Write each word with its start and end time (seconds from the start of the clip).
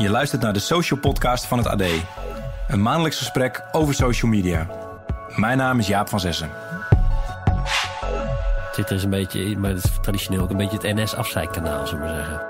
Je 0.00 0.10
luistert 0.10 0.42
naar 0.42 0.52
de 0.52 0.58
Social 0.58 1.00
Podcast 1.00 1.46
van 1.46 1.58
het 1.58 1.66
AD. 1.66 1.82
Een 2.68 2.82
maandelijks 2.82 3.18
gesprek 3.18 3.62
over 3.72 3.94
social 3.94 4.30
media. 4.30 4.66
Mijn 5.36 5.58
naam 5.58 5.78
is 5.78 5.86
Jaap 5.86 6.08
van 6.08 6.20
Zessen. 6.20 6.50
Twitter 8.72 8.96
is 8.96 9.04
een 9.04 9.10
beetje, 9.10 9.58
maar 9.58 9.70
het 9.70 9.84
is 9.84 9.90
traditioneel 10.02 10.42
ook 10.42 10.50
een 10.50 10.56
beetje 10.56 10.76
het 10.76 10.96
NS-afzeikkanaal, 10.96 11.86
zullen 11.86 12.04
we 12.04 12.10
maar 12.10 12.16
zeggen. 12.16 12.40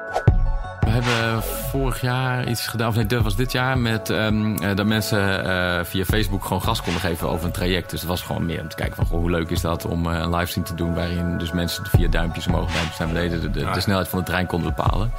We 0.80 0.91
hebben 0.91 1.42
vorig 1.42 2.00
jaar 2.00 2.48
iets 2.48 2.66
gedaan, 2.66 2.88
of 2.88 2.95
nee, 2.95 3.06
dat 3.06 3.23
was 3.23 3.36
dit 3.36 3.52
jaar, 3.52 3.78
met 3.78 4.09
um, 4.09 4.77
dat 4.77 4.87
mensen 4.87 5.46
uh, 5.46 5.84
via 5.84 6.05
Facebook 6.05 6.45
gewoon 6.45 6.62
gas 6.62 6.82
konden 6.82 7.01
geven 7.01 7.28
over 7.28 7.45
een 7.45 7.52
traject. 7.52 7.91
Dus 7.91 8.01
het 8.01 8.09
was 8.09 8.23
gewoon 8.23 8.46
meer 8.46 8.60
om 8.60 8.69
te 8.69 8.77
kijken 8.77 8.96
van 8.96 9.06
goh, 9.06 9.19
hoe 9.19 9.30
leuk 9.30 9.51
is 9.51 9.60
dat 9.60 9.84
om 9.84 10.06
uh, 10.06 10.19
een 10.19 10.30
livestream 10.30 10.66
te 10.66 10.74
doen 10.74 10.95
waarin 10.95 11.38
dus 11.38 11.52
mensen 11.52 11.87
via 11.87 12.09
duimpjes 12.09 12.46
omhoog, 12.46 12.73
duimpjes 12.73 12.98
naar 12.98 13.09
beneden 13.09 13.41
de, 13.41 13.51
de, 13.51 13.70
de 13.70 13.80
snelheid 13.80 14.09
van 14.09 14.19
de 14.19 14.24
trein 14.24 14.46
konden 14.46 14.74
bepalen. 14.74 15.12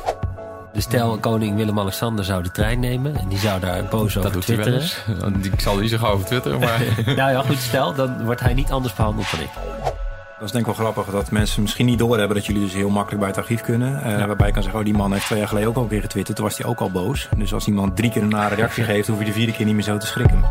Dus 0.73 0.83
stel, 0.83 1.17
koning 1.17 1.55
Willem-Alexander 1.55 2.25
zou 2.25 2.43
de 2.43 2.51
trein 2.51 2.79
nemen 2.79 3.15
en 3.15 3.27
die 3.27 3.37
zou 3.37 3.59
daar 3.59 3.83
boos 3.83 4.17
over 4.17 4.31
dat 4.31 4.41
twitteren. 4.41 4.79
Doet 4.79 5.45
hij 5.45 5.51
Ik 5.51 5.61
zal 5.61 5.77
niet 5.77 5.89
zo 5.89 5.97
gauw 5.97 6.13
over 6.13 6.25
twitteren, 6.25 6.59
maar... 6.59 6.81
nou 7.05 7.31
ja, 7.31 7.41
goed, 7.41 7.57
stel, 7.57 7.93
dan 7.93 8.25
wordt 8.25 8.41
hij 8.41 8.53
niet 8.53 8.71
anders 8.71 8.93
behandeld 8.93 9.31
dan 9.31 9.39
ik. 9.39 9.49
Dat 10.41 10.49
is 10.49 10.55
denk 10.55 10.67
ik 10.67 10.75
wel 10.75 10.91
grappig 10.91 11.13
dat 11.13 11.31
mensen 11.31 11.61
misschien 11.61 11.85
niet 11.85 11.99
doorhebben 11.99 12.35
dat 12.35 12.45
jullie 12.45 12.61
dus 12.61 12.73
heel 12.73 12.89
makkelijk 12.89 13.19
bij 13.19 13.29
het 13.29 13.37
archief 13.37 13.61
kunnen. 13.61 14.01
Uh, 14.05 14.19
ja. 14.19 14.27
Waarbij 14.27 14.47
je 14.47 14.53
kan 14.53 14.63
zeggen, 14.63 14.79
oh 14.79 14.85
die 14.85 14.95
man 14.95 15.13
heeft 15.13 15.25
twee 15.25 15.39
jaar 15.39 15.47
geleden 15.47 15.69
ook 15.69 15.75
al 15.75 15.81
een 15.83 15.89
keer 15.89 16.01
getwitterd. 16.01 16.37
Toen 16.37 16.45
was 16.45 16.57
hij 16.57 16.67
ook 16.67 16.79
al 16.79 16.91
boos. 16.91 17.29
Dus 17.37 17.53
als 17.53 17.67
iemand 17.67 17.95
drie 17.95 18.11
keer 18.11 18.21
een 18.21 18.29
nare 18.29 18.55
reactie 18.55 18.83
geeft, 18.93 19.07
hoef 19.07 19.19
je 19.19 19.25
de 19.25 19.31
vierde 19.31 19.51
keer 19.51 19.65
niet 19.65 19.75
meer 19.75 19.83
zo 19.83 19.97
te 19.97 20.05
schrikken. 20.05 20.43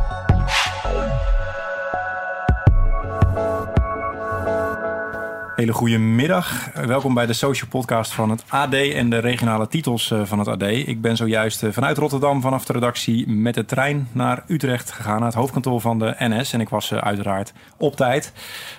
Hele 5.61 5.73
goede 5.73 5.99
middag. 5.99 6.73
Welkom 6.75 7.15
bij 7.15 7.27
de 7.27 7.33
social 7.33 7.69
podcast 7.71 8.13
van 8.13 8.31
het 8.31 8.45
AD 8.49 8.75
en 8.75 9.11
de 9.11 9.19
regionale 9.19 9.69
titels 9.69 10.15
van 10.23 10.39
het 10.39 10.49
AD. 10.49 10.63
Ik 10.63 11.01
ben 11.01 11.17
zojuist 11.17 11.65
vanuit 11.71 11.99
Rotterdam 11.99 12.41
vanaf 12.41 12.65
de 12.65 12.73
redactie 12.73 13.29
met 13.29 13.55
de 13.55 13.65
trein 13.65 14.09
naar 14.13 14.45
Utrecht 14.47 14.91
gegaan, 14.91 15.17
naar 15.17 15.27
het 15.27 15.35
hoofdkantoor 15.35 15.81
van 15.81 15.99
de 15.99 16.15
NS. 16.19 16.53
En 16.53 16.61
ik 16.61 16.69
was 16.69 16.95
uiteraard 16.95 17.53
op 17.77 17.97
tijd 17.97 18.33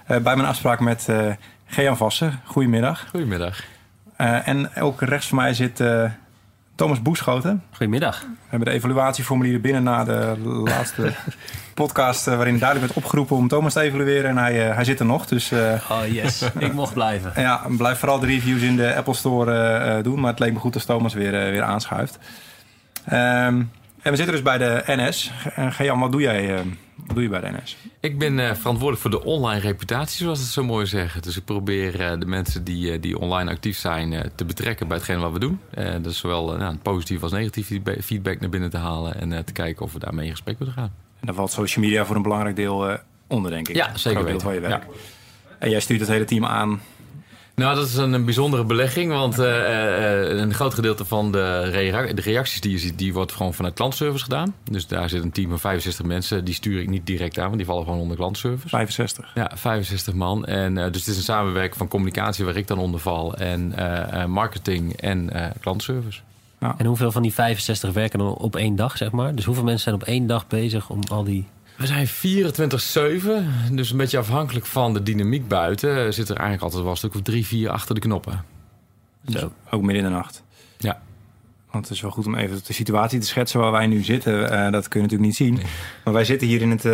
bij 0.07 0.21
mijn 0.21 0.45
afspraak 0.45 0.79
met 0.79 1.07
Gean 1.65 1.97
Vassen. 1.97 2.39
Goedemiddag. 2.45 3.09
Goedemiddag. 3.09 3.63
En 4.45 4.75
ook 4.75 5.01
rechts 5.01 5.27
van 5.27 5.37
mij 5.37 5.53
zit 5.53 5.83
Thomas 6.81 7.01
Boeschoten. 7.01 7.63
Goedemiddag. 7.71 8.21
We 8.21 8.27
hebben 8.49 8.67
de 8.67 8.73
evaluatieformulieren 8.73 9.61
binnen 9.61 9.83
na 9.83 10.03
de 10.03 10.35
laatste 10.43 11.13
podcast... 11.73 12.27
Uh, 12.27 12.35
waarin 12.35 12.57
duidelijk 12.57 12.93
werd 12.93 13.05
opgeroepen 13.05 13.35
om 13.35 13.47
Thomas 13.47 13.73
te 13.73 13.79
evalueren. 13.79 14.29
En 14.29 14.37
hij, 14.37 14.53
hij 14.53 14.83
zit 14.83 14.99
er 14.99 15.05
nog, 15.05 15.25
dus... 15.25 15.51
oh 15.51 16.01
yes, 16.07 16.41
ik 16.59 16.73
mocht 16.73 16.93
blijven. 16.93 17.31
Ja, 17.35 17.61
blijf 17.77 17.99
vooral 17.99 18.19
de 18.19 18.25
reviews 18.25 18.61
in 18.61 18.75
de 18.75 18.95
Apple 18.95 19.13
Store 19.13 20.01
doen. 20.01 20.19
Maar 20.19 20.29
het 20.29 20.39
leek 20.39 20.53
me 20.53 20.59
goed 20.59 20.73
als 20.73 20.85
Thomas 20.85 21.13
weer, 21.13 21.31
weer 21.31 21.63
aanschuift. 21.63 22.17
Um, 23.05 23.71
en 24.01 24.11
we 24.11 24.15
zitten 24.15 24.33
dus 24.33 24.41
bij 24.41 24.57
de 24.57 24.83
NS. 24.85 25.31
Gejan, 25.69 25.99
wat 25.99 26.11
doe 26.11 26.21
jij... 26.21 26.63
Wat 27.13 27.19
doe 27.19 27.29
je 27.31 27.41
bij 27.41 27.51
de 27.51 27.57
NS? 27.57 27.77
Ik 27.99 28.19
ben 28.19 28.37
uh, 28.37 28.53
verantwoordelijk 28.53 29.01
voor 29.01 29.11
de 29.11 29.23
online 29.23 29.59
reputatie, 29.59 30.23
zoals 30.23 30.39
het 30.39 30.47
zo 30.47 30.63
mooi 30.63 30.85
zeggen. 30.85 31.21
Dus 31.21 31.37
ik 31.37 31.45
probeer 31.45 32.01
uh, 32.01 32.19
de 32.19 32.25
mensen 32.25 32.63
die, 32.63 32.93
uh, 32.93 33.01
die 33.01 33.19
online 33.19 33.51
actief 33.51 33.77
zijn 33.77 34.31
te 34.35 34.45
betrekken 34.45 34.87
bij 34.87 34.97
hetgeen 34.97 35.19
wat 35.19 35.31
we 35.31 35.39
doen. 35.39 35.59
dus 36.01 36.17
zowel 36.17 36.57
nou, 36.57 36.75
positief 36.75 37.23
als 37.23 37.31
negatief 37.31 37.71
feedback 38.01 38.39
naar 38.39 38.49
binnen 38.49 38.69
te 38.69 38.77
halen 38.77 39.15
en 39.15 39.45
te 39.45 39.53
kijken 39.53 39.85
of 39.85 39.93
we 39.93 39.99
daarmee 39.99 40.25
in 40.25 40.31
gesprek 40.31 40.59
willen 40.59 40.73
gaan. 40.73 40.93
En 41.19 41.25
daar 41.25 41.35
valt 41.35 41.51
social 41.51 41.85
media 41.85 42.05
voor 42.05 42.15
een 42.15 42.21
belangrijk 42.21 42.55
deel 42.55 42.97
onder, 43.27 43.51
denk 43.51 43.67
ik. 43.67 43.75
Ja, 43.75 43.97
zeker 43.97 44.23
weten. 44.23 44.41
van 44.41 44.53
je 44.53 44.59
werk. 44.59 44.83
Ja. 44.83 44.89
En 45.59 45.69
jij 45.69 45.79
stuurt 45.79 45.99
het 45.99 46.09
hele 46.09 46.25
team 46.25 46.45
aan 46.45 46.81
nou, 47.55 47.75
dat 47.75 47.87
is 47.87 47.95
een, 47.95 48.13
een 48.13 48.25
bijzondere 48.25 48.63
belegging, 48.63 49.11
want 49.11 49.39
uh, 49.39 49.45
uh, 49.45 50.39
een 50.39 50.53
groot 50.53 50.73
gedeelte 50.73 51.05
van 51.05 51.31
de, 51.31 51.59
rea 51.59 52.13
de, 52.13 52.21
reacties 52.21 52.61
die 52.61 52.71
je 52.71 52.77
ziet, 52.77 52.97
die 52.97 53.13
wordt 53.13 53.31
gewoon 53.31 53.53
vanuit 53.53 53.73
klantservice 53.73 54.23
gedaan. 54.23 54.55
Dus 54.63 54.87
daar 54.87 55.09
zit 55.09 55.23
een 55.23 55.31
team 55.31 55.49
van 55.49 55.59
65 55.59 56.05
mensen, 56.05 56.45
die 56.45 56.53
stuur 56.53 56.81
ik 56.81 56.89
niet 56.89 57.05
direct 57.05 57.37
aan, 57.37 57.45
want 57.45 57.57
die 57.57 57.65
vallen 57.65 57.83
gewoon 57.83 57.99
onder 57.99 58.17
klantservice. 58.17 58.69
65? 58.69 59.31
Ja, 59.35 59.51
65 59.53 60.13
man. 60.13 60.45
En, 60.45 60.77
uh, 60.77 60.83
dus 60.91 60.99
het 60.99 61.07
is 61.07 61.17
een 61.17 61.23
samenwerking 61.23 61.77
van 61.77 61.87
communicatie 61.87 62.45
waar 62.45 62.55
ik 62.55 62.67
dan 62.67 62.77
onder 62.77 62.99
val 62.99 63.35
en 63.35 63.73
marketing 64.29 64.95
en 64.95 65.29
klantservice. 65.59 66.19
Ja. 66.61 66.75
En 66.77 66.85
hoeveel 66.85 67.11
van 67.11 67.21
die 67.21 67.33
65 67.33 67.93
werken 67.93 68.19
dan 68.19 68.33
op 68.33 68.55
één 68.55 68.75
dag, 68.75 68.97
zeg 68.97 69.11
maar? 69.11 69.35
Dus 69.35 69.45
hoeveel 69.45 69.63
mensen 69.63 69.83
zijn 69.83 69.95
op 69.95 70.03
één 70.03 70.27
dag 70.27 70.47
bezig 70.47 70.89
om 70.89 70.99
al 71.07 71.23
die... 71.23 71.47
We 71.81 71.87
zijn 71.87 72.07
24-7, 72.07 73.73
dus 73.75 73.91
een 73.91 73.97
beetje 73.97 74.17
afhankelijk 74.17 74.65
van 74.65 74.93
de 74.93 75.03
dynamiek 75.03 75.47
buiten... 75.47 76.13
zit 76.13 76.29
er 76.29 76.35
eigenlijk 76.35 76.63
altijd 76.63 76.81
wel 76.81 76.91
een 76.91 76.97
stuk 76.97 77.15
of 77.15 77.21
drie, 77.21 77.45
vier 77.45 77.69
achter 77.69 77.95
de 77.95 78.01
knoppen. 78.01 78.43
Zo. 79.29 79.51
Ook 79.69 79.81
midden 79.81 80.03
in 80.03 80.09
de 80.09 80.15
nacht? 80.15 80.43
Ja. 80.77 81.01
Want 81.71 81.85
het 81.85 81.95
is 81.95 82.01
wel 82.01 82.11
goed 82.11 82.25
om 82.25 82.35
even 82.35 82.59
de 82.65 82.73
situatie 82.73 83.19
te 83.19 83.25
schetsen 83.25 83.59
waar 83.59 83.71
wij 83.71 83.87
nu 83.87 84.03
zitten. 84.03 84.33
Uh, 84.33 84.71
dat 84.71 84.87
kun 84.87 85.01
je 85.01 85.07
natuurlijk 85.07 85.21
niet 85.21 85.35
zien. 85.35 85.53
Nee. 85.53 85.63
Maar 86.03 86.13
wij 86.13 86.23
zitten 86.23 86.47
hier 86.47 86.61
in 86.61 86.69
het, 86.69 86.85
uh, 86.85 86.91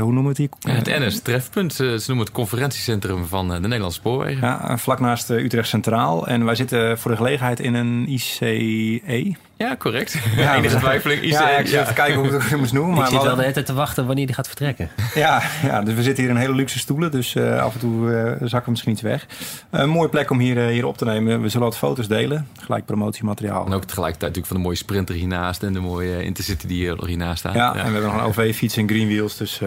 hoe 0.00 0.12
noemen 0.12 0.22
we 0.22 0.28
het 0.28 0.38
hier? 0.38 0.48
Ja, 0.58 0.72
het 0.72 0.86
NS 0.86 1.20
Trefpunt. 1.20 1.74
Ze 1.74 2.02
noemen 2.06 2.24
het 2.24 2.34
conferentiecentrum 2.34 3.26
van 3.26 3.48
de 3.48 3.60
Nederlandse 3.60 3.98
Spoorwegen. 3.98 4.46
Ja, 4.46 4.78
vlak 4.78 5.00
naast 5.00 5.30
Utrecht 5.30 5.68
Centraal. 5.68 6.26
En 6.26 6.44
wij 6.44 6.54
zitten 6.54 6.98
voor 6.98 7.10
de 7.10 7.16
gelegenheid 7.16 7.60
in 7.60 7.74
een 7.74 8.12
ICE. 8.12 9.36
Ja, 9.60 9.76
correct. 9.76 10.18
Ja, 10.36 10.54
Enige 10.56 10.76
twijfeling. 10.76 11.24
Ja, 11.24 11.48
ik 11.58 11.66
zit 11.66 11.86
te 11.86 11.92
kijken 11.92 12.18
hoe 12.18 12.26
ik 12.26 12.42
het 12.42 12.58
moest 12.58 12.72
noemen. 12.72 12.94
Maar 12.94 13.04
ik 13.04 13.12
zit 13.12 13.22
wel 13.22 13.34
de 13.34 13.40
hele 13.40 13.52
tijd 13.52 13.66
te 13.66 13.72
wachten 13.72 14.06
wanneer 14.06 14.26
die 14.26 14.34
gaat 14.34 14.46
vertrekken. 14.46 14.90
Ja, 15.14 15.42
ja 15.62 15.82
dus 15.82 15.94
we 15.94 16.02
zitten 16.02 16.24
hier 16.24 16.32
in 16.32 16.38
hele 16.38 16.54
luxe 16.54 16.78
stoelen. 16.78 17.10
Dus 17.10 17.34
uh, 17.34 17.62
af 17.62 17.74
en 17.74 17.80
toe 17.80 18.10
uh, 18.10 18.30
zakken 18.30 18.64
we 18.64 18.70
misschien 18.70 18.92
iets 18.92 19.02
weg. 19.02 19.26
Een 19.70 19.88
mooie 19.88 20.08
plek 20.08 20.30
om 20.30 20.38
hier, 20.38 20.56
uh, 20.56 20.66
hier 20.66 20.86
op 20.86 20.96
te 20.96 21.04
nemen. 21.04 21.42
We 21.42 21.48
zullen 21.48 21.66
wat 21.66 21.76
foto's 21.76 22.08
delen. 22.08 22.48
Gelijk 22.60 22.84
promotiemateriaal. 22.84 23.66
En 23.66 23.72
ook 23.72 23.84
tegelijkertijd 23.84 24.20
natuurlijk 24.20 24.46
van 24.46 24.56
de 24.56 24.62
mooie 24.62 24.76
sprinter 24.76 25.14
hiernaast. 25.14 25.62
En 25.62 25.72
de 25.72 25.80
mooie 25.80 26.24
Intercity 26.24 26.66
die 26.66 26.76
hier, 26.76 27.04
hiernaast 27.06 27.38
staat. 27.38 27.54
Ja, 27.54 27.74
ja, 27.74 27.74
en 27.74 27.86
we 27.86 27.92
hebben 27.92 28.02
nog 28.02 28.14
een 28.14 28.26
OV-fiets 28.26 28.76
en 28.76 28.88
Greenwheels. 28.88 29.36
Dus 29.36 29.60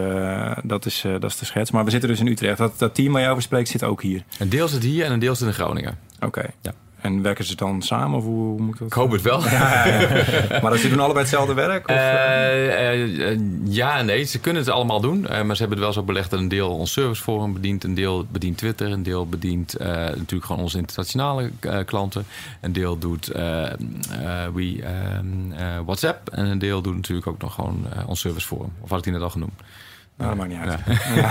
dat, 0.63 0.85
is, 0.85 1.05
dat 1.19 1.31
is 1.31 1.37
de 1.37 1.45
schets. 1.45 1.71
Maar 1.71 1.85
we 1.85 1.91
zitten 1.91 2.09
dus 2.09 2.19
in 2.19 2.27
Utrecht. 2.27 2.57
Dat, 2.57 2.79
dat 2.79 2.95
team 2.95 3.13
waar 3.13 3.21
je 3.21 3.27
over 3.27 3.43
spreekt 3.43 3.69
zit 3.69 3.83
ook 3.83 4.01
hier. 4.01 4.23
Een 4.39 4.49
deel 4.49 4.67
zit 4.67 4.83
hier 4.83 5.05
en 5.05 5.11
een 5.11 5.19
deel 5.19 5.35
zit 5.35 5.47
in 5.47 5.53
Groningen. 5.53 5.97
Oké. 6.15 6.25
Okay. 6.25 6.49
Ja. 6.61 6.73
En 7.03 7.21
werken 7.21 7.45
ze 7.45 7.55
dan 7.55 7.81
samen 7.81 8.17
of 8.17 8.23
hoe, 8.23 8.61
moet 8.61 8.77
dat? 8.77 8.87
Ik 8.87 8.93
hoop 8.93 9.11
het 9.11 9.21
wel. 9.21 9.41
Ja, 9.53 9.85
ja, 9.85 9.99
ja. 9.99 10.59
maar 10.61 10.77
ze 10.77 10.89
doen 10.89 10.99
allebei 10.99 11.19
hetzelfde 11.19 11.53
werk? 11.53 11.89
Of? 11.89 11.95
Uh, 11.95 13.31
uh, 13.33 13.39
ja 13.63 13.97
en 13.97 14.05
nee, 14.05 14.23
ze 14.23 14.39
kunnen 14.39 14.61
het 14.61 14.71
allemaal 14.71 15.01
doen. 15.01 15.21
maar 15.21 15.55
ze 15.55 15.61
hebben 15.61 15.69
het 15.69 15.79
wel 15.79 15.93
zo 15.93 16.03
belegd 16.03 16.29
dat 16.29 16.39
een 16.39 16.47
deel 16.47 16.69
ons 16.69 16.91
serviceforum 16.91 17.53
bedient. 17.53 17.83
Een 17.83 17.93
deel 17.93 18.25
bedient 18.31 18.57
Twitter. 18.57 18.91
Een 18.91 19.03
deel 19.03 19.27
bedient 19.27 19.75
natuurlijk 19.79 20.45
gewoon 20.45 20.61
onze 20.61 20.77
internationale 20.77 21.51
klanten. 21.85 22.25
Een 22.61 22.73
deel 22.73 22.97
doet 22.97 23.27
we, 24.53 24.83
WhatsApp. 25.85 26.29
En 26.29 26.45
een 26.45 26.59
deel 26.59 26.81
doet 26.81 26.95
natuurlijk 26.95 27.27
ook 27.27 27.41
nog 27.41 27.53
gewoon 27.53 27.85
ons 28.05 28.19
serviceforum. 28.19 28.71
Of 28.81 28.89
had 28.89 28.97
ik 28.97 29.03
die 29.03 29.13
net 29.13 29.21
al 29.21 29.29
genoemd? 29.29 29.61
Nou, 30.17 30.29
dat 30.29 30.37
maakt 30.37 30.49
niet 30.49 30.69
uit. 30.69 30.79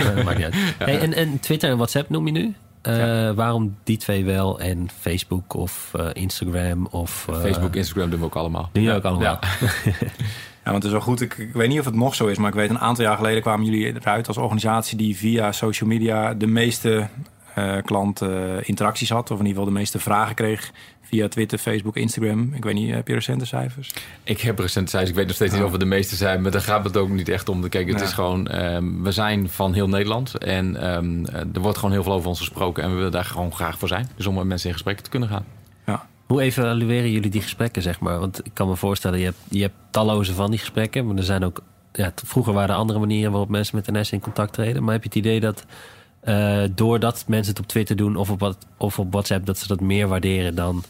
dat 0.15 0.25
maakt 0.25 0.37
niet 0.37 0.47
uit. 0.47 0.55
Hey, 0.79 1.01
en, 1.01 1.15
en 1.15 1.41
Twitter 1.41 1.71
en 1.71 1.77
WhatsApp 1.77 2.09
noem 2.09 2.27
je 2.27 2.33
nu? 2.33 2.55
Uh, 2.83 2.99
ja. 2.99 3.35
Waarom 3.35 3.77
die 3.85 3.97
twee 3.97 4.25
wel 4.25 4.61
en 4.61 4.89
Facebook 5.01 5.55
of 5.55 5.93
uh, 5.97 6.07
Instagram 6.13 6.87
of... 6.87 7.27
Uh, 7.31 7.41
Facebook, 7.41 7.75
Instagram 7.75 8.11
doen 8.11 8.19
we 8.19 8.25
ook 8.25 8.35
allemaal. 8.35 8.71
Doen 8.73 8.91
ook 8.91 9.05
allemaal? 9.05 9.23
Ja. 9.23 9.39
ja, 10.65 10.71
want 10.71 10.75
het 10.75 10.85
is 10.85 10.91
wel 10.91 11.01
goed. 11.01 11.21
Ik, 11.21 11.39
ik, 11.39 11.53
weet 11.53 11.69
niet 11.69 11.79
of 11.79 11.85
het 11.85 11.95
nog 11.95 12.15
zo 12.15 12.27
is, 12.27 12.39
maar 12.39 12.49
ik 12.49 12.55
weet 12.55 12.71
een 12.71 12.79
aantal 12.79 13.05
jaar 13.05 13.17
geleden 13.17 13.43
kwamen 13.43 13.67
jullie 13.67 13.87
eruit 13.87 14.29
als 14.29 14.37
organisatie 14.37 14.97
die 14.97 15.17
via 15.17 15.53
social 15.53 15.89
media 15.89 16.35
de 16.35 16.47
meeste 16.47 17.09
klantinteracties 17.85 19.11
had. 19.11 19.31
Of 19.31 19.39
in 19.39 19.47
ieder 19.47 19.59
geval 19.59 19.73
de 19.75 19.79
meeste 19.79 19.99
vragen 19.99 20.35
kreeg 20.35 20.73
via 21.13 21.29
Twitter, 21.29 21.59
Facebook, 21.59 21.97
Instagram. 21.97 22.53
Ik 22.55 22.65
weet 22.65 22.75
niet, 22.75 22.95
heb 22.95 23.09
je 23.09 23.15
recente 23.15 23.45
cijfers? 23.45 23.93
Ik 24.23 24.41
heb 24.41 24.59
recente 24.59 24.91
cijfers. 24.91 25.11
Ik 25.11 25.17
weet 25.17 25.27
nog 25.27 25.35
steeds 25.35 25.53
niet 25.53 25.63
of 25.63 25.71
we 25.71 25.79
de 25.79 25.85
meeste 25.85 26.17
zijn. 26.17 26.43
Maar 26.43 26.51
daar 26.51 26.61
gaat 26.61 26.85
het 26.85 26.97
ook 26.97 27.09
niet 27.09 27.29
echt 27.29 27.49
om. 27.49 27.69
Kijk, 27.69 27.89
het 27.89 27.99
ja. 27.99 28.05
is 28.05 28.13
gewoon... 28.13 28.65
Um, 28.65 29.03
we 29.03 29.13
zijn 29.13 29.49
van 29.49 29.73
heel 29.73 29.89
Nederland. 29.89 30.39
En 30.39 30.95
um, 30.97 31.27
er 31.27 31.61
wordt 31.61 31.79
gewoon 31.79 31.93
heel 31.93 32.03
veel 32.03 32.13
over 32.13 32.29
ons 32.29 32.39
gesproken. 32.39 32.83
En 32.83 32.91
we 32.91 32.97
willen 32.97 33.11
daar 33.11 33.25
gewoon 33.25 33.53
graag 33.53 33.79
voor 33.79 33.89
zijn. 33.89 34.09
Dus 34.17 34.27
om 34.27 34.35
met 34.35 34.45
mensen 34.45 34.69
in 34.69 34.75
gesprek 34.75 35.01
te 35.01 35.11
kunnen 35.11 35.29
gaan. 35.29 35.45
Ja. 35.87 36.07
Hoe 36.27 36.41
evalueren 36.41 37.11
jullie 37.11 37.31
die 37.31 37.43
gesprekken, 37.43 37.83
zeg 37.83 38.01
maar? 38.01 38.19
Want 38.19 38.47
ik 38.47 38.51
kan 38.55 38.69
me 38.69 38.77
voorstellen, 38.77 39.19
je 39.19 39.25
hebt, 39.25 39.39
je 39.49 39.63
hebt 39.63 39.75
talloze 39.91 40.35
van 40.35 40.51
die 40.51 40.59
gesprekken. 40.59 41.07
Maar 41.07 41.17
er 41.17 41.23
zijn 41.23 41.45
ook... 41.45 41.63
Ja, 41.93 42.13
vroeger 42.25 42.53
waren 42.53 42.71
er 42.71 42.81
andere 42.81 42.99
manieren 42.99 43.31
waarop 43.31 43.49
mensen 43.49 43.77
met 43.77 43.91
NS 43.91 44.13
in 44.13 44.21
contact 44.21 44.53
treden. 44.53 44.83
Maar 44.83 44.93
heb 44.93 45.03
je 45.03 45.09
het 45.09 45.19
idee 45.19 45.41
dat... 45.41 45.65
Uh, 46.25 46.63
doordat 46.75 47.25
mensen 47.27 47.53
het 47.53 47.63
op 47.63 47.69
Twitter 47.69 47.97
doen 47.97 48.17
of 48.17 48.31
op, 48.31 48.57
of 48.77 48.99
op 48.99 49.13
WhatsApp, 49.13 49.47
dat 49.47 49.59
ze 49.59 49.67
dat 49.67 49.81
meer 49.81 50.09
waarderen 50.09 50.55
dan 50.55 50.85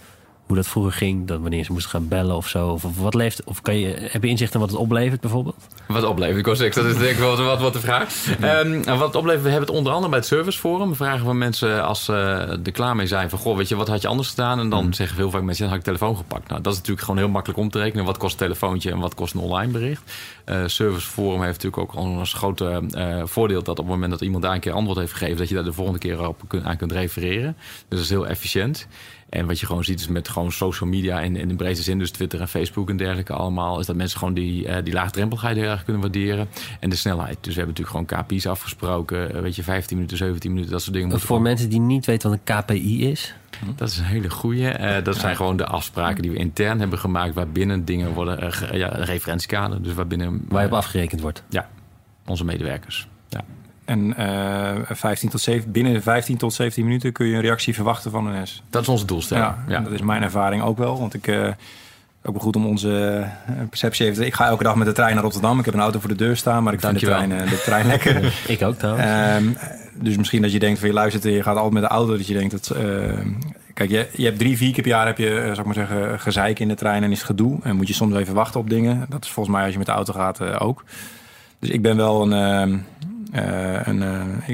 hoe 0.53 0.61
dat 0.63 0.71
vroeger 0.71 0.93
ging. 0.93 1.27
Dat 1.27 1.41
wanneer 1.41 1.65
ze 1.65 1.73
moesten 1.73 1.91
gaan 1.91 2.09
bellen 2.09 2.37
of 2.37 2.49
zo. 2.49 2.69
Of, 2.69 2.85
of 2.85 2.99
wat 2.99 3.15
leeft, 3.15 3.45
of 3.45 3.63
kan 3.63 3.79
je, 3.79 4.09
heb 4.11 4.23
je 4.23 4.29
inzicht 4.29 4.55
in 4.55 4.61
wat 4.61 4.71
het 4.71 4.79
oplevert 4.79 5.21
bijvoorbeeld? 5.21 5.57
Wat 5.87 6.05
oplevert? 6.05 6.39
Ik 6.39 6.47
was 6.47 6.59
dat 6.59 6.77
is 6.77 6.99
denk 6.99 7.11
ik 7.11 7.19
wel 7.19 7.37
wat, 7.37 7.61
wat 7.61 7.73
de 7.73 7.81
vraag. 7.81 8.27
Um, 8.43 8.85
wat 8.85 9.07
het 9.07 9.15
oplevert, 9.15 9.43
we 9.43 9.51
hebben 9.51 9.69
het 9.69 9.77
onder 9.77 9.93
andere 9.93 10.11
bij 10.11 10.19
het 10.19 10.29
serviceforum. 10.29 10.89
We 10.89 10.95
vragen 10.95 11.25
van 11.25 11.39
mensen 11.39 11.85
als 11.85 12.05
ze 12.05 12.13
er 12.65 12.73
klaar 12.73 12.97
mee 12.97 13.07
zijn 13.07 13.31
van... 13.31 13.39
goh, 13.39 13.57
weet 13.57 13.69
je, 13.69 13.77
wat 13.77 13.89
had 13.89 14.03
je 14.03 14.09
anders 14.09 14.29
gedaan? 14.29 14.59
En 14.59 14.69
dan 14.69 14.85
mm. 14.85 14.93
zeggen 14.93 15.17
veel 15.17 15.31
vaak 15.31 15.43
mensen, 15.43 15.63
dan 15.63 15.73
had 15.73 15.79
ik 15.79 15.87
telefoon 15.87 16.17
gepakt. 16.17 16.49
Nou, 16.49 16.63
dat 16.63 16.73
is 16.73 16.79
natuurlijk 16.79 17.07
gewoon 17.07 17.21
heel 17.21 17.31
makkelijk 17.31 17.61
om 17.61 17.71
te 17.71 17.79
rekenen. 17.79 18.05
Wat 18.05 18.19
kost 18.19 18.33
een 18.33 18.39
telefoontje 18.39 18.91
en 18.91 18.99
wat 18.99 19.15
kost 19.15 19.35
een 19.35 19.41
online 19.41 19.73
bericht? 19.73 20.03
Uh, 20.47 20.63
serviceforum 20.67 21.43
heeft 21.43 21.63
natuurlijk 21.63 21.97
ook 21.97 22.05
een 22.05 22.27
grote 22.27 22.83
uh, 22.91 23.23
voordeel... 23.25 23.63
dat 23.63 23.79
op 23.79 23.85
het 23.85 23.95
moment 23.95 24.11
dat 24.11 24.21
iemand 24.21 24.43
daar 24.43 24.55
een 24.55 24.61
keer 24.61 24.73
antwoord 24.73 24.99
heeft 24.99 25.13
gegeven... 25.13 25.37
dat 25.37 25.49
je 25.49 25.55
daar 25.55 25.65
de 25.65 25.73
volgende 25.73 25.99
keer 25.99 26.29
op 26.29 26.41
aan 26.63 26.77
kunt 26.77 26.93
refereren. 26.93 27.57
Dus 27.89 27.99
dat 27.99 27.99
is 27.99 28.11
heel 28.11 28.27
efficiënt. 28.27 28.87
En 29.33 29.47
wat 29.47 29.61
je 29.61 29.67
gewoon 29.67 29.85
ziet 29.85 30.01
is 30.01 30.09
met 30.09 30.29
gewoon 30.29 30.53
social 30.53 30.89
media 30.89 31.23
en 31.23 31.37
in 31.37 31.49
de 31.49 31.55
breedste 31.55 31.85
zin, 31.85 31.99
dus 31.99 32.11
Twitter 32.11 32.41
en 32.41 32.49
Facebook 32.49 32.91
en 32.91 32.97
dergelijke 32.97 33.33
allemaal, 33.33 33.81
is 33.81 33.87
dat 33.87 33.97
mensen 33.97 34.19
gewoon 34.19 34.35
die, 34.35 34.67
uh, 34.67 34.77
die 34.85 34.93
laagdrempeligheid 34.93 35.57
heel 35.57 35.71
erg 35.71 35.85
kunnen 35.85 36.03
waarderen. 36.03 36.49
En 36.81 36.91
de 36.91 36.97
snelheid. 36.97 37.37
Dus 37.41 37.55
we 37.55 37.61
hebben 37.61 37.75
natuurlijk 37.79 38.09
gewoon 38.09 38.25
KPI's 38.25 38.47
afgesproken. 38.47 39.43
weet 39.43 39.57
je, 39.57 39.63
15 39.63 39.97
minuten, 39.97 40.17
17 40.17 40.51
minuten, 40.51 40.73
dat 40.73 40.83
soort 40.83 40.95
dingen. 40.95 41.21
Voor 41.21 41.43
mensen 41.43 41.69
die 41.69 41.81
niet 41.81 42.07
weten 42.07 42.31
wat 42.31 42.39
een 42.45 42.57
KPI 42.57 43.11
is. 43.11 43.35
Dat 43.77 43.89
is 43.89 43.99
een 43.99 44.05
hele 44.05 44.31
goede. 44.31 44.79
Uh, 44.81 45.05
dat 45.05 45.17
zijn 45.17 45.37
gewoon 45.37 45.57
de 45.57 45.67
afspraken 45.67 46.23
die 46.23 46.31
we 46.31 46.37
intern 46.37 46.81
hebben 46.81 46.99
gemaakt, 46.99 47.35
waarbinnen 47.35 47.85
dingen 47.85 48.13
worden, 48.13 48.53
ja, 48.73 48.89
referentiekader. 48.89 49.83
Dus 49.83 49.95
waarbinnen. 49.95 50.45
Waar 50.49 50.63
je 50.63 50.69
op 50.69 50.75
afgerekend 50.75 51.21
wordt. 51.21 51.43
Ja, 51.49 51.69
onze 52.27 52.45
medewerkers. 52.45 53.09
Ja. 53.29 53.45
En 53.85 54.15
uh, 54.19 54.77
15 54.91 55.29
tot 55.29 55.41
7, 55.41 55.73
binnen 55.73 56.03
15 56.03 56.37
tot 56.37 56.55
17 56.55 56.85
minuten 56.85 57.13
kun 57.13 57.27
je 57.27 57.35
een 57.35 57.41
reactie 57.41 57.75
verwachten 57.75 58.11
van 58.11 58.41
NS. 58.41 58.63
Dat 58.71 58.83
is 58.83 58.89
onze 58.89 59.05
doelstelling. 59.05 59.47
Ja, 59.47 59.65
ja. 59.69 59.81
dat 59.81 59.93
is 59.93 60.03
mijn 60.03 60.23
ervaring 60.23 60.63
ook 60.63 60.79
wel. 60.79 60.99
Want 60.99 61.15
ik, 61.15 61.27
uh, 61.27 61.47
ook 62.23 62.33
wel 62.33 62.43
goed 62.43 62.57
om 62.57 62.67
onze 62.67 63.25
perceptie 63.69 64.07
even... 64.07 64.27
Ik 64.27 64.35
ga 64.35 64.47
elke 64.47 64.63
dag 64.63 64.75
met 64.75 64.87
de 64.87 64.93
trein 64.93 65.15
naar 65.15 65.23
Rotterdam. 65.23 65.59
Ik 65.59 65.65
heb 65.65 65.75
een 65.75 65.81
auto 65.81 66.01
voor 66.01 66.09
de 66.09 66.15
deur 66.15 66.37
staan, 66.37 66.63
maar 66.63 66.73
ik 66.73 66.81
vind 66.81 67.01
de 67.01 67.07
trein, 67.07 67.29
de 67.29 67.63
trein 67.65 67.87
lekker. 67.87 68.35
ik 68.47 68.63
ook 68.63 68.79
trouwens. 68.79 69.07
Um, 69.43 69.57
dus 69.95 70.17
misschien 70.17 70.43
dat 70.43 70.53
je 70.53 70.59
denkt 70.59 70.79
van 70.79 70.89
je 70.89 70.95
luistert 70.95 71.25
en 71.25 71.31
je 71.31 71.43
gaat 71.43 71.57
altijd 71.57 71.75
met 71.75 71.83
de 71.83 71.89
auto. 71.89 72.17
Dat 72.17 72.27
je 72.27 72.35
denkt 72.35 72.51
dat... 72.51 72.77
Uh, 72.77 73.19
kijk, 73.75 73.91
je, 73.91 74.09
je 74.13 74.25
hebt 74.25 74.39
drie, 74.39 74.57
vier 74.57 74.73
keer 74.73 74.83
per 74.83 74.93
jaar 74.93 75.07
heb 75.07 75.19
je, 75.19 75.41
zou 75.41 75.59
ik 75.59 75.65
maar 75.65 75.75
zeggen, 75.75 76.21
gezeik 76.21 76.59
in 76.59 76.69
de 76.69 76.75
trein 76.75 77.03
en 77.03 77.11
is 77.11 77.23
gedoe. 77.23 77.59
En 77.63 77.77
moet 77.77 77.89
je 77.89 77.95
soms 77.95 78.15
even 78.15 78.35
wachten 78.35 78.61
op 78.61 78.71
dingen. 78.71 79.07
Dat 79.09 79.25
is 79.25 79.31
volgens 79.31 79.55
mij 79.55 79.65
als 79.65 79.73
je 79.73 79.79
met 79.79 79.87
de 79.87 79.93
auto 79.93 80.13
gaat 80.13 80.41
uh, 80.41 80.57
ook. 80.59 80.85
Dus 81.59 81.71
ik 81.71 81.83
ben 81.83 81.97
wel 81.97 82.33
een... 82.33 82.71
Uh, 82.71 82.79
een, 83.33 84.01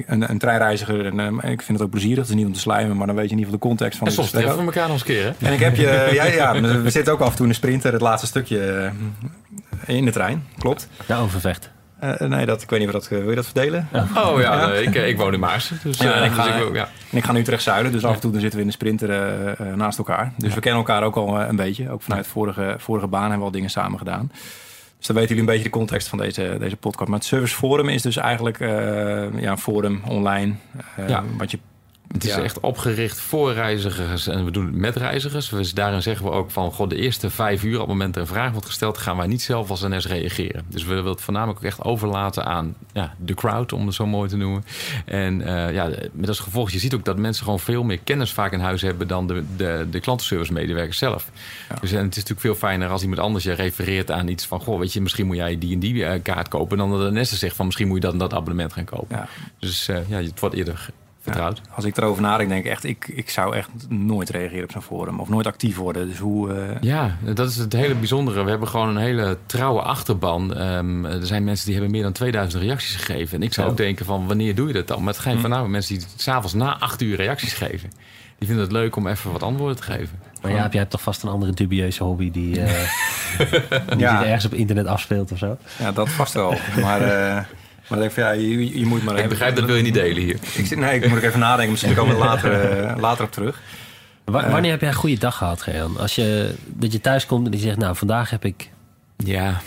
een, 0.06 0.30
een, 0.30 0.38
treinreiziger. 0.38 1.06
En 1.06 1.19
uh, 1.19 1.50
ik 1.50 1.62
vind 1.62 1.78
het 1.78 1.82
ook 1.82 1.90
plezierig. 1.90 2.19
Het 2.19 2.28
is 2.28 2.34
niet 2.34 2.46
om 2.46 2.52
te 2.52 2.60
slijmen, 2.60 2.96
maar 2.96 3.06
dan 3.06 3.16
weet 3.16 3.25
je 3.25 3.30
in 3.30 3.38
ieder 3.38 3.52
geval 3.52 3.69
de 3.69 3.76
context 3.76 3.98
van 3.98 4.06
en 4.06 4.12
soms 4.12 4.30
treffen 4.30 4.56
we 4.56 4.64
elkaar 4.64 4.82
nog 4.82 4.92
eens 4.92 5.02
keer, 5.02 5.25
hè? 5.25 5.46
En 5.46 5.52
ik 5.52 5.60
heb 5.60 5.76
je... 5.76 6.08
ja, 6.12 6.25
ja, 6.25 6.60
we 6.60 6.90
zitten 6.90 7.12
ook 7.12 7.20
af 7.20 7.30
en 7.30 7.36
toe 7.36 7.44
in 7.44 7.50
de 7.50 7.56
sprinter, 7.58 7.92
het 7.92 8.00
laatste 8.00 8.26
stukje 8.26 8.90
in 9.86 10.04
de 10.04 10.12
trein. 10.12 10.46
Klopt. 10.58 10.88
Ja, 11.06 11.19
overvecht. 11.19 11.70
Uh, 12.04 12.20
nee, 12.20 12.46
dat, 12.46 12.62
ik 12.62 12.70
weet 12.70 12.78
niet 12.78 12.88
of 12.88 12.94
dat, 12.94 13.08
wil 13.08 13.28
je 13.28 13.34
dat 13.34 13.44
verdelen? 13.44 13.88
Ja. 13.92 14.06
Oh 14.16 14.40
ja, 14.40 14.60
ja. 14.60 14.66
Nee, 14.66 14.82
ik, 14.82 14.94
ik 14.94 15.16
woon 15.16 15.32
in 15.32 15.40
Maarsen. 15.40 15.78
Dus, 15.82 15.98
ja, 15.98 16.12
en 16.12 16.24
ik, 16.24 16.32
ga, 16.32 16.58
dus 16.58 16.69
ik, 16.69 16.74
ja. 16.74 16.88
en 17.10 17.19
ik 17.19 17.24
ga 17.24 17.32
nu 17.32 17.40
Utrecht-Zuiden, 17.40 17.92
dus 17.92 18.04
af 18.04 18.14
en 18.14 18.20
toe 18.20 18.31
dan 18.31 18.40
zitten 18.40 18.58
we 18.58 18.64
in 18.64 18.70
de 18.70 18.76
sprinter 18.76 19.10
uh, 19.60 19.74
naast 19.74 19.98
elkaar. 19.98 20.32
Dus 20.36 20.54
we 20.54 20.60
kennen 20.60 20.81
elkaar 20.81 21.02
ook 21.02 21.16
al 21.16 21.40
een 21.40 21.56
beetje. 21.56 21.90
Ook 21.90 22.02
vanuit 22.02 22.26
vorige, 22.26 22.74
vorige 22.78 23.06
baan 23.06 23.20
hebben 23.20 23.38
we 23.38 23.44
al 23.44 23.50
dingen 23.50 23.70
samen 23.70 23.98
gedaan. 23.98 24.31
Dus 24.98 25.06
dan 25.06 25.16
weten 25.16 25.34
jullie 25.34 25.50
een 25.50 25.56
beetje 25.56 25.70
de 25.70 25.78
context 25.78 26.08
van 26.08 26.18
deze, 26.18 26.56
deze 26.58 26.76
podcast. 26.76 27.08
Maar 27.10 27.18
het 27.18 27.28
Service 27.28 27.54
Forum 27.54 27.88
is 27.88 28.02
dus 28.02 28.16
eigenlijk 28.16 28.60
uh, 28.60 28.68
ja, 29.40 29.50
een 29.50 29.58
forum 29.58 30.00
online. 30.06 30.54
Ja. 31.06 31.24
Wat 31.36 31.50
je 31.50 31.58
het 32.12 32.25
is 32.25 32.34
ja. 32.34 32.43
echt 32.43 32.60
opgericht 32.60 33.20
voor 33.20 33.52
reizigers 33.52 34.26
en 34.26 34.44
we 34.44 34.50
doen 34.50 34.66
het 34.66 34.75
met 34.75 34.96
reizigers. 34.96 35.49
Dus 35.49 35.75
daarin 35.75 36.02
zeggen 36.02 36.26
we 36.26 36.32
ook 36.32 36.50
van, 36.50 36.72
god, 36.72 36.90
de 36.90 36.96
eerste 36.96 37.31
vijf 37.31 37.62
uur 37.62 37.75
op 37.75 37.81
het 37.81 37.88
moment 37.88 38.14
er 38.14 38.20
een 38.20 38.26
vraag 38.26 38.50
wordt 38.50 38.66
gesteld, 38.66 38.99
gaan 38.99 39.16
wij 39.16 39.26
niet 39.26 39.43
zelf 39.43 39.70
als 39.70 39.82
NS 39.82 40.06
reageren. 40.06 40.64
Dus 40.69 40.82
we 40.82 40.94
willen 40.94 41.10
het 41.10 41.20
voornamelijk 41.20 41.58
ook 41.58 41.64
echt 41.64 41.84
overlaten 41.84 42.44
aan 42.44 42.75
ja, 42.93 43.14
de 43.19 43.34
crowd, 43.34 43.72
om 43.72 43.87
het 43.87 43.94
zo 43.94 44.06
mooi 44.06 44.28
te 44.28 44.37
noemen. 44.37 44.64
En 45.05 45.40
uh, 45.40 45.72
ja, 45.72 45.90
met 46.12 46.28
als 46.28 46.38
gevolg, 46.38 46.70
je 46.70 46.78
ziet 46.78 46.94
ook 46.94 47.05
dat 47.05 47.16
mensen 47.16 47.44
gewoon 47.44 47.60
veel 47.60 47.82
meer 47.82 47.99
kennis 47.99 48.32
vaak 48.32 48.52
in 48.52 48.60
huis 48.60 48.82
hebben 48.82 49.08
dan 49.08 49.26
de, 49.26 49.44
de, 49.56 49.87
de 49.90 50.00
klantenservice 50.00 50.52
medewerkers 50.52 50.99
zelf. 50.99 51.31
Ja. 51.69 51.76
Dus 51.81 51.93
en 51.93 52.05
het 52.05 52.16
is 52.16 52.22
natuurlijk 52.22 52.40
veel 52.40 52.55
fijner 52.55 52.88
als 52.88 53.02
iemand 53.02 53.20
anders 53.20 53.44
je 53.44 53.52
refereert 53.52 54.10
aan 54.10 54.28
iets 54.28 54.46
van, 54.46 54.60
goh, 54.60 54.78
weet 54.78 54.93
je, 54.93 55.00
misschien 55.00 55.26
moet 55.26 55.37
jij 55.37 55.58
die 55.58 55.72
en 55.72 55.81
die 55.81 55.94
uh, 55.94 56.12
kaart 56.22 56.49
kopen, 56.49 56.78
dan 56.78 56.90
dat 56.90 57.14
de 57.14 57.20
NS 57.20 57.38
zegt 57.38 57.56
van, 57.56 57.66
misschien 57.66 57.87
moet 57.87 57.96
je 57.96 58.02
dat 58.02 58.12
en 58.12 58.19
dat 58.19 58.34
abonnement 58.34 58.72
gaan 58.72 58.84
kopen. 58.84 59.28
Dus 59.58 59.88
uh, 59.88 60.08
ja, 60.08 60.22
het 60.22 60.40
wordt 60.40 60.55
eerder 60.55 60.90
vertrouwd. 61.28 61.60
Ja, 61.64 61.72
als 61.75 61.84
ik 61.84 61.96
erover 61.96 62.22
nadenk, 62.22 62.48
denk 62.48 62.64
ik 62.64 62.70
echt, 62.70 62.84
ik, 62.84 63.08
ik 63.08 63.30
zou 63.30 63.56
echt 63.56 63.69
nooit 63.88 64.30
reageren 64.30 64.64
op 64.64 64.70
zo'n 64.70 64.82
forum 64.82 65.20
of 65.20 65.28
nooit 65.28 65.46
actief 65.46 65.76
worden. 65.76 66.08
Dus 66.08 66.19
hoe. 66.19 66.54
Uh... 66.54 66.80
Ja, 66.80 67.16
dat 67.34 67.48
is 67.48 67.56
het 67.56 67.72
hele 67.72 67.94
bijzondere. 67.94 68.44
We 68.44 68.50
hebben 68.50 68.69
gewoon 68.69 68.88
een 68.88 69.02
hele 69.02 69.38
trouwe 69.46 69.80
achterban. 69.80 70.60
Um, 70.60 71.04
er 71.04 71.26
zijn 71.26 71.44
mensen 71.44 71.64
die 71.64 71.75
hebben 71.75 71.92
meer 71.92 72.02
dan 72.02 72.12
2000 72.12 72.62
reacties 72.62 72.96
gegeven. 72.96 73.36
En 73.36 73.42
ik 73.42 73.54
zou 73.54 73.70
ook 73.70 73.76
denken 73.76 74.04
van 74.04 74.26
wanneer 74.26 74.54
doe 74.54 74.66
je 74.66 74.72
dat 74.72 74.86
dan? 74.86 75.02
Maar 75.02 75.14
het 75.14 75.22
zijn 75.22 75.38
voornamelijk 75.38 75.72
mensen 75.72 75.98
die 75.98 76.06
s'avonds 76.16 76.54
na 76.54 76.78
acht 76.78 77.02
uur 77.02 77.16
reacties 77.16 77.52
geven. 77.52 77.90
Die 78.38 78.48
vinden 78.48 78.64
het 78.64 78.72
leuk 78.72 78.96
om 78.96 79.06
even 79.06 79.32
wat 79.32 79.42
antwoorden 79.42 79.76
te 79.76 79.82
geven. 79.82 80.20
Maar 80.42 80.50
ja, 80.50 80.56
jij 80.56 80.81
hebt 80.81 80.90
toch 80.90 81.02
vast 81.02 81.22
een 81.22 81.28
andere 81.28 81.52
dubieuze 81.52 82.02
hobby 82.02 82.31
die, 82.31 82.58
uh, 82.58 82.64
die 83.90 83.98
ja. 83.98 84.24
ergens 84.24 84.44
op 84.44 84.54
internet 84.54 84.86
afspeelt 84.86 85.32
of 85.32 85.38
zo? 85.38 85.56
Ja, 85.78 85.92
dat 85.92 86.08
vast 86.08 86.32
wel. 86.32 86.54
maar. 86.81 87.00
Uh... 87.00 87.44
Maar 87.88 87.99
denk 87.99 88.11
ik 88.11 88.17
van 88.17 88.23
ja, 88.25 88.31
je, 88.31 88.79
je 88.79 88.87
moet 88.87 89.05
maar. 89.05 89.19
Ik 89.19 89.29
begrijp 89.29 89.56
dat 89.56 89.64
wil 89.64 89.76
je 89.76 89.82
niet 89.82 89.94
delen 89.94 90.23
hier. 90.23 90.38
Ik 90.55 90.67
zit, 90.67 90.79
nee, 90.79 91.00
ik 91.00 91.08
moet 91.08 91.23
even 91.23 91.38
nadenken. 91.38 91.70
Misschien 91.70 91.94
komen 91.94 92.14
we 92.14 92.25
later, 92.25 92.82
uh, 92.82 92.96
later 92.96 93.25
op 93.25 93.32
terug. 93.32 93.61
Wa 94.25 94.50
wanneer 94.50 94.70
heb 94.70 94.81
jij 94.81 94.88
een 94.88 94.94
goede 94.94 95.19
dag 95.19 95.37
gehad, 95.37 95.62
Gean? 95.62 95.99
Als 95.99 96.14
je 96.14 96.55
dat 96.67 96.93
je 96.93 97.00
thuis 97.00 97.26
komt 97.26 97.44
en 97.44 97.50
die 97.50 97.61
zegt, 97.61 97.76
nou 97.76 97.96
vandaag 97.96 98.31
heb 98.31 98.44
ik. 98.44 98.70
Ja, 99.17 99.61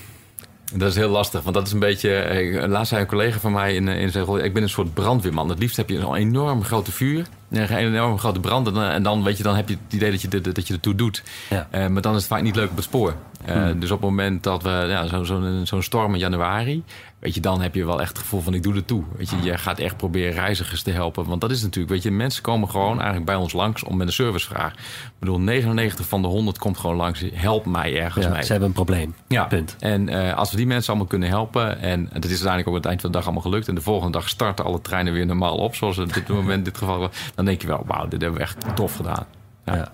dat 0.74 0.90
is 0.90 0.96
heel 0.96 1.10
lastig, 1.10 1.42
want 1.42 1.56
dat 1.56 1.68
is 1.68 1.74
een 1.74 1.80
beetje. 1.80 2.66
Laatst 2.68 2.90
zei 2.90 3.02
een 3.02 3.08
collega 3.08 3.40
van 3.40 3.52
mij 3.52 3.76
in, 3.76 3.88
in 3.88 4.12
zijn 4.12 4.26
rol: 4.26 4.40
ik 4.40 4.54
ben 4.54 4.64
een 4.64 4.70
soort 4.70 4.94
brandweerman. 4.94 5.50
Het 5.50 5.60
liefst 5.60 5.78
heb 5.78 5.90
je 5.90 5.98
een 5.98 6.16
enorm 6.16 6.64
grote 6.64 6.92
vuur, 6.92 7.26
een 7.52 7.78
enorm 7.78 8.20
grote 8.20 8.40
brand. 8.40 8.68
En, 8.68 8.92
en 8.92 9.04
dan, 9.04 9.24
weet 9.24 9.38
je, 9.38 9.44
dan 9.44 9.56
heb 9.56 9.70
je 9.70 9.78
het 9.84 9.94
idee 9.94 10.12
dat 10.12 10.22
je, 10.22 10.28
de, 10.28 10.52
dat 10.52 10.68
je 10.68 10.74
ertoe 10.74 10.96
doet. 10.96 11.24
Ja. 11.50 11.68
Uh, 11.74 11.88
maar 11.88 12.02
dan 12.02 12.14
is 12.16 12.20
het 12.20 12.28
vaak 12.28 12.42
niet 12.42 12.56
leuk 12.56 12.70
op 12.70 12.76
het 12.76 12.86
spoor. 12.86 13.16
Uh, 13.50 13.54
hmm. 13.54 13.80
Dus 13.80 13.92
op 13.92 14.02
het 14.02 14.10
moment 14.10 14.44
dat 14.44 14.64
we 14.64 14.70
ja, 14.70 15.08
zo'n 15.08 15.26
zo, 15.26 15.66
zo 15.66 15.82
storm 15.82 16.14
in 16.14 16.20
januari. 16.20 16.84
Weet 17.22 17.36
je, 17.36 17.42
dan 17.42 17.62
heb 17.62 17.76
je 17.76 17.86
wel 17.86 18.02
echt 18.02 18.10
het 18.10 18.18
gevoel 18.18 18.42
van 18.42 18.54
ik 18.54 18.64
doe 18.64 18.76
er 18.76 18.86
toe. 18.86 19.04
Weet 19.18 19.30
je, 19.30 19.42
je 19.42 19.58
gaat 19.58 19.80
echt 19.80 19.98
proberen 19.98 20.34
reizigers 20.34 20.82
te 20.82 20.92
helpen. 20.92 21.26
Want 21.26 21.42
dat 21.42 21.52
is 21.52 21.62
natuurlijk, 21.62 21.94
weet 21.94 22.04
je, 22.04 22.12
mensen 22.12 22.44
komen 22.44 22.70
gewoon 22.70 22.96
eigenlijk 22.96 23.26
bij 23.26 23.36
ons 23.36 23.54
langs 23.54 23.84
om 23.84 23.98
met 23.98 24.08
een 24.08 24.14
servicevraag. 24.14 24.74
Ik 24.74 25.12
bedoel, 25.20 25.40
99 25.40 26.08
van 26.08 26.22
de 26.22 26.28
100 26.28 26.58
komt 26.58 26.78
gewoon 26.78 26.96
langs. 26.96 27.24
Help 27.34 27.66
mij 27.66 28.00
ergens 28.00 28.26
ja, 28.26 28.32
mee. 28.32 28.44
Ze 28.44 28.52
hebben 28.52 28.68
een 28.68 28.76
probleem. 28.76 29.16
Ja, 29.28 29.44
punt. 29.46 29.76
En 29.80 30.10
uh, 30.10 30.34
als 30.34 30.52
we 30.52 30.58
die 30.58 30.68
mensen 30.68 30.90
allemaal 30.90 31.08
kunnen 31.08 31.30
helpen. 31.30 31.80
En 31.80 32.10
dat 32.14 32.26
is 32.26 32.30
uiteindelijk 32.30 32.68
ook 32.68 32.74
aan 32.74 32.82
het 32.82 32.90
eind 32.90 33.02
van 33.02 33.12
de 33.12 33.18
dag 33.18 33.26
allemaal 33.26 33.44
gelukt. 33.44 33.68
En 33.68 33.76
de 33.76 33.82
volgende 33.82 34.12
dag 34.12 34.30
starten 34.30 34.66
alle 34.66 34.82
treinen 34.82 35.14
weer 35.14 35.26
normaal 35.26 35.58
op. 35.58 35.76
Zoals 35.76 35.98
het 35.98 36.08
op 36.08 36.14
dit 36.14 36.28
moment 36.28 36.58
in 36.58 36.64
dit 36.64 36.78
geval. 36.78 37.10
Dan 37.42 37.50
denk 37.50 37.62
je 37.62 37.68
wel, 37.68 37.84
wauw, 37.86 38.08
dit 38.08 38.22
hebben 38.22 38.40
we 38.40 38.46
echt 38.46 38.76
tof 38.76 38.96
gedaan. 38.96 39.26
ja. 39.66 39.76
ja. 39.76 39.92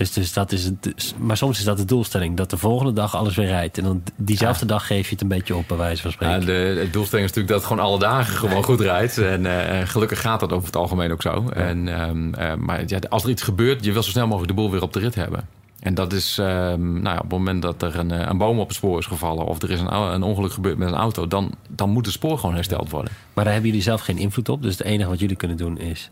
Dus, 0.00 0.12
dus 0.12 0.32
dat 0.32 0.52
is 0.52 0.64
het. 0.64 1.14
Maar 1.18 1.36
soms 1.36 1.58
is 1.58 1.64
dat 1.64 1.76
de 1.76 1.84
doelstelling. 1.84 2.36
Dat 2.36 2.50
de 2.50 2.56
volgende 2.56 2.92
dag 2.92 3.16
alles 3.16 3.36
weer 3.36 3.46
rijdt. 3.46 3.78
En 3.78 3.84
dan 3.84 4.02
diezelfde 4.16 4.66
ja. 4.66 4.72
dag 4.72 4.86
geef 4.86 5.06
je 5.06 5.12
het 5.12 5.20
een 5.20 5.28
beetje 5.28 5.56
op, 5.56 5.68
bij 5.68 5.76
wijze 5.76 6.02
van 6.02 6.10
spreken. 6.10 6.40
Ja, 6.40 6.46
de, 6.46 6.80
de 6.84 6.90
doelstelling 6.90 7.28
is 7.28 7.34
natuurlijk 7.34 7.48
dat 7.48 7.56
het 7.56 7.66
gewoon 7.66 7.84
alle 7.84 7.98
dagen 7.98 8.36
gewoon 8.36 8.64
goed 8.64 8.80
rijdt. 8.80 9.18
En 9.18 9.44
uh, 9.44 9.80
gelukkig 9.84 10.20
gaat 10.20 10.40
dat 10.40 10.52
over 10.52 10.66
het 10.66 10.76
algemeen 10.76 11.12
ook 11.12 11.22
zo. 11.22 11.48
En, 11.48 12.00
um, 12.08 12.34
uh, 12.38 12.54
maar 12.54 12.82
ja, 12.86 12.98
als 13.08 13.24
er 13.24 13.30
iets 13.30 13.42
gebeurt, 13.42 13.84
je 13.84 13.92
wil 13.92 14.02
zo 14.02 14.10
snel 14.10 14.26
mogelijk 14.26 14.48
de 14.48 14.60
boel 14.60 14.70
weer 14.70 14.82
op 14.82 14.92
de 14.92 14.98
rit 14.98 15.14
hebben. 15.14 15.48
En 15.80 15.94
dat 15.94 16.12
is, 16.12 16.38
um, 16.38 16.92
nou 16.92 17.02
ja, 17.02 17.14
op 17.14 17.20
het 17.20 17.30
moment 17.30 17.62
dat 17.62 17.82
er 17.82 17.98
een, 17.98 18.30
een, 18.30 18.38
boom 18.38 18.58
op 18.58 18.68
het 18.68 18.76
spoor 18.76 18.98
is 18.98 19.06
gevallen... 19.06 19.46
of 19.46 19.62
er 19.62 19.70
is 19.70 19.80
een, 19.80 19.94
een 19.94 20.22
ongeluk 20.22 20.52
gebeurd 20.52 20.78
met 20.78 20.88
een 20.88 20.94
auto... 20.94 21.26
Dan, 21.26 21.54
dan 21.68 21.90
moet 21.90 22.06
het 22.06 22.14
spoor 22.14 22.38
gewoon 22.38 22.54
hersteld 22.54 22.90
worden. 22.90 23.12
Maar 23.34 23.44
daar 23.44 23.52
hebben 23.52 23.70
jullie 23.70 23.84
zelf 23.84 24.00
geen 24.00 24.18
invloed 24.18 24.48
op. 24.48 24.62
Dus 24.62 24.78
het 24.78 24.86
enige 24.86 25.08
wat 25.08 25.20
jullie 25.20 25.36
kunnen 25.36 25.56
doen 25.56 25.78
is 25.78 26.10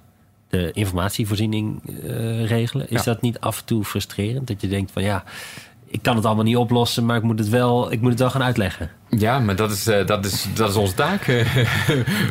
de 0.48 0.70
informatievoorziening 0.72 1.80
uh, 1.88 2.46
regelen. 2.46 2.90
Is 2.90 3.04
ja. 3.04 3.12
dat 3.12 3.20
niet 3.20 3.40
af 3.40 3.58
en 3.58 3.64
toe 3.64 3.84
frustrerend? 3.84 4.46
Dat 4.46 4.60
je 4.60 4.68
denkt 4.68 4.90
van 4.90 5.02
ja, 5.02 5.24
ik 5.90 6.02
kan 6.02 6.16
het 6.16 6.24
allemaal 6.24 6.44
niet 6.44 6.56
oplossen, 6.56 7.06
maar 7.06 7.16
ik 7.16 7.22
moet 7.22 7.38
het 7.38 7.48
wel, 7.48 7.92
ik 7.92 8.00
moet 8.00 8.10
het 8.10 8.20
wel 8.20 8.30
gaan 8.30 8.42
uitleggen. 8.42 8.90
Ja, 9.10 9.38
maar 9.38 9.56
dat 9.56 9.70
is, 9.70 9.88
uh, 9.88 10.06
dat 10.06 10.24
is, 10.24 10.46
dat 10.54 10.70
is 10.70 10.76
onze 10.76 10.94
taak. 10.94 11.22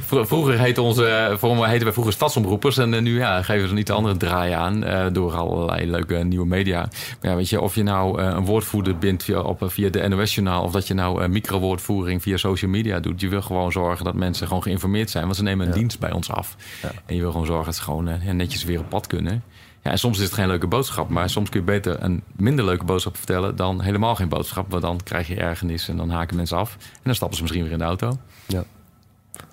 vroeger 0.05 0.59
heette 0.59 0.81
onze, 0.81 1.35
voor 1.37 1.67
heten 1.67 1.83
wij 1.83 1.93
vroeger 1.93 2.13
stadsomroepers. 2.13 2.77
En 2.77 2.93
uh, 2.93 3.01
nu 3.01 3.17
ja, 3.17 3.41
geven 3.41 3.67
we 3.67 3.73
niet 3.73 3.87
de 3.87 3.93
andere 3.93 4.17
draai 4.17 4.51
aan 4.51 4.83
uh, 4.83 5.05
door 5.11 5.35
allerlei 5.35 5.91
leuke 5.91 6.15
nieuwe 6.15 6.45
media. 6.45 6.79
Maar 7.21 7.31
ja, 7.31 7.35
weet 7.35 7.49
je, 7.49 7.61
of 7.61 7.75
je 7.75 7.83
nou 7.83 8.21
een 8.21 8.45
woordvoerder 8.45 8.97
bent 8.97 9.23
via, 9.23 9.39
op, 9.39 9.61
via 9.65 9.89
de 9.89 10.07
NOS-journaal... 10.07 10.63
of 10.63 10.71
dat 10.71 10.87
je 10.87 10.93
nou 10.93 11.27
microwoordvoering 11.27 12.21
via 12.21 12.37
social 12.37 12.71
media 12.71 12.99
doet. 12.99 13.21
Je 13.21 13.29
wil 13.29 13.41
gewoon 13.41 13.71
zorgen 13.71 14.05
dat 14.05 14.15
mensen 14.15 14.47
gewoon 14.47 14.63
geïnformeerd 14.63 15.09
zijn. 15.09 15.23
Want 15.23 15.35
ze 15.35 15.43
nemen 15.43 15.65
een 15.65 15.73
ja. 15.73 15.79
dienst 15.79 15.99
bij 15.99 16.11
ons 16.11 16.31
af. 16.31 16.55
Ja. 16.81 16.91
En 17.05 17.15
je 17.15 17.21
wil 17.21 17.31
gewoon 17.31 17.45
zorgen 17.45 17.65
dat 17.65 17.75
ze 17.75 17.81
gewoon 17.81 18.09
netjes 18.33 18.63
weer 18.63 18.79
op 18.79 18.89
pad 18.89 19.07
kunnen. 19.07 19.43
Ja, 19.84 19.91
en 19.91 20.00
soms 20.00 20.17
is 20.17 20.24
het 20.24 20.34
geen 20.34 20.48
leuke 20.48 20.67
boodschap, 20.67 21.10
maar 21.10 21.29
soms 21.29 21.50
kun 21.50 21.60
je 21.60 21.65
beter 21.65 22.03
een 22.03 22.24
minder 22.36 22.65
leuke 22.65 22.86
boodschap 22.86 23.17
vertellen 23.17 23.55
dan 23.55 23.81
helemaal 23.81 24.15
geen 24.15 24.29
boodschap. 24.29 24.72
Want 24.72 24.81
dan 24.81 25.00
krijg 25.03 25.27
je 25.27 25.36
ergernis 25.36 25.89
en 25.89 25.98
dan 25.98 26.10
haken 26.10 26.36
mensen 26.36 26.57
af. 26.57 26.77
En 26.79 27.01
dan 27.03 27.15
stappen 27.15 27.38
ze 27.38 27.43
misschien 27.43 27.63
weer 27.63 27.74
in 27.74 27.77
de 27.77 27.84
auto. 27.84 28.17
Ja. 28.48 28.63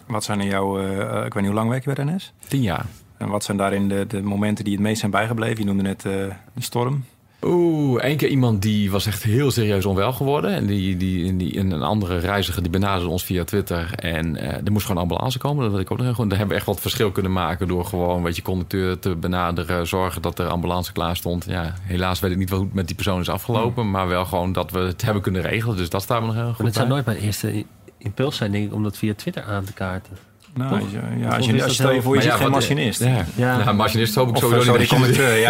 Wat 0.06 0.24
zijn 0.24 0.40
er 0.40 0.46
jouw, 0.46 0.80
uh, 0.80 1.24
ik 1.24 1.34
weet 1.34 1.34
niet 1.34 1.44
hoe 1.44 1.54
lang 1.54 1.68
werk 1.68 1.84
je 1.84 1.94
bij 1.94 2.04
de 2.04 2.12
NS? 2.12 2.32
Tien 2.48 2.62
jaar. 2.62 2.86
En 3.16 3.28
wat 3.28 3.44
zijn 3.44 3.56
daarin 3.56 3.88
de, 3.88 4.06
de 4.06 4.22
momenten 4.22 4.64
die 4.64 4.72
het 4.72 4.82
meest 4.82 4.98
zijn 4.98 5.10
bijgebleven? 5.10 5.58
Je 5.58 5.64
noemde 5.64 5.82
net 5.82 6.04
uh, 6.04 6.12
de 6.12 6.62
storm. 6.62 7.04
Oeh, 7.46 8.02
één 8.02 8.16
keer 8.16 8.28
iemand 8.28 8.62
die 8.62 8.90
was 8.90 9.06
echt 9.06 9.22
heel 9.22 9.50
serieus 9.50 9.84
onwel 9.86 10.12
geworden. 10.12 10.50
En 10.54 10.66
die, 10.66 10.96
die, 10.96 11.36
die, 11.36 11.58
een 11.58 11.82
andere 11.82 12.18
reiziger 12.18 12.62
die 12.62 12.70
benaderde 12.70 13.08
ons 13.08 13.24
via 13.24 13.44
Twitter. 13.44 13.90
En 13.94 14.34
uh, 14.36 14.42
er 14.42 14.72
moest 14.72 14.86
gewoon 14.86 15.02
een 15.02 15.08
ambulance 15.08 15.38
komen. 15.38 15.70
Dat 15.70 15.80
ik 15.80 15.90
ook 15.90 15.98
nog 15.98 16.14
goed. 16.14 16.28
Daar 16.28 16.38
hebben 16.38 16.48
we 16.48 16.54
echt 16.54 16.66
wat 16.66 16.80
verschil 16.80 17.10
kunnen 17.10 17.32
maken 17.32 17.68
door 17.68 17.84
gewoon 17.84 18.22
weet 18.22 18.36
je, 18.36 18.42
conducteur 18.42 18.98
te 18.98 19.16
benaderen. 19.16 19.86
Zorgen 19.86 20.22
dat 20.22 20.38
er 20.38 20.46
ambulance 20.48 20.92
klaar 20.92 21.16
stond. 21.16 21.44
Ja, 21.48 21.74
helaas 21.82 22.20
weet 22.20 22.30
ik 22.30 22.36
niet 22.36 22.50
hoe 22.50 22.60
het 22.60 22.74
met 22.74 22.86
die 22.86 22.96
persoon 22.96 23.20
is 23.20 23.28
afgelopen. 23.28 23.82
Hmm. 23.82 23.90
Maar 23.90 24.08
wel 24.08 24.24
gewoon 24.24 24.52
dat 24.52 24.70
we 24.70 24.78
het 24.78 25.02
hebben 25.02 25.22
kunnen 25.22 25.42
regelen. 25.42 25.76
Dus 25.76 25.88
dat 25.88 26.02
staat 26.02 26.20
me 26.20 26.26
nog 26.26 26.34
heel 26.34 26.44
goed 26.44 26.56
maar 26.58 26.66
Het 26.66 26.74
zou 26.74 26.88
nooit 26.88 27.04
mijn 27.04 27.18
eerste 27.18 27.64
impuls 27.98 28.36
zijn, 28.36 28.52
denk 28.52 28.66
ik, 28.66 28.74
om 28.74 28.82
dat 28.82 28.96
via 28.98 29.14
Twitter 29.14 29.42
aan 29.42 29.64
te 29.64 29.72
kaarten. 29.72 30.12
Nou, 30.54 30.70
Toch? 30.70 30.80
als 30.80 30.90
je, 30.90 31.00
ja, 31.18 31.36
als 31.36 31.46
je, 31.46 31.52
als 31.52 31.64
je 31.64 31.70
stel 31.70 31.92
je 31.92 32.02
voor, 32.02 32.16
je 32.16 32.22
ja, 32.22 32.34
geen 32.34 32.42
wat- 32.42 32.50
machinist. 32.50 33.00
Ja, 33.00 33.24
Ja. 33.34 33.58
ja. 33.58 33.72
machinist 33.72 34.14
hoop 34.14 34.28
ik 34.28 34.34
Of 34.34 34.40
sowieso 34.40 34.62
zo 34.62 34.98
die 34.98 35.06
niet. 35.06 35.16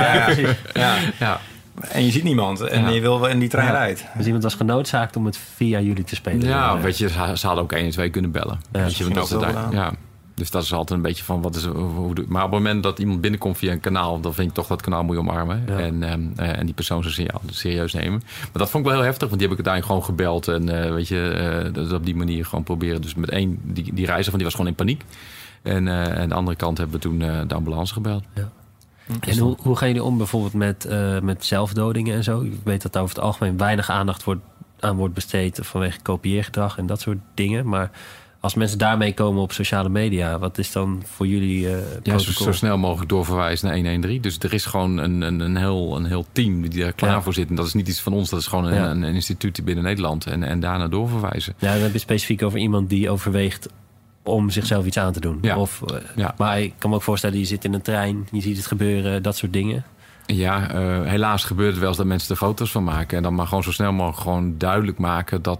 ja, 0.75 0.97
ja. 1.19 1.41
Ja. 1.81 1.83
Ja. 1.89 1.95
En 1.95 2.05
je 2.05 2.11
ziet 2.11 2.23
niemand 2.25 2.61
en 2.61 2.81
Ja. 2.81 2.89
je 2.89 3.01
wil 3.01 3.21
wel 3.21 3.29
in 3.31 3.39
die 3.39 3.49
trein 3.49 3.67
Ja. 3.67 3.73
rijdt. 3.73 4.05
Dus 4.17 4.25
iemand 4.27 4.43
was 4.43 4.55
genoodzaakt 4.55 5.17
om 5.17 5.25
het 5.27 5.37
via 5.37 5.81
jullie 5.81 6.05
te 6.05 6.15
spelen. 6.15 6.47
Ja, 6.49 6.79
weet 6.81 6.99
je, 6.99 7.09
ze 7.09 7.47
hadden 7.47 7.65
ook 7.65 7.73
1 7.73 7.85
en 7.85 7.91
2 7.91 8.11
kunnen 8.11 8.31
bellen. 8.31 8.61
Ja, 8.73 8.81
weet 8.83 8.97
je, 8.97 9.09
dat 9.09 9.29
daar- 9.41 9.73
ja. 9.73 9.93
Dus 10.37 10.51
dat 10.51 10.63
is 10.63 10.73
altijd 10.73 10.99
een 10.99 11.05
beetje 11.05 11.25
van 11.25 11.43
wat 11.43 11.57
is. 11.57 11.65
Hoe, 11.65 12.13
maar 12.29 12.45
op 12.45 12.51
het 12.51 12.61
moment 12.61 12.83
dat 12.83 12.99
iemand 12.99 13.21
binnenkomt 13.21 13.59
via 13.59 13.73
een 13.73 13.81
kanaal, 13.81 14.21
dan 14.21 14.35
vind 14.35 14.49
ik 14.49 14.55
toch 14.55 14.67
dat 14.67 14.83
kanaal 14.83 15.05
moet 15.05 15.15
je 15.15 15.21
omarmen. 15.21 15.63
Ja. 15.67 15.79
En, 15.79 16.03
ehm, 16.03 16.21
eh, 16.37 16.59
en 16.59 16.65
die 16.65 16.75
persoon 16.75 17.03
zijn 17.03 17.15
signaal 17.15 17.41
serieus 17.51 17.93
nemen. 17.93 18.23
Maar 18.41 18.51
dat 18.53 18.71
vond 18.71 18.85
ik 18.85 18.91
wel 18.91 18.99
heel 19.01 19.09
heftig, 19.09 19.29
want 19.29 19.41
die 19.41 19.49
heb 19.49 19.59
ik 19.59 19.67
uiteindelijk 19.67 19.87
gewoon 19.87 20.05
gebeld. 20.05 20.49
En 20.49 20.85
eh, 20.85 20.93
weet 20.95 21.09
je, 21.09 21.29
eh, 21.29 21.73
dus 21.75 21.93
op 21.93 22.05
die 22.05 22.17
manier 22.17 22.45
gewoon 22.45 22.65
proberen. 22.65 23.03
Dus 23.03 23.15
met 23.15 23.31
één, 23.31 23.59
die, 23.63 23.85
die 23.95 24.05
reiziger, 24.07 24.25
van 24.31 24.35
die 24.35 24.45
was 24.45 24.55
gewoon 24.55 24.71
in 24.71 24.75
paniek. 24.77 25.03
En 25.63 25.89
eh, 25.89 26.21
aan 26.21 26.29
de 26.29 26.35
andere 26.35 26.57
kant 26.57 26.79
hebben 26.79 26.97
we 26.97 27.03
toen 27.03 27.23
eh, 27.23 27.41
de 27.47 27.55
ambulance 27.55 27.93
gebeld. 27.93 28.23
En 29.21 29.39
hoe, 29.39 29.57
hoe 29.61 29.77
gaan 29.77 29.89
jullie 29.89 30.03
om 30.05 30.17
bijvoorbeeld 30.19 30.53
met, 30.55 30.85
eh, 30.85 31.21
met 31.21 31.45
zelfdodingen 31.45 32.15
en 32.15 32.25
zo? 32.25 32.41
Ik 32.41 32.53
weet 32.65 32.83
dat 32.83 32.93
daar 32.93 33.03
over 33.03 33.15
het 33.15 33.25
algemeen 33.25 33.57
weinig 33.57 33.91
aandacht 33.91 34.25
wordt, 34.25 34.41
aan 34.81 34.97
wordt 34.97 35.15
besteed 35.15 35.59
vanwege 35.63 35.99
kopieergedrag 36.03 36.79
en 36.79 36.87
dat 36.87 37.01
soort 37.01 37.19
dingen. 37.35 37.69
Maar 37.69 37.91
als 38.41 38.55
mensen 38.55 38.79
daarmee 38.79 39.15
komen 39.15 39.43
op 39.43 39.53
sociale 39.53 39.89
media, 39.89 40.39
wat 40.39 40.59
is 40.59 40.73
dan 40.73 41.03
voor 41.05 41.27
jullie 41.27 41.69
eh 41.75 41.79
Ja, 42.03 42.19
zo, 42.19 42.53
snel 42.53 42.79
mogelijk 42.79 43.09
doorverwijzen 43.09 43.67
naar 43.67 43.77
113. 43.77 44.21
Dus 44.23 44.39
er 44.39 44.53
is 44.55 44.65
gewoon 44.65 44.97
een, 44.99 45.21
een, 45.23 45.41
een, 45.41 45.57
heel, 45.57 45.97
een 45.97 46.05
heel 46.05 46.27
team 46.33 46.69
die 46.69 46.83
daar 46.83 46.93
klaar 46.93 47.11
Ja. 47.11 47.23
voor 47.23 47.35
zit. 47.35 47.49
En 47.49 47.55
dat 47.55 47.67
is 47.67 47.75
niet 47.75 47.89
iets 47.89 48.01
van 48.01 48.13
ons, 48.13 48.31
dat 48.31 48.41
is 48.41 48.47
gewoon 48.47 48.65
een, 48.65 48.75
Ja. 48.75 48.91
een, 48.91 49.03
een 49.03 49.15
instituut 49.15 49.65
binnen 49.65 49.85
Nederland. 49.85 50.27
En, 50.27 50.43
en 50.43 50.61
daarna 50.61 50.89
doorverwijzen. 50.89 51.55
Ja, 51.59 51.73
dan 51.73 51.83
heb 51.83 51.93
je 51.93 51.99
specifiek 51.99 52.43
over 52.43 52.59
iemand 52.59 52.89
die 52.89 53.11
overweegt 53.11 53.69
om 54.25 54.51
zichzelf 54.51 54.87
iets 54.87 54.99
aan 54.99 55.13
te 55.13 55.21
doen. 55.21 55.39
Ja. 55.43 55.59
Of, 55.59 55.83
eh, 55.83 55.97
Ja. 56.17 56.35
Maar 56.39 56.61
ik 56.61 56.75
kan 56.79 56.91
me 56.91 56.97
ook 56.97 57.03
voorstellen, 57.03 57.39
je 57.39 57.45
zit 57.45 57.65
in 57.65 57.75
een 57.75 57.83
trein, 57.83 58.29
je 58.31 58.41
ziet 58.41 58.57
het 58.57 58.67
gebeuren, 58.67 59.23
dat 59.23 59.37
soort 59.37 59.53
dingen. 59.53 59.85
Ja, 60.27 60.71
eh, 60.71 61.03
helaas 61.11 61.45
gebeurt 61.45 61.71
het 61.71 61.79
wel 61.79 61.89
eens 61.89 61.97
dat 61.97 62.07
mensen 62.07 62.31
er 62.31 62.37
foto's 62.37 62.71
van 62.71 62.85
maken. 62.85 63.17
En 63.17 63.23
dan 63.23 63.35
maar 63.35 63.47
gewoon 63.47 63.63
zo 63.63 63.73
snel 63.73 63.93
mogelijk 63.93 64.21
gewoon 64.21 64.59
duidelijk 64.59 64.99
maken 64.99 65.43
dat, 65.43 65.59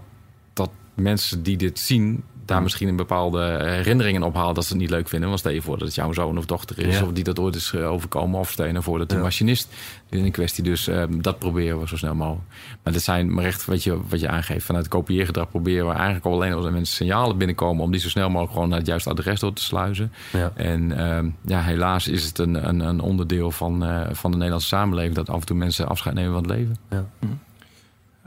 dat 0.53 0.69
mensen 0.93 1.43
die 1.43 1.57
dit 1.57 1.79
zien... 1.79 2.23
daar 2.45 2.61
misschien 2.61 2.87
een 2.87 2.95
bepaalde 2.95 3.39
herinneringen 3.63 4.23
ophalen 4.23 4.53
dat 4.55 4.65
ze 4.65 4.71
het 4.71 4.81
niet 4.81 4.89
leuk 4.89 5.07
vinden. 5.09 5.27
Want 5.27 5.39
stel 5.39 5.51
je 5.51 5.61
voor 5.61 5.77
dat 5.77 5.87
het 5.87 5.95
jouw 5.95 6.13
zoon 6.13 6.37
of 6.37 6.45
dochter 6.45 6.79
is... 6.79 6.97
Ja. 6.97 7.03
of 7.03 7.11
die 7.11 7.23
dat 7.23 7.39
ooit 7.39 7.55
is 7.55 7.73
eh, 7.73 7.91
overkomen. 7.91 8.39
Of 8.39 8.51
stel 8.51 8.65
je 8.65 8.71
nou 8.71 8.83
voor 8.83 8.97
dat 8.97 9.09
de 9.09 9.15
Ja. 9.15 9.21
machinist 9.21 9.73
in 10.09 10.31
kwestie. 10.31 10.63
Dus 10.63 10.87
eh, 10.87 11.03
dat 11.09 11.39
proberen 11.39 11.79
we 11.79 11.87
zo 11.87 11.97
snel 11.97 12.15
mogelijk. 12.15 12.43
Maar 12.83 12.93
dat 12.93 13.01
zijn 13.01 13.33
maar 13.33 13.45
echt 13.45 13.65
wat 13.65 13.83
je, 13.83 13.99
wat 14.07 14.19
je 14.19 14.27
aangeeft. 14.29 14.65
Vanuit 14.65 14.85
het 14.85 14.93
kopieergedrag 14.93 15.49
proberen 15.49 15.87
we 15.87 15.93
eigenlijk 15.93 16.25
al 16.25 16.33
alleen 16.33 16.53
als 16.53 16.65
er 16.65 16.71
mensen 16.71 16.95
signalen 16.95 17.37
binnenkomen... 17.37 17.83
om 17.83 17.91
die 17.91 17.99
zo 18.01 18.09
snel 18.09 18.27
mogelijk 18.29 18.53
gewoon 18.53 18.69
naar 18.69 18.77
het 18.77 18.87
juiste 18.87 19.09
adres 19.09 19.39
door 19.39 19.53
te 19.53 19.63
sluizen. 19.63 20.11
Ja. 20.31 20.51
En 20.55 20.97
ehm, 20.97 21.29
ja, 21.41 21.61
helaas 21.61 22.07
is 22.07 22.25
het 22.25 22.37
een, 22.37 22.67
een, 22.69 22.79
een 22.79 22.99
onderdeel 22.99 23.51
van, 23.51 23.85
eh, 23.85 24.01
van 24.11 24.29
de 24.29 24.35
Nederlandse 24.37 24.67
samenleving... 24.67 25.15
dat 25.15 25.29
af 25.29 25.39
en 25.39 25.45
toe 25.45 25.57
mensen 25.57 25.87
afscheid 25.87 26.15
nemen 26.15 26.33
van 26.33 26.41
het 26.41 26.51
leven. 26.51 26.77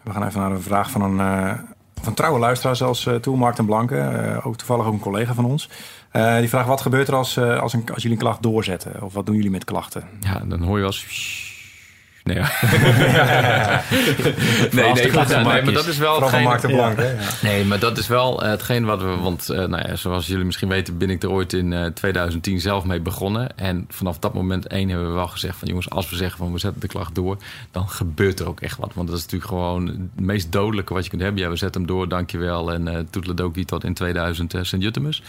We 0.03 0.11
gaan 0.13 0.27
even 0.27 0.41
naar 0.41 0.51
een 0.51 0.63
vraag 0.63 0.91
van 0.91 1.03
een, 1.03 1.21
eh, 1.21 1.59
van 2.03 2.15
trouwe 2.15 2.39
luisteraar 2.39 2.77
zelfs 2.77 3.05
uh, 3.05 3.15
toe, 3.15 3.37
Mark 3.37 3.55
ten 3.55 3.67
Blanke. 3.67 3.97
eh, 3.97 4.47
ook 4.47 4.57
toevallig 4.57 4.87
ook 4.87 4.93
een 4.93 4.99
collega 4.99 5.35
van 5.35 5.45
ons. 5.45 5.69
Eh, 6.11 6.39
die 6.39 6.49
vraagt, 6.49 6.69
wat 6.69 6.81
gebeurt 6.81 7.09
er 7.09 7.15
als, 7.15 7.37
eh, 7.37 7.61
als, 7.61 7.73
een, 7.73 7.85
als 7.95 8.03
jullie 8.03 8.17
een 8.17 8.23
klacht 8.23 8.43
doorzetten? 8.43 9.03
Of 9.03 9.13
wat 9.13 9.27
doen 9.27 9.35
jullie 9.35 9.51
met 9.51 9.65
klachten? 9.65 10.05
Ja, 10.21 10.43
dan 10.47 10.63
hoor 10.63 10.75
je 10.75 10.83
wel 10.83 10.93
eens... 10.93 11.48
Nee, 12.29 12.37
ja. 12.43 13.83
nee, 14.73 14.93
nee, 14.93 15.13
Mark 15.43 15.65
maar 15.65 15.73
dat 15.73 15.87
is 15.87 15.99
wel 15.99 16.21
hetgeen- 16.21 16.43
Mark 16.43 16.63
hè? 16.63 17.11
Ja. 17.13 17.19
Nee, 17.43 17.65
maar 17.65 17.79
dat 17.79 17.99
is 17.99 18.07
wel 18.07 18.43
eh, 18.43 18.51
hetgeen 18.51 18.85
wat 18.85 19.03
we... 19.03 19.17
Want 19.17 19.49
eh, 19.51 19.57
nou 19.59 19.89
ja, 19.89 19.97
zoals 19.97 20.27
jullie 20.27 20.45
misschien 20.45 20.69
weten... 20.69 20.99
ben 20.99 21.11
ik 21.11 21.23
er 21.23 21.31
ooit 21.31 21.53
in 21.53 21.73
eh, 21.73 21.87
2010 21.87 22.61
zelf 22.61 22.85
mee 22.85 23.01
begonnen. 23.01 23.57
En 23.57 23.85
vanaf 23.89 24.19
dat 24.19 24.35
moment 24.35 24.67
één 24.67 24.89
hebben 24.89 25.09
we 25.09 25.15
wel 25.15 25.27
gezegd 25.29 25.57
van... 25.59 25.69
jongens, 25.69 25.91
als 25.91 26.11
we 26.11 26.17
zeggen 26.17 26.39
van 26.39 26.53
we 26.53 26.59
zetten 26.59 26.81
de 26.81 26.87
klacht 26.87 27.15
door... 27.15 27.37
dan 27.71 27.89
gebeurt 27.89 28.41
er 28.41 28.49
ook 28.49 28.61
echt 28.61 28.79
wat. 28.79 28.91
Want 28.95 29.09
dat 29.09 29.17
is 29.17 29.23
natuurlijk 29.23 29.51
gewoon 29.51 29.87
het 29.87 29.99
meest 30.21 30.53
dodelijke 30.53 30.95
wat 30.95 31.05
je 31.05 31.11
kunt 31.11 31.23
hebben. 31.23 31.43
Ja, 31.43 31.49
we 31.49 31.57
zetten 31.57 31.81
hem 31.81 31.91
door, 31.91 32.09
dankjewel. 32.09 32.73
En 32.73 32.87
uh, 32.87 32.99
toetledokie 33.11 33.65
tot 33.65 33.85
in 33.85 33.95
2000 33.95 34.55
uh, 34.55 34.63
Sint-Jutemus. 34.63 35.23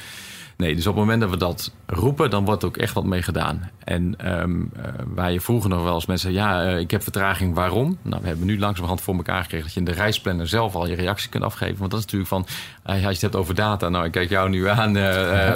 Nee, 0.59 0.75
dus 0.75 0.87
op 0.87 0.95
het 0.95 1.03
moment 1.03 1.21
dat 1.21 1.29
we 1.29 1.37
dat 1.37 1.71
roepen, 1.85 2.29
dan 2.29 2.45
wordt 2.45 2.61
er 2.61 2.67
ook 2.67 2.77
echt 2.77 2.93
wat 2.93 3.03
mee 3.03 3.21
gedaan. 3.21 3.69
En 3.83 4.39
um, 4.41 4.71
uh, 4.77 4.83
waar 5.07 5.31
je 5.31 5.41
vroeger 5.41 5.69
nog 5.69 5.83
wel 5.83 5.93
eens 5.93 6.05
mensen 6.05 6.31
ja, 6.31 6.65
uh, 6.65 6.79
ik 6.79 6.91
heb 6.91 7.03
vertraging, 7.03 7.55
waarom? 7.55 7.97
Nou, 8.01 8.21
we 8.21 8.27
hebben 8.27 8.45
nu 8.45 8.59
langzamerhand 8.59 9.01
voor 9.01 9.15
elkaar 9.15 9.41
gekregen 9.41 9.65
dat 9.65 9.73
je 9.73 9.79
in 9.79 9.85
de 9.85 9.91
reisplanner 9.91 10.47
zelf 10.47 10.75
al 10.75 10.87
je 10.87 10.95
reactie 10.95 11.29
kunt 11.29 11.43
afgeven. 11.43 11.77
Want 11.77 11.91
dat 11.91 11.99
is 11.99 12.05
natuurlijk 12.05 12.31
van, 12.31 12.45
uh, 12.85 12.93
als 12.93 13.01
je 13.01 13.07
het 13.07 13.21
hebt 13.21 13.35
over 13.35 13.55
data, 13.55 13.89
nou, 13.89 14.05
ik 14.05 14.11
kijk 14.11 14.29
jou 14.29 14.49
nu 14.49 14.67
aan, 14.67 14.97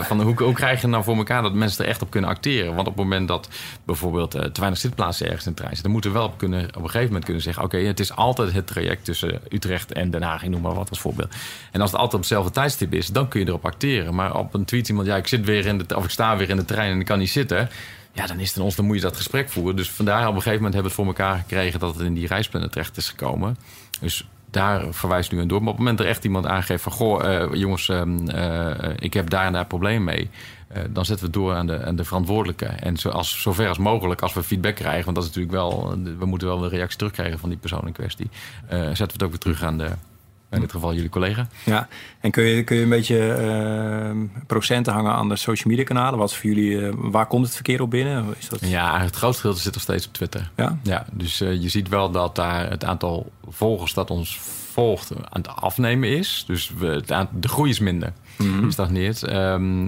van 0.03 0.22
hoe, 0.22 0.43
hoe 0.43 0.53
krijg 0.53 0.81
je 0.81 0.88
nou 0.88 1.03
voor 1.03 1.15
elkaar 1.15 1.41
dat 1.41 1.53
mensen 1.53 1.83
er 1.83 1.89
echt 1.89 2.01
op 2.01 2.10
kunnen 2.10 2.29
acteren? 2.29 2.75
Want 2.75 2.88
op 2.88 2.95
het 2.95 3.03
moment 3.03 3.27
dat 3.27 3.50
bijvoorbeeld 3.86 4.31
te 4.31 4.60
weinig 4.60 4.79
zitplaatsen 4.79 5.25
ergens 5.25 5.45
in 5.45 5.51
de 5.51 5.57
trein 5.57 5.75
zitten, 5.75 5.91
dan 5.91 6.01
moeten 6.01 6.12
we 6.12 6.17
wel 6.17 6.27
op, 6.27 6.38
kunnen, 6.38 6.67
op 6.67 6.75
een 6.75 6.81
gegeven 6.81 7.07
moment 7.07 7.25
kunnen 7.25 7.43
zeggen, 7.43 7.63
oké, 7.63 7.77
het 7.77 8.00
is 8.00 8.15
altijd 8.15 8.53
het 8.53 8.67
traject 8.67 9.05
tussen 9.05 9.41
Utrecht 9.50 9.91
en 9.91 10.12
Den 10.12 10.24
Haag, 10.24 10.43
ik 10.43 10.50
noem 10.50 10.62
maar 10.62 10.75
wat 10.75 10.89
als 10.89 11.00
voorbeeld. 11.00 11.36
En 11.72 11.81
als 11.81 11.91
het 11.91 12.00
altijd 12.00 12.13
op 12.13 12.19
hetzelfde 12.19 12.51
tijdstip 12.51 12.93
is, 12.93 13.07
dan 13.07 13.27
kun 13.27 13.39
je 13.39 13.48
erop 13.48 13.65
acteren. 13.65 14.15
Maar 14.15 14.36
op 14.38 14.53
een 14.53 14.65
tweet 14.65 14.91
iemand, 14.93 15.07
ja, 15.07 15.15
ik 15.15 15.27
zit 15.27 15.45
weer 15.45 15.65
in 15.65 15.77
de, 15.77 15.95
of 15.95 16.03
ik 16.03 16.09
sta 16.09 16.38
weer 16.38 16.50
in 16.50 16.57
de 16.57 16.65
trein 16.65 16.91
en 16.91 17.00
ik 17.00 17.05
kan 17.05 17.19
niet 17.19 17.29
zitten. 17.29 17.69
Ja, 18.13 18.27
dan 18.27 18.39
is 18.39 18.47
het 18.47 18.57
aan 18.57 18.63
ons, 18.63 18.75
dan 18.75 18.85
moet 18.85 18.95
je 18.95 19.01
dat 19.01 19.17
gesprek 19.17 19.50
voeren. 19.50 19.75
Dus 19.75 19.91
vandaar 19.91 20.27
op 20.27 20.35
een 20.35 20.41
gegeven 20.41 20.63
moment 20.63 20.73
hebben 20.73 20.91
we 20.91 21.01
het 21.01 21.15
voor 21.15 21.25
elkaar 21.25 21.38
gekregen 21.38 21.79
dat 21.79 21.95
het 21.95 22.05
in 22.05 22.13
die 22.13 22.27
reisplanner 22.27 22.71
terecht 22.71 22.97
is 22.97 23.09
gekomen. 23.09 23.57
Dus 24.00 24.27
daar 24.50 24.93
verwijst 24.93 25.31
nu 25.31 25.41
aan 25.41 25.47
door. 25.47 25.59
Maar 25.59 25.71
op 25.71 25.73
het 25.73 25.79
moment 25.79 25.97
dat 25.97 26.07
er 26.07 26.13
echt 26.13 26.23
iemand 26.23 26.45
aangeeft 26.45 26.83
van... 26.83 26.91
goh, 26.91 27.23
uh, 27.23 27.53
jongens, 27.53 27.88
uh, 27.88 28.01
uh, 28.35 28.69
ik 28.95 29.13
heb 29.13 29.29
daar 29.29 29.45
en 29.45 29.53
daar 29.53 29.65
probleem 29.65 30.03
mee... 30.03 30.29
Uh, 30.77 30.83
dan 30.89 31.05
zetten 31.05 31.25
we 31.25 31.31
het 31.31 31.41
door 31.41 31.53
aan 31.53 31.67
de, 31.67 31.85
aan 31.85 31.95
de 31.95 32.03
verantwoordelijke. 32.03 32.65
En 32.65 32.97
zo 32.97 33.09
als, 33.09 33.41
zover 33.41 33.67
als 33.67 33.77
mogelijk, 33.77 34.21
als 34.21 34.33
we 34.33 34.43
feedback 34.43 34.75
krijgen... 34.75 35.03
want 35.03 35.15
dat 35.15 35.25
is 35.25 35.29
natuurlijk 35.35 35.55
wel... 35.55 35.97
we 36.19 36.25
moeten 36.25 36.47
wel 36.47 36.63
een 36.63 36.69
reactie 36.69 36.97
terugkrijgen 36.97 37.39
van 37.39 37.50
die 37.50 37.57
persoon 37.57 37.88
in 37.88 37.93
kwestie... 37.93 38.29
Zetten 38.69 38.95
we 38.95 39.13
het 39.13 39.23
ook 39.23 39.29
weer 39.29 39.39
terug 39.39 39.63
aan 39.63 39.77
de... 39.77 39.89
In 40.53 40.62
dit 40.62 40.72
geval 40.72 40.93
jullie 40.93 41.10
collega. 41.10 41.48
Ja, 41.63 41.88
en 42.19 42.31
kun 42.31 42.43
je, 42.43 42.63
kun 42.63 42.75
je 42.75 42.83
een 42.83 42.89
beetje 42.89 43.38
uh, 44.07 44.41
procenten 44.48 44.93
hangen 44.93 45.13
aan 45.13 45.29
de 45.29 45.36
social 45.36 45.69
media 45.69 45.83
kanalen? 45.86 46.19
Wat 46.19 46.36
voor 46.36 46.50
jullie, 46.50 46.72
uh, 46.72 46.93
waar 46.98 47.25
komt 47.25 47.45
het 47.45 47.55
verkeer 47.55 47.81
op 47.81 47.89
binnen? 47.89 48.25
Is 48.39 48.50
dat... 48.50 48.60
Ja, 48.62 49.00
het 49.00 49.15
grootste 49.15 49.41
gedeelte 49.41 49.63
zit 49.63 49.74
nog 49.74 49.81
steeds 49.81 50.07
op 50.07 50.13
Twitter. 50.13 50.51
Ja? 50.55 50.77
Ja, 50.83 51.05
dus 51.12 51.41
uh, 51.41 51.62
je 51.62 51.69
ziet 51.69 51.89
wel 51.89 52.12
dat 52.12 52.36
daar 52.36 52.69
het 52.69 52.86
aantal 52.86 53.31
volgers 53.48 53.93
dat 53.93 54.10
ons 54.10 54.39
volgt 54.72 55.12
aan 55.15 55.41
het 55.41 55.48
afnemen 55.48 56.10
is. 56.10 56.43
Dus 56.48 56.72
we, 56.77 56.86
het 56.86 57.12
aantal, 57.12 57.39
de 57.39 57.48
groei 57.48 57.69
is 57.69 57.79
minder. 57.79 58.13
Mm 58.38 58.60
-hmm. 58.60 58.72
stagneert. 58.72 59.33
Um, 59.33 59.86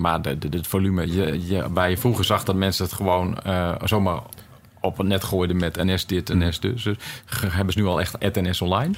maar 0.00 0.22
de, 0.22 0.38
de, 0.38 0.48
het 0.56 0.66
volume, 0.66 1.12
je, 1.12 1.46
je, 1.46 1.72
waar 1.72 1.90
je 1.90 1.96
vroeger 1.96 2.24
zag 2.24 2.44
dat 2.44 2.54
mensen 2.54 2.84
het 2.84 2.94
gewoon 2.94 3.38
uh, 3.46 3.74
zomaar 3.84 4.20
op 4.80 4.96
het 4.96 5.06
net 5.06 5.24
gooiden 5.24 5.56
met 5.56 5.76
NS 5.76 6.06
dit, 6.06 6.34
NS 6.34 6.60
dus. 6.60 6.82
dus 6.82 6.96
hebben 7.48 7.72
ze 7.72 7.78
nu 7.78 7.86
al 7.86 8.00
echt 8.00 8.34
NS 8.34 8.60
online. 8.60 8.94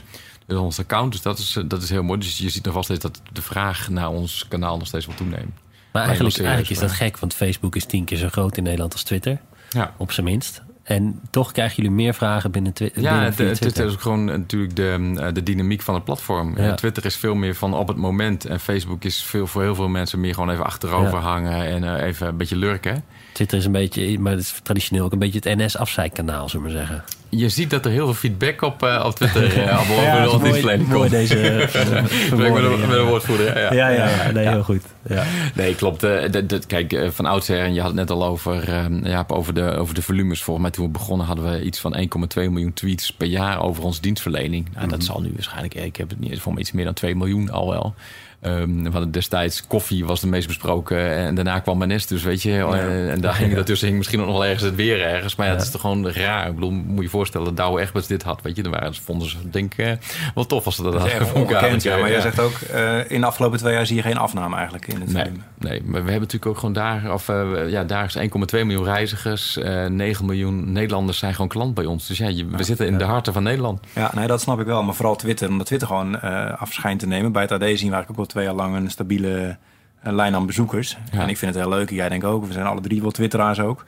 Ons 0.48 0.78
account, 0.78 1.12
dus 1.12 1.22
dat 1.22 1.38
is, 1.38 1.58
dat 1.66 1.82
is 1.82 1.90
heel 1.90 2.02
mooi. 2.02 2.18
Dus 2.18 2.38
je 2.38 2.50
ziet 2.50 2.64
nog 2.64 2.74
wel 2.74 2.82
steeds 2.82 3.00
dat 3.00 3.20
de 3.32 3.42
vraag 3.42 3.88
naar 3.88 4.08
ons 4.08 4.46
kanaal 4.48 4.76
nog 4.76 4.86
steeds 4.86 5.06
wel 5.06 5.14
toeneemt. 5.14 5.58
Maar 5.92 6.04
eigenlijk, 6.04 6.38
eigenlijk 6.38 6.70
is 6.70 6.78
dat 6.78 6.92
gek, 6.92 7.18
want 7.18 7.34
Facebook 7.34 7.76
is 7.76 7.84
tien 7.84 8.04
keer 8.04 8.18
zo 8.18 8.28
groot 8.28 8.56
in 8.56 8.62
Nederland 8.62 8.92
als 8.92 9.02
Twitter. 9.02 9.40
Ja. 9.70 9.94
Op 9.96 10.12
zijn 10.12 10.26
minst. 10.26 10.62
En 10.82 11.20
toch 11.30 11.52
krijgen 11.52 11.76
jullie 11.76 11.90
meer 11.90 12.14
vragen 12.14 12.50
binnen, 12.50 12.72
twi 12.72 12.90
ja, 12.94 13.12
binnen 13.12 13.32
Twitter. 13.32 13.56
Twitter 13.56 13.86
is 13.86 13.92
ook 13.92 14.00
gewoon 14.00 14.24
natuurlijk 14.24 14.76
de, 14.76 15.30
de 15.32 15.42
dynamiek 15.42 15.82
van 15.82 15.94
het 15.94 16.04
platform. 16.04 16.58
Ja. 16.58 16.74
Twitter 16.74 17.04
is 17.04 17.16
veel 17.16 17.34
meer 17.34 17.54
van 17.54 17.74
op 17.74 17.88
het 17.88 17.96
moment. 17.96 18.44
En 18.44 18.60
Facebook 18.60 19.04
is 19.04 19.22
veel, 19.22 19.46
voor 19.46 19.62
heel 19.62 19.74
veel 19.74 19.88
mensen 19.88 20.20
meer 20.20 20.34
gewoon 20.34 20.50
even 20.50 20.64
achterover 20.64 21.18
ja. 21.18 21.24
hangen 21.24 21.66
en 21.66 22.02
even 22.02 22.26
een 22.26 22.36
beetje 22.36 22.56
lurken. 22.56 23.04
Twitter 23.38 23.58
is 23.58 23.64
een 23.64 23.72
beetje, 23.72 24.18
maar 24.18 24.32
het 24.32 24.40
is 24.40 24.60
traditioneel 24.62 25.04
ook 25.04 25.12
een 25.12 25.18
beetje 25.18 25.40
het 25.42 25.58
NS-afzeikkanaal, 25.58 26.48
zullen 26.48 26.66
we 26.66 26.72
maar 26.72 26.86
zeggen. 26.86 27.04
Je 27.28 27.48
ziet 27.48 27.70
dat 27.70 27.84
er 27.84 27.90
heel 27.90 28.04
veel 28.04 28.14
feedback 28.14 28.62
op, 28.62 28.82
uh, 28.82 29.02
op 29.06 29.14
Twitter 29.14 29.42
uh, 29.42 29.80
op 29.80 29.96
ja, 29.96 30.24
over 30.24 30.40
mooi, 30.40 30.62
mooi 30.62 30.86
komt. 30.88 31.10
deze 31.10 31.34
met, 31.34 31.74
een, 31.74 32.80
met 32.80 32.98
een 32.98 33.04
woordvoerder. 33.04 33.58
Ja, 33.58 33.72
ja, 33.72 33.88
ja, 33.88 34.08
ja 34.08 34.30
nee, 34.30 34.48
heel 34.48 34.62
goed. 34.62 34.82
Ja. 35.08 35.24
Nee, 35.54 35.74
klopt. 35.74 36.04
Uh, 36.04 36.22
dat, 36.46 36.66
kijk, 36.66 37.08
van 37.10 37.26
oudsher, 37.26 37.58
en 37.58 37.74
je 37.74 37.80
had 37.80 37.88
het 37.88 37.98
net 37.98 38.10
al 38.10 38.24
over, 38.24 38.70
ja, 39.08 39.24
over, 39.28 39.54
de, 39.54 39.76
over 39.76 39.94
de 39.94 40.02
volumes. 40.02 40.42
Volgens 40.42 40.66
mij 40.66 40.74
toen 40.74 40.84
we 40.84 40.90
begonnen 40.90 41.26
hadden 41.26 41.50
we 41.50 41.62
iets 41.62 41.80
van 41.80 41.96
1,2 41.96 42.04
miljoen 42.34 42.72
tweets 42.72 43.12
per 43.12 43.26
jaar 43.26 43.62
over 43.62 43.82
onze 43.82 44.00
dienstverlening. 44.00 44.64
Nou, 44.64 44.74
mm 44.74 44.80
-hmm. 44.80 44.90
Dat 44.90 45.04
zal 45.04 45.20
nu 45.20 45.30
waarschijnlijk, 45.34 45.74
ik 45.74 45.96
heb 45.96 46.10
het 46.10 46.20
niet, 46.20 46.40
voor 46.40 46.52
mij 46.52 46.60
iets 46.60 46.72
meer 46.72 46.84
dan 46.84 46.94
2 46.94 47.16
miljoen 47.16 47.50
al 47.50 47.70
wel. 47.70 47.94
Um, 48.42 48.82
we 48.84 48.90
hadden 48.90 49.10
destijds 49.10 49.66
koffie 49.66 50.04
was 50.04 50.20
de 50.20 50.26
meest 50.26 50.46
besproken 50.46 51.16
en 51.16 51.34
daarna 51.34 51.58
kwam 51.58 51.92
NS 51.92 52.06
dus 52.06 52.22
weet 52.22 52.42
je 52.42 52.50
ja. 52.50 52.72
en 53.08 53.20
daar 53.20 53.38
hing 53.38 53.54
daartussen 53.60 53.86
hing 53.86 53.98
misschien 53.98 54.18
nog 54.18 54.28
wel 54.28 54.44
ergens 54.44 54.62
het 54.62 54.74
weer 54.74 55.02
ergens 55.02 55.36
maar 55.36 55.46
ja, 55.46 55.54
is 55.54 55.70
toch 55.70 55.80
gewoon 55.80 56.10
raar. 56.10 56.46
Ik 56.46 56.54
bedoel 56.54 56.70
moet 56.70 57.02
je 57.02 57.10
voorstellen 57.10 57.46
dat 57.46 57.56
Douwe 57.56 57.80
Egberts 57.80 58.06
dit 58.06 58.22
had 58.22 58.42
weet 58.42 58.56
je 58.56 58.62
dan 58.62 58.72
waren, 58.72 58.94
vonden 58.94 59.28
ze 59.28 59.36
denk 59.50 59.74
ik 59.74 59.86
uh, 59.86 59.92
wel 60.34 60.46
tof 60.46 60.64
als 60.64 60.76
ze 60.76 60.82
dat, 60.82 60.94
hadden 60.94 61.34
ongekend, 61.34 61.82
ja, 61.82 61.96
maar 61.96 62.10
jij 62.10 62.20
zegt 62.20 62.40
ook 62.40 62.58
uh, 62.72 63.10
in 63.10 63.20
de 63.20 63.26
afgelopen 63.26 63.58
twee 63.58 63.74
jaar 63.74 63.86
zie 63.86 63.96
je 63.96 64.02
geen 64.02 64.16
afname 64.16 64.54
eigenlijk 64.56 64.86
in 64.86 65.00
het 65.00 65.12
nee, 65.12 65.32
nee 65.58 65.82
maar 65.82 66.04
we 66.04 66.10
hebben 66.10 66.20
natuurlijk 66.20 66.46
ook 66.46 66.58
gewoon 66.58 66.74
daar 66.74 67.12
of 67.12 67.28
uh, 67.28 67.70
ja 67.70 67.84
daar 67.84 68.04
is 68.04 68.16
1,2 68.18 68.24
miljoen 68.50 68.84
reizigers 68.84 69.58
9 69.88 70.26
miljoen 70.26 70.72
Nederlanders 70.72 71.18
zijn 71.18 71.32
gewoon 71.32 71.48
klant 71.48 71.74
bij 71.74 71.84
ons. 71.84 72.06
Dus 72.06 72.18
ja, 72.18 72.28
je, 72.28 72.46
we 72.46 72.62
zitten 72.62 72.86
in 72.86 72.98
de 72.98 73.04
harten 73.04 73.32
van 73.32 73.42
Nederland. 73.42 73.80
Ja 73.94 74.10
nee 74.14 74.26
dat 74.26 74.40
snap 74.40 74.60
ik 74.60 74.66
wel 74.66 74.82
maar 74.82 74.94
vooral 74.94 75.16
Twitter 75.16 75.48
omdat 75.48 75.66
Twitter 75.66 75.88
gewoon 75.88 76.20
afschijnt 76.58 77.00
te 77.00 77.06
nemen. 77.06 77.32
Bij 77.32 77.42
het 77.42 77.52
AD 77.52 77.58
zien 77.58 77.68
we 77.68 77.74
eigenlijk 77.74 78.10
ook 78.10 78.27
twee 78.28 78.44
jaar 78.44 78.54
lang 78.54 78.76
een 78.76 78.90
stabiele 78.90 79.56
een 80.02 80.14
lijn 80.14 80.34
aan 80.34 80.46
bezoekers. 80.46 80.96
Ja. 81.12 81.20
En 81.20 81.28
ik 81.28 81.36
vind 81.38 81.54
het 81.54 81.62
heel 81.62 81.72
leuk. 81.72 81.90
Jij 81.90 82.08
denkt 82.08 82.24
ook. 82.24 82.46
We 82.46 82.52
zijn 82.52 82.66
alle 82.66 82.80
drie 82.80 83.02
wel 83.02 83.10
twitteraars 83.10 83.60
ook. 83.60 83.84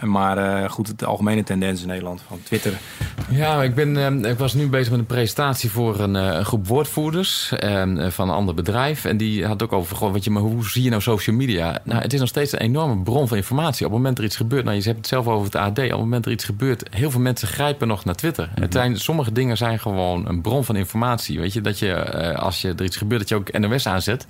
Maar 0.00 0.38
eh, 0.38 0.70
goed, 0.70 0.98
de 0.98 1.06
algemene 1.06 1.42
tendens 1.42 1.80
in 1.80 1.88
Nederland 1.88 2.22
van 2.28 2.40
Twitter. 2.42 2.72
Ja, 3.30 3.62
ik, 3.62 3.74
ben, 3.74 4.22
eh, 4.24 4.30
ik 4.30 4.38
was 4.38 4.54
nu 4.54 4.68
bezig 4.68 4.90
met 4.90 4.98
een 4.98 5.06
presentatie 5.06 5.70
voor 5.70 6.00
een, 6.00 6.16
eh, 6.16 6.24
een 6.24 6.44
groep 6.44 6.66
woordvoerders 6.66 7.52
eh, 7.52 7.82
van 8.08 8.28
een 8.28 8.34
ander 8.34 8.54
bedrijf. 8.54 9.04
En 9.04 9.16
die 9.16 9.46
had 9.46 9.62
ook 9.62 9.72
over, 9.72 9.96
goh, 9.96 10.12
weet 10.12 10.24
je, 10.24 10.30
maar 10.30 10.42
hoe 10.42 10.68
zie 10.68 10.82
je 10.82 10.90
nou 10.90 11.02
social 11.02 11.36
media? 11.36 11.78
Nou, 11.84 12.02
het 12.02 12.12
is 12.12 12.20
nog 12.20 12.28
steeds 12.28 12.52
een 12.52 12.58
enorme 12.58 13.02
bron 13.02 13.28
van 13.28 13.36
informatie. 13.36 13.86
Op 13.86 13.92
het 13.92 14.00
moment 14.00 14.18
er 14.18 14.24
iets 14.24 14.36
gebeurt, 14.36 14.64
nou 14.64 14.76
je 14.76 14.82
hebt 14.82 14.96
het 14.96 15.06
zelf 15.06 15.26
over 15.26 15.44
het 15.44 15.54
AD. 15.54 15.78
Op 15.78 15.90
het 15.90 15.98
moment 15.98 16.26
er 16.26 16.32
iets 16.32 16.44
gebeurt, 16.44 16.82
heel 16.90 17.10
veel 17.10 17.20
mensen 17.20 17.48
grijpen 17.48 17.88
nog 17.88 18.04
naar 18.04 18.14
Twitter. 18.14 18.50
Het 18.54 18.72
zijn, 18.72 18.96
sommige 18.96 19.32
dingen 19.32 19.56
zijn 19.56 19.78
gewoon 19.78 20.28
een 20.28 20.40
bron 20.40 20.64
van 20.64 20.76
informatie. 20.76 21.38
Weet 21.40 21.52
je, 21.52 21.60
dat 21.60 21.78
je 21.78 21.94
als 22.36 22.60
je 22.60 22.74
er 22.76 22.84
iets 22.84 22.96
gebeurt, 22.96 23.20
dat 23.20 23.28
je 23.28 23.34
ook 23.34 23.58
NOS 23.58 23.86
aanzet 23.86 24.26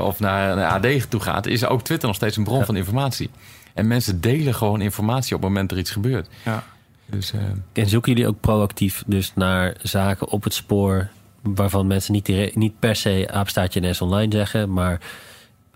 of 0.00 0.20
naar 0.20 0.58
een 0.58 0.64
AD 0.64 1.10
toe 1.10 1.20
gaat, 1.20 1.46
is 1.46 1.66
ook 1.66 1.82
Twitter 1.82 2.08
nog 2.08 2.16
steeds 2.16 2.36
een 2.36 2.44
bron 2.44 2.64
van 2.64 2.76
informatie. 2.76 3.30
En 3.78 3.86
mensen 3.86 4.20
delen 4.20 4.54
gewoon 4.54 4.80
informatie 4.80 5.34
op 5.36 5.42
het 5.42 5.50
moment 5.50 5.70
er 5.70 5.78
iets 5.78 5.90
gebeurt. 5.90 6.28
Ja. 6.44 6.64
Dus, 7.06 7.32
eh, 7.32 7.40
En 7.72 7.88
zoeken 7.88 8.12
jullie 8.12 8.28
ook 8.28 8.40
proactief 8.40 9.02
dus 9.06 9.32
naar 9.34 9.74
zaken 9.82 10.28
op 10.28 10.44
het 10.44 10.54
spoor... 10.54 11.08
waarvan 11.42 11.86
mensen 11.86 12.12
niet, 12.12 12.54
niet 12.54 12.78
per 12.78 12.96
se 12.96 13.28
apenstaartje 13.30 13.80
NS 13.80 14.00
online 14.00 14.32
zeggen... 14.32 14.72
maar 14.72 15.00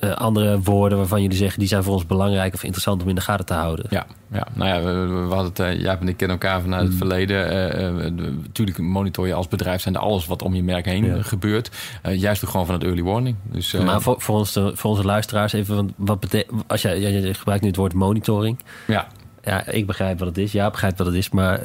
eh, 0.02 0.12
andere 0.12 0.60
woorden 0.60 0.98
waarvan 0.98 1.22
jullie 1.22 1.36
zeggen... 1.36 1.58
die 1.58 1.68
zijn 1.68 1.82
voor 1.82 1.94
ons 1.94 2.06
belangrijk 2.06 2.54
of 2.54 2.62
interessant 2.62 3.02
om 3.02 3.08
in 3.08 3.14
de 3.14 3.20
gaten 3.20 3.46
te 3.46 3.54
houden? 3.54 3.86
Ja, 3.88 4.06
ja, 4.32 4.46
nou 4.52 4.68
ja, 4.68 4.82
we, 4.82 5.06
we 5.06 5.34
hadden 5.34 5.66
het, 5.66 5.76
uh, 5.76 5.80
Jaap 5.80 6.00
en 6.00 6.08
ik 6.08 6.16
kennen 6.16 6.38
elkaar 6.40 6.60
vanuit 6.60 6.86
het 6.86 6.96
verleden. 6.96 7.52
Uh, 7.92 8.10
natuurlijk 8.42 8.78
monitor 8.78 9.26
je 9.26 9.34
als 9.34 9.48
bedrijf 9.48 9.80
zijn 9.80 9.96
alles 9.96 10.26
wat 10.26 10.42
om 10.42 10.54
je 10.54 10.62
merk 10.62 10.84
heen 10.84 11.04
ja. 11.04 11.22
gebeurt. 11.22 11.70
Uh, 12.06 12.20
juist 12.20 12.44
ook 12.44 12.50
gewoon 12.50 12.66
van 12.66 12.74
het 12.74 12.84
early 12.84 13.02
warning. 13.02 13.36
Dus, 13.42 13.72
maar 13.72 14.00
voor, 14.00 14.20
voor, 14.20 14.36
ons 14.36 14.52
de, 14.52 14.72
voor 14.74 14.90
onze 14.90 15.04
luisteraars 15.04 15.52
even, 15.52 15.92
wat 15.96 16.20
betekent, 16.20 16.62
als 16.66 16.82
jij, 16.82 17.00
jij 17.00 17.34
gebruikt 17.34 17.62
nu 17.62 17.68
het 17.68 17.78
woord 17.78 17.94
monitoring. 17.94 18.58
Ja. 18.86 19.06
Ja, 19.44 19.66
ik 19.66 19.86
begrijp 19.86 20.18
wat 20.18 20.28
het 20.28 20.38
is. 20.38 20.52
Ja, 20.52 20.70
begrijpt 20.70 20.98
wat 20.98 21.06
het 21.06 21.16
is, 21.16 21.30
maar 21.30 21.60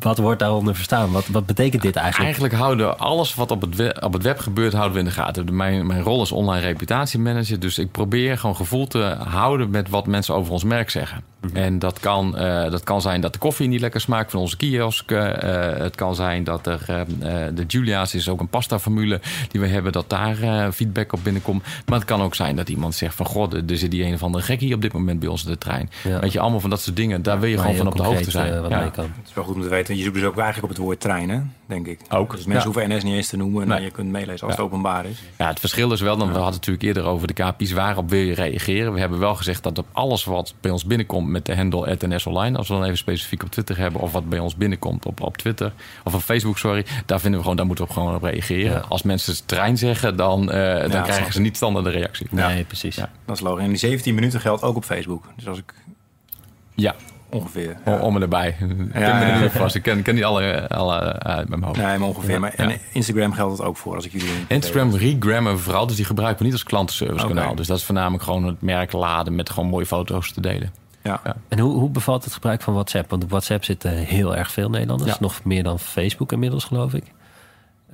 wat 0.00 0.18
wordt 0.18 0.38
daaronder 0.38 0.74
verstaan? 0.74 1.12
Wat, 1.12 1.26
wat 1.26 1.46
betekent 1.46 1.82
dit 1.82 1.96
eigenlijk? 1.96 2.24
Eigenlijk 2.24 2.54
houden 2.54 2.98
alles 2.98 3.34
wat 3.34 3.50
op 3.50 3.60
het, 3.60 3.76
web, 3.76 4.04
op 4.04 4.12
het 4.12 4.22
web 4.22 4.38
gebeurt, 4.38 4.72
houden 4.72 4.92
we 4.92 4.98
in 4.98 5.04
de 5.04 5.10
gaten. 5.10 5.56
Mijn, 5.56 5.86
mijn 5.86 6.02
rol 6.02 6.22
is 6.22 6.32
online 6.32 6.66
reputatiemanager. 6.66 7.60
Dus 7.60 7.78
ik 7.78 7.90
probeer 7.90 8.38
gewoon 8.38 8.56
gevoel 8.56 8.86
te 8.86 9.16
houden 9.28 9.70
met 9.70 9.88
wat 9.88 10.06
mensen 10.06 10.34
over 10.34 10.52
ons 10.52 10.64
merk 10.64 10.90
zeggen. 10.90 11.24
Mm-hmm. 11.40 11.56
En 11.56 11.78
dat 11.78 12.00
kan, 12.00 12.34
uh, 12.36 12.70
dat 12.70 12.84
kan 12.84 13.00
zijn 13.00 13.20
dat 13.20 13.32
de 13.32 13.38
koffie 13.38 13.68
niet 13.68 13.80
lekker 13.80 14.00
smaakt 14.00 14.30
van 14.30 14.40
onze 14.40 14.56
kiosk. 14.56 15.10
Uh, 15.10 15.32
het 15.76 15.94
kan 15.94 16.14
zijn 16.14 16.44
dat 16.44 16.66
er 16.66 16.86
uh, 16.90 17.00
de 17.54 17.64
Julia's 17.66 18.14
is 18.14 18.28
ook 18.28 18.40
een 18.40 18.48
pasta 18.48 18.78
formule 18.78 19.20
die 19.48 19.60
we 19.60 19.66
hebben, 19.66 19.92
dat 19.92 20.10
daar 20.10 20.72
feedback 20.72 21.12
op 21.12 21.20
binnenkomt. 21.22 21.62
Maar 21.86 21.98
het 21.98 22.08
kan 22.08 22.22
ook 22.22 22.34
zijn 22.34 22.56
dat 22.56 22.68
iemand 22.68 22.94
zegt 22.94 23.14
van 23.14 23.26
god, 23.26 23.54
er 23.70 23.76
zit 23.78 23.90
die 23.90 24.04
een 24.04 24.14
of 24.14 24.22
andere 24.22 24.44
gekkie 24.44 24.74
op 24.74 24.82
dit 24.82 24.92
moment 24.92 25.20
bij 25.20 25.28
ons 25.28 25.44
in 25.44 25.50
de 25.50 25.58
trein. 25.58 25.90
Ja. 26.04 26.20
Weet 26.20 26.32
je, 26.32 26.40
allemaal 26.40 26.60
van 26.60 26.70
dat 26.70 26.80
soort 26.80 26.96
dingen. 26.96 27.22
Daar 27.22 27.40
wil 27.40 27.50
je 27.50 27.58
gewoon 27.58 27.76
van 27.76 27.86
op 27.86 27.96
de 27.96 28.02
hoogte 28.02 28.24
eh, 28.24 28.30
zijn. 28.30 28.68
ja. 28.68 28.90
Het 28.94 29.32
is 29.34 29.44
wel 29.44 29.54
goed 29.54 29.62
om 29.62 29.68
te 29.68 29.74
weten. 29.74 29.96
Je 29.96 30.02
zoekt 30.02 30.14
dus 30.14 30.24
ook 30.24 30.36
eigenlijk 30.36 30.62
op 30.62 30.68
het 30.68 30.78
woord 30.78 31.00
treinen, 31.00 31.54
denk 31.66 31.86
ik. 31.86 32.00
Ook. 32.08 32.30
Dus 32.30 32.44
mensen 32.44 32.70
ja. 32.70 32.74
hoeven 32.74 32.96
NS 32.96 33.02
niet 33.02 33.14
eens 33.14 33.28
te 33.28 33.36
noemen. 33.36 33.68
Nee. 33.68 33.76
En 33.76 33.84
je 33.84 33.90
kunt 33.90 34.10
meelezen 34.10 34.46
als 34.46 34.56
het 34.56 34.64
openbaar 34.64 35.04
is. 35.04 35.22
Ja, 35.38 35.48
het 35.48 35.60
verschil 35.60 35.92
is 35.92 36.00
wel, 36.00 36.16
dan 36.16 36.26
we 36.26 36.32
hadden 36.32 36.52
het 36.52 36.66
natuurlijk 36.66 36.84
eerder 36.84 37.04
over 37.04 37.26
de 37.26 37.32
KPI's. 37.32 37.72
Waarop 37.72 38.10
wil 38.10 38.20
je 38.20 38.34
reageren? 38.34 38.92
We 38.92 39.00
hebben 39.00 39.18
wel 39.18 39.34
gezegd 39.34 39.62
dat 39.62 39.78
op 39.78 39.86
alles 39.92 40.24
wat 40.24 40.54
bij 40.60 40.70
ons 40.70 40.84
binnenkomt 40.84 41.28
met 41.28 41.46
de 41.46 41.56
handle 41.56 41.96
NS 42.00 42.26
Online, 42.26 42.56
als 42.58 42.68
we 42.68 42.74
dan 42.74 42.84
even 42.84 42.96
specifiek 42.96 43.42
op 43.42 43.50
Twitter 43.50 43.78
hebben, 43.78 44.00
of 44.00 44.12
wat 44.12 44.28
bij 44.28 44.38
ons 44.38 44.56
binnenkomt 44.56 45.06
op, 45.06 45.20
op 45.20 45.36
Twitter 45.36 45.72
of 46.04 46.14
op 46.14 46.20
Facebook, 46.20 46.58
sorry, 46.58 46.84
daar 47.06 47.20
vinden 47.20 47.32
we 47.32 47.40
gewoon, 47.40 47.56
daar 47.56 47.66
moeten 47.66 47.86
we 47.86 47.92
gewoon 47.92 48.14
op 48.14 48.22
reageren. 48.22 48.72
Ja. 48.72 48.84
Als 48.88 49.02
mensen 49.02 49.46
trein 49.46 49.78
zeggen, 49.78 50.16
dan, 50.16 50.40
uh, 50.40 50.48
dan 50.48 50.90
ja, 50.90 51.02
krijgen 51.02 51.32
ze 51.32 51.40
niet 51.40 51.56
standaard 51.56 51.84
de 51.84 51.90
reactie. 51.90 52.26
Nee, 52.30 52.56
ja. 52.56 52.64
precies. 52.64 52.96
Dat 52.96 53.36
is 53.36 53.40
logisch. 53.40 53.62
En 53.62 53.68
die 53.68 53.78
17 53.78 54.14
minuten 54.14 54.40
geldt 54.40 54.62
ook 54.62 54.76
op 54.76 54.84
Facebook. 54.84 55.24
Dus 55.36 55.48
als 55.48 55.58
ik. 55.58 55.74
Ja. 56.74 56.94
Ongeveer. 57.34 57.76
Om, 57.84 57.94
om 57.94 58.16
en 58.16 58.22
erbij. 58.22 58.56
Ja, 58.92 59.00
ja, 59.00 59.42
ja. 59.42 59.50
vast. 59.50 59.74
Ik 59.74 59.82
ken, 59.82 60.02
ken 60.02 60.14
niet 60.14 60.24
alle, 60.24 60.68
alle 60.68 60.98
uit 61.18 61.48
mijn 61.48 61.62
hoofd. 61.62 61.76
Nee, 61.76 61.98
maar 61.98 62.08
ongeveer. 62.08 62.40
Maar 62.40 62.54
en 62.54 62.78
Instagram 62.92 63.32
geldt 63.32 63.58
het 63.58 63.66
ook 63.66 63.76
voor 63.76 63.94
als 63.94 64.04
ik 64.04 64.12
jullie. 64.12 64.28
Instagram 64.48 64.94
regrammen 64.94 65.60
vooral, 65.60 65.86
dus 65.86 65.96
die 65.96 66.04
gebruiken 66.04 66.38
we 66.38 66.44
niet 66.44 66.52
als 66.52 66.62
klantenservice 66.62 67.26
kanaal. 67.26 67.44
Okay. 67.44 67.56
Dus 67.56 67.66
dat 67.66 67.78
is 67.78 67.84
voornamelijk 67.84 68.22
gewoon 68.22 68.44
het 68.44 68.62
merk 68.62 68.92
laden 68.92 69.34
met 69.34 69.50
gewoon 69.50 69.68
mooie 69.68 69.86
foto's 69.86 70.32
te 70.32 70.40
delen. 70.40 70.72
Ja. 71.02 71.20
ja. 71.24 71.36
En 71.48 71.58
hoe, 71.58 71.72
hoe 71.72 71.90
bevalt 71.90 72.24
het 72.24 72.32
gebruik 72.32 72.62
van 72.62 72.74
WhatsApp? 72.74 73.10
Want 73.10 73.24
op 73.24 73.30
WhatsApp 73.30 73.64
zitten 73.64 73.90
heel 73.90 74.36
erg 74.36 74.50
veel 74.50 74.70
Nederlanders. 74.70 75.10
Ja. 75.10 75.16
Nog 75.20 75.44
meer 75.44 75.62
dan 75.62 75.78
Facebook 75.78 76.32
inmiddels, 76.32 76.64
geloof 76.64 76.94
ik. 76.94 77.04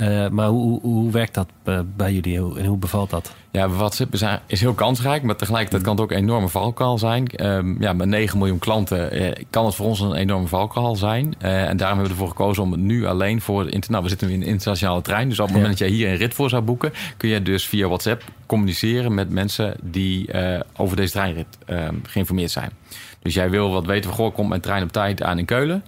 Uh, 0.00 0.28
maar 0.28 0.48
hoe, 0.48 0.80
hoe, 0.80 0.80
hoe, 0.80 1.10
werkt 1.10 1.34
dat 1.34 1.48
uh, 1.64 1.80
bij 1.96 2.12
jullie 2.12 2.36
en 2.36 2.64
hoe 2.64 2.78
bevalt 2.78 3.10
dat? 3.10 3.34
Ja, 3.50 3.68
WhatsApp 3.68 4.12
is, 4.12 4.22
is 4.46 4.60
heel 4.60 4.74
kansrijk, 4.74 5.22
maar 5.22 5.36
tegelijkertijd 5.36 5.82
kan 5.82 5.92
het 5.92 6.02
ook 6.02 6.10
een 6.10 6.16
enorme 6.16 6.48
valkuil 6.48 6.98
zijn. 6.98 7.46
Um, 7.46 7.76
ja, 7.80 7.92
met 7.92 8.08
9 8.08 8.38
miljoen 8.38 8.58
klanten 8.58 9.22
uh, 9.22 9.32
kan 9.50 9.64
het 9.66 9.74
voor 9.74 9.86
ons 9.86 10.00
een 10.00 10.14
enorme 10.14 10.46
valkuil 10.46 10.96
zijn. 10.96 11.34
en 11.38 11.76
daarom 11.76 11.98
hebben 11.98 12.04
we 12.04 12.08
ervoor 12.08 12.28
gekozen 12.28 12.62
om 12.62 12.72
het 12.72 12.80
nu 12.80 13.06
alleen 13.06 13.40
voor... 13.40 13.68
Nou, 13.88 14.02
we 14.02 14.08
zitten 14.08 14.28
nu 14.28 14.34
in 14.34 14.40
een 14.40 14.46
internationale 14.46 15.02
trein, 15.02 15.28
dus 15.28 15.38
op 15.38 15.46
het 15.46 15.54
ja. 15.54 15.60
moment 15.60 15.78
dat 15.78 15.88
jij 15.88 15.96
hier 15.96 16.08
een 16.08 16.16
rit 16.16 16.34
voor 16.34 16.48
zou 16.48 16.62
boeken... 16.62 16.92
kun 17.16 17.28
je 17.28 17.42
dus 17.42 17.66
via 17.66 17.86
WhatsApp 17.86 18.24
communiceren 18.46 19.14
met 19.14 19.30
mensen 19.30 19.74
die 19.82 20.30
over 20.76 20.96
deze 20.96 21.12
treinrit 21.12 21.58
geïnformeerd 22.02 22.50
zijn. 22.50 22.70
Dus 23.22 23.34
jij 23.34 23.50
wil 23.50 23.70
wat 23.70 23.86
weten 23.86 24.10
van, 24.10 24.18
goh, 24.18 24.34
komt 24.34 24.48
mijn 24.48 24.60
trein 24.60 24.82
op 24.82 24.92
tijd 24.92 25.22
aan 25.22 25.38
in 25.38 25.44
Keulen? 25.44 25.84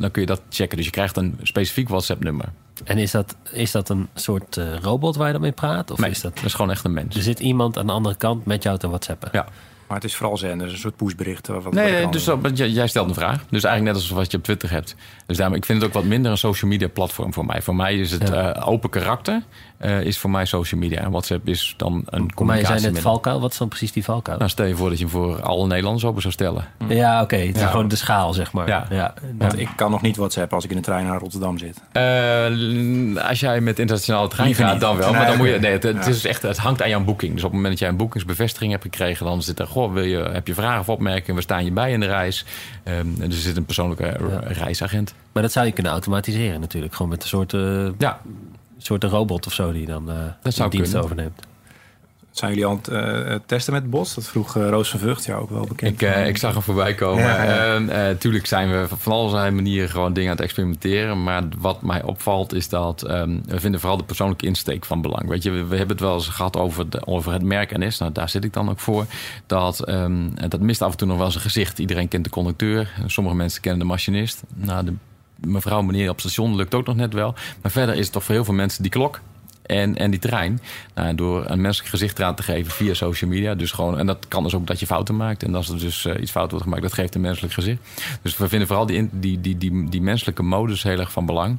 dan 0.00 0.10
kun 0.10 0.20
je 0.20 0.26
dat 0.26 0.42
checken. 0.50 0.76
Dus 0.76 0.86
je 0.86 0.92
krijgt 0.92 1.16
een 1.16 1.38
specifiek 1.42 1.88
WhatsApp-nummer. 1.88 2.48
En 2.84 2.98
is 2.98 3.10
dat, 3.10 3.36
is 3.52 3.70
dat 3.70 3.88
een 3.88 4.08
soort 4.14 4.56
uh, 4.56 4.78
robot 4.78 5.16
waar 5.16 5.26
je 5.26 5.32
dan 5.32 5.42
mee 5.42 5.52
praat? 5.52 5.90
Of 5.90 5.98
nee, 5.98 6.10
is 6.10 6.20
dat... 6.20 6.34
dat 6.34 6.44
is 6.44 6.54
gewoon 6.54 6.70
echt 6.70 6.84
een 6.84 6.92
mens. 6.92 7.16
Er 7.16 7.22
zit 7.22 7.40
iemand 7.40 7.78
aan 7.78 7.86
de 7.86 7.92
andere 7.92 8.14
kant 8.14 8.46
met 8.46 8.62
jou 8.62 8.78
te 8.78 8.88
whatsappen? 8.88 9.28
Ja. 9.32 9.46
Maar 9.86 9.96
het 9.96 10.06
is 10.06 10.16
vooral 10.16 10.36
zender, 10.36 10.68
een 10.68 10.78
soort 10.78 10.96
pushbericht. 10.96 11.46
Wat 11.46 11.72
nee, 11.72 11.92
nee 11.92 12.08
dus 12.08 12.24
dat, 12.24 12.58
jij 12.58 12.86
stelt 12.86 13.08
een 13.08 13.14
vraag. 13.14 13.44
Dus 13.50 13.64
eigenlijk 13.64 13.84
net 13.84 13.94
als 13.94 14.10
wat 14.10 14.30
je 14.30 14.36
op 14.36 14.44
Twitter 14.44 14.70
hebt. 14.70 14.94
Dus 15.26 15.36
daarom, 15.36 15.56
ik 15.56 15.64
vind 15.64 15.78
het 15.78 15.88
ook 15.88 15.94
wat 15.94 16.04
minder 16.04 16.30
een 16.30 16.38
social 16.38 16.70
media 16.70 16.88
platform 16.88 17.32
voor 17.32 17.46
mij. 17.46 17.62
Voor 17.62 17.74
mij 17.74 17.94
is 17.98 18.10
het 18.10 18.28
ja. 18.28 18.56
uh, 18.56 18.68
open 18.68 18.90
karakter, 18.90 19.42
uh, 19.80 20.00
is 20.00 20.18
voor 20.18 20.30
mij 20.30 20.44
social 20.44 20.80
media. 20.80 21.00
En 21.00 21.10
WhatsApp 21.10 21.48
is 21.48 21.74
dan 21.76 21.92
een 22.06 22.34
communicatie. 22.34 22.68
Maar 22.68 22.74
je 22.74 22.80
zei 22.80 22.92
net 22.92 23.02
valkuil. 23.02 23.40
Wat 23.40 23.52
is 23.52 23.58
dan 23.58 23.68
precies 23.68 23.92
die 23.92 24.04
valkuil? 24.04 24.38
Nou, 24.38 24.50
stel 24.50 24.66
je 24.66 24.76
voor 24.76 24.88
dat 24.88 24.98
je 24.98 25.04
hem 25.04 25.12
voor 25.12 25.42
alle 25.42 25.66
Nederlanders 25.66 26.04
open 26.04 26.22
zou 26.22 26.32
stellen. 26.34 26.64
Ja, 26.88 27.14
oké. 27.14 27.34
Okay. 27.34 27.46
Het 27.46 27.56
is 27.56 27.62
ja. 27.62 27.68
gewoon 27.68 27.88
de 27.88 27.96
schaal, 27.96 28.32
zeg 28.32 28.52
maar. 28.52 28.68
Ja. 28.68 28.86
ja. 28.90 29.14
Want 29.38 29.58
ik 29.58 29.68
kan 29.76 29.90
nog 29.90 30.02
niet 30.02 30.16
WhatsApp 30.16 30.52
als 30.52 30.64
ik 30.64 30.70
in 30.70 30.76
de 30.76 30.82
trein 30.82 31.06
naar 31.06 31.18
Rotterdam 31.18 31.58
zit. 31.58 31.80
Uh, 31.92 33.28
als 33.28 33.40
jij 33.40 33.60
met 33.60 33.78
internationale 33.78 34.28
trein 34.28 34.46
Liever 34.46 34.64
gaat, 34.64 34.72
niet. 34.72 34.82
dan 34.82 34.96
wel. 34.96 35.10
Nee, 35.10 35.18
maar 35.18 35.26
dan 35.26 35.36
moet 35.36 35.48
je, 35.48 35.58
nee, 35.58 35.72
het, 35.72 35.82
het, 35.82 35.96
Ja. 36.04 36.06
is 36.10 36.24
echt, 36.26 36.42
het 36.42 36.56
hangt 36.56 36.82
aan 36.82 36.88
jouw 36.88 37.04
boeking. 37.04 37.32
Dus 37.32 37.44
op 37.44 37.50
het 37.50 37.54
moment 37.56 37.70
dat 37.70 37.80
jij 37.80 37.88
een 37.88 37.96
boekingsbevestiging 37.96 38.70
hebt 38.70 38.82
gekregen, 38.82 39.26
dan 39.26 39.42
zit 39.42 39.58
er, 39.58 39.66
goh, 39.66 39.92
wil 39.92 40.04
je, 40.04 40.18
heb 40.18 40.46
je 40.46 40.54
vragen 40.54 40.80
of 40.80 40.88
opmerkingen? 40.88 41.34
We 41.36 41.42
staan 41.42 41.64
je 41.64 41.70
bij 41.70 41.92
in 41.92 42.00
de 42.00 42.06
reis. 42.06 42.44
Um, 42.84 43.16
en 43.20 43.30
er 43.30 43.36
zit 43.36 43.56
een 43.56 43.64
persoonlijke 43.64 44.04
Ja. 44.04 44.40
reisagent. 44.44 45.14
Maar 45.32 45.42
dat 45.42 45.52
zou 45.52 45.66
je 45.66 45.72
kunnen 45.72 45.92
automatiseren 45.92 46.60
natuurlijk. 46.60 46.94
Gewoon 46.94 47.10
met 47.10 47.22
een 47.22 47.28
soort, 47.28 47.52
uh, 47.52 47.88
Ja, 47.98 48.20
soort 48.78 49.04
robot 49.04 49.46
of 49.46 49.52
zo 49.52 49.72
die 49.72 49.86
dan 49.86 50.10
uh, 50.10 50.16
Dat 50.42 50.54
zou 50.54 50.70
dienst 50.70 50.86
kunnen. 50.92 51.04
overneemt. 51.04 51.40
Zijn 52.36 52.50
jullie 52.50 52.66
aan 52.66 52.76
het 52.76 52.88
eh, 52.88 53.34
testen 53.46 53.72
met 53.72 53.90
Bos? 53.90 54.14
Dat 54.14 54.28
vroeg 54.28 54.56
eh, 54.56 54.68
Roos 54.68 54.90
van 54.90 55.00
Vught 55.00 55.24
jou 55.24 55.42
ook 55.42 55.50
wel 55.50 55.66
bekend. 55.66 56.02
Ik, 56.02 56.08
eh, 56.08 56.26
ik 56.26 56.36
zag 56.36 56.52
hem 56.52 56.62
voorbij 56.62 56.94
komen. 56.94 57.24
Ja, 57.24 57.44
ja. 57.44 57.74
En, 57.74 57.88
eh, 57.88 58.16
tuurlijk 58.16 58.46
zijn 58.46 58.70
we 58.70 58.86
van 58.96 59.12
allerlei 59.12 59.50
manieren 59.50 59.88
gewoon 59.88 60.12
dingen 60.12 60.30
aan 60.30 60.36
het 60.36 60.44
experimenteren. 60.44 61.22
Maar 61.22 61.42
wat 61.58 61.82
mij 61.82 62.02
opvalt 62.02 62.54
is 62.54 62.68
dat 62.68 63.02
ehm, 63.02 63.38
we 63.46 63.60
vinden 63.60 63.80
vooral 63.80 63.98
de 63.98 64.04
persoonlijke 64.04 64.46
insteek 64.46 64.84
van 64.84 65.02
belang. 65.02 65.28
Weet 65.28 65.42
je, 65.42 65.50
we, 65.50 65.64
we 65.64 65.76
hebben 65.76 65.96
het 65.96 66.04
wel 66.04 66.14
eens 66.14 66.28
gehad 66.28 66.56
over, 66.56 66.90
de, 66.90 67.06
over 67.06 67.32
het 67.32 67.42
merk 67.42 67.78
NS. 67.78 67.98
Nou, 67.98 68.12
daar 68.12 68.28
zit 68.28 68.44
ik 68.44 68.52
dan 68.52 68.70
ook 68.70 68.80
voor. 68.80 69.06
Dat, 69.46 69.80
ehm, 69.80 70.28
dat 70.48 70.60
mist 70.60 70.82
af 70.82 70.90
en 70.90 70.96
toe 70.96 71.08
nog 71.08 71.18
wel 71.18 71.30
zijn 71.30 71.42
gezicht. 71.42 71.78
Iedereen 71.78 72.08
kent 72.08 72.24
de 72.24 72.30
conducteur. 72.30 72.92
Sommige 73.06 73.36
mensen 73.36 73.60
kennen 73.60 73.80
de 73.80 73.86
machinist. 73.86 74.42
Nou, 74.54 74.84
de 74.84 74.92
mevrouw, 75.36 75.82
meneer 75.82 76.10
op 76.10 76.20
station 76.20 76.56
lukt 76.56 76.74
ook 76.74 76.86
nog 76.86 76.96
net 76.96 77.12
wel. 77.12 77.34
Maar 77.62 77.70
verder 77.70 77.94
is 77.94 78.04
het 78.04 78.12
toch 78.12 78.24
voor 78.24 78.34
heel 78.34 78.44
veel 78.44 78.54
mensen 78.54 78.82
die 78.82 78.90
klok. 78.90 79.20
En, 79.66 79.96
en 79.96 80.10
die 80.10 80.20
trein, 80.20 80.60
nou, 80.94 81.14
door 81.14 81.50
een 81.50 81.60
menselijk 81.60 81.90
gezicht 81.90 82.18
eraan 82.18 82.34
te 82.34 82.42
geven 82.42 82.72
via 82.72 82.94
social 82.94 83.30
media. 83.30 83.54
Dus 83.54 83.72
gewoon, 83.72 83.98
en 83.98 84.06
dat 84.06 84.28
kan 84.28 84.42
dus 84.42 84.54
ook 84.54 84.66
dat 84.66 84.80
je 84.80 84.86
fouten 84.86 85.16
maakt. 85.16 85.42
En 85.42 85.54
als 85.54 85.68
er 85.68 85.78
dus 85.78 86.04
uh, 86.04 86.20
iets 86.20 86.30
fout 86.30 86.50
wordt 86.50 86.64
gemaakt, 86.64 86.82
dat 86.82 86.92
geeft 86.92 87.14
een 87.14 87.20
menselijk 87.20 87.54
gezicht. 87.54 87.80
Dus 88.22 88.36
we 88.36 88.48
vinden 88.48 88.66
vooral 88.66 88.86
die, 88.86 89.08
die, 89.12 89.40
die, 89.40 89.58
die, 89.58 89.88
die 89.88 90.02
menselijke 90.02 90.42
modus 90.42 90.82
heel 90.82 90.98
erg 90.98 91.12
van 91.12 91.26
belang. 91.26 91.58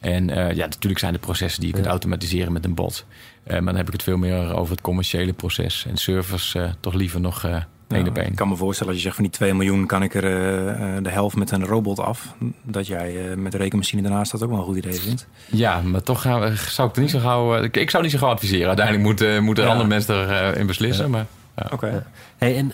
En 0.00 0.28
uh, 0.28 0.36
ja, 0.52 0.66
natuurlijk 0.66 0.98
zijn 0.98 1.14
er 1.14 1.20
processen 1.20 1.58
die 1.60 1.68
je 1.68 1.74
kunt 1.74 1.86
Ja. 1.86 1.92
automatiseren 1.92 2.52
met 2.52 2.64
een 2.64 2.74
bot. 2.74 3.04
Uh, 3.46 3.52
maar 3.52 3.64
dan 3.64 3.76
heb 3.76 3.86
ik 3.86 3.92
het 3.92 4.02
veel 4.02 4.16
meer 4.16 4.54
over 4.54 4.70
het 4.70 4.80
commerciële 4.80 5.32
proces. 5.32 5.84
En 5.88 5.96
servers 5.96 6.56
toch 6.80 6.94
liever 6.94 7.20
nog 7.20 7.44
één 7.88 8.08
op 8.08 8.16
één. 8.16 8.26
Ik 8.26 8.34
kan 8.34 8.48
me 8.48 8.56
voorstellen 8.56 8.92
als 8.92 9.02
je 9.02 9.08
zegt 9.08 9.16
van 9.16 9.24
die 9.24 9.34
2 9.34 9.54
miljoen 9.54 9.86
kan 9.86 10.02
ik 10.02 10.14
er 10.14 10.24
uh, 10.24 10.96
de 11.02 11.10
helft 11.10 11.36
met 11.36 11.50
een 11.50 11.64
robot 11.64 12.00
af. 12.00 12.34
Dat 12.62 12.86
jij 12.86 13.30
uh, 13.30 13.36
met 13.36 13.52
de 13.52 13.58
rekenmachine 13.58 14.02
daarnaast 14.02 14.30
dat 14.32 14.42
ook 14.42 14.50
wel 14.50 14.58
een 14.58 14.64
goed 14.64 14.76
idee 14.76 15.00
vindt. 15.00 15.26
Ja, 15.46 15.80
maar 15.80 16.02
toch 16.02 16.22
gaan 16.22 16.40
we, 16.40 16.54
zou 16.68 16.88
ik 16.88 16.96
er 16.96 17.02
niet 17.02 17.10
zo 17.10 17.18
gauw. 17.18 17.56
Uh, 17.56 17.62
ik, 17.62 17.76
ik 17.76 17.90
zou 17.90 18.02
niet 18.02 18.12
zo 18.12 18.18
gauw 18.18 18.30
adviseren. 18.30 18.66
Uiteindelijk 18.66 19.06
moeten 19.40 19.64
ja. 19.64 19.70
andere 19.70 19.88
mensen 19.88 20.28
erin 20.28 20.60
in 20.60 20.66
beslissen. 20.66 21.04
Ja. 21.04 21.10
Maar, 21.10 21.26
ja. 21.56 21.62
Oké. 21.64 21.74
Okay. 21.74 22.02
Hey, 22.36 22.56
en 22.56 22.72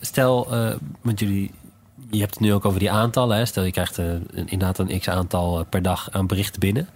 stel, 0.00 0.48
met 1.00 1.20
jullie. 1.20 1.50
Je 2.10 2.18
hebt 2.18 2.30
het 2.30 2.40
nu 2.40 2.52
ook 2.52 2.64
over 2.64 2.78
die 2.78 2.90
aantallen. 2.90 3.36
Hè? 3.36 3.44
Stel, 3.44 3.62
je 3.62 3.70
krijgt 3.70 4.00
inderdaad 4.34 4.78
een 4.78 4.98
x 4.98 5.08
aantal 5.08 5.64
per 5.64 5.82
dag 5.82 6.08
aan 6.10 6.26
berichten 6.26 6.60
binnen. 6.60 6.88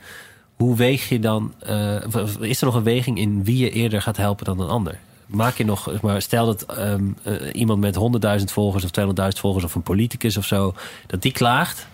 hoe 0.56 0.76
weeg 0.76 1.08
je 1.08 1.18
dan... 1.18 1.54
eh, 1.58 1.96
is 2.40 2.60
er 2.60 2.66
nog 2.66 2.74
een 2.74 2.82
weging 2.82 3.18
in 3.18 3.44
wie 3.44 3.58
je 3.58 3.70
eerder 3.70 4.02
gaat 4.02 4.16
helpen 4.16 4.44
dan 4.44 4.60
een 4.60 4.68
ander? 4.68 4.98
Maak 5.30 5.56
je 5.56 5.64
nog, 5.64 6.02
maar, 6.02 6.22
stel 6.22 6.46
dat 6.46 6.62
eh, 6.62 6.94
iemand 7.52 7.80
met 7.80 7.96
100.000 8.40 8.44
volgers 8.44 8.84
of 8.84 8.90
200.000 9.00 9.38
volgers 9.40 9.64
of 9.64 9.74
een 9.74 9.82
politicus 9.82 10.36
of 10.36 10.44
zo, 10.44 10.74
dat 11.06 11.22
die 11.22 11.32
klaagt. 11.32 11.86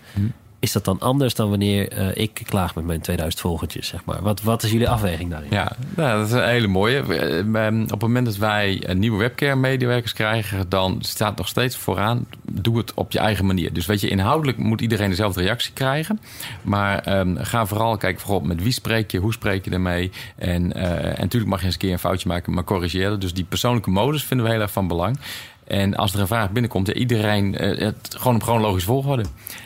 Is 0.59 0.71
dat 0.71 0.85
dan 0.85 0.99
anders 0.99 1.33
dan 1.35 1.49
wanneer 1.49 1.91
eh, 1.91 2.07
ik 2.13 2.41
klaag 2.45 2.75
met 2.75 2.85
mijn 2.85 3.01
2000 3.01 3.41
volgertjes, 3.41 3.87
zeg 3.87 4.05
maar? 4.05 4.21
Wat, 4.21 4.41
wat 4.41 4.63
is 4.63 4.71
jullie 4.71 4.89
afweging 4.89 5.29
daarin? 5.29 5.49
Ja, 5.51 5.71
nou, 5.95 6.17
dat 6.19 6.27
is 6.27 6.33
een 6.33 6.47
hele 6.47 6.67
mooie. 6.67 6.97
Eh, 6.97 7.81
Op 7.81 7.89
het 7.89 8.01
moment 8.01 8.25
dat 8.25 8.35
wij 8.37 8.83
nieuwe 8.93 9.17
webcare-medewerkers 9.17 10.13
krijgen, 10.13 10.69
dan 10.69 10.97
staat 11.01 11.37
nog 11.37 11.47
steeds 11.47 11.77
vooraan: 11.77 12.27
doe 12.51 12.77
het 12.77 12.93
op 12.93 13.11
je 13.11 13.19
eigen 13.19 13.45
manier. 13.45 13.73
Dus 13.73 13.85
weet 13.85 14.01
je, 14.01 14.09
inhoudelijk 14.09 14.57
moet 14.57 14.81
iedereen 14.81 15.09
dezelfde 15.09 15.41
reactie 15.41 15.73
krijgen. 15.73 16.19
Maar 16.61 16.99
ehm, 16.99 17.35
ga 17.37 17.65
vooral 17.65 17.97
kijken 17.97 18.17
bijvoorbeeld 18.19 18.53
met 18.53 18.63
wie 18.63 18.73
spreek 18.73 19.11
je, 19.11 19.19
hoe 19.19 19.33
spreek 19.33 19.65
je 19.65 19.71
ermee. 19.71 20.11
En, 20.35 20.73
eh, 20.73 21.05
en 21.05 21.19
natuurlijk 21.19 21.51
mag 21.51 21.59
je 21.59 21.65
eens 21.65 21.73
een 21.73 21.79
keer 21.79 21.91
een 21.91 21.99
foutje 21.99 22.27
maken, 22.27 22.53
maar 22.53 22.63
corrigeer 22.63 23.11
het. 23.11 23.21
Dus 23.21 23.33
die 23.33 23.45
persoonlijke 23.45 23.89
modus 23.89 24.23
vinden 24.23 24.45
we 24.45 24.51
heel 24.51 24.61
erg 24.61 24.71
van 24.71 24.87
belang. 24.87 25.19
En 25.67 25.95
als 25.95 26.13
er 26.13 26.19
een 26.19 26.27
vraag 26.27 26.51
binnenkomt, 26.51 26.87
ja, 26.87 26.93
iedereen 26.93 27.57
eh, 27.57 27.85
het 27.85 28.15
gewoon 28.17 28.35
op 28.35 28.43
chronologische 28.43 28.87
volgorde. 28.87 29.23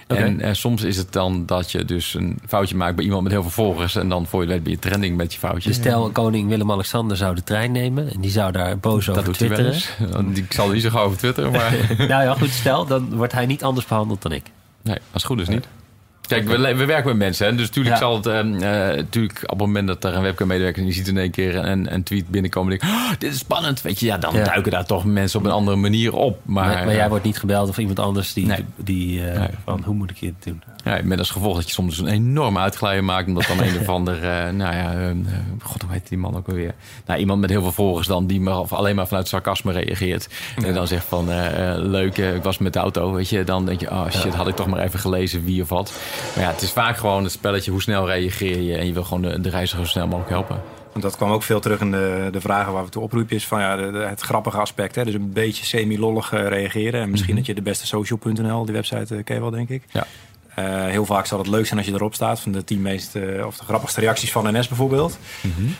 Oké. 0.07 0.19
En 0.19 0.41
eh, 0.41 0.53
soms 0.53 0.83
is 0.83 0.97
het 0.97 1.13
dan 1.13 1.45
dat 1.45 1.71
je 1.71 1.85
dus 1.85 2.13
een 2.13 2.39
foutje 2.47 2.75
maakt 2.75 2.95
bij 2.95 3.05
iemand 3.05 3.23
met 3.23 3.31
heel 3.31 3.41
veel 3.41 3.51
volgers. 3.51 3.95
En 3.95 4.09
dan 4.09 4.25
voor 4.25 4.41
je 4.41 4.47
weet 4.47 4.63
ben 4.63 4.71
je 4.71 4.79
trending 4.79 5.17
met 5.17 5.33
je 5.33 5.39
foutje. 5.39 5.69
Dus 5.69 5.77
stel, 5.77 6.09
koning 6.09 6.49
Willem-Alexander 6.49 7.17
zou 7.17 7.35
de 7.35 7.43
trein 7.43 7.71
nemen 7.71 8.13
en 8.13 8.21
die 8.21 8.31
zou 8.31 8.51
daar 8.51 8.77
boos 8.77 9.05
dat 9.05 9.17
over 9.17 9.27
doet 9.29 9.39
hij 9.39 9.49
wel 9.49 9.57
twitteren. 9.57 10.35
Ik 10.45 10.53
zal 10.53 10.69
niet 10.69 10.81
zo 10.81 10.89
gauw 10.89 11.05
over 11.05 11.17
twitteren, 11.17 11.51
maar 11.51 11.75
nou 11.97 12.23
ja, 12.23 12.33
goed, 12.33 12.49
stel, 12.49 12.85
dan 12.85 13.15
wordt 13.15 13.33
hij 13.33 13.45
niet 13.45 13.63
anders 13.63 13.85
behandeld 13.85 14.21
dan 14.21 14.31
ik. 14.31 14.43
nee, 14.81 14.95
als 14.95 15.23
het 15.23 15.31
goed 15.31 15.39
is 15.39 15.47
niet. 15.47 15.67
Kijk, 16.27 16.47
we, 16.47 16.75
we 16.75 16.86
werken 16.86 17.05
met 17.07 17.17
mensen. 17.17 17.45
Hè? 17.47 17.55
Dus 17.55 17.67
natuurlijk 17.67 17.95
Ja. 17.95 18.01
zal 18.01 18.15
het... 18.15 18.25
ehm, 18.25 18.53
eh, 18.53 18.95
natuurlijk 18.95 19.39
op 19.43 19.49
het 19.49 19.57
moment 19.67 19.88
dat 19.88 20.03
er 20.03 20.15
een 20.15 20.21
webcam-medewerker... 20.21 20.79
en 20.81 20.86
die 20.88 20.95
ziet 20.97 21.07
in 21.07 21.17
één 21.17 21.31
keer 21.31 21.55
een, 21.55 21.93
een 21.93 22.03
tweet 22.03 22.27
binnenkomen... 22.29 22.73
en 22.73 22.79
denkt, 22.79 22.95
oh, 22.95 23.10
dit 23.19 23.34
is 23.34 23.39
spannend. 23.39 23.81
Weet 23.81 23.99
je, 23.99 24.05
ja, 24.05 24.17
dan 24.17 24.34
Ja. 24.36 24.43
duiken 24.43 24.71
daar 24.71 24.86
toch 24.86 25.05
mensen 25.05 25.39
op 25.39 25.45
een 25.45 25.51
andere 25.51 25.77
manier 25.77 26.13
op. 26.13 26.39
Maar, 26.45 26.65
Maar, 26.67 26.86
maar 26.86 26.95
jij 26.95 27.10
wordt 27.10 27.23
niet 27.23 27.38
gebeld 27.39 27.69
of 27.69 27.77
iemand 27.77 27.99
anders 27.99 28.34
die, 28.34 28.45
Nee. 28.45 28.65
die 28.75 29.27
eh, 29.29 29.39
Nee. 29.39 29.47
van 29.65 29.81
hoe 29.86 29.95
moet 29.95 30.10
ik 30.12 30.19
dit 30.19 30.34
doen? 30.43 30.62
Ja, 30.84 30.99
met 31.03 31.19
als 31.19 31.29
gevolg 31.29 31.55
dat 31.55 31.65
je 31.65 31.71
soms 31.73 31.97
een 31.97 32.07
enorme 32.07 32.60
uitglijden 32.60 33.05
maakt. 33.05 33.27
Omdat 33.27 33.45
dan 33.47 33.60
een 33.62 33.79
of 33.79 33.89
ander, 33.97 34.15
eh, 34.15 34.49
nou 34.49 34.75
ja, 34.75 34.93
eh, 34.93 35.07
god, 35.62 35.81
hoe 35.81 35.91
heet 35.91 36.07
die 36.10 36.17
man 36.17 36.36
ook 36.36 36.47
alweer? 36.47 36.73
Nou, 37.05 37.19
iemand 37.19 37.41
met 37.41 37.49
heel 37.49 37.62
veel 37.62 37.71
volgers 37.71 38.07
dan, 38.07 38.27
die 38.27 38.41
maar 38.41 38.60
of 38.60 38.73
alleen 38.73 38.95
maar 38.95 39.07
vanuit 39.07 39.27
sarcasme 39.27 39.71
reageert. 39.71 40.29
En 40.65 40.73
dan 40.73 40.88
zegt 40.88 41.05
van, 41.05 41.29
eh, 41.31 41.71
eh, 41.73 41.77
leuk, 41.79 42.17
eh, 42.17 42.36
ik 42.36 42.43
was 42.43 42.57
met 42.57 42.73
de 42.73 42.79
auto, 42.79 43.12
weet 43.13 43.29
je. 43.29 43.43
Dan 43.43 43.65
denk 43.65 43.79
je, 43.79 43.91
oh 43.91 44.10
shit, 44.10 44.34
had 44.34 44.47
ik 44.47 44.55
toch 44.55 44.67
maar 44.67 44.79
even 44.84 44.99
gelezen 44.99 45.43
wie 45.43 45.62
of 45.62 45.69
wat. 45.69 45.93
Maar 46.36 46.43
ja, 46.43 46.52
het 46.52 46.62
is 46.62 46.71
vaak 46.71 46.97
gewoon 46.97 47.24
het 47.24 47.32
spelletje, 47.32 47.71
hoe 47.71 47.82
snel 47.82 48.06
reageer 48.08 48.62
je? 48.62 48.78
En 48.78 48.86
je 48.88 48.93
wil 48.93 49.04
gewoon 49.04 49.21
de, 49.21 49.41
de 49.41 49.50
reiziger 49.50 49.86
zo 49.86 49.91
snel 49.91 50.06
mogelijk 50.08 50.30
helpen. 50.30 50.62
Want 50.91 51.04
dat 51.04 51.15
kwam 51.15 51.32
ook 51.32 51.43
veel 51.43 51.60
terug 51.60 51.80
in 51.80 51.91
de, 51.91 52.28
de 52.32 52.41
vragen 52.41 52.74
waar 52.74 52.84
we 52.84 52.89
toe 52.89 53.04
oproepen. 53.04 53.36
Is 53.36 53.47
van 53.47 53.60
ja, 53.62 53.76
de- 53.76 53.91
de- 53.91 53.97
het 53.97 54.21
grappige 54.21 54.58
aspect. 54.58 54.95
Hè? 54.95 55.04
Dus 55.06 55.13
een 55.13 55.34
beetje 55.34 55.65
semi-lollig 55.65 56.34
eh, 56.34 56.47
reageren. 56.47 57.02
En 57.02 57.10
misschien 57.10 57.36
dat 57.36 57.45
je 57.45 57.54
de 57.54 57.62
beste 57.62 57.88
social.nl, 57.88 58.65
die 58.65 58.74
website 58.74 59.15
eh, 59.15 59.24
ken 59.24 59.36
je 59.36 59.41
wel, 59.41 59.50
denk 59.52 59.69
ik. 59.69 59.84
Ja. 59.91 60.06
Eh, 60.56 60.86
heel 60.86 61.06
vaak 61.06 61.26
zal 61.26 61.38
het 61.38 61.47
leuk 61.47 61.65
zijn 61.65 61.80
als 61.80 61.88
je 61.88 61.93
erop 61.93 62.13
staat. 62.13 62.39
Van 62.39 62.52
de 62.52 62.63
tien 62.63 62.82
meest 62.82 63.15
of 63.45 63.58
de 63.58 63.63
grappigste 63.63 64.00
reacties 64.00 64.32
van 64.32 64.58
NS 64.60 64.67
bijvoorbeeld. 64.67 65.17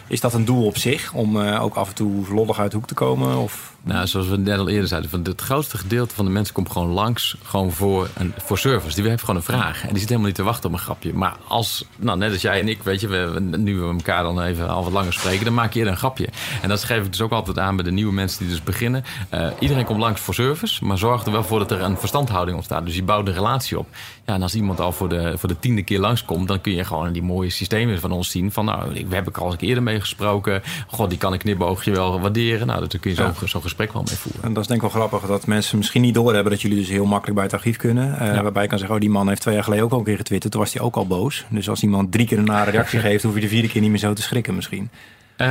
Is 0.08 0.20
dat 0.20 0.34
een 0.34 0.46
doel 0.46 0.66
op 0.66 0.78
zich? 0.78 1.14
Om 1.14 1.38
ook 1.40 1.76
af 1.76 1.88
en 1.90 1.96
toe 1.96 2.34
lollig 2.34 2.60
uit 2.60 2.72
de 2.72 2.78
hoek 2.78 2.88
te 2.88 2.94
komen? 2.94 3.38
Of 3.38 3.74
Nou, 3.84 4.08
zoals 4.08 4.28
we 4.28 4.38
net 4.38 4.60
al 4.60 4.70
eerder 4.70 4.88
zeiden, 4.88 5.10
van 5.10 5.20
het 5.24 5.42
grootste 5.42 5.78
gedeelte 5.78 6.16
van 6.16 6.26
de 6.26 6.32
mensen 6.32 6.54
komt 6.54 6.72
gewoon 6.72 6.90
langs, 6.90 7.36
gewoon 7.44 7.72
voor, 7.72 8.08
een, 8.18 8.34
voor 8.38 8.58
service. 8.58 8.96
Die 9.02 9.10
heeft 9.10 9.22
gewoon 9.22 9.36
een 9.36 9.42
vraag. 9.44 9.82
En 9.82 9.90
die 9.90 9.98
zit 10.00 10.08
helemaal 10.08 10.28
niet 10.28 10.36
te 10.38 10.44
wachten 10.44 10.70
op 10.70 10.76
een 10.76 10.82
grapje. 10.82 11.14
Maar 11.14 11.36
als, 11.48 11.86
nou, 11.98 12.18
net 12.18 12.32
als 12.32 12.42
jij 12.42 12.60
en 12.60 12.68
ik, 12.68 12.84
weet 12.84 13.02
je, 13.02 13.08
we, 13.08 13.40
nu 13.58 13.80
we 13.80 13.86
elkaar 13.88 14.24
dan 14.24 14.42
even 14.42 14.70
al 14.70 14.84
wat 14.84 14.94
langer 14.94 15.14
spreken, 15.14 15.46
dan 15.46 15.54
maak 15.54 15.72
je 15.74 15.78
eerder 15.80 15.94
een 15.94 16.00
grapje. 16.00 16.28
En 16.62 16.70
dat 16.70 16.84
geef 16.84 17.04
ik 17.06 17.12
dus 17.12 17.22
ook 17.22 17.32
altijd 17.32 17.60
aan 17.60 17.76
bij 17.76 17.86
de 17.86 17.92
nieuwe 17.92 18.14
mensen 18.14 18.40
die 18.40 18.50
dus 18.50 18.64
beginnen. 18.64 19.04
Eh, 19.30 19.48
iedereen 19.60 19.86
komt 19.86 20.00
langs 20.00 20.22
voor 20.22 20.34
service, 20.34 20.86
maar 20.86 20.98
zorg 20.98 21.26
er 21.26 21.32
wel 21.32 21.44
voor 21.44 21.60
dat 21.60 21.72
er 21.72 21.82
een 21.82 21.98
verstandhouding 21.98 22.58
ontstaat. 22.58 22.86
Dus 22.86 22.96
je 22.96 23.04
bouwt 23.04 23.28
een 23.28 23.34
relatie 23.34 23.80
op. 23.80 23.88
Ja, 24.26 24.34
en 24.34 24.42
als 24.42 24.56
iemand 24.56 24.80
al 24.80 24.92
voor 24.92 25.10
de, 25.10 25.34
voor 25.38 25.50
de 25.50 25.60
tiende 25.60 25.84
keer 25.84 26.00
langskomt, 26.00 26.48
dan 26.48 26.62
kun 26.62 26.74
je 26.74 26.84
gewoon 26.86 27.12
die 27.12 27.22
mooie 27.24 27.50
systemen 27.50 28.00
van 28.00 28.12
ons 28.12 28.30
zien. 28.32 28.52
Van 28.52 28.66
nou, 28.66 28.94
ik- 28.94 29.08
we 29.08 29.14
hebben 29.16 29.34
er 29.34 29.40
al 29.42 29.52
eens 29.52 29.62
een 29.62 29.68
eerder 29.68 29.84
mee 29.84 30.00
gesproken. 30.00 30.62
God, 30.88 31.10
die 31.10 31.18
kan 31.20 31.34
ik 31.34 31.40
knipoogje 31.40 31.92
wel 31.92 32.20
waarderen. 32.20 32.68
Nou, 32.68 32.80
daar 32.80 33.00
kun 33.00 33.12
je 33.12 33.16
zo'n 33.18 33.34
zo'n 33.48 33.62
gesprek 33.72 33.94
wel 33.94 34.04
mee 34.08 34.18
voeren. 34.18 34.44
En 34.44 34.54
dat 34.54 34.62
is 34.64 34.68
denk 34.70 34.82
ik 34.84 34.92
wel 34.92 35.08
grappig 35.08 35.30
dat 35.30 35.48
mensen 35.48 35.78
misschien 35.78 36.02
niet 36.02 36.14
doorhebben 36.14 36.52
dat 36.52 36.62
jullie 36.62 36.78
dus 36.78 36.90
heel 36.90 37.06
makkelijk 37.06 37.36
bij 37.36 37.44
het 37.46 37.54
archief 37.54 37.78
kunnen. 37.78 38.20
Eh, 38.20 38.42
Waarbij 38.42 38.62
je 38.64 38.68
kan 38.70 38.78
zeggen, 38.78 38.96
oh 38.96 39.02
die 39.02 39.10
man 39.12 39.28
heeft 39.28 39.42
twee 39.42 39.54
jaar 39.54 39.64
geleden 39.64 39.86
ook 39.86 39.92
al 39.92 39.98
een 39.98 40.04
keer 40.04 40.18
getwitterd. 40.18 40.52
Toen 40.52 40.62
was 40.62 40.74
hij 40.74 40.82
ook 40.82 40.96
al 40.96 41.08
boos. 41.08 41.46
Dus 41.50 41.70
als 41.70 41.82
iemand 41.84 42.12
drie 42.12 42.26
keer 42.28 42.38
een 42.38 42.44
nare 42.46 42.72
reactie 42.72 43.00
geeft, 43.10 43.24
hoef 43.24 43.36
je 43.36 43.42
de 43.42 43.48
vierde 43.48 43.68
keer 43.68 43.82
niet 43.82 43.90
meer 43.90 44.00
zo 44.00 44.14
te 44.14 44.22
schrikken 44.22 44.56
misschien. 44.56 44.90
Eh, 45.38 45.48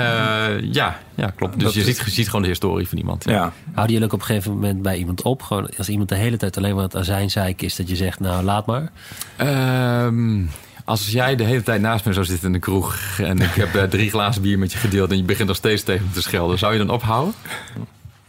ja, 0.72 0.98
ja, 1.14 1.30
klopt. 1.36 1.54
Dus 1.54 1.62
Dat 1.62 1.74
je 1.74 1.80
is- 1.80 1.86
ziet, 1.86 2.04
je 2.04 2.10
ziet 2.10 2.26
gewoon 2.26 2.42
de 2.42 2.48
historie 2.48 2.88
van 2.88 2.98
iemand. 2.98 3.24
Ja, 3.24 3.52
Houden 3.72 3.92
jullie 3.94 4.04
ook 4.08 4.12
op 4.12 4.20
een 4.20 4.26
gegeven 4.26 4.52
moment 4.52 4.82
bij 4.82 4.96
iemand 4.96 5.22
op? 5.22 5.42
Gewoon 5.42 5.68
als 5.76 5.88
iemand 5.88 6.08
de 6.08 6.14
hele 6.14 6.36
tijd 6.36 6.56
alleen 6.56 6.74
maar 6.74 6.84
het 6.84 6.96
azijnzeik 6.96 7.62
is, 7.62 7.76
dat 7.76 7.88
je 7.88 7.96
zegt, 7.96 8.20
nou 8.20 8.44
laat 8.44 8.66
maar. 8.66 8.90
Ehm, 9.36 10.42
als 10.84 11.10
jij 11.10 11.36
de 11.36 11.44
hele 11.44 11.62
tijd 11.62 11.80
naast 11.80 12.04
me 12.04 12.12
zou 12.12 12.24
zitten 12.26 12.46
in 12.46 12.52
de 12.52 12.58
kroeg 12.58 12.96
en 13.18 13.38
ik 13.38 13.50
heb 13.54 13.74
eh, 13.74 13.82
drie 13.82 14.10
glazen 14.10 14.42
bier 14.42 14.58
met 14.58 14.72
je 14.72 14.78
gedeeld 14.78 15.10
en 15.10 15.16
je 15.16 15.22
begint 15.22 15.48
nog 15.48 15.56
steeds 15.56 15.82
tegen 15.82 16.04
me 16.06 16.12
te 16.12 16.22
schelden, 16.22 16.58
zou 16.58 16.72
je 16.72 16.78
dan 16.78 16.90
ophouden? 16.90 17.34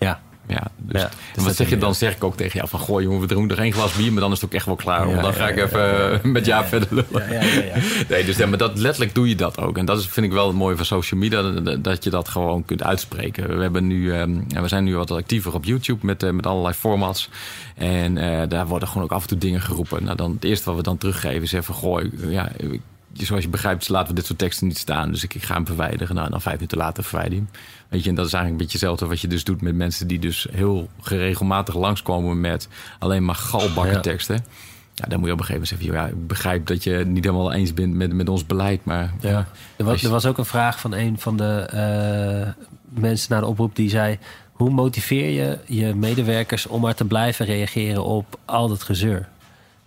Ja. 0.07 0.19
Ja, 0.47 0.63
dus 0.77 1.01
Ja, 1.01 1.09
dus 1.33 1.43
wat 1.43 1.55
zeg 1.55 1.69
je 1.69 1.77
dan? 1.77 1.95
Zeg 1.95 2.15
ik 2.15 2.23
ook 2.23 2.35
tegen 2.35 2.55
jou 2.57 2.69
van, 2.69 2.79
goh 2.79 3.01
jongen, 3.01 3.19
we 3.19 3.25
drinken 3.27 3.47
nog 3.49 3.57
één 3.57 3.73
glas 3.73 3.93
bier, 3.93 4.11
maar 4.11 4.21
dan 4.21 4.31
is 4.31 4.41
het 4.41 4.45
ook 4.49 4.55
echt 4.55 4.65
wel 4.65 4.75
klaar. 4.75 4.99
want 5.05 5.15
Ja, 5.15 5.21
dan 5.21 5.33
ga 5.33 5.47
ik 5.49 5.57
even 5.57 6.11
eh, 6.13 6.23
met 6.23 6.45
Jaap 6.45 6.65
verder 6.67 6.87
lullen. 6.91 7.29
Ja, 7.33 7.41
ja, 7.41 7.41
ja, 7.43 7.63
ja. 7.63 7.75
Nee, 8.09 8.25
dus 8.25 8.37
ja, 8.37 8.47
maar 8.47 8.57
dat, 8.57 8.77
letterlijk 8.77 9.15
doe 9.15 9.29
je 9.29 9.35
dat 9.35 9.57
ook. 9.59 9.77
En 9.77 9.85
dat 9.85 9.99
is, 9.99 10.05
vind 10.07 10.25
ik 10.25 10.31
wel 10.31 10.47
het 10.47 10.55
mooie 10.55 10.75
van 10.75 10.85
social 10.85 11.19
media, 11.19 11.41
dat- 11.77 12.03
je 12.03 12.09
dat 12.09 12.29
gewoon 12.29 12.65
kunt 12.65 12.83
uitspreken. 12.83 13.55
We, 13.55 13.61
hebben 13.61 13.87
nu, 13.87 14.13
ja, 14.13 14.61
we 14.61 14.67
zijn 14.67 14.83
nu 14.83 14.95
wat 14.95 15.11
actiever 15.11 15.53
op 15.53 15.63
YouTube 15.65 16.05
met, 16.05 16.23
eh, 16.23 16.29
met 16.31 16.47
allerlei 16.47 16.73
formats. 16.73 17.29
En 17.75 18.17
eh, 18.17 18.49
daar 18.49 18.67
worden 18.67 18.87
gewoon 18.87 19.03
ook 19.03 19.11
af 19.11 19.21
en 19.21 19.27
toe 19.27 19.37
dingen 19.37 19.61
geroepen. 19.61 20.03
Nou, 20.03 20.15
dan, 20.17 20.31
het 20.31 20.43
eerste 20.43 20.65
wat 20.65 20.75
we 20.75 20.83
dan 20.83 20.97
teruggeven 20.97 21.41
is 21.41 21.51
even, 21.51 21.73
goh, 21.73 22.01
ik- 22.01 22.11
ja, 22.29 22.49
ik- 22.57 22.81
zoals 23.13 23.43
je 23.43 23.49
begrijpt, 23.49 23.89
laten 23.89 24.07
we 24.07 24.13
dit 24.13 24.25
soort 24.25 24.39
teksten 24.39 24.67
niet 24.67 24.77
staan. 24.77 25.11
Dus 25.11 25.23
ik, 25.23 25.33
ik 25.33 25.43
ga 25.43 25.53
hem 25.53 25.65
verwijderen. 25.65 26.15
Nou, 26.15 26.29
dan 26.29 26.41
vijf 26.41 26.55
minuten 26.55 26.77
later 26.77 27.03
verwijder 27.03 27.33
je 27.33 27.39
hem. 27.39 27.49
Weet 27.89 28.03
je, 28.03 28.09
en 28.09 28.15
dat 28.15 28.25
is 28.25 28.33
eigenlijk 28.33 28.61
een 28.61 28.67
beetje 28.67 28.85
hetzelfde 28.85 29.05
wat 29.05 29.21
je 29.21 29.27
dus 29.27 29.43
doet 29.43 29.61
met 29.61 29.75
mensen 29.75 30.07
die 30.07 30.19
dus 30.19 30.47
heel 30.51 30.89
geregelmatig 31.01 31.75
langskomen 31.75 32.41
met 32.41 32.67
alleen 32.99 33.25
maar 33.25 33.35
galbakken 33.35 34.01
teksten. 34.01 34.45
Ja, 34.93 35.07
dan 35.07 35.19
moet 35.19 35.27
je 35.27 35.33
op 35.33 35.39
een 35.39 35.45
gegeven 35.45 35.67
moment 35.77 35.93
zeggen, 35.95 36.11
ja, 36.11 36.17
ik 36.17 36.27
begrijp 36.27 36.65
dat 36.65 36.83
je 36.83 37.05
niet 37.07 37.23
helemaal 37.23 37.51
eens 37.53 37.73
bent 37.73 37.93
met, 37.93 38.13
met 38.13 38.29
ons 38.29 38.45
beleid, 38.45 38.85
maar 38.85 39.13
Ja. 39.19 39.47
Er, 39.75 39.85
was, 39.85 40.03
er 40.03 40.09
was 40.09 40.25
ook 40.25 40.37
een 40.37 40.45
vraag 40.45 40.79
van 40.79 40.93
een 40.93 41.19
van 41.19 41.37
de 41.37 41.67
eh, 41.69 42.65
mensen 43.01 43.31
naar 43.31 43.41
de 43.41 43.47
oproep 43.47 43.75
die 43.75 43.89
zei: 43.89 44.19
Hoe 44.51 44.69
motiveer 44.69 45.29
je 45.29 45.57
je 45.65 45.95
medewerkers 45.95 46.67
om 46.67 46.81
maar 46.81 46.95
te 46.95 47.05
blijven 47.05 47.45
reageren 47.45 48.03
op 48.03 48.39
al 48.45 48.67
dat 48.67 48.83
gezeur? 48.83 49.27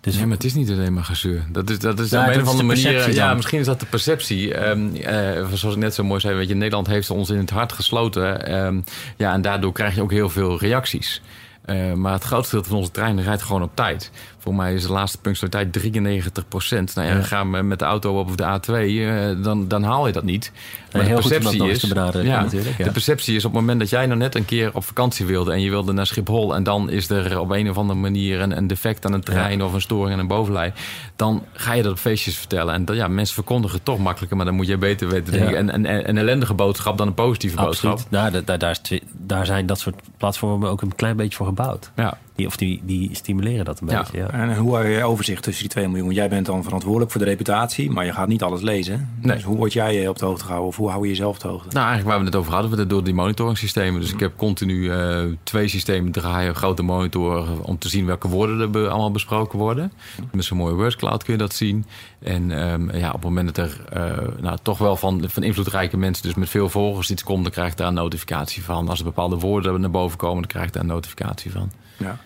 Dus 0.04 0.16
Ja, 0.16 0.22
maar 0.26 0.36
het 0.36 0.44
is 0.44 0.54
niet 0.54 0.70
alleen 0.70 0.92
maar 0.92 1.04
gezeur. 1.04 1.44
Dat 1.50 1.70
is, 1.70 1.78
dat 1.78 1.98
is 1.98 2.10
Ja, 2.10 2.20
op 2.26 2.34
een 2.34 2.40
of 2.42 2.48
andere 2.48 2.68
de 2.68 2.82
manier. 2.82 3.12
Ja, 3.14 3.26
dan. 3.26 3.36
misschien 3.36 3.58
is 3.58 3.66
dat 3.66 3.80
de 3.80 3.86
perceptie. 3.86 4.54
Ehm, 4.54 4.94
eh, 4.94 5.46
zoals 5.52 5.74
ik 5.74 5.80
net 5.80 5.94
zo 5.94 6.04
mooi 6.04 6.20
zei, 6.20 6.34
weet 6.34 6.48
je, 6.48 6.54
Nederland 6.54 6.86
heeft 6.86 7.10
ons 7.10 7.30
in 7.30 7.38
het 7.38 7.50
hart 7.50 7.72
gesloten. 7.72 8.46
Ehm, 8.46 8.80
ja, 9.16 9.32
en 9.32 9.42
daardoor 9.42 9.72
krijg 9.72 9.94
je 9.94 10.02
ook 10.02 10.10
heel 10.10 10.28
veel 10.30 10.58
reacties. 10.58 11.22
Eh, 11.64 11.92
maar 11.92 12.12
het 12.12 12.24
grootste 12.24 12.64
van 12.64 12.77
onze 12.77 12.90
trein 12.90 13.22
rijdt 13.22 13.42
gewoon 13.42 13.62
op 13.62 13.70
tijd. 13.74 14.11
Voor 14.38 14.55
mij 14.55 14.74
is 14.74 14.83
de 14.83 14.92
laatste 14.92 15.18
punctualiteit 15.18 15.72
93 15.72 16.48
procent. 16.48 16.94
Nou 16.94 17.09
ja, 17.09 17.14
Ja. 17.14 17.22
gaan 17.22 17.53
we 17.53 17.62
met 17.62 17.79
de 17.79 17.85
auto 17.85 18.18
op 18.18 18.29
of 18.29 18.35
de 18.37 18.44
A2, 18.44 19.07
eh, 19.07 19.42
dan, 19.42 19.68
dan 19.68 19.83
haal 19.83 20.07
je 20.07 20.12
dat 20.12 20.24
niet. 20.24 20.53
Maar 20.92 21.03
heel 21.03 21.16
de 21.16 21.29
perceptie 21.29 21.68
is, 21.68 21.81
te 21.81 22.20
ja, 22.22 22.42
natuurlijk, 22.42 22.85
de 22.85 22.90
perceptie 22.90 23.37
is 23.37 23.44
op 23.44 23.53
het 23.53 23.61
moment 23.61 23.81
dat 23.81 23.90
jij 23.90 24.07
nou 24.07 24.18
net 24.18 24.35
een 24.35 24.44
keer 24.44 24.70
op 24.74 24.85
vakantie 24.85 25.27
wilde 25.27 25.53
en 25.53 25.61
je 25.61 25.70
wilde 25.70 25.92
naar 25.92 26.07
Schiphol 26.07 26.55
en 26.55 26.62
dan 26.62 26.90
is 26.90 27.11
er 27.11 27.38
op 27.38 27.50
een 27.50 27.70
of 27.70 27.77
andere 27.77 27.98
manier 27.98 28.40
een, 28.40 28.57
een 28.57 28.66
defect 28.66 29.07
aan 29.07 29.12
een 29.12 29.22
trein 29.22 29.62
of 29.62 29.72
een 29.72 29.81
storing 29.81 30.12
aan 30.12 30.18
een 30.18 30.27
bovenlei, 30.27 30.72
dan 31.16 31.44
ga 31.53 31.72
je 31.72 31.83
dat 31.83 31.92
op 31.92 31.98
feestjes 31.98 32.37
vertellen. 32.37 32.74
En 32.74 32.94
ja, 32.94 33.09
mensen 33.09 33.35
verkondigen 33.35 33.77
het 33.77 33.85
toch 33.85 33.98
makkelijker, 33.98 34.37
maar 34.37 34.46
dan 34.46 34.55
moet 34.55 34.66
je 34.66 34.77
beter 34.79 35.09
weten. 35.09 35.57
Een, 35.59 35.74
een, 35.74 36.09
een 36.09 36.18
ellendige 36.18 36.55
boodschap 36.55 36.98
dan 36.98 37.07
een 37.07 37.14
positieve 37.14 37.57
absoluut. 37.57 37.94
boodschap. 37.94 38.11
Nou, 38.11 38.42
daar, 38.44 38.59
daar, 38.59 38.79
daar 39.12 39.46
zijn 39.46 39.66
dat 39.66 39.79
soort 39.79 39.94
platformen 40.16 40.70
ook 40.70 40.83
een 40.83 40.94
klein 40.94 41.16
beetje 41.16 41.37
voor 41.37 41.46
gebouwd. 41.54 41.90
Ja. 41.96 42.18
Die, 42.34 42.46
of 42.46 42.56
die, 42.56 42.82
die 42.84 43.14
stimuleren 43.14 43.64
dat 43.64 43.80
een 43.80 43.88
Ja. 43.88 43.98
beetje. 44.02 44.18
Ja. 44.18 44.30
En 44.30 44.56
hoe 44.56 44.74
hou 44.74 44.86
je 44.86 45.04
overzicht 45.04 45.42
tussen 45.42 45.62
die 45.62 45.72
2 45.72 45.88
miljoen? 45.88 46.12
Jij 46.12 46.28
bent 46.28 46.46
dan 46.46 46.62
verantwoordelijk 46.64 47.10
voor 47.10 47.20
de 47.20 47.26
reputatie, 47.26 47.90
maar 47.90 48.04
je 48.04 48.12
gaat 48.12 48.28
niet 48.28 48.42
alles 48.42 48.60
lezen. 48.60 49.08
Nee. 49.20 49.34
Dus 49.34 49.44
hoe 49.44 49.56
word 49.56 49.72
jij 49.72 50.08
op 50.08 50.18
de 50.18 50.24
hoogte 50.24 50.42
gehouden? 50.44 50.68
Of 50.68 50.76
hoe 50.76 50.90
hou 50.90 51.02
je 51.02 51.08
jezelf 51.08 51.34
op 51.36 51.42
de 51.42 51.48
hoogte? 51.48 51.68
Nou, 51.68 51.86
eigenlijk 51.86 52.08
waar 52.08 52.18
we 52.18 52.24
het 52.24 52.36
over 52.36 52.52
hadden, 52.52 52.70
we 52.70 52.76
dat 52.76 52.88
door 52.90 53.04
die 53.04 53.14
monitoringsystemen. 53.14 54.00
Dus 54.00 54.12
ik 54.12 54.20
heb 54.20 54.32
continu 54.36 54.90
eh, 54.90 55.22
twee 55.42 55.68
systemen 55.68 56.12
draaien, 56.12 56.54
grote 56.54 56.82
monitoren, 56.82 57.64
om 57.64 57.78
te 57.78 57.88
zien 57.88 58.06
welke 58.06 58.28
woorden 58.28 58.60
er 58.60 58.70
be- 58.70 58.88
allemaal 58.88 59.10
besproken 59.10 59.58
worden. 59.58 59.92
Met 60.32 60.44
zo'n 60.44 60.58
mooie 60.58 60.74
WordCloud 60.74 61.22
kun 61.24 61.32
je 61.32 61.38
dat 61.38 61.54
zien. 61.54 61.86
En 62.18 62.50
ehm, 62.50 62.96
ja, 62.96 63.06
op 63.08 63.14
het 63.14 63.22
moment 63.24 63.54
dat 63.54 63.66
er 63.66 63.84
eh, 63.92 64.28
nou, 64.42 64.58
toch 64.62 64.78
wel 64.78 64.96
van, 64.96 65.24
van 65.28 65.42
invloedrijke 65.42 65.96
mensen, 65.96 66.22
dus 66.24 66.34
met 66.34 66.48
veel 66.48 66.68
volgers 66.68 67.10
iets 67.10 67.22
komt, 67.24 67.42
dan 67.42 67.52
krijg 67.52 67.70
ik 67.70 67.76
daar 67.76 67.88
een 67.88 67.94
notificatie 67.94 68.64
van. 68.64 68.88
Als 68.88 68.98
er 68.98 69.04
bepaalde 69.04 69.36
woorden 69.38 69.80
naar 69.80 69.90
boven 69.90 70.18
komen, 70.18 70.40
dan 70.40 70.50
krijg 70.50 70.66
ik 70.66 70.72
daar 70.72 70.82
een 70.82 70.88
notificatie 70.88 71.50
van. 71.50 71.70
Ja. 71.96 72.18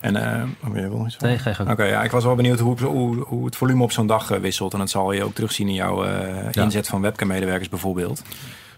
En, 0.00 0.16
uh, 0.16 0.68
oh, 0.68 0.76
je 0.76 0.88
wil 0.88 1.06
iets 1.06 1.16
Nee, 1.16 1.38
ga 1.38 1.50
je 1.50 1.70
Oké, 1.70 1.84
ja, 1.84 2.02
ik 2.02 2.10
was 2.10 2.24
wel 2.24 2.34
benieuwd 2.34 2.58
hoe, 2.58 2.80
hoe, 2.80 3.16
hoe 3.16 3.44
het 3.44 3.56
volume 3.56 3.82
op 3.82 3.92
zo'n 3.92 4.06
dag 4.06 4.28
wisselt. 4.28 4.72
En 4.72 4.78
dat 4.78 4.90
zal 4.90 5.12
je 5.12 5.24
ook 5.24 5.34
terugzien 5.34 5.68
in 5.68 5.74
jouw 5.74 6.04
uh, 6.04 6.52
ja. 6.52 6.62
inzet 6.62 6.88
van 6.88 7.00
webcam-medewerkers 7.00 7.68
bijvoorbeeld. 7.68 8.22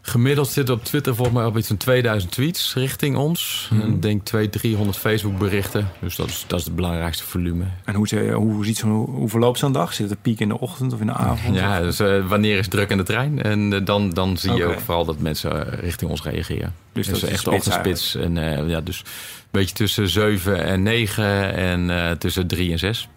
Gemiddeld 0.09 0.49
zit 0.49 0.71
op 0.71 0.85
Twitter 0.85 1.14
volgens 1.14 1.37
mij 1.37 1.47
op 1.47 1.57
iets 1.57 1.67
van 1.67 1.77
2000 1.77 2.33
tweets 2.33 2.75
richting 2.75 3.17
ons. 3.17 3.69
Mhm. 3.73 3.83
En 3.83 3.93
ik 3.93 4.03
denk 4.03 4.25
200, 4.25 4.62
300 4.62 4.99
Facebook 4.99 5.38
berichten. 5.38 5.88
Dus 6.01 6.17
dat 6.17 6.29
is, 6.29 6.45
dat 6.47 6.59
is 6.59 6.64
het 6.64 6.77
belangrijkste 6.77 7.25
volume. 7.25 7.64
En 7.85 7.95
hoe, 7.95 8.09
hoe, 8.09 8.33
hoe, 8.33 8.64
ziet 8.64 8.77
zo'n, 8.77 8.91
hoe 8.91 9.29
verloopt 9.29 9.59
zo'n 9.59 9.73
dag? 9.73 9.95
Zit 9.95 10.11
het 10.11 10.23
piek 10.23 10.41
in 10.41 10.49
de 10.49 10.61
ochtend 10.61 10.93
of 10.93 11.01
in 11.01 11.07
de 11.07 11.12
avond? 11.12 11.57
Ja, 11.57 11.79
of? 11.79 11.85
dus 11.85 12.01
uh, 12.01 12.29
wanneer 12.29 12.59
is 12.59 12.69
druk 12.69 12.91
in 12.91 12.97
de 12.97 13.03
trein? 13.03 13.43
En 13.43 13.73
uh, 13.73 13.85
dan, 13.85 14.11
dan 14.11 14.37
zie 14.37 14.53
je 14.53 14.64
ook 14.64 14.81
vooral 14.81 15.05
dat 15.05 15.19
mensen 15.19 15.62
richting 15.62 16.11
ons 16.11 16.23
reageren. 16.23 16.75
Dus, 16.93 17.07
dus 17.07 17.21
dat 17.21 17.31
echt 17.31 17.47
is 17.47 17.53
ochtendspits. 17.53 18.14
En 18.14 18.37
uh, 18.37 18.69
ja, 18.69 18.81
dus 18.81 19.05
beetje 19.51 19.75
tussen 19.75 20.09
7 20.09 20.65
en 20.65 20.83
9 20.83 21.53
en 21.53 22.19
tussen 22.19 22.47
3 22.47 22.71
en 22.71 22.79
6. 22.79 23.09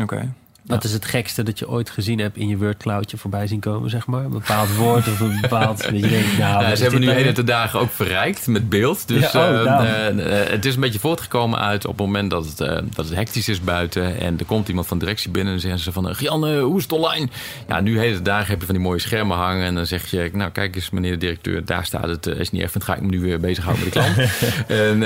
Oké. 0.00 0.02
Okay. 0.02 0.28
Wat 0.66 0.84
is 0.84 0.92
het 0.92 1.04
gekste 1.04 1.42
dat 1.42 1.58
je 1.58 1.68
ooit 1.68 1.90
gezien 1.90 2.18
hebt 2.18 2.36
in 2.36 2.48
je 2.48 2.56
wordcloudje 2.56 3.16
voorbij 3.16 3.46
zien 3.46 3.60
komen, 3.60 3.90
zeg 3.90 4.06
maar? 4.06 4.24
Een 4.24 4.30
bepaald 4.30 4.76
woord 4.76 5.08
of 5.08 5.20
een 5.20 5.38
bepaald... 5.40 5.82
dat 5.82 6.00
je 6.00 6.08
denkt, 6.08 6.38
nou, 6.38 6.62
ja, 6.62 6.74
ze 6.74 6.82
hebben 6.82 7.00
nu 7.00 7.10
hele 7.10 7.32
te 7.32 7.44
dagen 7.44 7.80
ook 7.80 7.90
verrijkt 7.90 8.46
met 8.46 8.68
beeld. 8.68 9.08
Dus 9.08 9.32
ja, 9.32 9.60
oh, 9.60 9.64
nou. 9.64 9.84
uh, 10.14 10.26
uh, 10.26 10.50
het 10.50 10.64
is 10.64 10.74
een 10.74 10.80
beetje 10.80 10.98
voortgekomen 10.98 11.58
uit 11.58 11.84
op 11.84 11.98
het 11.98 12.06
moment 12.06 12.30
dat 12.30 12.46
het, 12.46 12.60
uh, 12.60 12.68
dat 12.68 13.04
het 13.04 13.14
hectisch 13.14 13.48
is 13.48 13.60
buiten. 13.60 14.20
En 14.20 14.38
er 14.38 14.44
komt 14.44 14.68
iemand 14.68 14.86
van 14.86 14.98
directie 14.98 15.30
binnen 15.30 15.52
en 15.52 15.60
zeggen 15.60 15.80
ze 15.80 15.92
van... 15.92 16.14
Gianne, 16.14 16.60
hoe 16.60 16.76
is 16.76 16.82
het 16.82 16.92
online? 16.92 17.28
Ja, 17.68 17.80
nu 17.80 17.98
hele 17.98 18.22
dagen 18.22 18.50
heb 18.50 18.60
je 18.60 18.66
van 18.66 18.74
die 18.74 18.84
mooie 18.84 19.00
schermen 19.00 19.36
hangen. 19.36 19.66
En 19.66 19.74
dan 19.74 19.86
zeg 19.86 20.10
je, 20.10 20.30
nou 20.32 20.50
kijk 20.50 20.74
eens 20.74 20.90
meneer 20.90 21.12
de 21.12 21.16
directeur, 21.16 21.64
daar 21.64 21.84
staat 21.84 22.08
het. 22.08 22.26
is 22.26 22.50
niet 22.50 22.62
echt, 22.62 22.84
ga 22.84 22.94
ik 22.94 23.02
me 23.02 23.08
nu 23.08 23.20
weer 23.20 23.40
bezighouden 23.40 23.84
met 23.84 23.92
de 23.92 24.00
klant. 24.00 24.16
en, 24.66 25.02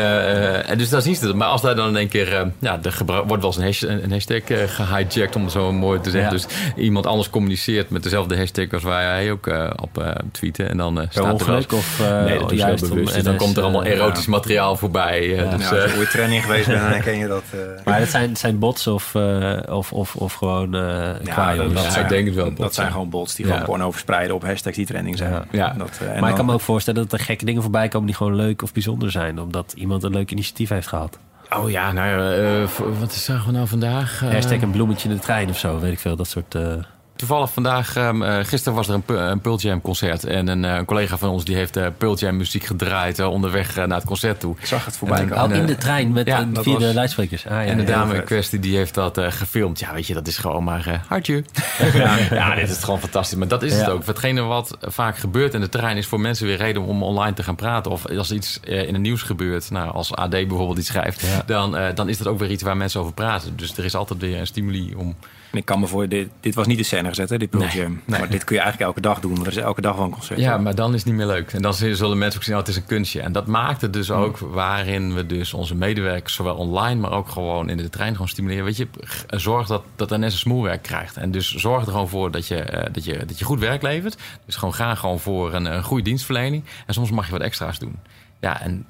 en, 0.67 0.79
dus 0.79 0.89
dan 0.89 1.03
zien 1.03 1.15
ze 1.15 1.27
het. 1.27 1.37
Maar 1.37 1.49
als 1.49 1.63
daar 1.63 1.75
dan 1.75 1.89
in 1.89 1.97
één 1.97 2.09
keer... 2.09 2.53
ja, 2.59 2.81
er 2.83 3.05
wordt 3.05 3.27
wel 3.27 3.39
eens 3.43 3.57
een 3.57 3.63
hashtag, 3.63 3.91
een 3.91 4.11
hashtag 4.13 4.43
gehijacked 4.77 5.37
om 5.37 5.49
zo 5.51 5.73
mooi 5.73 6.01
te 6.01 6.11
zeggen. 6.11 6.37
Ja. 6.37 6.37
Dus 6.37 6.75
iemand 6.77 7.07
anders 7.07 7.31
communiceert 7.31 7.91
met 7.91 8.03
dezelfde 8.03 8.37
hashtag 8.37 8.73
als 8.73 8.83
waar 8.83 9.03
jij 9.03 9.31
ook 9.31 9.47
uh, 9.47 9.71
op 9.83 9.99
uh, 9.99 10.09
tweeten. 10.33 10.69
En 10.69 10.77
dan 10.77 11.01
uh, 11.01 11.05
staat 11.09 11.41
er 11.41 11.47
wel... 11.47 11.63
of 11.75 12.03
nee, 12.25 12.39
dat 12.39 12.53
is 12.53 12.89
bewust. 12.89 13.15
Dus 13.15 13.23
dan 13.23 13.37
komt 13.37 13.57
er 13.57 13.63
allemaal 13.63 13.85
erotisch 13.85 14.25
ja. 14.25 14.31
materiaal 14.31 14.77
voorbij. 14.77 15.29
Ja. 15.29 15.57
dus, 15.57 15.71
als 15.71 15.93
je 15.93 15.99
ooit 15.99 16.11
training 16.11 16.43
geweest 16.43 16.67
bent, 16.67 16.81
dan 16.81 16.89
herken 16.89 17.19
je 17.19 17.27
dat. 17.27 17.43
Maar 17.85 17.99
dat 17.99 18.09
zijn, 18.09 18.37
zijn 18.37 18.59
bots 18.59 18.87
of, 18.87 19.15
of, 19.69 19.93
of, 19.93 20.17
of 20.17 20.33
gewoon 20.33 20.77
uh, 20.77 20.81
ja, 21.25 21.55
dat, 21.55 21.75
dat 21.75 21.93
zijn, 21.93 22.05
ik 22.05 22.09
denk 22.09 22.27
het 22.27 22.35
wel. 22.35 22.55
Dat 22.55 22.75
zijn 22.75 22.91
gewoon 22.91 23.11
bots 23.11 23.35
die 23.35 23.47
gewoon 23.47 23.63
porno 23.63 23.91
verspreiden 23.91 24.35
op 24.35 24.43
hashtags 24.43 24.77
die 24.77 24.87
trending 24.87 25.17
zijn. 25.17 25.45
Ja. 25.51 25.75
Dat, 25.79 26.01
maar 26.01 26.21
dan, 26.21 26.29
ik 26.29 26.35
kan 26.35 26.47
me 26.47 26.53
ook 26.53 26.61
voorstellen 26.61 27.03
dat 27.03 27.13
er 27.13 27.25
gekke 27.25 27.45
dingen 27.45 27.63
voorbij 27.63 27.89
komen 27.89 28.07
die 28.07 28.17
gewoon 28.17 28.35
leuk 28.35 28.63
of 28.63 28.73
bijzonder 28.73 29.11
zijn. 29.11 29.41
Omdat 29.41 29.75
iemand 29.77 30.03
een 30.03 30.13
leuk 30.13 30.31
initiatief 30.31 30.69
heeft 30.69 30.89
gehad. 30.89 31.19
Oh 31.57 31.71
ja, 31.71 31.93
nou 31.93 32.09
ja, 32.09 32.37
uh, 32.63 32.69
wat 32.99 33.13
zagen 33.13 33.47
we 33.47 33.53
nou 33.53 33.67
vandaag? 33.67 34.23
Uh, 34.23 34.31
Hashtag 34.31 34.61
een 34.61 34.71
bloemetje 34.71 35.09
in 35.09 35.15
de 35.15 35.21
trein 35.21 35.49
of 35.49 35.59
zo, 35.59 35.79
weet 35.79 35.93
ik 35.93 35.99
veel. 35.99 36.17
Dat 36.17 36.29
soort... 36.29 36.55
Uh... 36.55 36.75
Toevallig 37.21 37.53
vandaag, 37.53 37.97
um, 37.97 38.23
uh, 38.23 38.39
gisteren 38.43 38.75
was 38.75 38.89
er 38.89 38.95
een, 38.95 39.17
een 39.17 39.41
Pearl 39.41 39.59
Jam 39.59 39.81
concert. 39.81 40.25
En 40.25 40.49
een, 40.49 40.65
uh, 40.65 40.75
een, 40.75 40.85
collega 40.85 41.19
van 41.19 41.29
ons 41.29 41.45
die 41.45 41.57
heeft 41.57 41.77
uh, 41.77 41.87
Pearl 41.99 42.17
Jam 42.17 42.37
muziek 42.37 42.65
gedraaid 42.65 43.19
onderweg 43.19 43.77
naar 43.77 43.89
het 43.89 44.05
concert 44.05 44.41
toe. 44.41 44.55
Ik 44.59 44.67
zag 44.67 44.85
het 44.85 44.97
voorbij 44.97 45.25
komen. 45.25 45.51
Oh, 45.51 45.57
in 45.57 45.67
de 45.67 45.77
trein 45.77 46.13
met 46.13 46.27
ja, 46.27 46.49
via 46.53 46.79
de 46.79 46.95
luidsprekers. 46.95 47.47
Ah, 47.47 47.53
ja, 47.53 47.63
en 47.63 47.77
de 47.77 47.85
dame 47.85 48.15
in 48.15 48.25
kwestie 48.25 48.59
die 48.59 48.77
heeft 48.77 48.95
dat 48.95 49.19
gefilmd. 49.21 49.79
Ja, 49.79 49.93
weet 49.93 50.07
je, 50.07 50.15
dat 50.15 50.27
is 50.27 50.37
gewoon 50.39 50.65
maar 50.65 51.03
hartje. 51.07 51.45
ja, 51.95 52.17
ja, 52.31 52.55
dit 52.55 52.71
is 52.71 52.85
gewoon 52.85 53.01
fantastisch. 53.01 53.39
Maar 53.39 53.49
dat 53.49 53.63
is 53.63 53.75
het 53.75 53.89
ook. 53.89 54.07
Hetgene 54.07 54.41
wat 54.41 54.77
vaak 54.81 55.17
gebeurt 55.19 55.55
in 55.55 55.61
de 55.61 55.69
trein 55.69 55.97
is 55.97 56.07
voor 56.07 56.21
mensen 56.21 56.47
weer 56.47 56.57
reden 56.57 56.83
om 56.83 57.03
online 57.03 57.35
te 57.35 57.43
gaan 57.43 57.57
praten. 57.57 57.93
Of 57.93 58.07
als 58.07 58.33
iets 58.33 58.61
in 58.63 58.95
het 58.95 59.03
nieuws 59.03 59.23
gebeurt, 59.23 59.71
nou, 59.71 59.93
als 59.93 60.15
AD 60.15 60.31
bijvoorbeeld 60.31 60.79
iets 60.79 60.89
schrijft, 60.89 61.25
dan, 61.47 61.77
dan 61.95 62.09
is 62.09 62.19
dat 62.19 62.27
ook 62.27 62.39
weer 62.39 62.51
iets 62.51 62.63
waar 62.63 62.77
mensen 62.77 63.01
over 63.01 63.13
praten. 63.13 63.57
Dus 63.57 63.77
er 63.77 63.85
is 63.85 63.95
altijd 63.95 64.21
weer 64.21 64.39
een 64.39 64.47
stimuli 64.47 64.95
om... 64.95 65.17
Ik 65.53 65.65
kan 65.65 65.81
me 65.81 65.87
voor, 65.87 66.09
dit, 66.09 66.29
dit 66.41 66.55
was 66.55 66.67
niet 66.67 66.79
de 66.79 66.85
scène 66.85 67.09
gezet, 67.09 67.31
hè, 67.31 67.39
dit 67.39 67.51
Pearl 67.51 67.65
Jam. 67.65 67.91
Nee, 67.91 68.01
nee. 68.05 68.21
Maar 68.21 68.31
dit 68.31 68.45
kun 68.45 68.57
je 68.57 68.63
eigenlijk 68.63 68.91
elke 68.91 69.09
dag 69.09 69.21
doen. 69.21 69.41
Er 69.41 69.47
is 69.47 69.57
elke 69.57 69.81
dag 69.81 69.97
wel 69.97 70.05
een 70.05 70.11
concert. 70.11 70.41
Ja, 70.41 70.59
maar 70.59 70.75
dan 70.75 70.95
is 70.95 70.97
het 70.97 71.07
niet 71.07 71.15
meer 71.15 71.27
leuk. 71.27 71.53
En 71.53 71.63
dan 71.63 71.75
zullen 71.75 72.19
mensen 72.19 72.41
ook 72.41 72.45
zien, 72.45 72.55
oh, 72.55 72.61
het 72.61 72.69
is 72.69 72.77
een 72.77 72.87
kunstje. 72.87 73.21
En 73.21 73.33
dat 73.33 73.47
maakt 73.47 73.81
het 73.81 73.93
dus 73.93 74.11
ook 74.11 74.39
waarin 74.39 75.15
we 75.15 75.27
dus 75.27 75.55
onze 75.55 75.75
medewerkers, 75.75 76.35
zowel 76.35 76.57
online, 76.57 77.01
maar 77.01 77.13
ook 77.13 77.29
gewoon 77.29 77.69
in 77.69 77.77
de 77.77 77.89
trein 77.89 78.13
gewoon 78.13 78.29
stimuleren. 78.29 78.65
Weet 78.65 78.77
je, 78.77 78.89
zorg 79.27 79.67
dat, 79.67 79.83
dat 79.97 80.11
NS 80.11 80.23
een 80.23 80.31
smoelwerk 80.31 80.83
krijgt. 80.83 81.17
En 81.17 81.31
dus 81.31 81.55
zorg 81.55 81.85
er 81.85 81.91
gewoon 81.91 82.09
voor 82.09 82.31
dat 82.31 82.47
je, 82.47 82.73
uh, 82.73 82.83
dat 82.93 83.05
je, 83.05 83.25
dat 83.27 83.39
je 83.39 83.45
goed 83.45 83.61
werk 83.61 83.83
levert. 83.83 84.17
Dus 84.47 84.57
gewoon 84.57 84.75
ga 84.75 84.95
gewoon 84.95 85.21
voor 85.21 85.55
een, 85.55 85.65
een 85.65 85.83
goede 85.83 86.03
dienstverlening. 86.03 86.65
En 86.87 86.95
soms 86.95 87.11
mag 87.11 87.27
je 87.27 87.33
wat 87.33 87.41
extra's 87.41 87.79
doen. 87.79 87.97
Ja, 88.41 88.61
en 88.61 88.87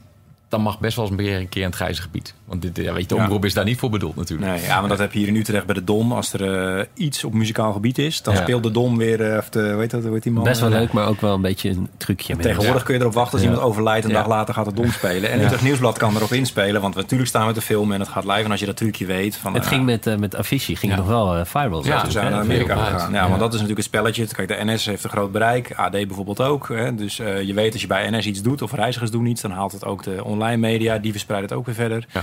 dan 0.49 0.61
mag 0.61 0.79
best 0.79 0.97
wel 0.97 1.05
eens 1.11 1.29
een 1.29 1.49
keer 1.49 1.63
in 1.63 1.67
het 1.67 1.75
grijze 1.75 2.03
gebied. 2.03 2.35
Want 2.51 2.63
dit, 2.63 2.77
ja, 2.77 2.93
weet 2.93 3.03
je, 3.03 3.09
de 3.09 3.15
omroep 3.15 3.41
ja. 3.41 3.47
is 3.47 3.55
daar 3.55 3.65
niet 3.65 3.79
voor 3.79 3.91
bedoeld 3.91 4.17
natuurlijk. 4.17 4.51
Nee, 4.51 4.63
ja, 4.63 4.81
maar 4.81 4.89
dat 4.89 4.99
heb 4.99 5.13
je 5.13 5.19
hier 5.19 5.29
in 5.29 5.37
Utrecht 5.37 5.67
bij 5.67 5.75
de 5.75 5.85
Dom. 5.85 6.13
Als 6.13 6.33
er 6.33 6.77
uh, 6.79 6.85
iets 6.95 7.25
op 7.25 7.35
muzikaal 7.35 7.73
gebied 7.73 7.99
is, 7.99 8.23
dan 8.23 8.35
ja. 8.35 8.41
speelt 8.41 8.63
de 8.63 8.71
Dom 8.71 8.97
weer... 8.97 9.33
Uh, 9.33 9.37
of 9.37 9.49
de, 9.49 9.75
weet 9.75 9.91
dat, 9.91 10.03
weet 10.03 10.23
die 10.23 10.33
man, 10.33 10.45
best 10.45 10.61
wel 10.61 10.71
leuk, 10.71 10.93
maar 10.93 11.07
ook 11.07 11.21
wel 11.21 11.35
een 11.35 11.41
beetje 11.41 11.69
een 11.69 11.89
trucje. 11.97 12.37
Tegenwoordig 12.37 12.83
kun 12.83 12.95
je 12.95 13.01
erop 13.01 13.13
wachten 13.13 13.33
als 13.33 13.43
iemand 13.43 13.63
overlijdt. 13.63 14.05
Een 14.05 14.13
dag 14.13 14.27
later 14.27 14.55
gaat 14.55 14.65
de 14.65 14.73
Dom 14.73 14.91
spelen. 14.91 15.31
En 15.31 15.41
Utrecht 15.41 15.63
Nieuwsblad 15.63 15.99
kan 15.99 16.17
erop 16.17 16.33
inspelen. 16.33 16.81
Want 16.81 16.95
natuurlijk 16.95 17.29
staan 17.29 17.47
we 17.47 17.53
te 17.53 17.61
filmen 17.61 17.95
en 17.95 18.01
het 18.01 18.09
gaat 18.09 18.25
live. 18.25 18.43
En 18.43 18.51
als 18.51 18.61
je 18.61 18.67
dat 18.67 18.77
trucje 18.77 19.07
weet... 19.07 19.37
Van, 19.37 19.55
het 19.55 19.67
ging 19.67 19.85
met, 19.85 20.07
uh, 20.07 20.17
met 20.17 20.37
Avicii, 20.37 20.77
ging 20.77 20.97
nog 20.97 21.07
wel 21.07 21.45
viral. 21.45 21.87
Ja, 21.87 22.05
ze 22.05 22.11
zijn 22.11 22.31
naar 22.31 22.41
Amerika 22.41 22.77
gegaan. 22.85 23.13
Ja, 23.13 23.29
want 23.29 23.41
dat 23.41 23.49
is 23.49 23.61
natuurlijk 23.61 23.79
een 23.79 23.85
spelletje. 23.85 24.27
Kijk, 24.27 24.49
de 24.49 24.73
NS 24.73 24.85
heeft 24.87 25.05
een 25.05 25.11
groot 25.11 25.33
bereik. 25.33 25.73
AD 25.75 25.91
bijvoorbeeld 25.91 26.41
ook. 26.41 26.69
Hè. 26.69 26.95
Dus 26.95 27.17
je 27.17 27.53
weet 27.55 27.73
als 27.73 27.81
je 27.81 27.87
bij 27.87 28.11
NS 28.11 28.27
iets 28.27 28.43
doet 28.43 28.63
of 28.63 28.73
reizigers 28.73 29.11
doen 29.11 29.27
iets... 29.27 29.41
dan 29.41 29.51
haalt 29.51 29.73
het 29.73 29.85
ook 29.85 30.03
de 30.03 30.25
online 30.25 30.57
media. 30.57 30.99
Die 30.99 31.11
verspreiden 31.11 31.49
het 31.49 31.59
ook 31.59 31.67
weer 31.67 31.75
verder. 31.75 32.07
Ja. 32.13 32.23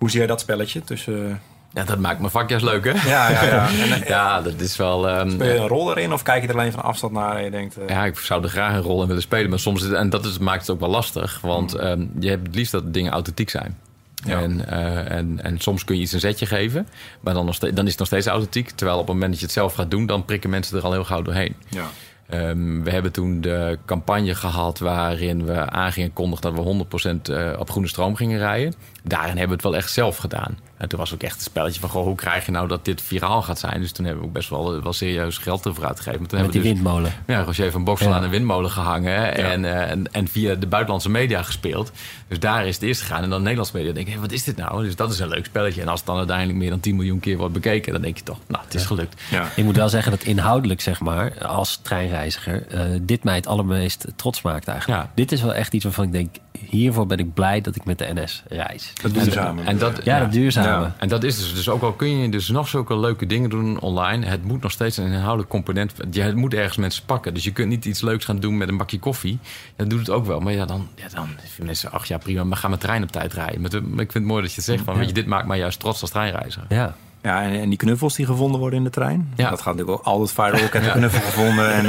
Hoe 0.00 0.10
zie 0.10 0.18
jij 0.18 0.28
dat 0.28 0.40
spelletje 0.40 0.82
tussen... 0.82 1.40
Ja, 1.72 1.84
dat 1.84 1.98
maakt 1.98 2.18
mijn 2.18 2.30
vak 2.30 2.48
juist 2.48 2.64
leuk, 2.64 2.84
hè? 2.84 3.08
Ja, 3.08 3.30
ja, 3.30 3.44
ja. 3.44 3.68
En, 3.94 4.02
ja, 4.06 4.40
dat 4.42 4.60
is 4.60 4.76
wel... 4.76 5.20
Um, 5.20 5.30
Speel 5.30 5.52
je 5.52 5.58
een 5.58 5.66
rol 5.66 5.90
erin 5.90 6.12
of 6.12 6.22
kijk 6.22 6.42
je 6.42 6.48
er 6.48 6.54
alleen 6.54 6.72
van 6.72 6.82
afstand 6.82 7.12
naar 7.12 7.36
en 7.36 7.44
je 7.44 7.50
denkt... 7.50 7.78
Uh... 7.78 7.88
Ja, 7.88 8.04
ik 8.04 8.18
zou 8.18 8.42
er 8.42 8.48
graag 8.48 8.74
een 8.74 8.80
rol 8.80 9.00
in 9.00 9.06
willen 9.06 9.22
spelen. 9.22 9.50
Maar 9.50 9.58
soms... 9.58 9.90
En 9.90 10.10
dat 10.10 10.24
is, 10.24 10.38
maakt 10.38 10.60
het 10.60 10.70
ook 10.70 10.80
wel 10.80 10.88
lastig. 10.88 11.40
Want 11.40 11.74
mm. 11.74 11.80
um, 11.80 12.12
je 12.18 12.28
hebt 12.28 12.46
het 12.46 12.56
liefst 12.56 12.72
dat 12.72 12.94
dingen 12.94 13.12
authentiek 13.12 13.50
zijn. 13.50 13.78
Ja. 14.24 14.40
En, 14.40 14.64
uh, 14.70 15.10
en, 15.10 15.42
en 15.42 15.58
soms 15.58 15.84
kun 15.84 15.96
je 15.96 16.02
iets 16.02 16.12
een 16.12 16.20
zetje 16.20 16.46
geven. 16.46 16.88
Maar 17.20 17.34
dan, 17.34 17.46
nog 17.46 17.54
steeds, 17.54 17.74
dan 17.74 17.84
is 17.84 17.90
het 17.90 17.98
nog 17.98 18.08
steeds 18.08 18.26
authentiek. 18.26 18.70
Terwijl 18.70 18.98
op 18.98 19.06
het 19.06 19.14
moment 19.14 19.30
dat 19.30 19.40
je 19.40 19.46
het 19.46 19.54
zelf 19.54 19.74
gaat 19.74 19.90
doen... 19.90 20.06
dan 20.06 20.24
prikken 20.24 20.50
mensen 20.50 20.76
er 20.76 20.84
al 20.84 20.92
heel 20.92 21.04
gauw 21.04 21.22
doorheen. 21.22 21.56
Ja. 21.68 21.86
Um, 22.32 22.84
we 22.84 22.90
hebben 22.90 23.12
toen 23.12 23.40
de 23.40 23.78
campagne 23.84 24.34
gehad 24.34 24.78
waarin 24.78 25.44
we 25.44 25.70
aangingen 25.70 26.12
kondigden 26.12 26.54
dat 26.54 26.64
we 26.64 27.08
100% 27.28 27.30
uh, 27.30 27.58
op 27.58 27.70
groene 27.70 27.88
stroom 27.88 28.16
gingen 28.16 28.38
rijden. 28.38 28.74
Daarin 29.02 29.36
hebben 29.36 29.48
we 29.48 29.52
het 29.52 29.62
wel 29.62 29.76
echt 29.76 29.92
zelf 29.92 30.16
gedaan. 30.16 30.58
En 30.76 30.88
toen 30.88 30.98
was 30.98 31.14
ook 31.14 31.22
echt 31.22 31.34
een 31.34 31.40
spelletje 31.40 31.80
van, 31.80 31.88
goh, 31.88 32.04
hoe 32.04 32.14
krijg 32.14 32.46
je 32.46 32.52
nou 32.52 32.68
dat 32.68 32.84
dit 32.84 33.02
viraal 33.02 33.42
gaat 33.42 33.58
zijn? 33.58 33.80
Dus 33.80 33.92
toen 33.92 34.04
hebben 34.04 34.22
we 34.22 34.28
ook 34.28 34.34
best 34.34 34.48
wel, 34.48 34.82
wel 34.82 34.92
serieus 34.92 35.38
geld 35.38 35.66
ervoor 35.66 35.86
uitgegeven. 35.86 36.20
Maar 36.20 36.28
toen 36.28 36.40
Met 36.40 36.52
die 36.52 36.60
dus, 36.60 36.70
windmolen. 36.70 37.12
Ja, 37.26 37.42
Roger 37.42 37.70
van 37.70 37.84
Boksel 37.84 38.08
ja. 38.08 38.14
aan 38.14 38.22
een 38.22 38.30
windmolen 38.30 38.70
gehangen 38.70 39.12
ja. 39.12 39.30
en, 39.30 39.64
uh, 39.64 39.90
en, 39.90 40.12
en, 40.12 40.28
via 40.28 40.54
de 40.54 40.66
buitenlandse 40.66 41.10
media 41.10 41.42
gespeeld. 41.42 41.92
Dus 42.28 42.38
daar 42.38 42.66
is 42.66 42.74
het 42.74 42.84
eerst 42.84 43.00
gegaan. 43.00 43.22
En 43.22 43.30
dan 43.30 43.40
Nederlandse 43.40 43.76
media 43.76 43.92
denk 43.92 44.06
ik, 44.06 44.12
hey, 44.12 44.22
wat 44.22 44.32
is 44.32 44.44
dit 44.44 44.56
nou? 44.56 44.84
Dus 44.84 44.96
dat 44.96 45.12
is 45.12 45.18
een 45.18 45.28
leuk 45.28 45.44
spelletje. 45.44 45.80
En 45.80 45.88
als 45.88 45.98
het 45.98 46.08
dan 46.08 46.16
uiteindelijk 46.16 46.58
meer 46.58 46.70
dan 46.70 46.80
10 46.80 46.96
miljoen 46.96 47.20
keer 47.20 47.36
wordt 47.36 47.54
bekeken, 47.54 47.92
dan 47.92 48.02
denk 48.02 48.16
je 48.16 48.24
toch, 48.24 48.38
nou, 48.46 48.64
het 48.64 48.74
is 48.74 48.86
gelukt. 48.86 49.20
Ja. 49.30 49.48
Ik 49.56 49.64
moet 49.64 49.76
wel 49.76 49.88
zeggen 49.88 50.10
dat 50.10 50.22
inhoudelijk, 50.22 50.80
zeg 50.80 51.00
maar, 51.00 51.46
als 51.46 51.80
treinreiziger, 51.82 52.66
uh, 52.74 52.80
dit 53.02 53.24
mij 53.24 53.34
het 53.34 53.46
allermeest 53.46 54.06
trots 54.16 54.42
maakt 54.42 54.68
eigenlijk. 54.68 55.08
Dit 55.14 55.32
is 55.32 55.42
wel 55.42 55.54
echt 55.54 55.74
iets 55.74 55.84
waarvan 55.84 56.04
ik 56.04 56.12
denk, 56.12 56.36
hiervoor 56.68 57.06
ben 57.06 57.18
ik 57.18 57.34
blij 57.34 57.60
dat 57.60 57.76
ik 57.76 57.84
met 57.84 57.98
de 57.98 58.10
NS 58.14 58.42
reis. 58.48 58.89
Dat 59.02 59.14
duurzame. 59.14 59.62
En 59.62 59.78
dat, 59.78 60.00
ja, 60.04 60.18
dat 60.18 60.32
duurzame. 60.32 60.84
Ja. 60.84 60.94
En 60.98 61.08
dat 61.08 61.24
is 61.24 61.38
dus, 61.38 61.54
dus 61.54 61.68
ook 61.68 61.82
al 61.82 61.92
kun 61.92 62.18
je 62.18 62.28
dus 62.28 62.48
nog 62.48 62.68
zulke 62.68 62.98
leuke 62.98 63.26
dingen 63.26 63.50
doen 63.50 63.80
online, 63.80 64.26
het 64.26 64.44
moet 64.44 64.62
nog 64.62 64.72
steeds 64.72 64.96
een 64.96 65.06
inhoudelijk 65.06 65.48
component. 65.48 65.92
Je 66.10 66.22
het 66.22 66.36
moet 66.36 66.54
ergens 66.54 66.76
mensen 66.76 67.04
pakken. 67.04 67.34
Dus 67.34 67.44
je 67.44 67.52
kunt 67.52 67.68
niet 67.68 67.84
iets 67.84 68.00
leuks 68.00 68.24
gaan 68.24 68.40
doen 68.40 68.56
met 68.56 68.68
een 68.68 68.76
bakje 68.76 68.98
koffie. 68.98 69.38
Dat 69.76 69.90
doet 69.90 69.98
het 69.98 70.10
ook 70.10 70.26
wel. 70.26 70.40
Maar 70.40 70.52
ja, 70.52 70.64
dan, 70.64 70.88
ja, 70.94 71.08
dan 71.14 71.26
vinden 71.26 71.66
mensen, 71.66 71.92
ach 71.92 72.06
ja, 72.06 72.18
prima, 72.18 72.44
maar 72.44 72.56
ga 72.56 72.68
mijn 72.68 72.80
trein 72.80 73.02
op 73.02 73.12
tijd 73.12 73.32
rijden. 73.32 73.60
Maar 73.60 73.70
ik 73.72 74.12
vind 74.12 74.14
het 74.14 74.24
mooi 74.24 74.42
dat 74.42 74.50
je 74.50 74.56
het 74.56 74.64
zegt 74.64 74.84
van, 74.84 74.96
weet 74.96 75.08
je, 75.08 75.14
dit 75.14 75.26
maakt 75.26 75.46
mij 75.46 75.58
juist 75.58 75.80
trots 75.80 76.00
als 76.00 76.10
treinreiziger. 76.10 76.66
Ja. 76.68 76.94
Ja, 77.22 77.42
en, 77.42 77.60
en, 77.60 77.68
die 77.68 77.78
knuffels 77.78 78.16
die 78.16 78.26
gevonden 78.26 78.60
worden 78.60 78.78
in 78.78 78.84
de 78.84 78.90
trein. 78.90 79.32
Ja. 79.36 79.50
Dat 79.50 79.60
gaat 79.60 79.76
natuurlijk 79.76 79.98
ook 79.98 80.04
altijd 80.04 80.32
viral. 80.32 80.66
Ik 80.66 80.72
heb 80.72 80.84
een 80.84 80.92
knuffel 80.92 81.20
gevonden 81.20 81.72
en 81.72 81.84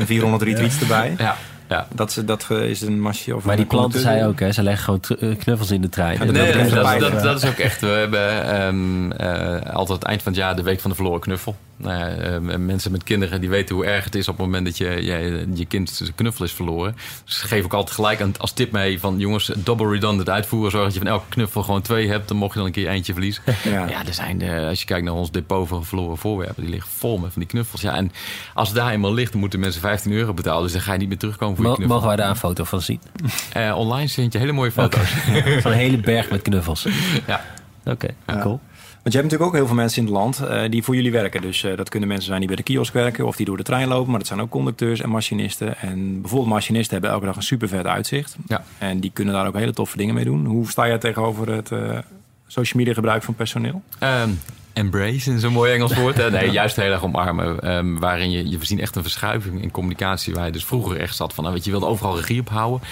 uh, 0.00 0.06
400 0.06 0.42
retweets 0.42 0.80
erbij. 0.80 1.14
Ja. 1.18 1.36
Ja. 1.68 1.86
Dat, 1.94 2.22
dat 2.24 2.50
is 2.50 2.80
een 2.80 3.00
masje 3.00 3.36
of 3.36 3.44
Maar 3.44 3.56
die 3.56 3.66
planten 3.66 4.00
zei 4.00 4.26
ook, 4.26 4.40
hè, 4.40 4.52
ze 4.52 4.62
leggen 4.62 4.84
gewoon 4.84 5.36
knuffels 5.38 5.70
in 5.70 5.80
de 5.80 5.88
trein. 5.88 6.18
Ja, 6.18 6.24
nee, 6.24 6.52
dat, 6.52 6.70
dat, 6.70 7.00
dat, 7.00 7.22
dat, 7.22 7.42
is 7.42 7.48
ook 7.48 7.58
echt. 7.58 7.80
We 7.80 7.86
hebben 7.86 8.62
um, 8.64 9.12
uh, 9.12 9.74
altijd 9.74 9.98
het 9.98 10.08
eind 10.08 10.22
van 10.22 10.32
het 10.32 10.40
jaar 10.40 10.56
de 10.56 10.62
week 10.62 10.80
van 10.80 10.90
de 10.90 10.96
verloren 10.96 11.20
knuffel. 11.20 11.56
Nou 11.76 12.40
uh, 12.50 12.56
mensen 12.56 12.92
met 12.92 13.02
kinderen 13.02 13.40
die 13.40 13.50
weten 13.50 13.74
hoe 13.74 13.84
erg 13.84 14.04
het 14.04 14.14
is 14.14 14.28
op 14.28 14.36
het 14.36 14.46
moment 14.46 14.64
dat 14.64 14.78
je 14.78 15.04
je, 15.04 15.46
je 15.54 15.66
kind 15.66 15.90
zijn 15.90 16.14
knuffel 16.14 16.44
is 16.44 16.52
verloren. 16.52 16.96
Dus 17.24 17.38
ze 17.38 17.46
geven 17.46 17.64
ook 17.64 17.74
altijd 17.74 17.94
gelijk 17.94 18.24
als 18.38 18.52
tip 18.52 18.72
mee 18.72 19.00
van 19.00 19.18
jongens, 19.18 19.52
double 19.56 19.90
redundant 19.90 20.30
uitvoeren. 20.30 20.70
Zorg 20.70 20.84
dat 20.84 20.92
je 20.92 20.98
van 20.98 21.08
elke 21.08 21.28
knuffel 21.28 21.62
gewoon 21.62 21.82
twee 21.82 22.08
hebt. 22.08 22.28
Dan 22.28 22.36
mocht 22.36 22.52
je 22.52 22.58
dan 22.58 22.66
een 22.66 22.74
keer 22.74 22.88
eentje 22.88 23.12
verliezen. 23.12 23.42
Ja, 23.64 23.88
ja 23.88 24.06
er 24.06 24.14
zijn 24.14 24.38
de, 24.38 24.66
als 24.68 24.80
je 24.80 24.86
kijkt 24.86 25.04
naar 25.04 25.14
ons 25.14 25.30
depot 25.30 25.68
van 25.68 25.84
verloren 25.84 26.18
voorwerpen, 26.18 26.62
die 26.62 26.70
liggen 26.72 26.90
vol 26.90 27.18
met 27.18 27.32
van 27.32 27.40
die 27.40 27.50
knuffels. 27.50 27.80
Ja, 27.80 27.94
en 27.94 28.12
als 28.54 28.68
het 28.68 28.76
daar 28.76 28.90
eenmaal 28.90 29.14
ligt, 29.14 29.30
dan 29.32 29.40
moeten 29.40 29.60
mensen 29.60 29.80
15 29.80 30.12
euro 30.12 30.34
betalen. 30.34 30.62
Dus 30.62 30.72
dan 30.72 30.80
ga 30.80 30.92
je 30.92 30.98
niet 30.98 31.08
meer 31.08 31.18
terugkomen 31.18 31.53
voor 31.56 31.64
je 31.64 31.74
knuffel. 31.74 31.94
Mogen 31.94 32.06
wij 32.08 32.16
daar 32.16 32.28
een 32.28 32.36
foto 32.36 32.64
van 32.64 32.80
zien? 32.82 33.00
Uh, 33.56 33.76
online 33.82 34.08
vind 34.08 34.32
je 34.32 34.38
hele 34.38 34.52
mooie 34.52 34.72
foto's. 34.72 35.08
van 35.62 35.72
een 35.72 35.78
hele 35.78 35.98
berg 35.98 36.30
met 36.30 36.42
knuffels. 36.42 36.86
Ja. 37.26 37.40
Oké, 37.84 38.08
Ja. 38.26 38.40
cool. 38.40 38.60
Want 39.02 39.16
je 39.16 39.20
hebt 39.22 39.32
natuurlijk 39.32 39.42
ook 39.42 39.52
heel 39.52 39.66
veel 39.66 39.82
mensen 39.82 39.98
in 39.98 40.04
het 40.08 40.14
land 40.16 40.40
eh, 40.40 40.70
die 40.70 40.82
voor 40.82 40.94
jullie 40.94 41.12
werken. 41.12 41.40
Dus 41.42 41.64
eh, 41.64 41.76
dat 41.76 41.88
kunnen 41.88 42.08
mensen 42.08 42.26
zijn 42.26 42.38
die 42.38 42.48
bij 42.48 42.56
de 42.56 42.62
kiosk 42.62 42.92
werken 42.92 43.26
of 43.26 43.36
die 43.36 43.46
door 43.46 43.56
de 43.56 43.62
trein 43.62 43.88
lopen. 43.88 44.10
Maar 44.10 44.18
dat 44.18 44.28
zijn 44.28 44.40
ook 44.40 44.50
conducteurs 44.50 45.00
en 45.00 45.08
machinisten. 45.08 45.78
En 45.78 46.20
bijvoorbeeld 46.20 46.50
machinisten 46.52 46.92
hebben 46.92 47.10
elke 47.10 47.24
dag 47.26 47.36
een 47.36 47.42
super 47.42 47.68
vet 47.68 47.86
uitzicht. 47.86 48.36
Ja. 48.46 48.64
En 48.78 49.00
die 49.00 49.10
kunnen 49.14 49.34
daar 49.34 49.46
ook 49.46 49.54
hele 49.54 49.72
toffe 49.72 49.96
dingen 49.96 50.14
mee 50.14 50.24
doen. 50.24 50.46
Hoe 50.46 50.70
sta 50.70 50.86
jij 50.86 50.98
tegenover 50.98 51.52
het 51.52 51.70
eh, 51.72 51.98
social 52.46 52.78
media 52.78 52.94
gebruik 52.94 53.22
van 53.22 53.34
personeel? 53.34 53.82
Ehm, 53.98 54.30
embrace 54.74 55.30
in 55.30 55.38
zo'n 55.38 55.52
mooi 55.52 55.72
Engels 55.72 55.94
woord. 55.94 56.16
hè? 56.16 56.30
Nee, 56.30 56.50
juist 56.50 56.76
heel 56.76 56.92
erg 56.92 57.04
omarmen. 57.04 57.60
Ehm, 57.60 57.98
waarin 57.98 58.30
je, 58.30 58.48
je 58.48 58.58
ziet 58.60 58.78
echt 58.80 58.96
een 58.96 59.02
verschuiving 59.02 59.62
in 59.62 59.70
communicatie. 59.70 60.34
Waar 60.34 60.46
je 60.46 60.52
dus 60.52 60.64
vroeger 60.64 61.00
echt 61.00 61.16
zat 61.16 61.34
van, 61.34 61.44
nou, 61.44 61.56
weet 61.56 61.64
je, 61.64 61.70
je 61.70 61.76
wilde 61.78 61.92
overal 61.92 62.16
regie 62.16 62.40
op 62.40 62.48
houden. 62.48 62.88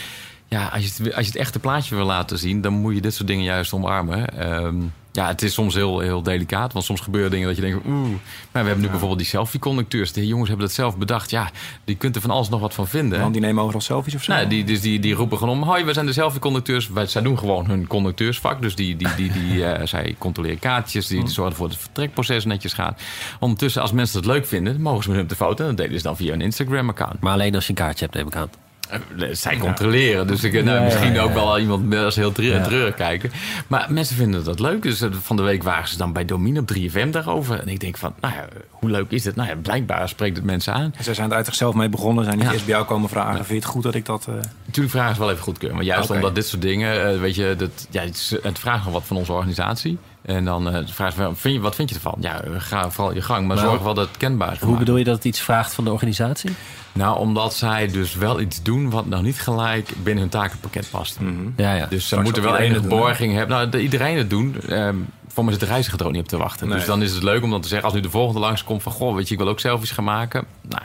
Ja, 0.49 0.67
als 0.67 0.83
je, 0.83 1.03
het, 1.05 1.15
als 1.15 1.27
je 1.27 1.33
het 1.33 1.41
echte 1.41 1.59
plaatje 1.59 1.95
wil 1.95 2.05
laten 2.05 2.39
zien, 2.39 2.61
dan 2.61 2.73
moet 2.73 2.95
je 2.95 3.01
dit 3.01 3.15
soort 3.15 3.29
dingen 3.29 3.45
juist 3.45 3.73
omarmen. 3.73 4.39
Ehm, 4.39 4.75
ja, 5.13 5.27
het 5.27 5.43
is 5.43 5.55
soms 5.55 5.75
heel, 5.75 5.99
heel 5.99 6.23
delicaat, 6.23 6.73
want 6.73 6.85
soms 6.85 7.01
gebeuren 7.01 7.31
dingen 7.31 7.47
dat 7.47 7.57
je 7.57 7.63
denkt, 7.63 7.87
oeh. 7.87 8.09
Maar 8.53 8.63
we 8.63 8.69
hebben 8.69 8.81
nu 8.81 8.89
bijvoorbeeld 8.89 9.19
die 9.19 9.29
selfie-conducteurs. 9.29 10.13
De 10.13 10.27
jongens 10.27 10.49
hebben 10.49 10.67
dat 10.67 10.75
zelf 10.75 10.97
bedacht. 10.97 11.31
Ja, 11.31 11.51
die 11.85 11.97
kunt 11.97 12.15
er 12.15 12.21
van 12.21 12.31
alles 12.31 12.49
nog 12.49 12.61
wat 12.61 12.75
van 12.75 12.89
vinden. 12.89 13.21
Want 13.21 13.33
die 13.33 13.43
nemen 13.43 13.63
overal 13.63 13.81
selfies 13.81 14.15
of 14.15 14.23
zo? 14.23 14.33
Nou, 14.33 14.47
die, 14.47 14.65
dus 14.65 14.81
die, 14.81 14.99
die 14.99 15.15
roepen 15.15 15.39
gewoon 15.39 15.61
om: 15.61 15.69
Hoi, 15.69 15.85
wij 15.85 15.95
zijn 15.95 16.07
de 16.07 16.13
selfie-conducteurs. 16.13 16.89
Wij, 16.89 17.07
zij 17.07 17.23
doen 17.23 17.39
gewoon 17.39 17.67
hun 17.67 17.87
conducteursvak. 17.87 18.63
Dus 18.63 18.75
die, 18.75 18.97
die, 18.97 19.15
die, 19.17 19.33
die, 19.33 19.65
eh, 19.67 19.87
zij 19.87 20.15
controleren 20.19 20.59
kaartjes. 20.59 21.07
Die, 21.07 21.21
die 21.21 21.29
zorgen 21.29 21.53
ervoor 21.53 21.69
dat 21.69 21.77
het 21.77 21.85
vertrekproces 21.85 22.45
netjes 22.45 22.73
gaat. 22.73 23.03
Ondertussen, 23.41 23.83
als 23.83 23.93
mensen 23.93 24.17
het 24.17 24.27
leuk 24.27 24.47
vinden, 24.47 24.81
mogen 24.81 25.03
ze 25.03 25.09
met 25.09 25.17
hun 25.17 25.27
op 25.27 25.31
de 25.31 25.45
foto. 25.45 25.63
En 25.63 25.69
dat 25.69 25.77
delen 25.77 25.97
ze 25.97 26.03
dan 26.03 26.17
via 26.17 26.33
een 26.33 26.41
Instagram-account. 26.41 27.21
Maar 27.21 27.33
alleen 27.33 27.55
als 27.55 27.65
je 27.65 27.71
een 27.71 27.77
kaartje 27.77 28.05
hebt, 28.05 28.17
neem 28.17 28.27
ik 28.27 28.37
aan. 28.37 28.51
Eh, 28.89 28.99
Zij 29.33 29.57
controleren. 29.57 30.27
Dus 30.27 30.45
ik, 30.45 30.65
nou, 30.65 30.85
misschien 30.85 31.19
ook 31.21 31.33
wel 31.35 31.59
iemand 31.59 31.95
als 31.95 32.17
heel 32.17 32.33
treurig, 32.33 32.95
kijken. 32.95 33.31
Maar 33.67 33.87
mensen 33.89 34.17
vinden 34.17 34.45
dat 34.45 34.61
leuk. 34.61 34.83
Dus 34.83 35.01
eh, 35.01 35.09
van 35.23 35.37
de 35.37 35.43
week 35.43 35.63
waren 35.63 35.89
ze 35.89 35.97
dan 35.97 36.13
bij 36.13 36.25
Domine 36.25 36.61
op 36.61 36.71
3FM 36.77 37.11
daarover. 37.11 37.61
En 37.61 37.69
ik 37.69 37.81
denk 37.81 37.97
van, 37.97 38.15
nou 38.21 38.35
ja, 38.35 38.45
hoe 38.71 38.91
leuk 38.91 39.11
is 39.11 39.25
het? 39.25 39.37
Nou 39.37 39.49
ja, 39.49 39.55
blijkbaar 39.57 40.09
spreekt 40.09 40.37
het 40.37 40.45
mensen 40.45 40.75
aan. 40.75 40.95
Zij 41.01 41.15
zijn 41.15 41.31
er 41.31 41.37
uit 41.37 41.47
zichzelf 41.47 41.75
mee 41.75 41.89
begonnen. 41.89 42.25
Zijn 42.25 42.39
niet 42.39 42.51
eerst 42.53 42.65
bij 42.65 42.75
jou 42.75 42.87
komen 42.87 43.09
vragen. 43.09 43.35
Vind 43.37 43.49
je 43.49 43.55
het 43.55 43.65
goed 43.65 43.83
dat 43.83 43.95
ik 43.95 44.07
dat... 44.07 44.27
eh, 44.29 44.35
Natuurlijk 44.67 44.95
vragen 44.95 45.15
ze 45.15 45.21
wel 45.21 45.31
even 45.31 45.43
goedkeuren. 45.43 45.77
Maar 45.77 45.87
juist 45.87 46.11
omdat 46.11 46.35
dit 46.35 46.47
soort 46.47 46.63
dingen, 46.63 47.09
eh, 47.13 47.21
weet 47.21 47.35
je, 47.35 47.55
dat, 47.59 47.87
ja, 47.91 48.03
het, 48.03 48.59
vraagt 48.59 48.79
gewoon 48.79 48.93
wat 48.93 49.05
van 49.07 49.17
onze 49.17 49.33
organisatie. 49.33 49.99
En 50.23 50.45
dan 50.45 50.69
eh 50.75 50.87
vragen 50.87 51.13
ze, 51.15 51.31
vind 51.41 51.55
je, 51.55 51.61
wat 51.61 51.75
vind 51.75 51.89
je 51.89 51.95
ervan? 51.95 52.17
Ja, 52.21 52.43
eh, 52.43 52.51
ga 52.59 52.91
vooral 52.91 53.15
je 53.15 53.23
gang, 53.23 53.47
maar 53.47 53.59
zorg 53.59 53.83
wel 53.83 53.95
dat 53.95 54.09
het 54.09 54.17
kenbaar 54.17 54.53
is. 54.53 54.59
Hoe 54.61 54.77
bedoel 54.79 54.97
je 54.97 55.05
dat 55.05 55.15
het 55.15 55.25
iets 55.25 55.41
vraagt 55.41 55.75
van 55.75 55.85
de 55.85 55.91
organisatie? 55.93 56.51
Nou, 56.93 57.19
omdat 57.19 57.55
zij 57.55 57.87
dus 57.87 58.15
wel 58.15 58.41
iets 58.41 58.63
doen 58.63 58.91
wat 58.91 59.07
nou 59.07 59.23
niet 59.23 59.41
gelijk 59.41 59.93
binnen 60.03 60.23
hun 60.23 60.33
takenpakket 60.33 60.89
past. 60.91 61.19
Ja, 61.57 61.75
ja. 61.75 61.87
Dus 61.87 62.09
ze 62.09 62.21
moeten 62.21 62.43
wel 62.43 62.57
het 62.57 62.73
hè? 62.73 62.89
borging 62.89 63.35
hebben. 63.35 63.57
Nou, 63.57 63.69
de- 63.69 63.83
iedereen 63.83 64.17
het 64.17 64.31
doen. 64.31 64.57
Ehm 64.69 64.97
voor 65.33 65.45
mij 65.45 65.53
zit 65.53 65.63
de 65.63 65.69
reiziger 65.69 66.01
er 66.01 66.07
ook 66.07 66.13
niet 66.13 66.21
op 66.21 66.29
te 66.29 66.37
wachten. 66.37 66.69
Nee. 66.69 66.77
Dus 66.77 66.87
dan 66.87 67.03
is 67.03 67.13
het 67.15 67.23
leuk 67.23 67.43
om 67.43 67.51
dan 67.51 67.61
te 67.61 67.69
zeggen, 67.69 67.87
als 67.87 67.97
nu 67.97 68.03
de 68.03 68.11
volgende 68.11 68.41
langskomt 68.41 68.83
van... 68.83 68.93
Goh, 68.93 69.15
weet 69.15 69.29
je, 69.29 69.35
ik 69.35 69.41
wil 69.41 69.49
ook 69.49 69.61
selfies 69.61 69.91
gaan 69.91 70.05
maken. 70.05 70.45
Nou, 70.69 70.83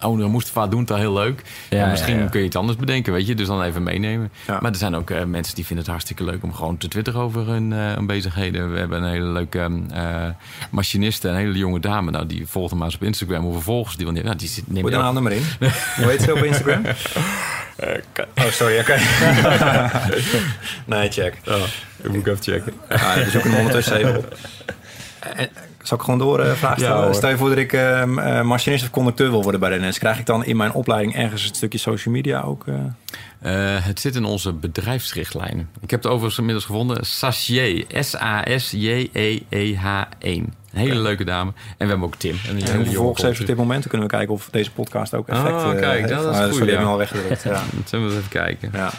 Owner 0.00 0.30
Mustafa 0.30 0.66
doen 0.66 0.80
het 0.80 0.90
al 0.90 0.96
heel 0.96 1.12
leuk. 1.12 1.42
Ja, 1.70 1.84
En 1.84 1.90
misschien 1.90 2.14
ja, 2.16 2.22
ja. 2.22 2.28
kun 2.28 2.40
je 2.40 2.46
iets 2.46 2.56
anders 2.56 2.78
bedenken, 2.78 3.12
weet 3.12 3.26
je. 3.26 3.34
Dus 3.34 3.46
dan 3.46 3.62
even 3.62 3.82
meenemen. 3.82 4.30
Ja. 4.46 4.58
Maar 4.60 4.70
er 4.70 4.76
zijn 4.76 4.94
ook 4.96 5.10
eh, 5.10 5.24
mensen 5.24 5.54
die 5.54 5.64
vinden 5.66 5.84
het 5.84 5.92
hartstikke 5.94 6.24
leuk 6.24 6.42
om 6.42 6.54
gewoon 6.54 6.76
te 6.78 6.88
twitteren 6.88 7.20
over 7.20 7.46
hun, 7.46 7.72
eh, 7.72 7.92
hun 7.94 8.06
bezigheden. 8.06 8.72
We 8.72 8.78
hebben 8.78 9.02
een 9.02 9.10
hele 9.10 9.24
leuke 9.26 9.58
ehm, 9.58 9.90
eh, 9.92 10.24
machiniste, 10.70 11.28
een 11.28 11.36
hele 11.36 11.58
jonge 11.58 11.80
dame. 11.80 12.10
Nou, 12.10 12.26
die 12.26 12.46
volgt 12.46 12.70
hem 12.70 12.78
maar 12.78 12.86
eens 12.88 12.96
op 12.96 13.02
Instagram. 13.02 13.42
Hoeveel 13.42 13.60
volgers 13.62 13.96
die 13.96 14.04
wil 14.04 14.14
nemen. 14.14 14.28
Nou, 14.28 14.38
die 14.40 14.48
zit, 14.48 14.64
neem 14.66 14.76
Gooi 14.82 14.92
je 14.94 14.98
dan 15.00 15.08
ook- 15.10 15.16
aan 15.16 15.22
maar 15.22 15.32
in. 15.32 15.42
Hoe 15.96 16.10
heet 16.10 16.22
ze 16.22 16.32
op 16.34 16.42
Instagram? 16.44 16.82
oh, 18.38 18.50
sorry, 18.50 18.78
oké. 18.78 18.96
nee, 20.84 21.10
check. 21.10 21.34
Oh, 21.48 21.56
ik 22.02 22.08
moet 22.10 22.16
ik 22.16 22.26
even 22.26 22.42
checken. 22.42 22.72
Ja, 22.88 23.14
we 23.24 23.30
zoeken 23.30 23.50
hem 23.50 23.58
ondertussen 23.60 23.96
even 23.96 24.16
op. 24.16 24.36
En, 25.36 25.48
zal 25.86 25.98
ik 25.98 26.04
gewoon 26.04 26.18
door 26.18 26.40
eh, 26.40 26.52
vragen 26.52 26.78
stellen? 26.80 27.02
hoor. 27.04 27.14
Stel 27.14 27.30
je 27.30 27.36
voor 27.36 27.48
dat 27.48 27.58
ik 27.58 27.72
ehm, 27.72 28.18
eh, 28.18 28.42
machinist 28.42 28.84
of 28.84 28.90
conducteur 28.90 29.30
wil 29.30 29.42
worden 29.42 29.60
bij 29.60 29.78
de 29.78 29.86
NS. 29.86 29.98
Krijg 29.98 30.18
ik 30.18 30.26
dan 30.26 30.44
in 30.44 30.56
mijn 30.56 30.72
opleiding 30.72 31.14
ergens 31.16 31.48
een 31.48 31.54
stukje 31.54 31.78
social 31.78 32.14
media 32.14 32.40
ook? 32.40 32.64
eh? 32.66 32.74
Het 33.84 34.00
zit 34.00 34.14
in 34.14 34.24
onze 34.24 34.52
bedrijfsrichtlijn. 34.52 35.68
Ik 35.80 35.90
heb 35.90 36.02
het 36.02 36.08
overigens 36.10 36.38
inmiddels 36.38 36.64
gevonden. 36.66 37.06
Sasje. 37.06 37.84
S-A-S-J-E-E-H-1. 37.90 40.08
Een 40.20 40.52
hele 40.72 41.00
leuke 41.00 41.24
dame. 41.24 41.50
En 41.50 41.56
we 41.78 41.86
hebben 41.86 42.06
ook 42.06 42.16
Tim. 42.16 42.36
En 42.48 42.62
En 42.62 42.90
jonge 42.90 43.14
heeft 43.22 43.40
op 43.40 43.46
dit 43.46 43.56
moment? 43.56 43.80
Dan 43.80 43.90
kunnen 43.90 44.08
we 44.08 44.14
kijken 44.16 44.34
of 44.34 44.48
deze 44.50 44.70
podcast 44.70 45.14
ook 45.14 45.28
effect 45.28 45.48
Oh, 45.54 45.70
kijk, 45.70 45.84
heeft. 45.98 46.08
dat 46.08 46.32
is 46.34 46.38
Ah, 46.38 46.44
goed, 46.44 46.52
sorry, 46.54 46.68
ik 46.68 46.72
ja. 46.74 46.78
ben 46.78 46.88
al 46.88 46.96
weggedrukt. 46.96 47.42
Ja. 47.42 47.62
Zullen 47.86 48.06
we 48.06 48.10
eens 48.12 48.20
even 48.24 48.28
kijken. 48.40 48.70
Ja. 48.72 48.90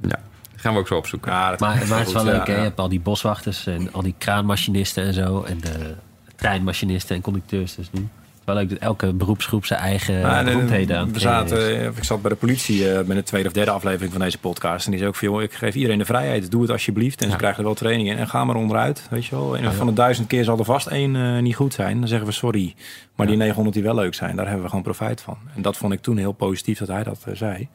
Ja. 0.00 0.18
Gaan 0.60 0.72
we 0.72 0.78
ook 0.78 0.86
zo 0.86 0.96
opzoeken. 0.96 1.32
Ja, 1.32 1.50
dat 1.50 1.60
Maar, 1.60 1.74
het 1.74 2.06
is 2.06 2.12
wel 2.12 2.24
leuk, 2.24 2.46
ja, 2.46 2.52
hè? 2.52 2.56
Je 2.56 2.62
hebt 2.62 2.78
al 2.78 2.88
die 2.88 3.00
boswachters 3.00 3.66
en 3.66 3.92
al 3.92 4.02
die 4.02 4.14
kraanmachinisten 4.18 5.04
en 5.04 5.14
zo. 5.14 5.42
En 5.42 5.58
de 5.60 5.94
treinmachinisten 6.36 7.16
en 7.16 7.22
conducteurs 7.22 7.74
dus 7.74 7.90
nu. 7.92 8.00
Het 8.00 8.08
is 8.38 8.44
wel 8.44 8.54
leuk 8.54 8.68
dat 8.70 8.78
elke 8.78 9.12
beroepsgroep 9.12 9.64
zijn 9.66 9.80
eigen 9.80 10.20
Nou, 10.20 10.44
de- 10.44 10.50
beroemdheden 10.50 10.98
aan 10.98 11.12
we 11.12 11.18
zaten, 11.20 11.80
eh, 11.80 11.84
Ik 11.86 12.04
zat 12.04 12.22
bij 12.22 12.30
de 12.30 12.36
politie 12.36 12.92
eh, 12.92 13.04
bij 13.04 13.16
de 13.16 13.22
tweede 13.22 13.48
of 13.48 13.54
derde 13.54 13.70
aflevering 13.70 14.12
van 14.12 14.20
deze 14.20 14.38
podcast. 14.38 14.84
En 14.84 14.90
die 14.90 14.98
zei 15.00 15.10
ook 15.12 15.16
van, 15.18 15.28
joh, 15.28 15.42
ik 15.42 15.52
geef 15.52 15.74
iedereen 15.74 15.98
de 15.98 16.04
vrijheid. 16.04 16.50
Doe 16.50 16.62
het 16.62 16.70
alsjeblieft. 16.70 17.22
En 17.22 17.30
ze 17.30 17.36
krijgen 17.36 17.58
er 17.58 17.64
wel 17.64 17.74
training 17.74 18.08
in. 18.08 18.16
En 18.16 18.28
ga 18.28 18.44
maar 18.44 18.56
onderuit, 18.56 19.06
weet 19.10 19.26
je 19.26 19.34
wel. 19.36 19.56
En 19.56 19.72
van 19.74 19.86
de 19.86 19.92
duizend 19.92 20.26
keer 20.26 20.44
zal 20.44 20.58
er 20.58 20.64
vast 20.64 20.86
één 20.86 21.16
eh, 21.16 21.42
niet 21.42 21.56
goed 21.56 21.74
zijn. 21.74 21.98
Dan 21.98 22.08
zeggen 22.08 22.26
we 22.26 22.32
sorry. 22.32 22.74
Maar 23.14 23.26
die 23.26 23.36
900 23.36 23.74
die 23.76 23.84
wel 23.84 23.94
leuk 23.94 24.14
zijn, 24.14 24.36
daar 24.36 24.44
hebben 24.44 24.62
we 24.62 24.68
gewoon 24.68 24.84
profijt 24.84 25.20
van. 25.20 25.38
En 25.54 25.62
dat 25.62 25.76
vond 25.76 25.92
ik 25.92 26.00
toen 26.00 26.16
heel 26.16 26.32
positief 26.32 26.78
dat 26.78 26.88
hij 26.88 27.02
dat 27.02 27.26
zei. 27.32 27.68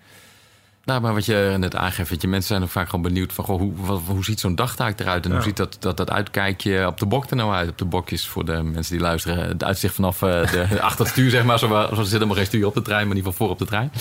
Nou, 0.86 1.02
maar 1.02 1.14
wat 1.14 1.26
je 1.26 1.56
net 1.60 1.76
aangeeft, 1.76 2.10
weet 2.10 2.22
je, 2.22 2.28
mensen 2.28 2.48
zijn 2.50 2.64
ook 2.64 2.70
vaak 2.70 2.86
gewoon 2.90 3.02
benieuwd 3.02 3.34
van 3.34 3.46
goh, 3.46 3.60
hoe, 3.60 3.74
wat- 3.76 4.02
hoe 4.08 4.24
ziet 4.24 4.40
zo'n 4.40 4.56
dagtaak 4.56 5.00
eruit 5.00 5.24
en 5.24 5.30
Ja. 5.30 5.36
hoe 5.36 5.46
ziet 5.46 5.58
dat, 5.58 5.78
dat, 5.80 5.98
dat 5.98 6.12
uitkijkje 6.12 6.88
op 6.88 6.98
de 7.00 7.06
bok 7.06 7.30
er 7.30 7.36
nou 7.36 7.54
uit? 7.54 7.70
Op 7.70 7.78
de 7.78 7.86
bokjes 7.86 8.28
voor 8.28 8.46
de 8.46 8.64
mensen 8.64 8.94
die 8.94 9.02
luisteren. 9.02 9.48
Het 9.48 9.64
uitzicht 9.64 9.96
vanaf 9.96 10.22
eh, 10.22 10.52
de, 10.52 10.82
achter 10.82 11.00
het 11.06 11.14
stuur, 11.14 11.30
zeg 11.30 11.44
maar. 11.44 11.60
Zo, 11.60 11.68
zo 11.94 12.02
zit 12.02 12.12
helemaal 12.12 12.36
geen 12.36 12.46
stuur 12.46 12.66
op 12.66 12.74
de 12.74 12.82
trein, 12.82 13.08
maar 13.08 13.16
in 13.16 13.18
ieder 13.18 13.32
geval 13.32 13.48
voor 13.48 13.56
op 13.56 13.60
de 13.60 13.66
trein. 13.66 13.92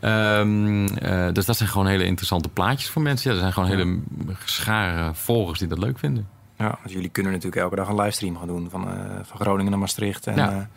Ehm, 0.00 0.86
eh, 0.86 1.32
dus 1.32 1.44
dat 1.44 1.56
zijn 1.56 1.68
gewoon 1.68 1.86
hele 1.86 2.04
interessante 2.04 2.48
plaatjes 2.48 2.90
voor 2.90 3.02
mensen. 3.02 3.28
Ja, 3.30 3.34
er 3.36 3.40
zijn 3.42 3.52
gewoon 3.52 3.68
hele 3.68 3.98
schare 4.44 5.14
volgers 5.14 5.58
die 5.58 5.68
dat 5.68 5.78
leuk 5.78 5.98
vinden. 5.98 6.28
Ja, 6.58 6.66
want 6.82 6.90
jullie 6.92 7.08
kunnen 7.08 7.32
natuurlijk 7.32 7.62
elke 7.62 7.76
dag 7.76 7.88
een 7.88 7.94
livestream 8.00 8.36
gaan 8.38 8.46
doen 8.46 8.68
van, 8.70 8.88
eh, 8.88 8.94
van 9.22 9.40
Groningen 9.40 9.70
naar 9.70 9.80
Maastricht. 9.80 10.26
En, 10.26 10.36
Ja. 10.36 10.68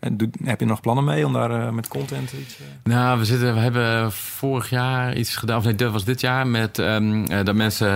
En 0.00 0.16
doe- 0.16 0.30
heb 0.44 0.60
je 0.60 0.66
nog 0.66 0.80
plannen 0.80 1.04
mee 1.04 1.26
om 1.26 1.32
daar 1.32 1.50
eh, 1.50 1.70
met 1.72 1.88
content 1.88 2.32
iets... 2.32 2.56
eh, 2.58 2.92
Nou, 2.92 3.18
we, 3.18 3.24
zitten, 3.24 3.54
we 3.54 3.60
hebben 3.60 4.12
vorig 4.12 4.70
jaar 4.70 5.16
iets 5.16 5.36
gedaan, 5.36 5.58
of 5.58 5.64
nee, 5.64 5.74
dat 5.74 5.92
was 5.92 6.04
dit 6.04 6.20
jaar, 6.20 6.46
met 6.46 6.78
ehm, 6.78 7.24
eh, 7.24 7.44
dat 7.44 7.54
mensen 7.54 7.88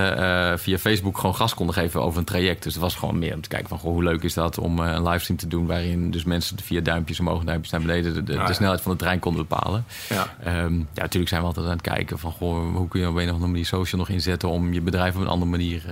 via 0.59 0.79
Facebook 0.79 1.19
gewoon 1.19 1.35
gas 1.35 1.55
konden 1.55 1.75
geven 1.75 2.03
over 2.03 2.19
een 2.19 2.25
traject. 2.25 2.63
Dus 2.63 2.73
het 2.73 2.83
was 2.83 2.95
gewoon 2.95 3.19
meer 3.19 3.35
om 3.35 3.41
te 3.41 3.49
kijken 3.49 3.69
van 3.69 3.79
goh, 3.79 3.93
hoe 3.93 4.03
leuk 4.03 4.23
is 4.23 4.35
dat 4.35 4.59
om 4.59 4.79
een 4.79 5.03
livestream 5.03 5.39
te 5.41 5.49
doen 5.49 5.67
waarin 5.67 6.11
dus 6.11 6.25
mensen 6.25 6.59
via 6.63 6.81
duimpjes 6.81 7.21
omhoog 7.21 7.45
duimpjes 7.45 7.73
naar 7.73 7.81
beneden 7.81 8.15
de, 8.15 8.23
de, 8.23 8.33
de 8.33 8.39
ja. 8.39 8.53
snelheid 8.53 8.81
van 8.81 8.93
de 8.93 8.99
trein 8.99 9.19
konden 9.19 9.47
bepalen. 9.49 9.85
ja. 10.09 10.37
Ehm, 10.45 10.75
ja, 10.75 10.85
natuurlijk 11.03 11.29
zijn 11.29 11.41
we 11.41 11.47
altijd 11.47 11.67
aan 11.67 11.73
het 11.73 11.81
kijken 11.81 12.19
van 12.19 12.33
goh, 12.33 12.75
hoe 12.75 12.89
kun 12.89 13.01
je 13.01 13.09
op 13.09 13.15
een 13.17 13.27
of 13.27 13.31
andere 13.33 13.51
manier 13.51 13.67
social 13.67 14.01
nog 14.01 14.09
inzetten 14.11 14.49
om 14.49 14.73
je 14.73 14.81
bedrijf 14.81 15.15
op 15.15 15.21
een 15.21 15.27
andere 15.27 15.51
manier 15.51 15.83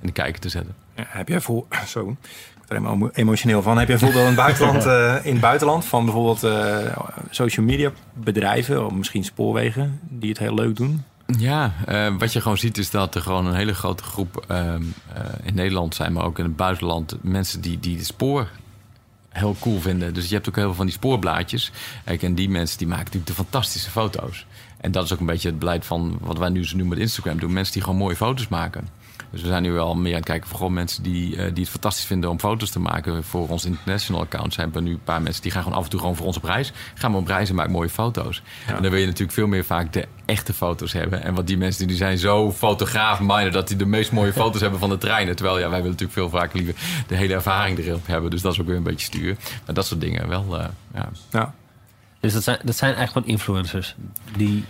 in 0.00 0.06
de 0.06 0.12
kijker 0.12 0.40
te 0.40 0.48
zetten. 0.48 0.74
Ja, 0.96 1.04
heb 1.08 1.28
jij 1.28 1.40
voor... 1.40 1.66
Zo, 1.86 2.16
er 2.74 3.10
emotioneel 3.12 3.62
van. 3.62 3.78
Heb 3.78 3.88
jij 3.88 3.98
voorbeeld 3.98 4.20
in 4.20 4.26
het 4.26 4.36
buitenland, 4.36 4.86
eh, 4.86 5.16
in 5.22 5.32
het 5.32 5.40
buitenland 5.40 5.84
van 5.84 6.04
bijvoorbeeld 6.04 6.42
eh, 6.42 6.96
social 7.30 7.66
media 7.66 7.90
bedrijven... 8.12 8.86
of 8.86 8.92
misschien 8.92 9.24
spoorwegen 9.24 10.00
die 10.08 10.28
het 10.28 10.38
heel 10.38 10.54
leuk 10.54 10.76
doen? 10.76 11.04
Ja, 11.38 11.72
eh, 11.86 12.14
wat 12.18 12.32
je 12.32 12.40
gewoon 12.40 12.58
ziet 12.58 12.78
is 12.78 12.90
dat 12.90 13.14
er 13.14 13.20
gewoon 13.20 13.46
een 13.46 13.54
hele 13.54 13.74
grote 13.74 14.02
groep 14.02 14.44
ehm, 14.48 14.82
eh, 15.14 15.22
in 15.42 15.54
Nederland 15.54 15.94
zijn, 15.94 16.12
maar 16.12 16.24
ook 16.24 16.38
in 16.38 16.44
het 16.44 16.56
buitenland, 16.56 17.16
mensen 17.20 17.60
die, 17.60 17.80
die 17.80 17.96
het 17.96 18.06
spoor 18.06 18.48
heel 19.28 19.56
cool 19.60 19.80
vinden. 19.80 20.14
Dus 20.14 20.28
je 20.28 20.34
hebt 20.34 20.48
ook 20.48 20.56
heel 20.56 20.64
veel 20.64 20.74
van 20.74 20.86
die 20.86 20.94
spoorblaadjes. 20.94 21.72
Kijk, 22.04 22.22
en 22.22 22.34
die 22.34 22.48
mensen 22.48 22.78
die 22.78 22.86
maken 22.86 23.04
natuurlijk 23.04 23.30
de 23.30 23.42
fantastische 23.42 23.90
foto's. 23.90 24.46
En 24.76 24.92
dat 24.92 25.04
is 25.04 25.12
ook 25.12 25.20
een 25.20 25.26
beetje 25.26 25.48
het 25.48 25.58
beleid 25.58 25.86
van 25.86 26.18
wat 26.20 26.38
wij 26.38 26.48
nu, 26.48 26.66
nu 26.74 26.84
met 26.84 26.98
Instagram 26.98 27.38
doen. 27.38 27.52
Mensen 27.52 27.72
die 27.72 27.82
gewoon 27.82 27.98
mooie 27.98 28.16
foto's 28.16 28.48
maken. 28.48 28.88
Dus 29.32 29.42
we 29.42 29.48
zijn 29.48 29.62
nu 29.62 29.72
wel 29.72 29.94
meer 29.94 30.12
aan 30.12 30.18
het 30.18 30.28
kijken 30.28 30.48
voor 30.48 30.56
gewoon 30.56 30.72
mensen 30.72 31.02
die, 31.02 31.36
eh, 31.36 31.44
die 31.54 31.62
het 31.62 31.72
fantastisch 31.72 32.04
vinden 32.04 32.30
om 32.30 32.38
foto's 32.38 32.70
te 32.70 32.78
maken. 32.78 33.24
Voor 33.24 33.48
ons 33.48 33.64
international 33.64 34.22
account 34.22 34.54
zijn 34.54 34.74
er 34.74 34.82
nu 34.82 34.90
een 34.90 35.02
paar 35.04 35.22
mensen 35.22 35.42
die 35.42 35.50
gaan 35.50 35.62
gewoon 35.62 35.78
af 35.78 35.84
en 35.84 35.90
toe 35.90 36.00
gewoon 36.00 36.16
voor 36.16 36.26
ons 36.26 36.36
op 36.36 36.44
reis. 36.44 36.72
Gaan 36.94 37.12
we 37.12 37.18
op 37.18 37.26
reis 37.26 37.48
en 37.48 37.54
maken 37.54 37.72
mooie 37.72 37.88
foto's. 37.88 38.42
En 38.66 38.82
dan 38.82 38.90
wil 38.90 39.00
je 39.00 39.06
natuurlijk 39.06 39.32
veel 39.32 39.46
meer 39.46 39.64
vaak 39.64 39.92
de 39.92 40.06
echte 40.24 40.52
foto's 40.52 40.92
hebben. 40.92 41.22
En 41.22 41.34
wat 41.34 41.46
die 41.46 41.58
mensen 41.58 41.86
die 41.86 41.96
zijn 41.96 42.18
zo 42.18 42.52
fotograaf-minded 42.52 43.52
dat 43.52 43.68
die 43.68 43.76
de 43.76 43.86
meest 43.86 44.12
mooie 44.12 44.32
foto's 44.32 44.60
hebben 44.60 44.78
van 44.78 44.90
de 44.90 44.98
treinen. 44.98 45.36
Terwijl 45.36 45.58
ja, 45.58 45.68
wij 45.68 45.82
willen 45.82 45.90
natuurlijk 45.90 46.18
veel 46.18 46.30
vaak 46.30 46.52
liever 46.52 46.74
de 47.06 47.16
hele 47.16 47.34
ervaring 47.34 47.78
erop 47.78 48.06
hebben. 48.06 48.30
Dus 48.30 48.42
dat 48.42 48.52
is 48.52 48.60
ook 48.60 48.66
weer 48.66 48.76
een 48.76 48.82
beetje 48.82 49.06
stuur. 49.06 49.36
Maar 49.66 49.74
dat 49.74 49.86
soort 49.86 50.00
dingen 50.00 50.28
wel, 50.28 50.58
eh, 50.58 50.66
ja. 50.94 51.08
Ja. 51.30 51.54
Dus 52.22 52.32
dat 52.32 52.42
zijn, 52.42 52.58
dat 52.64 52.76
zijn 52.76 52.94
eigenlijk 52.94 53.26
gewoon 53.26 53.38
influencers. 53.38 53.94
Die, 54.36 54.64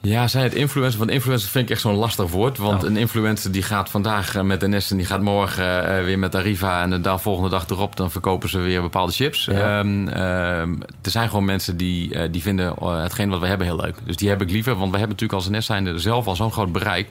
Ja, 0.00 0.28
zijn 0.28 0.44
het 0.44 0.54
influencers? 0.54 0.96
Want 0.96 1.10
influencer 1.10 1.50
vind 1.50 1.64
ik 1.64 1.70
echt 1.70 1.80
zo'n 1.80 1.94
lastig 1.94 2.30
woord. 2.30 2.58
Want 2.58 2.82
Oh. 2.82 2.88
een 2.88 2.96
influencer 2.96 3.52
die 3.52 3.62
gaat 3.62 3.90
vandaag 3.90 4.34
eh, 4.34 4.42
met 4.42 4.60
NS 4.60 4.90
en 4.90 4.96
die 4.96 5.06
gaat 5.06 5.20
morgen 5.20 5.96
eh, 5.98 6.04
weer 6.04 6.18
met 6.18 6.34
Arriva. 6.34 6.82
En 6.82 6.90
de 6.90 7.00
dag, 7.00 7.22
volgende 7.22 7.50
dag 7.50 7.68
erop 7.68 7.96
dan 7.96 8.10
verkopen 8.10 8.48
ze 8.48 8.58
weer 8.58 8.82
bepaalde 8.82 9.12
chips. 9.12 9.44
Ja. 9.44 9.78
Ehm, 9.80 10.08
ehm, 10.08 10.72
er 11.02 11.10
zijn 11.10 11.28
gewoon 11.28 11.44
mensen 11.44 11.76
die, 11.76 12.14
eh, 12.14 12.28
die 12.32 12.42
vinden 12.42 12.74
hetgeen 12.84 13.28
wat 13.28 13.40
we 13.40 13.46
hebben 13.46 13.66
heel 13.66 13.76
leuk. 13.80 13.96
Dus 14.04 14.16
die 14.16 14.28
heb 14.28 14.42
ik 14.42 14.50
liever. 14.50 14.72
Want 14.76 14.90
we 14.92 14.98
hebben 14.98 15.16
natuurlijk 15.18 15.44
als 15.46 15.48
NS 15.58 15.66
zijnde 15.66 15.98
zelf 15.98 16.26
al 16.26 16.36
zo'n 16.36 16.52
groot 16.52 16.72
bereik. 16.72 17.08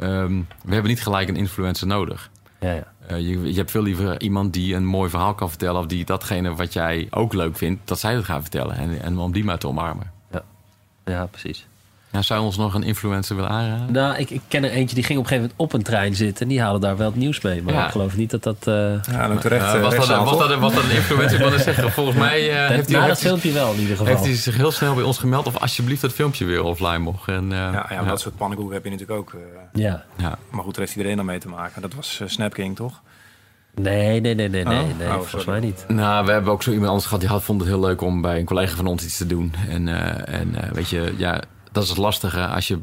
Ehm, 0.00 0.40
we 0.64 0.72
hebben 0.72 0.90
niet 0.90 1.02
gelijk 1.02 1.28
een 1.28 1.36
influencer 1.36 1.86
nodig. 1.86 2.30
ja, 2.60 2.72
ja. 2.72 2.91
Eh, 3.12 3.28
je, 3.44 3.54
hebt 3.54 3.70
veel 3.70 3.82
liever 3.82 4.20
iemand 4.20 4.52
die 4.52 4.74
een 4.74 4.86
mooi 4.86 5.10
verhaal 5.10 5.34
kan 5.34 5.48
vertellen. 5.48 5.80
Of 5.80 5.86
die 5.86 6.04
datgene 6.04 6.54
wat 6.54 6.72
jij 6.72 7.06
ook 7.10 7.32
leuk 7.32 7.56
vindt, 7.56 7.88
dat 7.88 7.98
zij 7.98 8.14
het 8.14 8.24
gaan 8.24 8.40
vertellen. 8.40 8.76
En, 8.76 9.02
en 9.02 9.18
om 9.18 9.32
die 9.32 9.44
maar 9.44 9.58
te 9.58 9.68
omarmen. 9.68 10.12
ja, 11.04 11.26
precies. 11.26 11.66
Ja, 12.12 12.22
zou 12.22 12.40
je 12.40 12.46
ons 12.46 12.56
nog 12.56 12.74
een 12.74 12.82
influencer 12.82 13.36
willen 13.36 13.50
aanraden? 13.50 13.92
Nou, 13.92 14.16
ik, 14.16 14.30
ik 14.30 14.40
ken 14.48 14.64
er 14.64 14.70
eentje 14.70 14.94
die 14.94 15.04
ging 15.04 15.18
op 15.18 15.24
een 15.24 15.30
gegeven 15.30 15.50
moment 15.58 15.72
op 15.74 15.78
een 15.78 15.84
trein 15.84 16.14
zitten. 16.14 16.42
En 16.42 16.48
die 16.48 16.60
haalde 16.60 16.78
daar 16.78 16.96
wel 16.96 17.06
het 17.06 17.16
nieuws 17.16 17.40
mee. 17.40 17.62
Maar 17.62 17.74
Ja. 17.74 17.84
ik 17.84 17.90
geloof 17.90 18.16
niet 18.16 18.30
dat 18.30 18.42
dat... 18.42 18.56
eh 18.66 18.74
Ja, 19.12 19.28
dan 19.28 19.38
terecht. 19.38 19.64
Eh, 19.64 19.74
eh, 19.74 19.80
was, 19.82 19.94
dat, 19.94 20.06
was, 20.24 20.38
dat, 20.48 20.58
was 20.58 20.74
dat 20.74 20.84
een 20.84 20.90
influencer? 20.90 21.32
Ik 21.32 21.38
wilde 21.42 21.58
zeggen, 21.62 21.92
volgens 21.92 22.16
mij 22.16 22.50
eh, 22.50 22.60
dat- 22.60 22.68
heeft, 22.76 22.92
dat 22.92 23.02
hij, 23.02 23.16
filmpje 23.16 23.52
wel 23.52 23.72
in 23.72 23.80
ieder 23.80 23.96
geval. 23.96 24.06
heeft 24.12 24.24
hij 24.24 24.34
zich 24.34 24.56
heel 24.56 24.70
snel 24.72 24.94
bij 24.94 25.04
ons 25.04 25.18
gemeld... 25.18 25.46
of 25.46 25.56
alsjeblieft 25.58 26.00
dat 26.00 26.12
filmpje 26.12 26.44
weer 26.44 26.62
offline 26.62 26.98
mocht. 26.98 27.28
En, 27.28 27.52
eh, 27.52 27.58
Ja, 27.58 27.86
ja, 27.90 27.96
maar 28.00 28.04
dat 28.04 28.20
soort 28.20 28.36
pannenkoeken 28.36 28.74
heb 28.74 28.84
je 28.84 28.90
natuurlijk 28.90 29.18
ook. 29.18 29.32
eh, 29.32 29.40
Ja. 29.82 30.04
ja. 30.16 30.38
maar 30.50 30.62
goed, 30.64 30.74
daar 30.74 30.84
heeft 30.84 30.96
iedereen 30.96 31.16
dan 31.16 31.26
mee 31.26 31.38
te 31.38 31.48
maken. 31.48 31.82
Dat 31.82 31.94
was 31.94 32.18
eh, 32.20 32.28
Snap 32.28 32.52
King, 32.54 32.76
toch? 32.76 33.00
Nee, 33.74 34.20
nee, 34.20 34.34
nee, 34.34 34.48
nee, 34.48 34.64
nee, 34.64 34.80
Oh, 34.82 34.98
nee 34.98 35.08
oh, 35.08 35.14
volgens 35.14 35.44
mij 35.44 35.60
niet. 35.60 35.84
Nou, 35.88 36.26
we 36.26 36.32
hebben 36.32 36.52
ook 36.52 36.62
zo 36.62 36.70
iemand 36.70 36.88
anders 36.88 37.04
gehad... 37.06 37.20
die 37.20 37.28
had, 37.30 37.42
vond 37.42 37.60
het 37.60 37.68
heel 37.68 37.80
leuk 37.80 38.00
om 38.00 38.20
bij 38.20 38.38
een 38.38 38.44
collega 38.44 38.76
van 38.76 38.86
ons 38.86 39.04
iets 39.04 39.16
te 39.16 39.26
doen. 39.26 39.54
En, 39.68 39.88
eh, 39.88 40.40
en 40.40 40.54
eh, 40.64 40.70
weet 40.70 40.88
je, 40.88 41.14
ja, 41.16 41.40
dat 41.72 41.82
is 41.82 41.88
het 41.88 41.98
lastige. 41.98 42.46
Als 42.46 42.68
je 42.68 42.78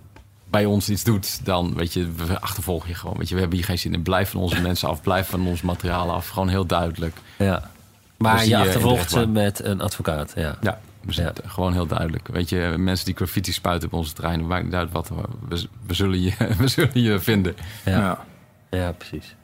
bij 0.50 0.66
ons 0.66 0.90
iets 0.90 1.04
doet, 1.04 1.46
dan 1.46 1.74
weet 1.76 1.94
je, 1.94 2.12
we 2.12 2.40
achtervolgen 2.40 2.90
je 2.90 2.96
gewoon. 2.96 3.18
Weet 3.18 3.28
je, 3.30 3.34
we 3.34 3.40
hebben 3.40 3.58
hier 3.58 3.68
geen 3.68 3.80
zin 3.80 3.94
in. 3.94 4.02
Blijf 4.02 4.30
van 4.30 4.42
onze 4.42 4.62
mensen 4.68 4.90
af, 4.90 5.02
blijf 5.02 5.30
van 5.30 5.48
ons 5.48 5.62
materiaal 5.62 6.12
af. 6.12 6.28
Gewoon 6.28 6.50
heel 6.50 6.66
duidelijk. 6.66 7.18
Ja. 7.38 7.70
Maar 8.18 8.38
Dus 8.38 8.48
je 8.48 8.58
achtervolgt 8.58 9.10
ze 9.12 9.28
met 9.28 9.64
een 9.64 9.82
advocaat, 9.82 10.34
ja. 10.36 10.58
Ja, 10.62 10.80
we 11.02 11.14
zijn 11.14 11.34
gewoon 11.46 11.74
heel 11.74 11.86
duidelijk. 11.86 12.28
Weet 12.28 12.50
je, 12.50 12.74
mensen 12.78 13.06
die 13.06 13.16
graffiti 13.16 13.52
spuiten 13.52 13.88
op 13.88 13.94
onze 13.94 14.14
terrein... 14.14 14.48
maakt 14.48 14.64
niet 14.64 14.74
uit 14.74 14.92
wat, 14.92 15.10
we, 15.50 15.68
we, 15.88 15.94
zullen, 15.94 16.22
je, 16.22 16.34
we 16.60 16.68
zullen 16.68 17.02
je 17.02 17.20
vinden. 17.20 17.56
Ja, 17.86 17.92
Ja. 18.00 18.26
ja 18.70 18.92
precies. 18.92 19.36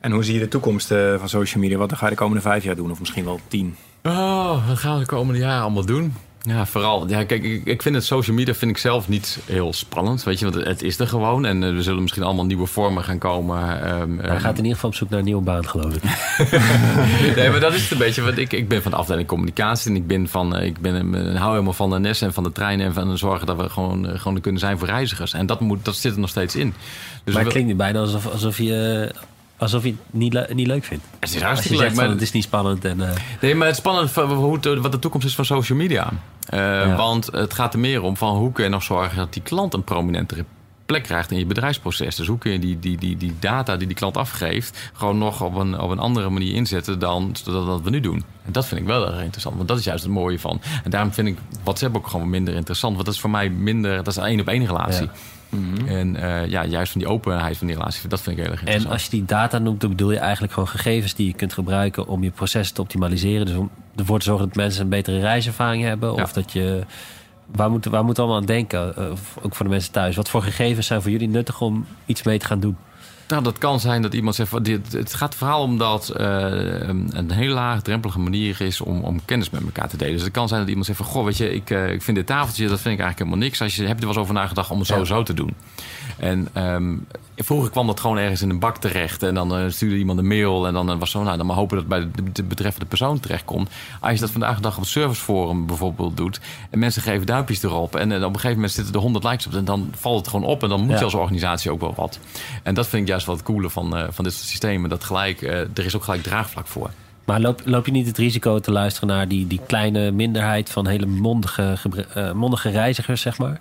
En 0.00 0.12
hoe 0.12 0.24
zie 0.24 0.34
je 0.34 0.40
de 0.40 0.48
toekomst 0.48 0.90
eh, 0.90 1.18
van 1.18 1.28
social 1.28 1.62
media? 1.62 1.78
Wat 1.78 1.96
ga 1.96 2.04
je 2.04 2.10
de 2.10 2.16
komende 2.16 2.42
vijf 2.42 2.64
jaar 2.64 2.76
doen? 2.76 2.90
Of 2.90 2.98
misschien 2.98 3.24
wel 3.24 3.40
tien? 3.48 3.76
Oh, 4.02 4.68
wat 4.68 4.78
gaan 4.78 4.94
we 4.94 5.00
de 5.00 5.06
komende 5.06 5.40
jaren 5.40 5.62
allemaal 5.62 5.84
doen? 5.84 6.14
Ja, 6.42 6.66
vooral. 6.66 7.08
Ja, 7.08 7.24
kijk, 7.24 7.42
ik, 7.44 7.64
ik 7.64 7.82
vind 7.82 7.94
het 7.94 8.04
social 8.04 8.36
media 8.36 8.54
vind 8.54 8.70
ik 8.70 8.78
zelf 8.78 9.08
niet 9.08 9.38
heel 9.46 9.72
spannend. 9.72 10.22
Weet 10.22 10.38
je, 10.38 10.50
want 10.50 10.64
het, 10.66 10.82
is 10.82 10.98
er 10.98 11.06
gewoon. 11.06 11.44
En 11.44 11.62
eh, 11.62 11.76
er 11.76 11.82
zullen 11.82 12.00
misschien 12.02 12.22
allemaal 12.22 12.44
nieuwe 12.44 12.66
vormen 12.66 13.04
gaan 13.04 13.18
komen. 13.18 13.82
ehm, 13.84 14.18
Hij 14.18 14.40
gaat 14.40 14.50
in 14.50 14.56
ieder 14.56 14.74
geval 14.74 14.90
op 14.90 14.96
zoek 14.96 15.08
naar 15.08 15.18
een 15.18 15.24
nieuwe 15.24 15.42
baan, 15.42 15.68
geloof 15.68 15.94
ik. 15.94 16.02
nee, 17.36 17.50
maar 17.50 17.60
dat 17.60 17.74
is 17.74 17.82
het 17.82 17.90
een 17.90 17.98
beetje. 17.98 18.22
Want 18.22 18.38
ik, 18.38 18.52
ik 18.52 18.68
ben 18.68 18.82
van 18.82 18.90
de 18.90 18.96
afdeling 18.96 19.28
communicatie. 19.28 19.90
En 19.90 19.96
ik 19.96 20.06
ben 20.06 20.28
van, 20.28 20.56
eh, 20.56 20.66
ik 20.66 20.78
ben, 20.80 20.94
een- 20.94 21.36
hou 21.36 21.50
helemaal 21.52 21.72
van 21.72 21.90
de 21.90 22.08
NS 22.08 22.20
en 22.22 22.32
van 22.32 22.42
de 22.44 22.52
treinen. 22.52 22.86
En 22.86 22.92
van 22.94 23.08
de 23.10 23.16
zorgen 23.16 23.46
dat 23.46 23.56
we 23.56 23.68
gewoon, 23.68 24.08
eh, 24.08 24.18
gewoon 24.18 24.34
er 24.34 24.42
kunnen 24.42 24.60
zijn 24.60 24.78
voor 24.78 24.88
reizigers. 24.88 25.32
En 25.32 25.46
dat, 25.46 25.60
moet, 25.60 25.84
dat 25.84 25.94
zit 25.96 26.12
er 26.12 26.20
nog 26.20 26.30
steeds 26.30 26.56
in. 26.56 26.74
Dus 27.24 27.34
maar 27.34 27.34
het 27.34 27.44
we- 27.44 27.50
klinkt 27.58 27.70
nu 27.70 27.76
bijna 27.76 27.98
alsof, 28.00 28.26
alsof 28.32 28.58
je, 28.58 29.10
alsof 29.60 29.82
je 29.82 29.88
het 29.88 29.98
niet, 30.10 30.32
le- 30.32 30.46
niet 30.52 30.66
leuk 30.66 30.84
vindt. 30.84 31.04
het 31.20 31.34
is 31.34 31.40
hartstikke 31.42 31.76
leuk. 31.78 31.86
van, 31.92 31.96
Maar 31.96 32.08
het 32.12 32.22
is 32.22 32.32
niet 32.32 32.44
spannend 32.44 32.84
en... 32.84 33.00
eh, 33.08 33.16
Nee, 33.40 33.54
maar 33.54 33.66
het 33.66 33.76
is 33.76 33.82
spannend 33.82 34.14
hoe 34.14 34.54
het, 34.60 34.78
wat 34.78 34.92
de 34.92 34.98
toekomst 34.98 35.26
is 35.26 35.34
van 35.34 35.44
social 35.44 35.78
media. 35.78 36.10
Eh, 36.46 36.96
Want 36.96 37.26
het 37.32 37.54
gaat 37.54 37.72
er 37.72 37.78
meer 37.80 38.02
om 38.02 38.16
van 38.16 38.36
hoe 38.36 38.52
kun 38.52 38.64
je 38.64 38.70
nog 38.70 38.82
zorgen 38.82 39.16
dat 39.16 39.32
die 39.32 39.42
klant 39.42 39.74
een 39.74 39.84
prominentere 39.84 40.44
plek 40.86 41.02
krijgt 41.02 41.30
in 41.30 41.38
je 41.38 41.46
bedrijfsproces. 41.46 42.16
Dus 42.16 42.26
hoe 42.26 42.38
kun 42.38 42.52
je 42.52 42.58
die, 42.58 42.78
die, 42.78 42.96
die, 42.98 43.16
die 43.16 43.34
data 43.40 43.76
die 43.76 43.86
die 43.86 43.96
klant 43.96 44.16
afgeeft... 44.16 44.90
gewoon 44.92 45.18
nog 45.18 45.42
op 45.42 45.54
een, 45.54 45.80
op 45.80 45.90
een 45.90 45.98
andere 45.98 46.30
manier 46.30 46.54
inzetten 46.54 46.98
dan 46.98 47.34
dat, 47.44 47.66
dat 47.66 47.80
we 47.82 47.90
nu 47.90 48.00
doen. 48.00 48.24
En 48.44 48.52
dat 48.52 48.66
vind 48.66 48.80
ik 48.80 48.86
wel 48.86 49.06
erg 49.06 49.20
interessant, 49.22 49.56
want 49.56 49.68
dat 49.68 49.78
is 49.78 49.84
juist 49.84 50.02
het 50.02 50.12
mooie 50.12 50.38
van. 50.38 50.60
En 50.84 50.90
daarom 50.90 51.12
vind 51.12 51.28
ik 51.28 51.38
WhatsApp 51.62 51.96
ook 51.96 52.06
gewoon 52.06 52.30
minder 52.30 52.54
interessant. 52.54 52.94
Want 52.94 53.04
dat 53.06 53.14
is 53.14 53.20
voor 53.20 53.30
mij 53.30 53.50
minder, 53.50 53.96
dat 53.96 54.06
is 54.06 54.16
een 54.16 54.24
één-op-één 54.24 54.66
relatie. 54.66 55.08
En 55.86 56.16
eh, 56.16 56.48
ja, 56.48 56.64
juist 56.64 56.92
van 56.92 57.00
die 57.00 57.10
openheid 57.10 57.56
van 57.56 57.66
die 57.66 57.76
relatie, 57.76 58.08
dat 58.08 58.20
vind 58.20 58.36
ik 58.38 58.42
heel 58.42 58.52
erg 58.52 58.60
En 58.60 58.66
interessant. 58.66 58.94
als 58.94 59.04
je 59.04 59.10
die 59.10 59.24
data 59.24 59.58
noemt, 59.58 59.80
dan 59.80 59.90
bedoel 59.90 60.10
je 60.10 60.18
eigenlijk 60.18 60.52
gewoon 60.52 60.68
gegevens 60.68 61.14
die 61.14 61.26
je 61.26 61.32
kunt 61.32 61.52
gebruiken 61.52 62.06
om 62.06 62.22
je 62.22 62.30
proces 62.30 62.70
te 62.70 62.80
optimaliseren. 62.80 63.46
Dus 63.46 63.54
om 63.54 63.70
ervoor 63.96 64.18
te 64.18 64.24
zorgen 64.24 64.46
dat 64.46 64.56
mensen 64.56 64.82
een 64.82 64.88
betere 64.88 65.20
reiservaring 65.20 65.82
hebben. 65.82 66.14
Ja. 66.14 66.22
Of 66.22 66.32
dat 66.32 66.52
je. 66.52 66.84
Waar 67.54 67.70
moeten 67.70 67.90
waar 67.90 68.04
moeten 68.04 68.22
we 68.22 68.28
allemaal 68.28 68.48
aan 68.48 68.54
denken? 68.54 68.96
Eh, 68.96 69.10
ook 69.42 69.54
voor 69.54 69.64
de 69.64 69.72
mensen 69.72 69.92
thuis. 69.92 70.16
Wat 70.16 70.28
voor 70.28 70.42
gegevens 70.42 70.86
zijn 70.86 71.02
voor 71.02 71.10
jullie 71.10 71.28
nuttig 71.28 71.60
om 71.60 71.86
iets 72.06 72.22
mee 72.22 72.38
te 72.38 72.46
gaan 72.46 72.60
doen? 72.60 72.76
Nou, 73.30 73.42
dat 73.42 73.58
kan 73.58 73.80
zijn 73.80 74.02
dat 74.02 74.14
iemand 74.14 74.34
zegt... 74.34 74.48
van, 74.48 74.62
dit, 74.62 74.92
het 74.92 75.14
gaat 75.14 75.34
vooral 75.34 75.62
om 75.62 75.78
dat 75.78 76.08
eh, 76.08 76.26
een 77.10 77.30
hele 77.30 77.54
laagdrempelige 77.54 78.18
manier 78.18 78.60
is 78.60 78.80
om, 78.80 79.02
om 79.02 79.24
kennis 79.24 79.50
met 79.50 79.62
elkaar 79.62 79.88
te 79.88 79.96
delen. 79.96 80.14
Dus 80.14 80.22
het 80.22 80.32
kan 80.32 80.48
zijn 80.48 80.60
dat 80.60 80.68
iemand 80.68 80.86
zegt 80.86 80.98
van... 80.98 81.06
goh, 81.08 81.24
weet 81.24 81.36
je, 81.36 81.54
ik, 81.54 81.70
eh, 81.70 81.92
ik 81.92 82.02
vind 82.02 82.16
dit 82.16 82.26
tafeltje, 82.26 82.68
dat 82.68 82.80
vind 82.80 82.94
ik 82.94 83.00
eigenlijk 83.00 83.18
helemaal 83.18 83.38
niks. 83.48 83.62
Als 83.62 83.76
je, 83.76 83.86
heb 83.86 83.90
je 83.96 84.00
er 84.00 84.00
wel 84.00 84.08
eens 84.08 84.22
over 84.22 84.34
nagedacht 84.34 84.70
om 84.70 84.78
het 84.78 84.88
Ja. 84.88 84.94
sowieso 84.94 85.22
te 85.22 85.34
doen? 85.34 85.54
En 86.20 86.48
ehm, 86.52 86.96
vroeger 87.36 87.70
kwam 87.70 87.86
dat 87.86 88.00
gewoon 88.00 88.18
ergens 88.18 88.42
in 88.42 88.50
een 88.50 88.58
bak 88.58 88.76
terecht. 88.76 89.22
En 89.22 89.34
dan 89.34 89.56
eh, 89.56 89.64
stuurde 89.68 89.96
iemand 89.96 90.18
een 90.18 90.26
mail. 90.26 90.66
En 90.66 90.72
dan 90.72 90.90
eh, 90.90 90.98
was 90.98 91.10
zo, 91.10 91.22
nou, 91.22 91.36
dan 91.36 91.46
maar 91.46 91.56
hopen 91.56 91.76
dat 91.76 91.86
het 91.86 92.14
bij 92.14 92.24
de, 92.24 92.32
de 92.32 92.42
betreffende 92.42 92.86
persoon 92.86 93.20
terechtkomt. 93.20 93.70
Als 94.00 94.12
je 94.12 94.20
dat 94.20 94.30
vandaag 94.30 94.56
de 94.56 94.62
dag 94.62 94.74
op 94.74 94.80
het 94.80 94.90
serviceforum 94.90 95.66
bijvoorbeeld 95.66 96.16
doet. 96.16 96.40
En 96.70 96.78
mensen 96.78 97.02
geven 97.02 97.26
duimpjes 97.26 97.62
erop. 97.62 97.96
En, 97.96 98.12
op 98.12 98.22
een 98.22 98.34
gegeven 98.34 98.54
moment 98.54 98.72
zitten 98.72 98.94
er 98.94 99.00
100 99.00 99.24
likes 99.24 99.46
op. 99.46 99.54
En 99.54 99.64
dan 99.64 99.92
valt 99.96 100.18
het 100.18 100.28
gewoon 100.28 100.46
op. 100.46 100.62
En 100.62 100.68
dan 100.68 100.80
moet 100.80 100.90
Ja. 100.90 100.98
je 100.98 101.04
als 101.04 101.14
organisatie 101.14 101.70
ook 101.70 101.80
wel 101.80 101.94
wat. 101.96 102.18
En 102.62 102.74
dat 102.74 102.86
vind 102.86 103.02
ik 103.02 103.08
juist 103.08 103.26
wel 103.26 103.34
het 103.34 103.44
coole 103.44 103.70
van, 103.70 103.96
eh, 103.96 104.06
van 104.10 104.24
dit 104.24 104.32
soort 104.32 104.46
systemen. 104.48 104.90
Dat 104.90 105.04
gelijk, 105.04 105.42
er 105.42 105.84
is 105.84 105.96
ook 105.96 106.04
gelijk 106.04 106.22
draagvlak 106.22 106.66
voor. 106.66 106.90
Maar 107.24 107.40
loop, 107.40 107.62
loop 107.64 107.86
je 107.86 107.92
niet 107.92 108.06
het 108.06 108.18
risico 108.18 108.58
te 108.58 108.72
luisteren 108.72 109.08
naar 109.08 109.28
die, 109.28 109.46
die 109.46 109.60
kleine 109.66 110.10
minderheid 110.10 110.70
van 110.70 110.86
hele 110.86 111.06
mondige, 111.06 111.76
mondige 112.34 112.68
reizigers, 112.70 113.20
zeg 113.20 113.38
maar? 113.38 113.60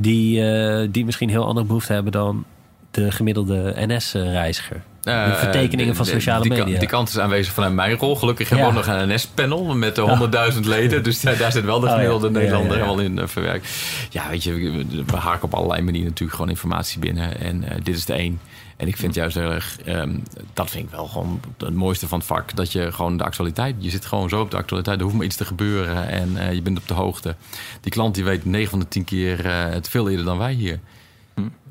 Die, 0.00 0.50
eh, 0.52 0.88
die 0.90 1.04
misschien 1.04 1.28
heel 1.28 1.46
andere 1.46 1.66
behoefte 1.66 1.92
hebben 1.92 2.12
dan 2.12 2.44
de 2.90 3.10
gemiddelde 3.12 3.74
NS-reiziger. 3.76 4.82
De 5.00 5.10
Eh, 5.10 5.34
vertekeningen 5.34 5.94
van 5.96 6.04
sociale 6.06 6.40
die, 6.42 6.50
media. 6.50 6.64
kan- 6.66 6.78
Die 6.78 6.88
kant 6.88 7.08
is 7.08 7.18
aanwezig 7.18 7.52
vanuit 7.52 7.72
mijn 7.72 7.96
rol. 7.96 8.16
Gelukkig 8.16 8.48
hebben 8.48 8.66
we 8.66 8.72
Ja. 8.72 8.78
ook 8.78 8.86
nog 8.86 8.96
een 8.96 9.08
NS-panel 9.14 9.74
met 9.74 9.98
eh, 9.98 10.04
100.000 10.04 10.66
leden. 10.66 11.02
Dus 11.02 11.20
daar, 11.20 11.36
daar 11.36 11.52
zit 11.52 11.64
wel 11.64 11.80
de 11.80 11.86
Oh, 11.86 11.90
ja. 11.92 11.96
gemiddelde 11.98 12.30
Nederlander 12.30 12.76
ja, 12.78 12.82
helemaal 12.84 13.04
in 13.04 13.18
eh, 13.18 13.26
verwerkt. 13.26 13.68
Ja, 14.10 14.28
weet 14.30 14.42
je, 14.42 14.52
we, 14.52 14.84
we 15.06 15.16
haken 15.16 15.42
op 15.44 15.54
allerlei 15.54 15.82
manieren 15.82 16.08
natuurlijk 16.08 16.36
gewoon 16.36 16.50
informatie 16.50 16.98
binnen. 17.00 17.40
En 17.40 17.64
dit 17.82 17.96
is 17.96 18.04
de 18.04 18.12
één. 18.12 18.40
En 18.80 18.86
ik 18.88 18.96
vind 18.96 19.14
juist 19.14 19.36
heel 19.36 19.50
erg, 19.50 19.80
ehm, 19.84 20.16
dat 20.52 20.70
vind 20.70 20.84
ik 20.84 20.90
wel 20.90 21.06
gewoon 21.06 21.40
het 21.58 21.74
mooiste 21.74 22.08
van 22.08 22.18
het 22.18 22.26
vak. 22.26 22.56
Dat 22.56 22.72
je 22.72 22.92
gewoon 22.92 23.16
de 23.16 23.24
actualiteit, 23.24 23.74
je 23.78 23.90
zit 23.90 24.06
gewoon 24.06 24.28
zo 24.28 24.40
op 24.40 24.50
de 24.50 24.56
actualiteit. 24.56 24.96
Er 24.98 25.02
hoeft 25.04 25.16
maar 25.16 25.24
iets 25.24 25.36
te 25.36 25.44
gebeuren 25.44 26.08
en 26.08 26.36
eh, 26.36 26.52
je 26.52 26.62
bent 26.62 26.78
op 26.78 26.88
de 26.88 26.94
hoogte. 26.94 27.34
Die 27.80 27.92
klant 27.92 28.14
die 28.14 28.24
weet 28.24 28.44
9 28.44 28.70
van 28.70 28.78
de 28.78 28.88
10 28.88 29.04
keer 29.04 29.46
eh, 29.46 29.64
het 29.72 29.88
veel 29.88 30.08
eerder 30.08 30.24
dan 30.24 30.38
wij 30.38 30.52
hier. 30.52 30.80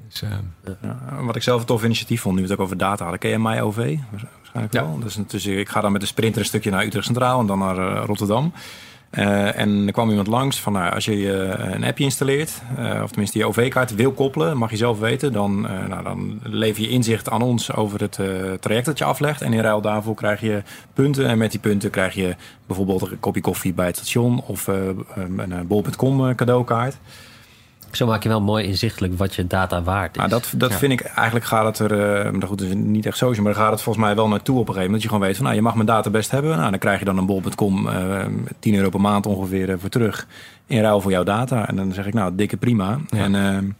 Dus, 0.10 0.22
eh, 0.22 0.30
Ja, 0.82 1.24
wat 1.24 1.36
ik 1.36 1.42
zelf 1.44 1.60
een 1.60 1.66
tof 1.68 1.84
initiatief 1.84 2.22
vond, 2.22 2.36
nu 2.36 2.42
we 2.42 2.48
het 2.50 2.58
ook 2.60 2.64
over 2.66 2.78
data 2.78 3.02
hadden. 3.04 3.20
Ken 3.20 3.30
je 3.30 3.40
mij 3.40 3.62
OV? 3.62 3.96
Waarschijnlijk 4.12 4.74
Ja. 4.74 4.82
wel. 4.84 5.00
Dus, 5.00 5.18
dus 5.28 5.46
ik 5.46 5.70
ga 5.70 5.82
dan 5.82 5.92
met 5.92 6.02
de 6.02 6.08
sprinter 6.08 6.40
een 6.42 6.48
stukje 6.48 6.70
naar 6.72 6.86
Utrecht 6.86 7.06
Centraal 7.06 7.40
en 7.40 7.46
dan 7.46 7.60
naar 7.60 7.78
eh, 7.78 8.04
Rotterdam. 8.06 8.54
Eh, 9.10 9.60
en 9.60 9.86
er 9.86 9.92
kwam 9.92 10.10
iemand 10.10 10.28
langs 10.28 10.60
van, 10.60 10.74
nou, 10.74 10.94
als 10.94 11.06
je 11.06 11.32
eh, 11.32 11.74
een 11.74 11.84
appje 11.84 12.04
installeert, 12.04 12.62
eh, 12.78 13.00
of 13.04 13.10
tenminste 13.10 13.38
je 13.38 13.46
OV-kaart 13.46 13.96
wil 13.96 14.12
koppelen, 14.12 14.58
mag 14.58 14.70
je 14.70 14.78
zelf 14.78 15.00
weten, 15.00 15.34
dan, 15.34 15.62
nou, 15.62 16.04
dan 16.04 16.40
lever 16.44 16.82
je 16.82 16.90
inzicht 16.90 17.30
aan 17.30 17.42
ons 17.42 17.74
over 17.74 18.02
het 18.02 18.20
traject 18.62 18.86
dat 18.86 18.98
je 18.98 19.04
aflegt. 19.04 19.42
En 19.42 19.54
in 19.54 19.62
ruil 19.62 19.82
daarvoor 19.82 20.16
krijg 20.16 20.42
je 20.42 20.64
punten. 20.94 21.28
En 21.28 21.38
met 21.38 21.52
die 21.52 21.60
punten 21.60 21.90
krijg 21.90 22.14
je 22.14 22.36
bijvoorbeeld 22.66 23.02
een 23.02 23.20
kopje 23.20 23.42
koffie 23.42 23.74
bij 23.74 23.86
het 23.86 23.96
station 23.96 24.42
of 24.48 24.68
een 24.68 25.68
bol.com 25.68 26.36
cadeaukaart. 26.36 26.98
Zo 27.92 28.06
maak 28.06 28.24
je 28.24 28.30
wel 28.30 28.42
mooi 28.42 28.66
inzichtelijk 28.66 29.18
wat 29.18 29.36
je 29.36 29.48
data 29.48 29.82
waard 29.84 30.12
is. 30.12 30.18
Nou, 30.18 30.30
dat, 30.30 30.54
dat 30.56 30.72
Ja. 30.72 30.78
vind 30.78 30.92
ik 30.92 31.02
eigenlijk 31.02 31.46
gaat 31.46 31.66
het 31.78 31.92
er, 31.92 32.26
uh, 32.34 32.42
goed, 32.48 32.58
dus 32.58 32.74
niet 32.74 33.06
echt 33.06 33.18
social, 33.18 33.44
maar 33.44 33.54
daar 33.54 33.62
gaat 33.64 33.72
het 33.72 33.82
volgens 33.82 34.06
mij 34.06 34.16
wel 34.16 34.28
naartoe 34.28 34.60
op 34.60 34.68
een 34.68 34.74
gegeven 34.74 34.84
moment. 34.92 34.94
Dat 34.94 35.02
je 35.02 35.08
gewoon 35.10 35.24
weet 35.28 35.36
van, 35.36 35.46
nou, 35.46 35.56
je 35.58 35.62
mag 35.64 35.74
mijn 35.74 35.86
data 35.86 36.10
best 36.10 36.32
hebben. 36.32 36.58
Nou, 36.58 36.70
dan 36.70 36.80
krijg 36.80 37.00
je 37.00 37.06
dan 37.06 37.18
een 37.18 37.26
bol.com 37.26 37.88
uh, 37.88 38.26
10 38.60 38.76
euro 38.76 38.90
per 38.90 39.02
maand 39.02 39.26
ongeveer 39.26 39.70
uh, 39.70 39.76
voor 39.80 39.90
terug 39.90 40.28
in 40.68 40.82
ruil 40.82 41.02
voor 41.02 41.12
jouw 41.12 41.24
data. 41.24 41.68
En 41.68 41.76
dan 41.76 41.94
zeg 41.94 42.06
ik, 42.06 42.14
nou, 42.14 42.36
dikke 42.36 42.58
prima. 42.58 43.00
Ja. 43.10 43.18
En 43.18 43.34
uh, 43.34 43.72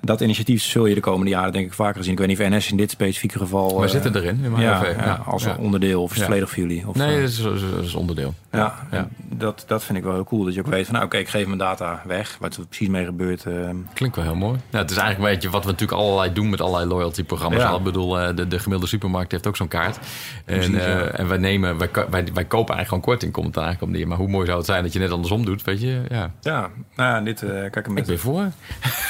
dat 0.00 0.20
initiatief 0.20 0.62
zul 0.62 0.86
je 0.86 0.94
de 0.94 1.00
komende 1.00 1.30
jaren 1.30 1.52
denk 1.52 1.66
ik 1.66 1.72
vaker 1.72 2.02
zien. 2.04 2.12
Ik 2.12 2.18
weet 2.18 2.28
niet 2.28 2.40
of 2.40 2.48
NS 2.48 2.70
in 2.70 2.76
dit 2.76 2.90
specifieke 2.90 3.38
geval... 3.38 3.80
we 3.80 3.88
zitten 3.88 4.16
erin. 4.16 4.40
In 4.44 4.56
ja, 4.56 5.22
als 5.26 5.46
onderdeel 5.58 6.02
of 6.02 6.10
is 6.10 6.16
het 6.16 6.26
volledig 6.26 6.48
voor 6.50 6.58
jullie? 6.58 6.88
Of, 6.88 6.94
nee, 6.96 7.14
uh, 7.16 7.20
dat 7.20 7.30
is, 7.30 7.36
dat 7.74 7.84
is 7.84 7.94
onderdeel. 7.94 8.34
ja, 8.52 8.74
Ja. 8.90 9.08
dat, 9.22 9.64
dat 9.66 9.84
vind 9.84 9.98
ik 9.98 10.04
wel 10.04 10.12
heel 10.12 10.24
cool. 10.24 10.44
Dat 10.44 10.54
je 10.54 10.60
ook 10.60 10.66
weet 10.66 10.84
van, 10.84 10.94
nou 10.94 11.06
oké, 11.06 11.16
ik 11.16 11.28
geef 11.28 11.46
mijn 11.46 11.58
data 11.58 12.02
weg. 12.06 12.36
Wat 12.40 12.56
er 12.56 12.66
precies 12.66 12.88
mee 12.88 13.04
gebeurt. 13.04 13.44
eh, 13.44 13.70
Klinkt 13.92 14.16
wel 14.16 14.24
heel 14.24 14.34
mooi. 14.34 14.58
Ja, 14.70 14.78
het 14.78 14.90
is 14.90 14.96
eigenlijk 14.96 15.28
een 15.28 15.34
beetje 15.34 15.50
wat 15.50 15.64
we 15.64 15.70
natuurlijk 15.70 16.00
allerlei 16.00 16.32
doen 16.32 16.50
met 16.50 16.60
allerlei 16.60 16.88
loyalty-programma's. 16.88 17.60
Ja. 17.62 17.76
Ik 17.76 17.82
bedoel, 17.82 18.20
eh, 18.20 18.26
de, 18.36 18.48
de 18.48 18.56
gemiddelde 18.58 18.86
supermarkt 18.86 19.32
heeft 19.32 19.46
ook 19.46 19.56
zo'n 19.56 19.68
kaart. 19.68 19.98
En, 20.44 20.60
eh, 20.60 20.72
ja. 20.72 20.98
en 21.06 21.28
wij, 21.28 21.38
nemen, 21.38 21.78
wij, 21.78 21.88
wij, 21.94 22.08
wij 22.10 22.24
kopen 22.44 22.74
eigenlijk 22.74 22.88
gewoon 22.88 23.00
korting, 23.04 23.32
komt 23.32 23.46
het 23.46 23.56
eigenlijk 23.56 23.86
om 23.86 23.98
neer. 23.98 24.08
Maar 24.08 24.18
hoe 24.18 24.28
mooi 24.28 24.46
zou 24.46 24.58
het 24.58 24.66
zijn 24.66 24.82
dat 24.82 24.92
je 24.92 24.98
net 24.98 25.10
andersom 25.10 25.44
doet, 25.44 25.64
weet 25.64 25.80
je? 25.80 26.02
Ja, 26.08 26.30
ja, 26.40 26.70
nou 26.96 27.14
ja, 27.14 27.20
dit, 27.20 27.42
eh, 27.42 27.48
kijk, 27.50 27.76
ik 27.76 27.88
met, 27.88 28.06
ben 28.06 28.18
voor. 28.18 28.50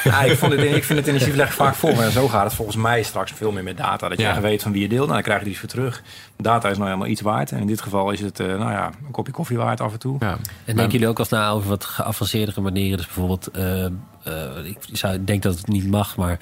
ja, 0.05 0.22
ik, 0.22 0.37
vond 0.39 0.53
het, 0.53 0.61
ik 0.76 0.84
vind 0.84 0.98
het 0.98 1.08
initiatief 1.08 1.36
leg 1.36 1.46
ik 1.52 1.54
vaak 1.54 1.74
voor. 1.74 1.94
Maar 1.94 2.10
zo 2.10 2.28
gaat 2.28 2.44
het 2.44 2.54
volgens 2.54 2.76
mij 2.76 3.02
straks 3.02 3.32
veel 3.32 3.52
meer 3.52 3.62
met 3.62 3.76
data. 3.76 4.08
Dat 4.08 4.18
je 4.18 4.24
Ja. 4.24 4.40
weet 4.40 4.62
van 4.62 4.72
wie 4.72 4.82
je 4.82 4.88
deelt. 4.88 5.00
Nou, 5.08 5.12
dan 5.12 5.22
krijg 5.22 5.42
je 5.42 5.50
iets 5.50 5.58
voor 5.58 5.68
terug. 5.68 6.02
Data 6.36 6.68
is 6.68 6.76
nou 6.76 6.88
helemaal 6.88 7.08
iets 7.10 7.20
waard. 7.20 7.52
En 7.52 7.60
in 7.60 7.66
dit 7.66 7.80
geval 7.80 8.10
is 8.10 8.20
het, 8.20 8.40
eh, 8.40 8.46
nou 8.46 8.70
ja, 8.70 8.90
een 9.06 9.10
kopje 9.10 9.32
koffie 9.32 9.56
waard 9.56 9.80
af 9.80 9.92
en 9.92 9.98
toe. 9.98 10.16
Ja. 10.20 10.36
En 10.64 10.76
denken 10.76 10.92
jullie 10.92 11.08
ook 11.08 11.16
wel 11.18 11.26
eens 11.30 11.34
na 11.38 11.50
over 11.50 11.68
wat 11.68 11.84
geavanceerdere 11.84 12.60
manieren? 12.60 12.96
Dus 12.96 13.06
bijvoorbeeld, 13.06 13.50
eh, 13.50 13.84
eh, 13.84 13.90
ik 14.64 14.78
zou, 14.92 15.24
denk 15.24 15.42
dat 15.42 15.56
het 15.56 15.66
niet 15.66 15.86
mag, 15.90 16.16
maar 16.16 16.38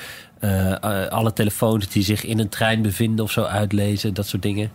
alle 1.11 1.33
telefoons 1.33 1.89
die 1.89 2.03
zich 2.03 2.25
in 2.25 2.39
een 2.39 2.49
trein 2.49 2.83
bevinden 2.83 3.25
of 3.25 3.31
zo 3.31 3.43
uitlezen, 3.43 4.15
dat 4.15 4.27
soort 4.27 4.43
dingen. 4.43 4.71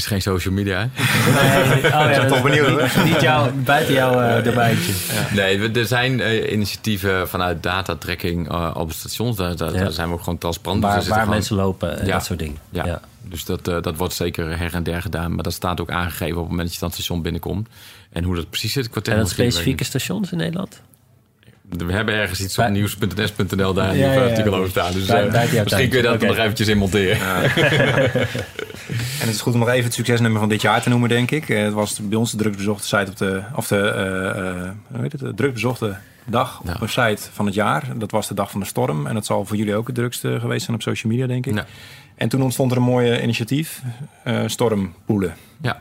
Is 0.00 0.06
geen 0.06 0.22
social 0.22 0.54
media, 0.54 0.78
hè? 0.78 0.86
nee, 1.72 1.84
oh 1.84 2.10
ja, 2.10 2.26
toch 2.26 2.42
benieuwd, 2.42 2.66
hoor. 2.68 2.82
niet, 2.82 3.04
niet 3.04 3.20
jou, 3.20 3.50
buiten 3.52 3.94
jouw 3.94 4.20
eh 4.20 4.44
domeintje. 4.44 4.92
Nee, 5.34 5.58
we- 5.60 5.78
er 5.80 5.86
zijn 5.86 6.20
eh, 6.20 6.52
initiatieven 6.52 7.28
vanuit 7.28 7.62
datatracking 7.62 8.48
eh 8.50 8.70
op 8.74 8.92
stations. 8.92 9.36
Daar, 9.36 9.56
daar, 9.56 9.72
Ja. 9.72 9.78
daar 9.82 9.92
zijn 9.92 10.08
we 10.08 10.14
ook 10.14 10.22
gewoon 10.22 10.38
transparant. 10.38 10.80
Dus 10.82 10.90
Waar, 10.90 10.98
zitten 11.02 11.14
waar 11.16 11.24
gewoon- 11.24 11.38
mensen 11.38 11.56
lopen 11.56 11.98
en 12.00 12.06
Ja. 12.06 12.12
dat 12.12 12.24
soort 12.24 12.38
dingen. 12.38 12.58
Ja. 12.70 12.84
Ja. 12.86 13.00
Dus 13.22 13.44
dat, 13.44 13.68
eh, 13.68 13.82
dat 13.82 13.96
wordt 13.96 14.14
zeker 14.14 14.58
her 14.58 14.74
en 14.74 14.82
der 14.82 15.02
gedaan. 15.02 15.34
Maar 15.34 15.42
dat 15.44 15.52
staat 15.52 15.80
ook 15.80 15.90
aangegeven 15.90 16.36
op 16.36 16.40
het 16.42 16.48
moment 16.50 16.64
dat 16.64 16.72
je 16.74 16.80
dan 16.80 16.88
het 16.88 16.98
station 16.98 17.22
binnenkomt. 17.22 17.68
En 18.12 18.24
hoe 18.24 18.34
dat 18.34 18.50
precies 18.50 18.72
zit, 18.72 18.84
ik 18.86 19.06
En 19.06 19.16
dat 19.18 19.28
specifieke 19.28 19.84
stations 19.84 20.32
in 20.32 20.38
Nederland? 20.38 20.80
We 21.76 21.92
hebben 21.92 22.14
ergens 22.14 22.40
iets 22.40 22.58
op 22.58 22.68
nieuws.ns.nl 22.68 23.72
daar 23.74 23.96
Ja, 23.96 24.04
een 24.06 24.12
ja, 24.12 24.12
ja. 24.12 24.28
artikel 24.28 24.54
over 24.54 24.70
staan. 24.70 24.92
Dus 24.92 25.06
Bij- 25.06 25.28
eh, 25.28 25.62
misschien 25.62 25.88
kun 25.88 25.98
je 25.98 26.02
dat 26.04 26.22
er 26.22 26.28
nog 26.28 26.36
eventjes 26.36 26.68
in 26.68 26.78
monteren. 26.78 27.18
En 29.20 29.26
het 29.26 29.34
is 29.34 29.40
goed 29.40 29.52
om 29.52 29.58
nog 29.58 29.68
even 29.68 29.84
het 29.84 29.94
succesnummer 29.94 30.40
van 30.40 30.48
dit 30.48 30.62
jaar 30.62 30.82
te 30.82 30.88
noemen, 30.88 31.08
denk 31.08 31.30
ik. 31.30 31.48
Eh, 31.48 31.62
Het 31.62 31.72
was 31.72 31.98
bij 32.02 32.18
ons 32.18 32.30
de 32.30 32.36
drukbezochte 32.36 32.86
site 32.86 33.10
op 33.10 33.16
de, 33.16 33.42
of 33.56 33.66
de, 33.66 33.76
eh, 33.90 34.28
eh, 34.48 34.70
hoe 34.92 35.00
heet 35.02 35.12
het, 35.12 35.20
de 35.20 35.34
drukbezochte 35.34 35.96
dag 36.26 36.60
op 36.60 36.80
een 36.80 36.88
site 36.88 37.22
van 37.32 37.46
het 37.46 37.54
jaar. 37.54 37.84
Dat 37.96 38.10
was 38.10 38.28
de 38.28 38.34
dag 38.34 38.50
van 38.50 38.60
de 38.60 38.66
storm. 38.66 39.06
En 39.06 39.14
dat 39.14 39.26
zal 39.26 39.46
voor 39.46 39.56
jullie 39.56 39.74
ook 39.74 39.86
het 39.86 39.96
drukste 39.96 40.40
geweest 40.40 40.64
zijn 40.64 40.76
op 40.76 40.82
social 40.82 41.12
media, 41.12 41.26
denk 41.26 41.46
ik. 41.46 41.64
En 42.14 42.28
toen 42.28 42.42
ontstond 42.42 42.70
er 42.70 42.76
een 42.76 42.82
mooie 42.82 43.22
initiatief, 43.22 43.82
eh 44.24 44.42
stormpoelen. 44.46 45.34
Ja. 45.60 45.80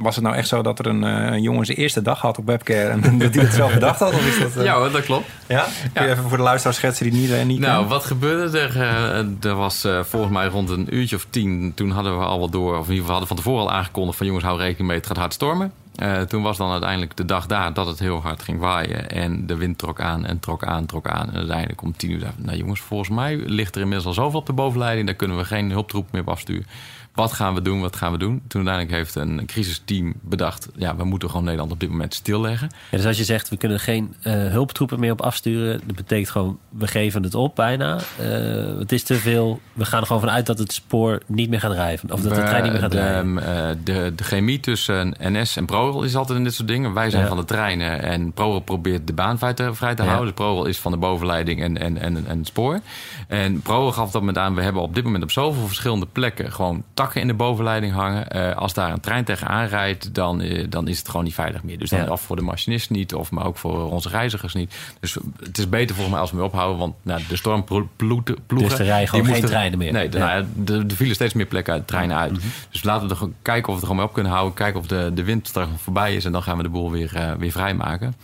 Was 0.00 0.14
het 0.14 0.24
nou 0.24 0.36
echt 0.36 0.48
zo 0.48 0.62
dat 0.62 0.78
er 0.78 0.86
een, 0.86 1.04
eh, 1.04 1.32
een 1.32 1.42
jongen 1.42 1.66
zijn 1.66 1.78
eerste 1.78 2.02
dag 2.02 2.20
had 2.20 2.38
op 2.38 2.46
webcare 2.46 2.88
en 2.88 3.00
dat 3.18 3.34
hij 3.34 3.44
het 3.44 3.52
zelf 3.52 3.72
bedacht 3.74 3.98
had? 4.00 4.12
Of 4.12 4.26
is 4.26 4.38
dat, 4.38 4.56
eh, 4.56 4.64
ja 4.64 4.88
dat 4.88 5.04
klopt. 5.04 5.26
ja? 5.46 5.66
Kun 5.92 6.04
je 6.04 6.10
even 6.10 6.28
voor 6.28 6.36
de 6.36 6.42
luisteraar 6.42 6.74
schetsen 6.74 7.10
die 7.10 7.20
niet, 7.20 7.30
eh, 7.30 7.44
niet 7.44 7.58
Nou, 7.60 7.70
kennen? 7.72 7.88
wat 7.88 8.04
gebeurde 8.04 8.58
er? 8.58 8.76
Eh, 8.80 9.44
er 9.50 9.54
was 9.54 9.84
eh, 9.84 10.02
volgens 10.02 10.32
mij 10.32 10.46
rond 10.46 10.70
een 10.70 10.94
uurtje 10.94 11.16
of 11.16 11.26
tien. 11.30 11.72
Toen 11.74 11.90
hadden 11.90 12.18
we 12.18 12.24
al 12.24 12.38
wel 12.38 12.50
door, 12.50 12.78
of 12.78 12.84
in 12.86 12.92
ieder 12.94 12.94
geval 13.06 13.10
hadden 13.18 13.28
we 13.28 13.34
van 13.34 13.36
tevoren 13.36 13.62
al 13.62 13.72
aangekondigd 13.78 14.16
van 14.16 14.26
jongens, 14.26 14.44
hou 14.44 14.58
rekening 14.58 14.88
mee, 14.88 14.96
het 14.96 15.06
gaat 15.06 15.16
hard 15.16 15.32
stormen. 15.32 15.72
Eh, 15.94 16.20
toen 16.20 16.42
was 16.42 16.56
dan 16.56 16.70
uiteindelijk 16.70 17.16
de 17.16 17.24
dag 17.24 17.46
daar 17.46 17.72
dat 17.72 17.86
het 17.86 17.98
heel 17.98 18.20
hard 18.22 18.42
ging 18.42 18.58
waaien. 18.58 19.10
En 19.10 19.46
de 19.46 19.56
wind 19.56 19.78
trok 19.78 20.00
aan 20.00 20.26
en 20.26 20.38
trok 20.40 20.64
aan, 20.64 20.86
trok 20.86 21.08
aan. 21.08 21.28
En 21.28 21.34
uiteindelijk 21.36 21.82
om 21.82 21.96
tien 21.96 22.10
uur 22.10 22.26
nou 22.36 22.56
jongens, 22.56 22.80
volgens 22.80 23.08
mij 23.10 23.36
ligt 23.36 23.74
er 23.74 23.80
inmiddels 23.80 24.06
al 24.08 24.22
zoveel 24.24 24.40
op 24.40 24.46
de 24.46 24.52
bovenleiding. 24.52 25.06
Daar 25.06 25.16
kunnen 25.16 25.36
we 25.36 25.44
geen 25.44 25.70
hulptroep 25.70 26.06
meer 26.10 26.20
op 26.20 26.28
afsturen. 26.28 26.66
Wat 27.14 27.32
gaan 27.32 27.54
we 27.54 27.62
doen? 27.62 27.80
Wat 27.80 27.96
gaan 27.96 28.12
we 28.12 28.18
doen? 28.18 28.42
Toen 28.48 28.68
uiteindelijk 28.68 28.96
heeft 28.96 29.14
een 29.14 29.46
crisisteam 29.46 30.14
bedacht, 30.20 30.68
ja, 30.76 30.96
we 30.96 31.04
moeten 31.04 31.28
gewoon 31.28 31.44
Nederland 31.44 31.72
op 31.72 31.80
dit 31.80 31.90
moment 31.90 32.14
stilleggen. 32.14 32.70
Ja, 32.90 32.96
dus 32.96 33.06
als 33.06 33.16
je 33.16 33.24
zegt, 33.24 33.48
we 33.48 33.56
kunnen 33.56 33.80
geen 33.80 34.14
eh, 34.22 34.32
hulptroepen 34.32 35.00
meer 35.00 35.12
op 35.12 35.20
afsturen... 35.22 35.80
dat 35.86 35.96
betekent 35.96 36.30
gewoon, 36.30 36.58
we 36.68 36.86
geven 36.86 37.22
het 37.22 37.34
op 37.34 37.54
bijna. 37.56 37.98
Eh, 38.18 38.78
het 38.78 38.92
is 38.92 39.02
te 39.02 39.14
veel. 39.14 39.60
We 39.72 39.84
gaan 39.84 40.00
er 40.00 40.06
gewoon 40.06 40.22
vanuit 40.22 40.46
dat 40.46 40.58
het 40.58 40.72
spoor 40.72 41.22
niet 41.26 41.50
meer 41.50 41.60
gaat 41.60 41.70
drijven. 41.72 42.12
Of 42.12 42.20
dat 42.20 42.34
de 42.34 42.42
trein 42.42 42.62
niet 42.62 42.72
meer 42.72 42.80
gaat 42.80 42.90
de, 42.92 42.98
rijden. 42.98 43.38
eh, 43.68 43.76
de, 43.84 44.12
de 44.16 44.24
chemie 44.24 44.60
tussen 44.60 45.14
NS 45.20 45.56
en 45.56 45.66
ProRail 45.66 46.02
is 46.02 46.16
altijd 46.16 46.38
in 46.38 46.44
dit 46.44 46.54
soort 46.54 46.68
dingen. 46.68 46.92
Wij 46.94 47.10
zijn 47.10 47.22
Ja. 47.22 47.28
van 47.28 47.36
de 47.36 47.44
treinen 47.44 48.02
en 48.02 48.32
ProRail 48.32 48.60
probeert 48.60 49.06
de 49.06 49.12
baan 49.12 49.38
vrij 49.38 49.54
te, 49.54 49.74
vrij 49.74 49.94
te 49.94 50.02
Ja. 50.02 50.08
houden. 50.08 50.26
Dus 50.34 50.44
ProRail 50.44 50.64
is 50.64 50.78
van 50.78 50.92
de 50.92 50.98
bovenleiding 50.98 51.62
en, 51.62 51.78
en, 51.78 51.98
en, 51.98 52.26
en 52.26 52.38
het 52.38 52.46
spoor. 52.46 52.80
En 53.28 53.60
ProRail 53.62 53.92
gaf 53.92 54.10
dat 54.10 54.20
moment 54.20 54.38
aan... 54.38 54.54
we 54.54 54.62
hebben 54.62 54.82
op 54.82 54.94
dit 54.94 55.04
moment 55.04 55.22
op 55.22 55.30
zoveel 55.30 55.66
verschillende 55.66 56.06
plekken... 56.12 56.52
gewoon 56.52 56.84
takken 57.00 57.20
in 57.20 57.26
de 57.26 57.34
bovenleiding 57.34 57.92
hangen. 57.92 58.28
Eh, 58.28 58.56
als 58.56 58.74
daar 58.74 58.92
een 58.92 59.00
trein 59.00 59.24
tegenaan 59.24 59.66
rijdt, 59.66 60.14
dan, 60.14 60.40
eh, 60.40 60.66
dan 60.68 60.88
is 60.88 60.98
het 60.98 61.08
gewoon 61.08 61.24
niet 61.24 61.34
veilig 61.34 61.62
meer. 61.62 61.78
Dus 61.78 61.90
dan 61.90 61.98
Ja. 62.00 62.10
of 62.10 62.20
voor 62.20 62.36
de 62.36 62.42
machinist 62.42 62.90
niet, 62.90 63.14
of 63.14 63.30
maar 63.30 63.46
ook 63.46 63.56
voor 63.56 63.90
onze 63.90 64.08
reizigers 64.08 64.54
niet. 64.54 64.74
Dus 65.00 65.16
het 65.42 65.58
is 65.58 65.68
beter 65.68 65.88
volgens 65.94 66.10
mij 66.10 66.20
als 66.20 66.30
we 66.30 66.36
mee 66.36 66.44
ophouden... 66.46 66.78
want 66.78 66.94
nou, 67.02 67.20
de 67.28 67.36
stormploegen... 67.36 68.36
Dus 68.46 68.78
er 68.78 68.84
rijden 68.84 69.08
gewoon 69.08 69.26
geen 69.26 69.44
treinen 69.44 69.78
meer. 69.78 69.92
Nee, 69.92 70.08
de, 70.08 70.18
Ja. 70.18 70.26
nou 70.26 70.46
er, 70.66 70.86
er 70.90 70.96
vielen 70.96 71.14
steeds 71.14 71.34
meer 71.34 71.46
plekken 71.46 71.72
uit, 71.72 71.86
treinen 71.86 72.16
uit. 72.16 72.40
Dus 72.70 72.82
laten 72.82 73.08
we 73.08 73.14
er 73.14 73.28
kijken 73.42 73.62
of 73.62 73.66
we 73.66 73.72
het 73.72 73.80
er 73.80 73.80
gewoon 73.80 73.96
mee 73.96 74.06
op 74.06 74.12
kunnen 74.12 74.32
houden. 74.32 74.54
Kijken 74.54 74.80
of 74.80 74.86
de, 74.86 75.10
de 75.14 75.24
wind 75.24 75.48
straks 75.48 75.70
voorbij 75.76 76.14
is. 76.14 76.24
En 76.24 76.32
dan 76.32 76.42
gaan 76.42 76.56
we 76.56 76.62
de 76.62 76.68
boel 76.68 76.90
weer, 76.90 77.16
eh, 77.16 77.32
weer 77.38 77.50
vrijmaken. 77.52 78.14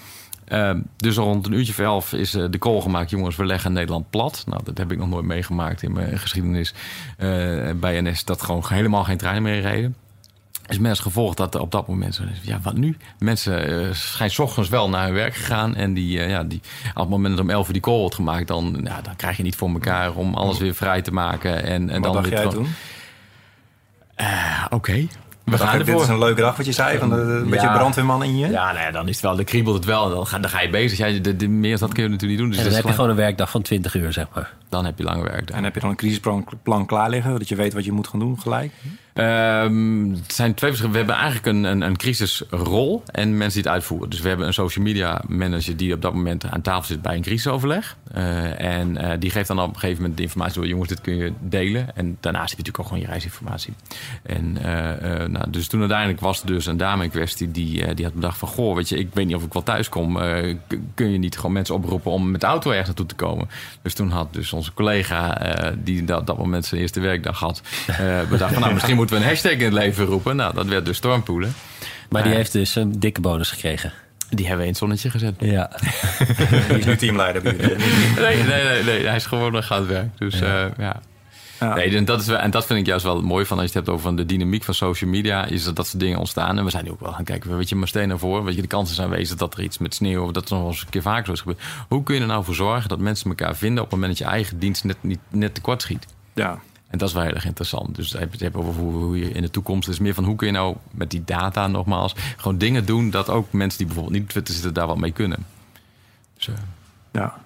Ehm, 0.46 0.80
dus 0.96 1.16
rond 1.16 1.46
een 1.46 1.52
uurtje 1.52 1.72
of 1.72 1.78
elf 1.78 2.12
is 2.12 2.34
eh, 2.34 2.44
de 2.50 2.58
call 2.58 2.80
gemaakt. 2.80 3.10
Jongens, 3.10 3.36
we 3.36 3.44
leggen 3.44 3.72
Nederland 3.72 4.10
plat. 4.10 4.44
Nou, 4.46 4.60
dat 4.64 4.78
heb 4.78 4.92
ik 4.92 4.98
nog 4.98 5.08
nooit 5.08 5.24
meegemaakt 5.24 5.82
in 5.82 5.92
mijn 5.92 6.18
geschiedenis 6.18 6.74
eh, 7.18 7.28
bij 7.76 8.00
NS. 8.00 8.24
Dat 8.24 8.42
gewoon 8.42 8.62
helemaal 8.68 9.04
geen 9.04 9.16
treinen 9.16 9.42
meer 9.42 9.60
reden. 9.60 9.96
Is 10.68 10.78
mensen 10.78 11.04
gevolgd 11.04 11.36
dat 11.36 11.54
op 11.54 11.70
dat 11.70 11.88
moment... 11.88 12.20
Ja, 12.42 12.60
wat 12.62 12.76
nu? 12.76 12.96
Mensen 13.18 13.86
eh, 13.86 13.92
zijn 13.92 14.30
's 14.30 14.38
ochtends 14.38 14.68
wel 14.68 14.88
naar 14.88 15.04
hun 15.04 15.14
werk 15.14 15.34
gegaan. 15.34 15.74
En 15.74 15.94
die, 15.94 16.20
eh, 16.20 16.30
ja, 16.30 16.44
die, 16.44 16.60
op 16.88 17.00
het 17.00 17.08
moment 17.08 17.36
dat 17.36 17.44
om 17.44 17.50
11 17.50 17.66
uur 17.66 17.72
die 17.72 17.82
call 17.82 17.98
wordt 17.98 18.14
gemaakt... 18.14 18.48
Dan, 18.48 18.80
ja, 18.84 19.00
dan 19.00 19.16
krijg 19.16 19.36
je 19.36 19.42
niet 19.42 19.56
voor 19.56 19.68
elkaar 19.68 20.14
om 20.14 20.34
alles 20.34 20.58
weer 20.58 20.74
vrij 20.74 21.02
te 21.02 21.12
maken. 21.12 21.64
En, 21.64 21.90
en 21.90 22.00
Wat 22.00 22.02
dan 22.02 22.12
dacht 22.12 22.28
weer 22.28 22.38
jij 22.38 22.48
toen? 22.50 22.68
Oké, 24.70 25.06
we 25.46 25.58
gaan 25.58 25.78
je, 25.78 25.84
dit 25.84 25.94
is 25.94 26.00
ervoor. 26.00 26.14
een 26.14 26.20
leuke 26.20 26.40
dag 26.40 26.56
wat 26.56 26.66
je 26.66 26.72
zei, 26.72 26.98
van 26.98 27.08
de, 27.08 27.16
een 27.16 27.50
beetje 27.50 27.72
brandweerman 27.72 28.22
in 28.22 28.36
je. 28.38 28.48
Ja, 28.48 28.72
nou 28.72 28.84
ja, 28.84 28.90
dan 28.90 29.08
is 29.08 29.14
het 29.14 29.24
wel, 29.24 29.36
dan 29.36 29.44
kriebelt 29.44 29.74
het 29.74 29.84
wel. 29.84 30.10
Dan 30.10 30.26
ga, 30.26 30.38
dan 30.38 30.50
ga 30.50 30.60
je 30.60 30.70
bezig. 30.70 30.98
Ja, 30.98 31.20
de, 31.20 31.36
de, 31.36 31.48
meer 31.48 31.70
dan 31.70 31.80
dat 31.80 31.92
kun 31.92 32.02
je 32.02 32.08
natuurlijk 32.08 32.40
niet 32.40 32.48
doen. 32.48 32.48
Dus 32.48 32.58
En 32.58 32.64
dan 32.64 32.74
heb 32.74 32.84
je 32.84 32.92
gewoon 32.92 33.10
een 33.10 33.16
werkdag 33.16 33.50
van 33.50 33.62
20 33.62 33.94
uur, 33.94 34.12
zeg 34.12 34.26
maar. 34.34 34.52
dan 34.68 34.84
heb 34.84 34.98
je 34.98 35.04
lange 35.04 35.22
werk. 35.22 35.50
En 35.50 35.64
heb 35.64 35.74
je 35.74 35.80
dan 35.80 35.90
een 35.90 35.96
crisisplan 35.96 36.46
plan 36.62 36.86
klaar 36.86 37.10
liggen, 37.10 37.38
dat 37.38 37.48
je 37.48 37.54
weet 37.54 37.72
wat 37.72 37.84
je 37.84 37.92
moet 37.92 38.08
gaan 38.08 38.20
doen 38.20 38.40
gelijk? 38.40 38.72
Ehm, 39.16 40.10
het 40.10 40.32
zijn 40.32 40.54
twee 40.54 40.70
verschillende. 40.70 40.98
We 40.98 41.04
hebben 41.04 41.14
eigenlijk 41.14 41.46
een, 41.46 41.64
een, 41.64 41.80
een 41.80 41.96
crisisrol 41.96 43.02
en 43.06 43.36
mensen 43.36 43.62
die 43.62 43.70
het 43.70 43.80
uitvoeren. 43.80 44.10
Dus 44.10 44.20
we 44.20 44.28
hebben 44.28 44.46
een 44.46 44.52
social 44.52 44.84
media 44.84 45.22
manager 45.26 45.76
die 45.76 45.94
op 45.94 46.02
dat 46.02 46.14
moment 46.14 46.44
aan 46.44 46.62
tafel 46.62 46.84
zit 46.84 47.02
bij 47.02 47.16
een 47.16 47.22
crisisoverleg. 47.22 47.96
Eh, 48.12 48.60
en 48.60 48.96
eh, 48.96 49.18
die 49.18 49.30
geeft 49.30 49.48
dan 49.48 49.60
op 49.60 49.68
een 49.68 49.80
gegeven 49.80 50.00
moment 50.00 50.16
de 50.16 50.22
informatie 50.22 50.54
door: 50.54 50.66
jongens, 50.66 50.88
dit 50.88 51.00
kun 51.00 51.16
je 51.16 51.32
delen. 51.40 51.96
En 51.96 52.16
daarnaast 52.20 52.50
heb 52.56 52.58
je 52.58 52.64
natuurlijk 52.64 52.78
ook 52.78 52.86
gewoon 52.86 53.00
je 53.00 53.06
reisinformatie. 53.06 53.74
En 54.22 54.56
eh, 54.62 55.26
nou, 55.26 55.50
dus 55.50 55.68
toen 55.68 55.80
uiteindelijk 55.80 56.20
was 56.20 56.40
er 56.40 56.46
dus 56.46 56.66
een 56.66 56.76
dame 56.76 57.04
in 57.04 57.10
kwestie 57.10 57.50
die, 57.50 57.94
die 57.94 58.04
had 58.04 58.14
bedacht 58.14 58.38
van: 58.38 58.48
goh, 58.48 58.74
weet 58.76 58.88
je, 58.88 58.98
ik 58.98 59.08
weet 59.12 59.26
niet 59.26 59.36
of 59.36 59.44
ik 59.44 59.52
wel 59.52 59.62
thuis 59.62 59.88
kom. 59.88 60.18
Kun 60.94 61.10
je 61.10 61.18
niet 61.18 61.36
gewoon 61.36 61.52
mensen 61.52 61.74
oproepen 61.74 62.10
om 62.10 62.30
met 62.30 62.40
de 62.40 62.46
auto 62.46 62.70
ergens 62.70 62.86
naartoe 62.86 63.06
te 63.06 63.14
komen? 63.14 63.48
Dus 63.82 63.94
toen 63.94 64.10
had 64.10 64.32
dus 64.32 64.52
onze 64.52 64.74
collega, 64.74 65.40
die 65.78 66.04
dat, 66.04 66.26
dat 66.26 66.38
moment 66.38 66.64
zijn 66.64 66.80
eerste 66.80 67.00
werkdag 67.00 67.38
had, 67.38 67.62
bedacht 68.28 68.52
van: 68.52 68.62
nou, 68.62 68.72
misschien 68.72 68.96
moeten 69.08 69.16
we 69.16 69.22
een 69.22 69.28
hashtag 69.28 69.52
in 69.52 69.64
het 69.64 69.72
leven 69.72 70.04
roepen. 70.04 70.36
Nou, 70.36 70.54
dat 70.54 70.66
werd 70.66 70.84
dus 70.84 70.96
stormpoelen. 70.96 71.54
Maar 72.08 72.22
die 72.22 72.30
Eh. 72.30 72.36
heeft 72.36 72.52
dus 72.52 72.74
een 72.74 73.00
dikke 73.00 73.20
bonus 73.20 73.50
gekregen. 73.50 73.92
Die 74.30 74.38
hebben 74.46 74.56
we 74.56 74.62
in 74.64 74.68
het 74.68 74.78
zonnetje 74.78 75.10
gezet. 75.10 75.34
Ja. 75.38 75.70
Die 76.68 76.78
is 76.78 76.84
nu 76.84 76.96
teamleider. 76.96 77.42
Nee, 77.42 77.56
nee, 78.42 78.64
nee, 78.64 78.82
nee, 78.82 79.06
hij 79.06 79.16
is 79.16 79.26
gewoon 79.26 79.52
nog 79.52 79.70
aan 79.72 79.78
het 79.78 79.88
werk. 79.88 80.18
Dus 80.18 80.38
ja. 80.38 80.70
ja. 80.78 81.00
Ja. 81.60 81.74
Nee, 81.74 81.96
en 81.96 82.04
dat, 82.04 82.20
is, 82.20 82.26
wel- 82.26 82.38
en 82.38 82.50
dat 82.50 82.66
vind 82.66 82.78
ik 82.80 82.86
juist 82.86 83.04
wel 83.04 83.22
mooi 83.22 83.44
van 83.46 83.58
als 83.58 83.72
je 83.72 83.78
het 83.78 83.86
hebt 83.86 83.98
over 83.98 84.16
de 84.16 84.26
dynamiek 84.26 84.64
van 84.64 84.74
social 84.74 85.10
media. 85.10 85.44
Is 85.44 85.64
dat 85.64 85.76
dat 85.76 85.86
soort 85.86 86.00
dingen 86.00 86.18
ontstaan. 86.18 86.58
En 86.58 86.64
we 86.64 86.70
zijn 86.70 86.84
nu 86.84 86.90
ook 86.90 87.00
wel 87.00 87.12
gaan 87.12 87.24
kijken, 87.24 87.56
weet 87.56 87.68
je, 87.68 87.76
maar 87.76 87.88
steen 87.88 88.08
naar 88.08 88.18
voren. 88.18 88.44
Weet 88.44 88.54
je, 88.54 88.60
de 88.60 88.66
kansen 88.66 88.94
zijn 88.94 89.08
aanwezig 89.08 89.36
dat 89.36 89.54
er 89.56 89.62
iets 89.62 89.78
met 89.78 89.94
sneeuw 89.94 90.22
of 90.24 90.30
dat 90.32 90.44
er 90.48 90.50
nog 90.54 90.60
wel 90.62 90.70
eens 90.70 90.80
een 90.80 90.88
keer 90.90 91.02
vaker 91.02 91.26
zo 91.26 91.32
is 91.32 91.40
gebeurd. 91.40 91.60
Hoe 91.88 92.02
kun 92.02 92.14
je 92.14 92.20
er 92.20 92.26
nou 92.26 92.44
voor 92.44 92.54
zorgen 92.54 92.88
dat 92.88 92.98
mensen 92.98 93.28
elkaar 93.28 93.56
vinden 93.56 93.84
op 93.84 93.90
het 93.90 93.98
moment 94.00 94.18
dat 94.18 94.26
je 94.28 94.34
eigen 94.34 94.58
dienst 94.58 94.84
net, 94.84 94.96
niet, 95.00 95.18
net 95.28 95.54
tekort 95.54 95.82
schiet? 95.82 96.06
Ja. 96.34 96.58
En 96.88 96.98
dat 96.98 97.08
is 97.08 97.14
wel 97.14 97.22
heel 97.22 97.34
erg 97.34 97.44
interessant. 97.44 97.94
Dus 97.96 98.10
je 98.10 98.18
het 98.18 98.40
hebt 98.40 98.56
over 98.56 98.74
hoe, 98.74 98.92
hoe 98.92 99.18
je 99.18 99.30
in 99.30 99.42
de 99.42 99.50
toekomst 99.50 99.88
is 99.88 99.98
meer 99.98 100.14
van 100.14 100.24
hoe 100.24 100.36
kun 100.36 100.46
je 100.46 100.52
nou 100.52 100.76
met 100.90 101.10
die 101.10 101.24
data 101.24 101.66
nogmaals 101.66 102.14
gewoon 102.36 102.58
dingen 102.58 102.86
doen 102.86 103.10
dat 103.10 103.28
ook 103.28 103.52
mensen 103.52 103.78
die 103.78 103.86
bijvoorbeeld 103.86 104.16
niet 104.16 104.24
op 104.24 104.30
Twitter 104.30 104.54
zitten 104.54 104.74
daar 104.74 104.86
wat 104.86 104.98
mee 104.98 105.12
kunnen. 105.12 105.46
Dus, 106.34 106.48
eh, 106.48 106.54
Ja. 107.12 107.44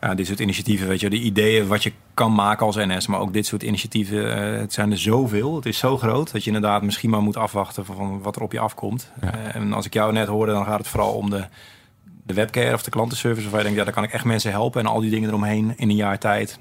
Ja, 0.00 0.14
dit 0.14 0.26
soort 0.26 0.40
initiatieven, 0.40 0.88
weet 0.88 1.00
je, 1.00 1.10
de 1.10 1.20
ideeën 1.20 1.66
wat 1.66 1.82
je 1.82 1.92
kan 2.14 2.34
maken 2.34 2.66
als 2.66 2.76
NS, 2.76 3.06
maar 3.06 3.20
ook 3.20 3.32
dit 3.32 3.46
soort 3.46 3.62
initiatieven, 3.62 4.36
eh, 4.36 4.60
het 4.60 4.72
zijn 4.72 4.90
er 4.90 4.98
zoveel. 4.98 5.56
Het 5.56 5.66
is 5.66 5.78
zo 5.78 5.98
groot 5.98 6.32
dat 6.32 6.44
je 6.44 6.50
inderdaad 6.50 6.82
misschien 6.82 7.10
maar 7.10 7.22
moet 7.22 7.36
afwachten 7.36 7.84
van 7.84 8.20
wat 8.22 8.36
er 8.36 8.42
op 8.42 8.52
je 8.52 8.58
afkomt. 8.58 9.10
Ja. 9.20 9.32
Eh, 9.32 9.54
en 9.54 9.72
als 9.72 9.86
ik 9.86 9.92
jou 9.92 10.12
net 10.12 10.26
hoorde, 10.26 10.52
dan 10.52 10.64
gaat 10.64 10.78
het 10.78 10.88
vooral 10.88 11.12
om 11.12 11.30
de, 11.30 11.44
de 12.26 12.34
webcare 12.34 12.74
of 12.74 12.82
de 12.82 12.90
klantenservice, 12.90 13.42
waarvan 13.42 13.58
je 13.58 13.64
denkt, 13.64 13.78
ja, 13.78 13.84
daar 13.84 13.94
kan 13.94 14.04
ik 14.04 14.12
echt 14.12 14.24
mensen 14.24 14.50
helpen 14.50 14.80
en 14.80 14.86
al 14.86 15.00
die 15.00 15.10
dingen 15.10 15.28
eromheen 15.28 15.72
in 15.76 15.88
een 15.88 15.96
jaar 15.96 16.18
tijd. 16.18 16.58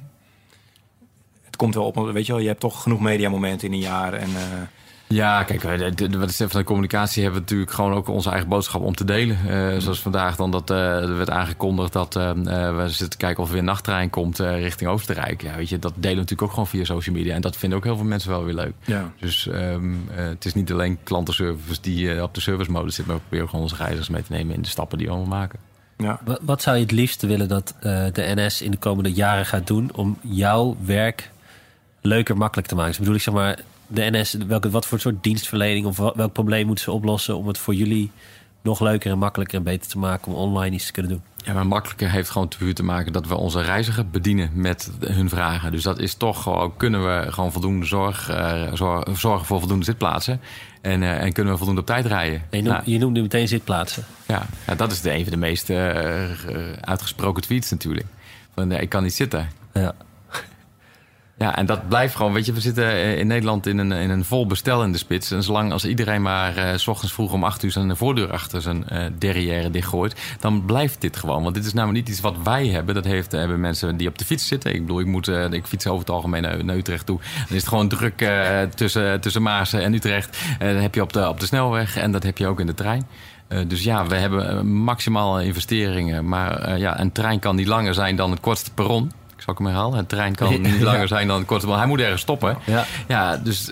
Komt 1.59 1.75
wel 1.75 1.85
op, 1.85 1.95
weet 1.95 2.25
je 2.25 2.31
wel, 2.31 2.41
je 2.41 2.47
hebt 2.47 2.59
toch 2.59 2.81
genoeg 2.81 2.99
mediamomenten 2.99 3.67
in 3.67 3.73
een 3.73 3.79
jaar 3.79 4.13
en 4.13 4.29
eh, 4.35 4.61
Ja, 5.07 5.43
kijk, 5.43 5.61
de, 5.97 6.17
wat 6.17 6.29
is 6.29 6.35
van 6.37 6.47
de 6.51 6.63
communicatie 6.63 7.23
hebben 7.23 7.41
we 7.41 7.45
natuurlijk 7.45 7.71
gewoon 7.71 7.93
ook 7.93 8.07
onze 8.07 8.29
eigen 8.29 8.49
boodschap 8.49 8.81
om 8.81 8.95
te 8.95 9.03
delen. 9.03 9.37
Uh, 9.47 9.77
zoals 9.77 10.01
vandaag 10.01 10.35
dan 10.35 10.51
dat 10.51 10.71
uh, 10.71 10.77
er 10.77 11.17
werd 11.17 11.29
aangekondigd 11.29 11.93
dat 11.93 12.15
uh, 12.15 12.31
we 12.33 12.83
zitten 12.87 13.19
kijken 13.19 13.41
of 13.43 13.47
er 13.47 13.53
weer 13.53 13.61
een 13.61 13.67
nachttrein 13.67 14.09
komt 14.09 14.39
richting 14.39 14.89
Oostenrijk. 14.89 15.41
Ja, 15.41 15.55
weet 15.55 15.69
je, 15.69 15.79
dat 15.79 15.93
delen 15.95 16.15
we 16.15 16.21
natuurlijk 16.21 16.41
ook 16.41 16.49
gewoon 16.49 16.67
via 16.67 16.83
social 16.83 17.15
media. 17.15 17.35
En 17.35 17.41
dat 17.41 17.57
vinden 17.57 17.77
ook 17.77 17.83
heel 17.83 17.97
veel 17.97 18.05
mensen 18.05 18.29
wel 18.29 18.43
weer 18.43 18.53
leuk. 18.53 18.73
Ja. 18.85 19.11
Dus 19.19 19.45
um, 19.45 20.07
het 20.09 20.45
is 20.45 20.53
niet 20.53 20.71
alleen 20.71 20.97
klantenservice 21.03 21.81
die 21.81 22.23
op 22.23 22.33
de 22.33 22.41
service 22.41 22.71
mode 22.71 22.91
zit, 22.91 23.05
maar 23.05 23.15
we 23.15 23.21
proberen 23.21 23.49
gewoon 23.49 23.63
onze 23.63 23.75
reizigers 23.75 24.09
mee 24.09 24.23
te 24.23 24.31
nemen 24.31 24.55
in 24.55 24.61
de 24.61 24.69
stappen 24.69 24.97
die 24.97 25.07
we 25.07 25.13
allemaal 25.13 25.37
maken. 25.37 25.59
Ja. 25.97 26.19
Wat, 26.25 26.39
wat 26.41 26.61
zou 26.61 26.75
je 26.75 26.81
het 26.81 26.91
liefst 26.91 27.21
willen 27.21 27.47
dat 27.47 27.75
de 28.13 28.31
NS 28.35 28.61
in 28.61 28.71
de 28.71 28.77
komende 28.77 29.11
jaren 29.13 29.45
gaat 29.45 29.67
doen 29.67 29.89
om 29.93 30.17
jouw 30.21 30.77
werk 30.85 31.31
leuker, 32.01 32.37
makkelijk 32.37 32.67
te 32.67 32.75
maken? 32.75 32.89
Dus 32.89 32.99
bedoel 32.99 33.15
ik 33.15 33.21
zeg 33.21 33.33
maar 33.33 33.59
de 33.87 34.09
NS, 34.11 34.33
welke, 34.47 34.69
wat 34.69 34.85
voor 34.85 34.99
soort 34.99 35.23
dienstverlening 35.23 35.85
of 35.85 35.97
welk 35.97 36.33
probleem 36.33 36.65
moeten 36.65 36.83
ze 36.83 36.91
oplossen 36.91 37.37
om 37.37 37.47
het 37.47 37.57
voor 37.57 37.73
jullie 37.73 38.11
nog 38.61 38.79
leuker 38.79 39.11
en 39.11 39.17
makkelijker 39.17 39.57
en 39.57 39.63
beter 39.63 39.89
te 39.89 39.97
maken 39.97 40.31
om 40.31 40.37
online 40.37 40.75
iets 40.75 40.85
te 40.85 40.91
kunnen 40.91 41.11
doen? 41.11 41.21
Ja, 41.45 41.53
maar 41.53 41.67
makkelijker 41.67 42.11
heeft 42.11 42.29
gewoon 42.29 42.47
puur 42.47 42.75
te 42.75 42.83
maken 42.83 43.13
dat 43.13 43.27
we 43.27 43.35
onze 43.35 43.61
reiziger 43.61 44.07
bedienen 44.07 44.49
met 44.53 44.91
hun 44.99 45.29
vragen. 45.29 45.71
Dus 45.71 45.83
dat 45.83 45.99
is 45.99 46.13
toch 46.13 46.43
gewoon, 46.43 46.77
kunnen 46.77 47.03
we 47.03 47.31
gewoon 47.31 47.51
voldoende 47.51 47.85
zorg, 47.85 48.29
uh, 48.31 48.73
zorg 48.73 49.17
zorgen 49.17 49.45
voor 49.45 49.59
voldoende 49.59 49.85
zitplaatsen. 49.85 50.41
En, 50.81 51.01
uh, 51.01 51.21
en 51.21 51.33
kunnen 51.33 51.51
we 51.51 51.57
voldoende 51.57 51.81
op 51.81 51.87
tijd 51.87 52.05
rijden. 52.05 52.41
je, 52.49 52.61
noemt, 52.61 52.67
nou, 52.67 52.81
je 52.85 52.97
noemt 52.97 53.13
nu 53.13 53.21
meteen 53.21 53.47
zitplaatsen. 53.47 54.03
Ja, 54.27 54.45
ja, 54.67 54.75
dat 54.75 54.91
is 54.91 55.01
de, 55.01 55.13
een 55.13 55.23
van 55.23 55.31
de 55.31 55.37
meest 55.37 55.69
uh, 55.69 55.77
uitgesproken 56.81 57.43
tweets 57.43 57.71
natuurlijk. 57.71 58.07
Van, 58.55 58.71
ik 58.71 58.89
kan 58.89 59.03
niet 59.03 59.13
zitten. 59.13 59.49
Ja. 59.73 59.95
Ja, 61.39 61.55
en 61.55 61.65
dat 61.65 61.87
blijft 61.87 62.15
gewoon, 62.15 62.33
weet 62.33 62.45
je, 62.45 62.53
we 62.53 62.59
zitten 62.59 62.91
eh, 62.91 63.17
in 63.17 63.27
Nederland 63.27 63.67
in 63.67 63.77
een, 63.77 63.91
in 63.91 64.09
een 64.09 64.25
vol 64.25 64.45
bestel 64.45 64.83
in 64.83 64.91
de 64.91 64.97
spits. 64.97 65.31
En 65.31 65.43
zolang 65.43 65.71
als 65.71 65.85
iedereen 65.85 66.21
maar 66.21 66.57
uh, 66.57 66.75
s 66.75 66.87
ochtends 66.87 67.13
vroeg 67.13 67.33
om 67.33 67.43
acht 67.43 67.63
uur 67.63 67.71
zijn 67.71 67.97
voordeur 67.97 68.31
achter 68.31 68.61
zijn 68.61 68.85
uh, 68.91 69.05
derrière 69.17 69.69
dichtgooit, 69.69 70.15
dan 70.39 70.65
blijft 70.65 71.01
dit 71.01 71.17
gewoon. 71.17 71.43
Want 71.43 71.55
dit 71.55 71.65
is 71.65 71.73
namelijk 71.73 71.99
niet 71.99 72.09
iets 72.09 72.23
wat 72.23 72.35
wij 72.43 72.67
hebben. 72.67 72.95
Dat 72.95 73.05
heeft, 73.05 73.31
hebben 73.31 73.59
mensen 73.59 73.97
die 73.97 74.07
op 74.07 74.17
de 74.17 74.25
fiets 74.25 74.47
zitten. 74.47 74.73
Ik 74.73 74.81
bedoel, 74.81 74.99
ik, 74.99 75.05
moet, 75.05 75.27
ik 75.27 75.65
fiets 75.65 75.87
over 75.87 75.99
het 75.99 76.09
algemeen 76.09 76.41
naar, 76.41 76.75
Utrecht 76.75 77.05
toe. 77.05 77.19
Dan 77.19 77.55
is 77.55 77.61
het 77.61 77.67
gewoon 77.67 77.87
druk 77.87 78.29
tussen, 78.75 79.21
tussen 79.21 79.41
Maarsen 79.41 79.83
en 79.83 79.93
Utrecht. 79.93 80.37
En 80.59 80.73
dat 80.73 80.81
heb 80.81 80.95
je 80.95 81.01
op 81.01 81.13
de, 81.13 81.27
op 81.27 81.39
de 81.39 81.45
snelweg 81.45 81.97
en 81.97 82.11
dat 82.11 82.23
heb 82.23 82.37
je 82.37 82.47
ook 82.47 82.59
in 82.59 82.65
de 82.65 82.73
trein. 82.73 83.07
Dus 83.67 83.83
ja, 83.83 84.07
we 84.07 84.15
hebben 84.15 84.67
maximale 84.67 85.45
investeringen. 85.45 86.27
Maar 86.27 86.79
ja, 86.79 86.99
een 86.99 87.11
trein 87.11 87.39
kan 87.39 87.55
niet 87.55 87.67
langer 87.67 87.93
zijn 87.93 88.15
dan 88.15 88.31
het 88.31 88.39
kortste 88.39 88.73
perron. 88.73 89.11
Ik 89.39 89.45
zal 89.45 89.53
ik 89.53 89.59
hem 89.59 89.67
herhalen. 89.67 89.97
Het 89.97 90.09
trein 90.09 90.35
kan 90.35 90.61
niet 90.61 90.81
langer 90.89 91.07
zijn 91.07 91.27
dan 91.27 91.45
kort. 91.45 91.63
Hij 91.63 91.85
moet 91.85 91.99
ergens 91.99 92.21
stoppen. 92.21 92.57
Ja. 92.65 92.85
ja, 93.07 93.37
dus 93.37 93.71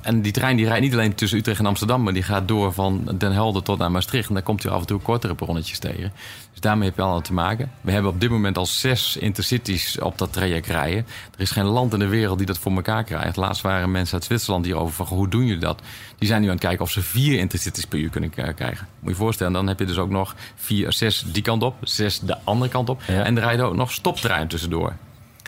en 0.00 0.22
die 0.22 0.32
trein 0.32 0.56
die 0.56 0.66
rijdt 0.66 0.82
niet 0.82 0.92
alleen 0.92 1.14
tussen 1.14 1.38
Utrecht 1.38 1.58
en 1.58 1.66
Amsterdam, 1.66 2.02
maar 2.02 2.12
die 2.12 2.22
gaat 2.22 2.48
door 2.48 2.72
van 2.72 3.14
Den 3.18 3.32
Helder 3.32 3.62
tot 3.62 3.78
naar 3.78 3.90
Maastricht. 3.90 4.28
En 4.28 4.34
daar 4.34 4.42
komt 4.42 4.64
u 4.64 4.68
af 4.68 4.80
en 4.80 4.86
toe 4.86 5.00
kortere 5.00 5.34
perronnetjes 5.34 5.78
tegen. 5.78 6.12
Dus 6.60 6.68
daarmee 6.68 6.88
heb 6.88 6.96
je 6.96 7.02
allemaal 7.02 7.20
te 7.20 7.32
maken. 7.32 7.70
We 7.80 7.92
hebben 7.92 8.10
op 8.10 8.20
dit 8.20 8.30
moment 8.30 8.58
al 8.58 8.66
zes 8.66 9.16
intercities 9.16 10.00
op 10.00 10.18
dat 10.18 10.32
traject 10.32 10.66
rijden. 10.66 11.06
Er 11.34 11.40
is 11.40 11.50
geen 11.50 11.64
land 11.64 11.92
in 11.92 11.98
de 11.98 12.06
wereld 12.06 12.38
die 12.38 12.46
dat 12.46 12.58
voor 12.58 12.72
elkaar 12.72 13.04
krijgt. 13.04 13.36
Laatst 13.36 13.62
waren 13.62 13.90
mensen 13.90 14.14
uit 14.14 14.24
Zwitserland 14.24 14.64
hierover 14.64 14.94
van 14.94 15.16
hoe 15.16 15.28
doen 15.28 15.46
jullie 15.46 15.60
dat? 15.60 15.82
Die 16.18 16.28
zijn 16.28 16.40
nu 16.40 16.46
aan 16.46 16.52
het 16.52 16.62
kijken 16.62 16.84
of 16.84 16.90
ze 16.90 17.02
vier 17.02 17.38
intercities 17.38 17.84
per 17.84 17.98
uur 17.98 18.10
kunnen 18.10 18.30
krijgen. 18.30 18.66
Moet 18.66 18.76
je 19.00 19.08
je 19.08 19.14
voorstellen, 19.14 19.52
dan 19.52 19.66
heb 19.66 19.78
je 19.78 19.84
dus 19.84 19.98
ook 19.98 20.10
nog 20.10 20.34
vier, 20.54 20.92
zes 20.92 21.24
die 21.26 21.42
kant 21.42 21.62
op, 21.62 21.74
zes 21.82 22.18
de 22.20 22.36
andere 22.44 22.70
kant 22.70 22.88
op. 22.88 23.02
Ja. 23.06 23.24
En 23.24 23.36
er 23.36 23.42
rijden 23.42 23.66
ook 23.66 23.76
nog 23.76 23.92
stoptrein 23.92 24.48
tussendoor. 24.48 24.96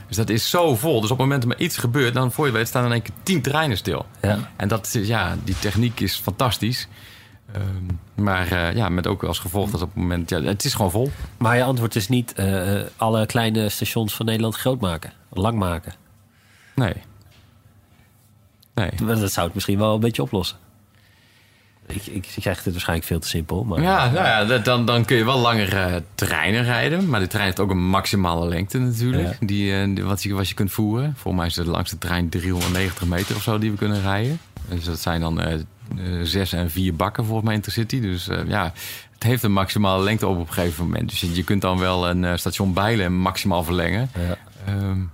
Dus 0.09 0.17
dat 0.17 0.29
is 0.29 0.51
zo 0.51 0.77
vol. 0.77 1.01
Dus 1.01 1.11
op 1.11 1.19
het 1.19 1.27
moment 1.27 1.43
dat 1.43 1.53
er 1.53 1.61
iets 1.61 1.77
gebeurt, 1.77 2.15
dan 2.15 2.33
voor 2.33 2.47
je 2.47 2.53
weet 2.53 2.69
staan 2.69 2.85
in 2.85 2.93
één 2.93 3.03
keer 3.03 3.15
tien 3.23 3.43
treinen 3.43 3.77
stil. 3.77 4.07
Ja. 4.23 4.39
En 4.57 4.69
dat 4.69 4.95
is, 4.95 5.07
ja, 5.07 5.37
die 5.45 5.59
techniek 5.59 6.01
is 6.01 6.15
fantastisch. 6.15 6.89
Um, 7.57 8.01
maar 8.15 8.53
uh, 8.53 8.75
ja, 8.75 8.89
met 8.89 9.07
ook 9.07 9.25
als 9.25 9.39
gevolg 9.39 9.71
dat 9.71 9.83
op 9.83 9.89
het 9.89 9.97
moment, 9.97 10.31
ja, 10.31 10.43
het 10.43 10.65
is 10.65 10.75
gewoon 10.75 10.91
vol. 10.91 11.11
Maar 11.37 11.57
je 11.57 11.65
antwoord 11.65 11.97
is 11.97 12.09
niet 12.09 12.35
uh, 12.37 12.81
alle 12.97 13.27
kleine 13.27 13.69
stations 13.69 14.15
van 14.15 14.27
Nederland 14.27 14.57
groot 14.57 14.81
maken, 14.81 15.13
lang 15.31 15.59
maken. 15.59 15.93
Nee. 16.75 16.95
Nee. 18.75 18.91
Dat 19.05 19.33
zou 19.33 19.47
het 19.47 19.55
misschien 19.55 19.79
wel 19.79 19.95
een 19.95 20.01
beetje 20.01 20.23
oplossen. 20.23 20.57
Ik, 21.87 22.07
ik, 22.07 22.27
ik 22.35 22.41
krijg 22.41 22.65
het 22.65 22.73
waarschijnlijk 22.73 23.09
veel 23.09 23.19
te 23.19 23.29
simpel. 23.29 23.65
Maar... 23.65 23.83
Ja, 23.83 24.11
nou 24.11 24.27
ja, 24.27 24.59
dan, 24.59 24.85
dan 24.85 25.05
kun 25.05 25.17
je 25.17 25.25
wel 25.25 25.39
langere 25.39 25.89
uh, 25.89 25.97
treinen 26.15 26.65
rijden. 26.65 27.09
Maar 27.09 27.21
de 27.21 27.27
trein 27.27 27.45
heeft 27.45 27.61
ook 27.61 27.71
een 27.71 27.89
maximale 27.89 28.49
lengte 28.49 28.79
natuurlijk. 28.79 29.29
Ja. 29.29 29.47
Die, 29.47 29.87
uh, 29.87 30.05
wat, 30.05 30.23
je, 30.23 30.35
wat 30.35 30.49
je 30.49 30.55
kunt 30.55 30.73
voeren. 30.73 31.15
Volgens 31.17 31.37
mij 31.37 31.47
is 31.47 31.55
de 31.55 31.71
langste 31.71 31.99
trein 31.99 32.29
390 32.29 33.07
meter 33.07 33.37
of 33.37 33.43
zo 33.43 33.59
die 33.59 33.71
we 33.71 33.77
kunnen 33.77 34.03
rijden. 34.03 34.41
Dus 34.69 34.85
dat 34.85 35.01
zijn 35.01 35.21
dan 35.21 35.49
uh, 35.49 35.55
zes 36.23 36.53
en 36.53 36.71
vier 36.71 36.95
bakken 36.95 37.25
volgens 37.25 37.47
mij 37.47 37.55
Intercity. 37.55 38.01
Dus 38.01 38.29
ja, 38.47 38.73
het 39.15 39.23
heeft 39.23 39.43
een 39.43 39.53
maximale 39.53 40.03
lengte 40.03 40.27
op 40.27 40.39
op 40.39 40.49
een 40.49 40.53
gegeven 40.53 40.85
moment. 40.85 41.09
Dus 41.09 41.21
je, 41.21 41.45
kunt 41.45 41.61
dan 41.61 41.79
wel 41.79 42.09
een 42.09 42.39
station 42.39 42.73
Bijlen 42.73 43.13
maximaal 43.13 43.65
verlengen. 43.65 44.11
Ja. 44.19 44.37
Um, 44.73 45.11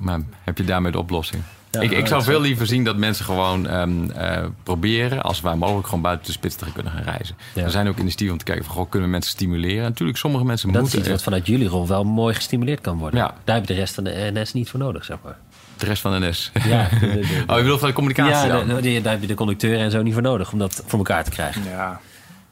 maar 0.00 0.20
heb 0.44 0.58
je 0.58 0.64
daarmee 0.64 0.92
de 0.92 0.98
oplossing? 0.98 1.42
Ja, 1.70 1.80
ik, 1.80 1.90
ik 1.90 2.06
zou 2.06 2.20
dat 2.20 2.24
veel 2.24 2.40
liever 2.40 2.66
zien 2.66 2.84
dat 2.84 2.96
mensen 2.96 3.24
gewoon 3.24 3.74
um, 3.74 4.10
uh, 4.16 4.44
proberen, 4.62 5.22
als 5.22 5.40
waar 5.40 5.58
mogelijk, 5.58 5.86
gewoon 5.86 6.02
buiten 6.02 6.26
de 6.26 6.32
spits 6.32 6.54
te 6.54 6.72
kunnen 6.72 6.92
gaan 6.92 7.02
reizen. 7.02 7.36
Ja. 7.54 7.62
Er 7.62 7.70
zijn 7.70 7.88
ook 7.88 7.98
initiatieven 7.98 8.32
om 8.32 8.38
te 8.38 8.44
kijken 8.44 8.64
van, 8.64 8.74
goh, 8.74 8.90
kunnen 8.90 9.08
we 9.08 9.14
mensen 9.14 9.32
stimuleren? 9.32 9.82
Natuurlijk, 9.82 10.18
sommige 10.18 10.44
mensen 10.44 10.72
dat 10.72 10.80
moeten... 10.80 10.98
is 10.98 11.04
iets 11.04 11.14
wat 11.14 11.22
vanuit 11.22 11.46
jullie 11.46 11.68
rol 11.68 11.86
wel 11.86 12.04
mooi 12.04 12.34
gestimuleerd 12.34 12.80
kan 12.80 12.98
worden. 12.98 13.20
Ja. 13.20 13.34
Daar 13.44 13.54
heb 13.54 13.66
je 13.66 13.74
de 13.74 13.80
rest 13.80 13.94
van 13.94 14.04
de 14.04 14.30
NS 14.34 14.52
niet 14.52 14.70
voor 14.70 14.80
nodig, 14.80 15.04
zeg 15.04 15.16
maar. 15.24 15.36
De 15.82 15.88
rest 15.88 16.02
van 16.02 16.20
de 16.20 16.28
NS? 16.28 16.50
Ja. 16.68 16.88
oh, 17.46 17.56
je 17.56 17.62
bedoelt 17.62 17.78
van 17.80 17.88
de 17.88 17.94
communicatie 17.94 18.48
ja, 18.48 18.56
dan? 18.64 18.68
de, 18.68 18.80
de, 18.80 19.00
daar 19.00 19.12
heb 19.12 19.20
je 19.20 19.26
de 19.26 19.34
conducteur 19.34 19.78
en 19.78 19.90
zo 19.90 20.02
niet 20.02 20.12
voor 20.12 20.22
nodig 20.22 20.52
om 20.52 20.58
dat 20.58 20.82
voor 20.86 20.98
elkaar 20.98 21.24
te 21.24 21.30
krijgen. 21.30 21.62
Ja, 21.70 22.00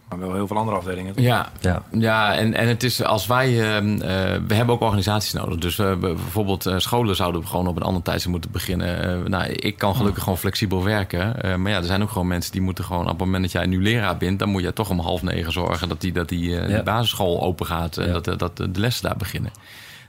maar 0.08 0.18
wel 0.18 0.34
heel 0.34 0.46
veel 0.46 0.56
andere 0.56 0.76
afdelingen. 0.76 1.14
toch? 1.14 1.24
Ja, 1.24 1.48
Ja. 1.60 1.82
ja 1.90 2.34
en, 2.36 2.54
en 2.54 2.68
het 2.68 2.82
is 2.82 3.02
als 3.04 3.26
wij. 3.26 3.50
Uh, 3.82 3.92
uh, 3.92 4.00
we 4.46 4.54
hebben 4.54 4.74
ook 4.74 4.80
organisaties 4.80 5.32
nodig. 5.32 5.58
Dus 5.58 5.78
uh, 5.78 5.94
bijvoorbeeld 5.96 6.66
uh, 6.66 6.74
scholen 6.78 7.16
zouden 7.16 7.46
gewoon 7.46 7.66
op 7.66 7.76
een 7.76 7.82
ander 7.82 8.02
tijdstip 8.02 8.30
moeten 8.30 8.50
beginnen. 8.50 9.20
Uh, 9.22 9.26
nou, 9.28 9.44
ik 9.44 9.78
kan 9.78 9.96
gelukkig 9.96 10.22
gewoon 10.22 10.38
flexibel 10.38 10.84
werken. 10.84 11.34
Uh, 11.44 11.54
maar 11.54 11.70
ja, 11.72 11.78
er 11.78 11.84
zijn 11.84 12.02
ook 12.02 12.10
gewoon 12.10 12.26
mensen 12.28 12.52
die 12.52 12.60
moeten 12.60 12.84
gewoon 12.84 13.02
op 13.04 13.08
het 13.08 13.18
moment 13.18 13.42
dat 13.42 13.52
jij 13.52 13.66
nu 13.66 13.82
leraar 13.82 14.16
bent, 14.16 14.38
dan 14.38 14.48
moet 14.48 14.62
je 14.62 14.72
toch 14.72 14.90
om 14.90 14.98
half 15.00 15.22
negen 15.22 15.52
zorgen 15.52 15.88
dat 15.88 16.00
die, 16.00 16.12
dat 16.12 16.28
die, 16.28 16.48
uh, 16.48 16.68
Ja. 16.68 16.74
die 16.74 16.82
basisschool 16.82 17.42
open 17.42 17.66
gaat 17.66 17.96
en 17.96 18.06
Ja. 18.12 18.20
dat, 18.20 18.38
dat 18.38 18.56
de 18.56 18.70
lessen 18.72 19.04
daar 19.08 19.16
beginnen. 19.16 19.50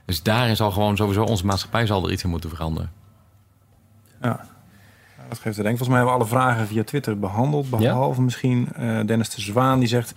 Dus 0.06 0.22
daarin 0.22 0.56
zal 0.56 0.70
gewoon 0.70 0.96
sowieso 0.96 1.22
onze 1.22 1.46
maatschappij 1.46 1.86
zal 1.86 2.04
er 2.06 2.12
iets 2.12 2.24
in 2.24 2.30
moeten 2.30 2.50
veranderen. 2.50 2.90
Ja. 4.22 4.40
Dat 5.28 5.38
geeft 5.38 5.56
te 5.56 5.62
denken. 5.62 5.78
Volgens 5.78 5.88
mij 5.88 5.98
hebben 5.98 6.14
we 6.14 6.20
alle 6.20 6.44
vragen 6.44 6.66
via 6.66 6.84
Twitter 6.84 7.18
behandeld. 7.18 7.70
Behalve 7.70 8.22
misschien 8.22 8.68
eh, 8.76 9.00
Dennis 9.06 9.30
de 9.30 9.40
Zwaan 9.40 9.78
die 9.78 9.88
zegt 9.88 10.14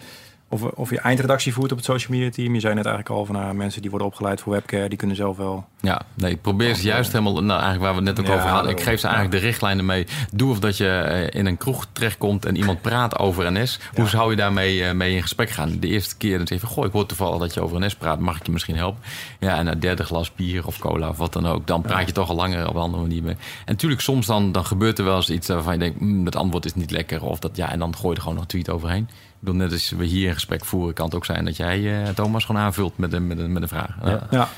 of, 0.50 0.64
of 0.64 0.90
je 0.90 1.00
eindredactie 1.00 1.54
voert 1.54 1.72
op 1.72 1.78
het 1.78 1.86
social 1.86 2.18
media 2.18 2.30
team. 2.32 2.54
Je 2.54 2.60
zei 2.60 2.74
net 2.74 2.86
eigenlijk 2.86 3.16
al 3.16 3.26
van 3.26 3.36
nou, 3.36 3.54
mensen 3.56 3.82
die 3.82 3.90
worden 3.90 4.08
opgeleid 4.08 4.42
voor 4.42 4.54
webcare, 4.54 4.90
die 4.90 4.98
kunnen 4.98 5.16
zelf 5.16 5.38
wel. 5.38 5.66
Ja, 5.82 6.02
nee, 6.14 6.32
ik 6.32 6.42
probeer 6.42 6.76
ze 6.76 6.84
juist 6.84 7.12
helemaal, 7.12 7.34
nou 7.34 7.62
eigenlijk 7.62 7.82
waar 7.82 7.92
we 7.92 8.10
het 8.10 8.18
net 8.18 8.20
ook 8.20 8.32
Ja, 8.32 8.40
over 8.40 8.50
hadden. 8.50 8.72
Ik 8.72 8.82
geef 8.82 9.00
ze 9.00 9.08
eigenlijk 9.08 9.42
de 9.42 9.48
richtlijnen 9.48 9.86
mee. 9.86 10.08
Doe 10.34 10.52
of 10.52 10.60
dat 10.60 10.78
je 10.78 10.88
eh, 10.90 11.40
in 11.40 11.46
een 11.46 11.58
kroeg 11.58 11.88
terechtkomt 11.92 12.46
en 12.46 12.56
iemand 12.56 12.82
praat 12.82 13.20
over 13.20 13.52
NS. 13.52 13.80
Hoe 13.94 14.08
zou 14.08 14.30
je 14.30 14.36
daarmee 14.36 14.84
eh, 14.84 14.94
mee 14.94 15.16
in 15.16 15.22
gesprek 15.22 15.50
gaan? 15.50 15.80
De 15.80 15.88
eerste 15.88 16.18
keer 16.18 16.38
dan 16.38 16.48
zeg 16.48 16.62
je 16.62 16.68
goh, 16.68 16.86
ik 16.86 16.92
hoor 16.92 17.06
toevallig 17.06 17.40
dat 17.40 17.54
je 17.54 17.62
over 17.62 17.80
NS 17.80 17.96
praat. 17.96 18.20
Mag 18.20 18.38
ik 18.38 18.46
je 18.46 18.52
misschien 18.52 18.76
helpen? 18.76 19.02
Ja, 19.40 19.58
en 19.58 19.66
na 19.66 19.72
het 19.72 19.82
derde 19.82 20.04
glas 20.04 20.36
bier 20.36 20.68
of 20.68 20.80
cola 20.80 21.10
of 21.10 21.18
wat 21.18 21.34
dan 21.34 21.46
ook. 21.48 21.68
Dan 21.68 21.82
praat 21.82 22.08
je 22.08 22.14
toch 22.14 22.30
al 22.30 22.36
langer 22.36 22.68
op 22.68 22.76
een 22.76 22.82
andere 22.82 23.02
manier 23.02 23.24
mee. 23.24 23.36
En 23.36 23.40
natuurlijk, 23.66 24.02
soms 24.02 24.26
dan, 24.26 24.52
dan 24.52 24.66
gebeurt 24.66 24.98
er 24.98 25.06
wel 25.06 25.16
eens 25.16 25.30
iets 25.30 25.48
waarvan 25.48 25.74
je 25.74 25.80
denkt, 25.80 26.00
"Mm, 26.00 26.24
dat 26.24 26.36
antwoord 26.36 26.66
is 26.66 26.76
niet 26.76 26.92
lekker. 26.92 27.24
Of 27.24 27.40
dat, 27.40 27.56
ja, 27.56 27.72
en 27.72 27.80
dan 27.80 27.96
gooi 27.96 28.10
je 28.10 28.16
er 28.16 28.20
gewoon 28.22 28.34
nog 28.34 28.44
een 28.44 28.50
tweet 28.50 28.70
overheen. 28.70 29.10
Ik 29.46 29.52
bedoel, 29.52 29.68
net 29.68 29.74
als 29.74 29.90
we 29.90 30.06
hier 30.06 30.28
een 30.28 30.34
gesprek 30.34 30.66
voeren, 30.66 30.94
kan 30.94 31.06
het 31.06 31.16
ook 31.16 31.26
zijn 31.26 31.46
dat 31.46 31.58
jij 31.58 32.04
eh, 32.04 32.10
Thomas 32.10 32.46
gewoon 32.46 32.62
aanvult 32.62 32.98
met 32.98 33.14
een, 33.14 33.28
met 33.28 33.40
een, 33.40 33.52
met 33.52 33.62
een 33.62 33.68
vraag. 33.68 33.96
Ja. 34.04 34.28
Ja, 34.32 34.50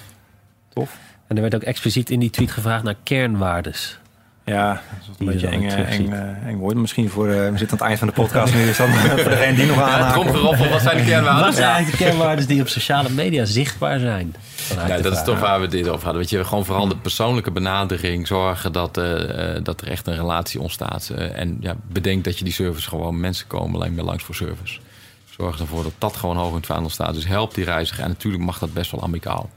tof. 0.70 0.98
En 1.28 1.36
er 1.36 1.42
werd 1.42 1.56
ook 1.56 1.62
expliciet 1.62 2.10
in 2.10 2.20
die 2.20 2.30
tweet 2.30 2.52
gevraagd 2.52 2.84
naar 2.84 2.96
kernwaardes. 3.04 4.00
Ja, 4.54 4.74
dat 4.74 4.82
is 5.02 5.08
een 5.08 5.14
Die 5.18 5.28
beetje 5.28 5.48
eng, 5.48 5.64
eh, 5.64 5.94
eng, 5.94 6.12
eh, 6.12 6.48
eng 6.48 6.58
woord. 6.58 6.76
Misschien 6.76 7.10
voor, 7.10 7.28
eh, 7.30 7.34
we 7.52 7.58
zitten 7.58 7.70
aan 7.70 7.74
het 7.78 7.82
eind 7.82 8.00
van 8.00 8.08
de 8.08 8.14
podcast 8.14 8.54
nu. 8.56 8.62
Is 8.62 8.78
dan 8.78 8.90
voor 8.94 9.30
degene 9.30 9.56
die 9.56 9.66
nog 9.66 9.76
Ja, 9.76 9.84
het 9.86 9.94
aanhaken. 9.94 10.22
tromgeroffel, 10.22 10.70
wat 10.70 10.82
zijn 10.82 10.98
de 10.98 11.04
kernwaarden? 11.04 11.46
Wat 11.46 11.56
zijn 11.56 11.68
eigenlijk 11.70 11.98
de 11.98 12.04
kernwaardes 12.04 12.48
die 12.48 12.62
op 12.62 12.68
sociale 12.68 13.10
media 13.10 13.46
zichtbaar 13.46 14.00
zijn? 14.00 14.36
Ja, 14.88 14.98
dat 14.98 15.14
is 15.14 15.24
toch 15.24 15.40
waar 15.40 15.62
we 15.62 15.68
dit 15.68 15.88
over 15.88 16.04
hadden. 16.04 16.22
Weet 16.22 16.30
je, 16.30 16.46
gewoon 16.46 16.66
vooral 16.66 16.88
de 16.88 16.98
persoonlijke 16.98 17.52
benadering. 17.52 18.28
Zorgen 18.28 18.72
dat, 18.72 19.02
dat 19.64 19.82
er 19.82 19.88
echt 19.88 20.08
een 20.08 20.16
relatie 20.16 20.60
ontstaat. 20.62 21.12
Eh, 21.16 21.40
en 21.40 21.58
ja, 21.60 21.76
bedenk 21.92 22.24
dat 22.24 22.38
je 22.38 22.44
die 22.44 22.54
service 22.54 22.90
gewoon 22.90 23.20
mensen 23.20 23.48
komen 23.48 23.76
alleen 23.80 23.96
maar 23.96 24.06
langs 24.06 24.24
voor 24.24 24.36
service. 24.36 24.80
Zorg 25.38 25.60
ervoor 25.60 25.84
dat 25.84 25.94
dat 25.98 26.16
gewoon 26.16 26.38
hoog 26.38 26.50
in 26.50 26.56
het 26.56 26.66
vaandel 26.66 26.90
staat. 26.90 27.14
Dus 27.14 27.28
help 27.28 27.54
die 27.54 27.64
reiziger. 27.66 28.04
En 28.04 28.10
natuurlijk 28.10 28.44
mag 28.44 28.60
dat 28.60 28.74
best 28.74 28.92
wel 28.92 29.04
amicaal. 29.04 29.50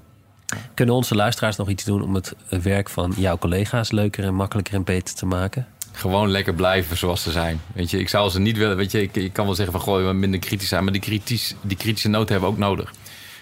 Kunnen 0.75 0.95
onze 0.95 1.15
luisteraars 1.15 1.57
nog 1.57 1.69
iets 1.69 1.85
doen 1.85 2.03
om 2.03 2.15
het 2.15 2.35
werk 2.49 2.89
van 2.89 3.13
jouw 3.17 3.39
collega's 3.39 3.91
leuker 3.91 4.25
en 4.25 4.35
makkelijker 4.35 4.75
en 4.75 4.85
beter 4.85 5.15
te 5.15 5.27
maken? 5.27 5.67
Gewoon 5.93 6.31
lekker 6.31 6.55
blijven 6.55 6.97
zoals 6.97 7.23
ze 7.23 7.31
zijn. 7.31 7.61
Weet 7.75 7.91
je, 7.91 7.99
ik 7.99 8.09
zou 8.09 8.31
ze 8.31 8.41
niet 8.41 8.57
willen. 8.57 8.77
Weet 8.77 8.91
je, 8.91 9.03
ik, 9.03 9.17
ik 9.17 9.33
kan 9.33 9.45
wel 9.47 9.55
zeggen 9.55 9.73
van 9.73 9.83
goh, 9.83 10.07
we 10.07 10.13
minder 10.13 10.41
kritisch 10.41 10.69
zijn. 10.69 10.85
Maar 10.85 10.93
die, 10.93 11.23
die 11.61 11.77
kritische 11.77 12.09
noten 12.09 12.33
hebben 12.33 12.49
we 12.49 12.55
ook 12.55 12.61
nodig. 12.61 12.93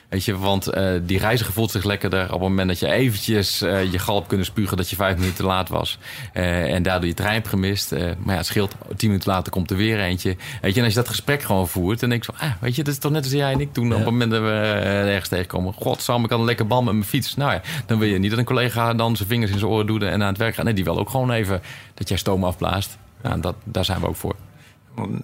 Weet 0.09 0.25
je, 0.25 0.37
want 0.37 0.67
eh, 0.67 0.91
die 1.03 1.19
reiziger 1.19 1.53
voelt 1.53 1.71
zich 1.71 1.85
lekkerder 1.85 2.25
op 2.25 2.31
het 2.31 2.41
moment 2.41 2.69
dat 2.69 2.79
je 2.79 2.91
eventjes 2.91 3.63
uh, 3.63 3.93
je 3.93 3.99
galp 3.99 4.29
kunnen 4.29 4.47
spugen 4.47 4.77
dat 4.77 4.91
je 4.91 4.97
vijf 4.97 5.15
minuten 5.15 5.37
te 5.37 5.45
laat 5.45 5.69
was. 5.69 5.99
Uh, 6.35 6.75
en 6.75 6.83
daardoor 6.83 7.09
je 7.09 7.15
trein 7.15 7.35
hebt 7.35 7.49
gemist. 7.49 7.91
maar 7.91 8.17
ja, 8.27 8.37
het 8.37 8.47
scheelt, 8.47 8.75
tien 8.97 9.09
minuten 9.09 9.33
later 9.33 9.53
komt 9.53 9.71
er 9.71 9.77
weer 9.77 10.01
eentje. 10.01 10.37
Weet 10.61 10.73
je, 10.73 10.79
en 10.79 10.85
als 10.85 10.95
je 10.95 11.01
dat 11.01 11.09
gesprek 11.09 11.43
gewoon 11.43 11.69
voert, 11.69 12.01
dan 12.01 12.09
denk 12.09 12.25
je 12.25 12.33
van, 12.33 12.49
ah, 12.49 12.53
weet 12.61 12.77
je, 12.77 12.83
dat 12.85 12.93
is 12.93 13.01
toch 13.01 13.13
net 13.13 13.25
als 13.25 13.33
jij 13.33 13.53
en 13.53 13.61
ik 13.61 13.73
toen 13.73 13.91
op 13.91 13.97
het 13.97 14.05
moment 14.05 14.31
dat 14.31 14.43
we 14.43 14.49
ergens 14.49 15.29
tegenkomen. 15.29 15.73
God, 15.73 16.03
zal 16.03 16.21
ik 16.21 16.29
kan 16.29 16.41
een 16.41 16.47
lekker 16.47 16.67
bal 16.67 16.83
met 16.83 16.95
mijn 16.95 17.07
fiets. 17.07 17.37
Nou 17.37 17.53
ja, 17.53 17.61
dan 17.87 17.99
wil 17.99 18.09
je 18.09 18.19
niet 18.19 18.31
dat 18.31 18.39
een 18.39 18.45
collega 18.45 18.95
dan 18.95 19.17
zijn 19.17 19.29
vingers 19.29 19.51
in 19.51 19.59
zijn 19.59 19.71
oren 19.71 19.87
doet 19.87 20.03
en 20.03 20.23
aan 20.23 20.29
het 20.29 20.39
werk 20.39 20.55
gaat. 20.55 20.65
Nee, 20.65 20.75
die 20.75 20.85
wil 20.85 20.99
ook 20.99 21.11
gewoon 21.11 21.31
even 21.31 21.63
dat 21.95 22.09
jij 22.09 22.19
stoom 22.19 22.45
afblaast. 22.45 22.99
Nou, 23.23 23.41
dat, 23.41 23.55
daar 23.65 23.85
zijn 23.85 24.01
we 24.01 24.07
ook 24.07 24.17
voor. 24.17 24.37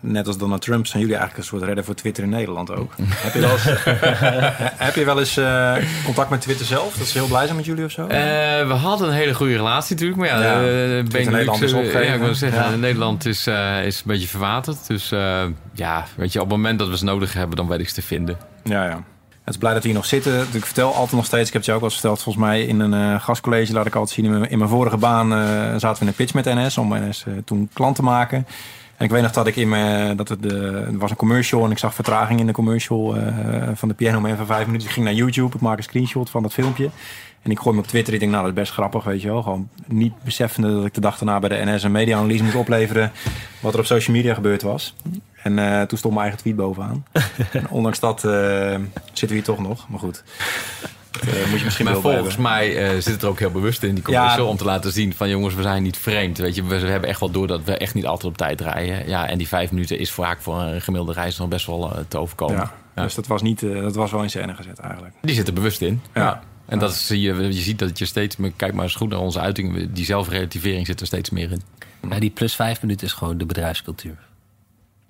Net 0.00 0.26
als 0.26 0.38
Donald 0.38 0.62
Trump 0.62 0.86
zijn 0.86 1.02
jullie 1.02 1.16
eigenlijk 1.16 1.44
een 1.44 1.56
soort 1.56 1.68
redder 1.68 1.84
voor 1.84 1.94
Twitter 1.94 2.24
in 2.24 2.30
Nederland 2.30 2.70
ook. 2.70 2.92
heb 2.98 3.34
je 3.34 3.40
wel 3.40 3.50
eens, 3.50 3.64
heb 4.86 4.94
je 4.94 5.04
wel 5.04 5.18
eens 5.18 5.38
uh, 5.38 5.74
contact 6.04 6.30
met 6.30 6.40
Twitter 6.40 6.66
zelf? 6.66 6.96
Dat 6.96 7.06
ze 7.06 7.18
heel 7.18 7.26
blij 7.26 7.44
zijn 7.44 7.56
met 7.56 7.64
jullie 7.64 7.84
of 7.84 7.90
zo? 7.90 8.02
Uh, 8.02 8.08
we 8.66 8.74
hadden 8.80 9.08
een 9.08 9.14
hele 9.14 9.34
goede 9.34 9.56
relatie 9.56 9.94
natuurlijk. 9.94 10.20
Maar 10.20 10.28
ja, 10.28 10.42
ja 10.42 10.98
uh, 10.98 11.02
Nederland 11.02 11.62
is 11.62 11.72
opgegeven. 11.72 12.06
Ja, 12.06 12.12
ik 12.12 12.20
wil 12.20 12.34
zeggen, 12.34 12.70
ja. 12.70 12.76
Nederland 12.76 13.26
is, 13.26 13.46
is 13.84 13.96
een 13.98 14.02
beetje 14.04 14.28
verwaterd. 14.28 14.86
Dus 14.86 15.08
ja, 15.72 16.06
weet 16.16 16.32
je, 16.32 16.40
op 16.40 16.48
het 16.48 16.56
moment 16.56 16.78
dat 16.78 16.88
we 16.88 16.96
ze 16.96 17.04
nodig 17.04 17.32
hebben, 17.32 17.56
dan 17.56 17.68
weet 17.68 17.80
ik 17.80 17.88
ze 17.88 17.94
te 17.94 18.02
vinden. 18.02 18.36
Ja, 18.64 18.84
ja. 18.84 19.02
Het 19.44 19.54
is 19.54 19.60
blij 19.60 19.72
dat 19.72 19.82
we 19.82 19.88
hier 19.88 19.96
nog 19.96 20.06
zitten. 20.06 20.46
Ik 20.52 20.64
vertel 20.64 20.94
altijd 20.94 21.12
nog 21.12 21.24
steeds, 21.24 21.46
ik 21.46 21.52
heb 21.52 21.62
het 21.62 21.64
je 21.64 21.72
ook 21.72 21.80
al 21.80 21.86
eens 21.86 21.94
verteld, 21.94 22.22
volgens 22.22 22.44
mij 22.44 22.62
in 22.62 22.80
een 22.80 23.20
gastcollege 23.20 23.72
laat 23.72 23.86
ik 23.86 23.94
altijd 23.94 24.14
zien. 24.14 24.24
In 24.24 24.38
mijn, 24.38 24.50
in 24.50 24.58
mijn 24.58 24.70
vorige 24.70 24.96
baan 24.96 25.30
zaten 25.80 25.92
we 25.92 26.00
in 26.00 26.06
een 26.06 26.14
pitch 26.14 26.34
met 26.34 26.44
NS 26.44 26.78
om 26.78 26.94
NS 26.94 27.24
toen 27.44 27.70
klant 27.72 27.96
te 27.96 28.02
maken. 28.02 28.46
En 28.96 29.04
ik 29.04 29.10
weet 29.10 29.22
nog 29.22 29.32
dat 29.32 29.46
ik 29.46 29.56
in 29.56 29.68
mijn, 29.68 30.16
dat 30.16 30.28
het 30.28 30.42
de, 30.42 30.84
er 30.86 30.98
was 30.98 31.10
een 31.10 31.16
commercial 31.16 31.64
en 31.64 31.70
ik 31.70 31.78
zag 31.78 31.94
vertraging 31.94 32.40
in 32.40 32.46
de 32.46 32.52
commercial 32.52 33.16
uh, 33.16 33.24
van 33.74 33.88
de 33.88 33.94
piano 33.94 34.20
man 34.20 34.36
van 34.36 34.46
vijf 34.46 34.66
minuten. 34.66 34.86
Ik 34.86 34.92
ging 34.92 35.04
naar 35.06 35.14
YouTube, 35.14 35.54
ik 35.54 35.60
maak 35.60 35.76
een 35.76 35.82
screenshot 35.82 36.30
van 36.30 36.42
dat 36.42 36.52
filmpje. 36.52 36.90
En 37.42 37.50
ik 37.50 37.58
gooi 37.58 37.74
hem 37.74 37.84
op 37.84 37.90
Twitter. 37.90 38.14
Ik 38.14 38.20
denk, 38.20 38.32
nou, 38.32 38.44
dat 38.44 38.54
is 38.54 38.60
best 38.60 38.72
grappig, 38.72 39.04
weet 39.04 39.22
je 39.22 39.28
wel. 39.28 39.42
Gewoon 39.42 39.68
niet 39.86 40.12
beseffende 40.24 40.74
dat 40.74 40.84
ik 40.84 40.94
de 40.94 41.00
dag 41.00 41.18
daarna 41.18 41.38
bij 41.38 41.48
de 41.48 41.72
NS 41.72 41.82
een 41.82 41.92
media-analyse 41.92 42.42
moest 42.42 42.56
opleveren. 42.56 43.12
wat 43.60 43.72
er 43.72 43.78
op 43.78 43.86
social 43.86 44.16
media 44.16 44.34
gebeurd 44.34 44.62
was. 44.62 44.94
En 45.42 45.58
uh, 45.58 45.82
toen 45.82 45.98
stond 45.98 46.14
mijn 46.14 46.26
eigen 46.26 46.38
tweet 46.42 46.56
bovenaan. 46.56 47.04
en 47.52 47.68
ondanks 47.68 48.00
dat 48.00 48.24
uh, 48.24 48.32
zitten 49.04 49.28
we 49.28 49.34
hier 49.34 49.42
toch 49.42 49.58
nog. 49.58 49.88
Maar 49.88 49.98
goed. 49.98 50.24
Uh, 51.22 51.50
moet 51.50 51.58
je 51.58 51.64
misschien 51.64 51.84
maar 51.84 51.96
volgens 51.96 52.36
mij 52.36 52.94
uh, 52.94 52.94
zit 52.94 53.12
het 53.12 53.22
er 53.22 53.28
ook 53.28 53.38
heel 53.38 53.50
bewust 53.50 53.82
in 53.82 53.94
die 53.94 54.04
commercial 54.04 54.48
om 54.48 54.56
te 54.56 54.64
laten 54.64 54.92
zien 54.92 55.14
van 55.14 55.28
jongens, 55.28 55.54
we 55.54 55.62
zijn 55.62 55.82
niet 55.82 55.96
vreemd. 55.96 56.38
Weet 56.38 56.54
je, 56.54 56.64
we, 56.64 56.80
we, 56.80 56.86
hebben 56.86 57.08
echt 57.08 57.20
wel 57.20 57.30
door 57.30 57.46
dat 57.46 57.64
we 57.64 57.76
echt 57.76 57.94
niet 57.94 58.06
altijd 58.06 58.32
op 58.32 58.36
tijd 58.36 58.60
rijden. 58.60 59.08
Ja, 59.08 59.28
en 59.28 59.38
die 59.38 59.48
vijf 59.48 59.70
minuten 59.70 59.98
is 59.98 60.10
vaak 60.10 60.40
voor 60.40 60.60
een 60.60 60.80
gemiddelde 60.80 61.20
reis 61.20 61.38
nog 61.38 61.48
best 61.48 61.66
wel 61.66 61.92
uh, 61.92 61.98
te 62.08 62.18
overkomen. 62.18 62.70
Ja, 62.94 63.02
Dus 63.02 63.14
dat 63.14 63.26
was, 63.26 63.42
niet, 63.42 63.60
dat 63.60 63.94
was 63.94 64.10
wel 64.10 64.22
in 64.22 64.30
scène 64.30 64.54
gezet 64.54 64.78
eigenlijk. 64.78 65.14
Die 65.20 65.34
zit 65.34 65.46
er 65.46 65.54
bewust 65.54 65.80
in. 65.80 66.02
Ja. 66.14 66.42
En 66.66 66.78
dat 66.78 66.90
is, 66.90 67.08
je, 67.08 67.16
je 67.34 67.52
ziet 67.52 67.78
dat 67.78 67.98
je 67.98 68.04
steeds, 68.04 68.36
kijk 68.56 68.72
maar 68.72 68.84
eens 68.84 68.94
goed 68.94 69.10
naar 69.10 69.18
onze 69.18 69.40
uitingen, 69.40 69.94
die 69.94 70.04
zelfrelativering 70.04 70.86
zit 70.86 71.00
er 71.00 71.06
steeds 71.06 71.30
meer 71.30 71.50
in. 71.50 71.62
Ja, 72.10 72.18
die 72.18 72.30
plus 72.30 72.54
vijf 72.54 72.82
minuten 72.82 73.06
is 73.06 73.12
gewoon 73.12 73.38
de 73.38 73.46
bedrijfscultuur. 73.46 74.18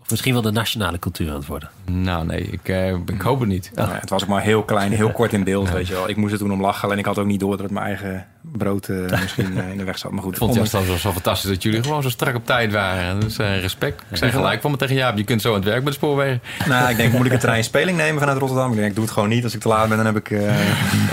Of 0.04 0.10
misschien 0.10 0.32
wel 0.32 0.42
de 0.42 0.50
nationale 0.50 0.98
cultuur 0.98 1.30
aan 1.30 1.36
het 1.36 1.46
worden. 1.46 1.68
Nou, 1.84 2.26
nee, 2.26 2.40
ik, 2.40 2.68
uh, 2.68 2.88
ik 2.88 3.20
hoop 3.20 3.40
het 3.40 3.48
niet. 3.48 3.70
Ja, 3.74 3.88
het 4.00 4.10
was 4.10 4.22
ook 4.22 4.28
maar 4.28 4.42
heel 4.42 4.62
klein, 4.62 4.92
heel 4.92 5.10
kort 5.10 5.32
in 5.32 5.44
beeld, 5.44 5.70
weet 5.72 5.86
je 5.86 5.92
wel. 5.92 6.08
Ik 6.08 6.16
moest 6.16 6.32
er 6.32 6.38
toen 6.38 6.52
om 6.52 6.60
lachen. 6.60 6.90
En 6.90 6.98
ik 6.98 7.04
had 7.04 7.18
ook 7.18 7.26
niet 7.26 7.40
door 7.40 7.50
dat 7.50 7.60
het 7.60 7.70
mijn 7.70 7.86
eigen 7.86 8.26
brood 8.40 8.88
uh, 8.88 9.10
misschien 9.22 9.56
uh, 9.56 9.70
in 9.70 9.76
de 9.76 9.84
weg 9.84 9.98
zat. 9.98 10.10
Maar 10.10 10.22
goed. 10.22 10.32
Ik 10.32 10.38
vond 10.38 10.56
het 10.56 10.70
juist 10.70 11.00
zo 11.00 11.12
fantastisch 11.12 11.50
dat 11.50 11.62
jullie 11.62 11.82
gewoon 11.82 12.02
zo 12.02 12.08
strak 12.08 12.34
op 12.34 12.46
tijd 12.46 12.72
waren. 12.72 13.20
Dus 13.20 13.36
respect. 13.36 14.02
Ik 14.10 14.16
zeg 14.16 14.32
gelijk 14.32 14.60
van 14.60 14.70
me 14.70 14.76
tegen 14.76 14.94
Jaap, 14.94 15.16
je 15.16 15.24
kunt 15.24 15.42
zo 15.42 15.48
aan 15.48 15.54
het 15.54 15.64
werk 15.64 15.82
met 15.82 15.92
de 15.92 15.98
spoorwegen. 15.98 16.42
Nou, 16.66 16.90
ik 16.90 16.96
denk, 16.96 17.12
moet 17.12 17.26
ik 17.26 17.32
een 17.32 17.38
trein 17.38 17.64
speling 17.74 17.96
nemen 17.96 18.20
vanuit 18.20 18.38
Rotterdam? 18.38 18.70
Ik 18.70 18.76
denk, 18.76 18.88
ik 18.88 18.94
doe 18.94 19.04
het 19.04 19.12
gewoon 19.12 19.28
niet. 19.28 19.44
Als 19.44 19.54
ik 19.54 19.60
te 19.60 19.68
laat 19.68 19.88
ben, 19.88 19.96
dan 19.96 20.06
heb 20.06 20.16
ik... 20.16 20.30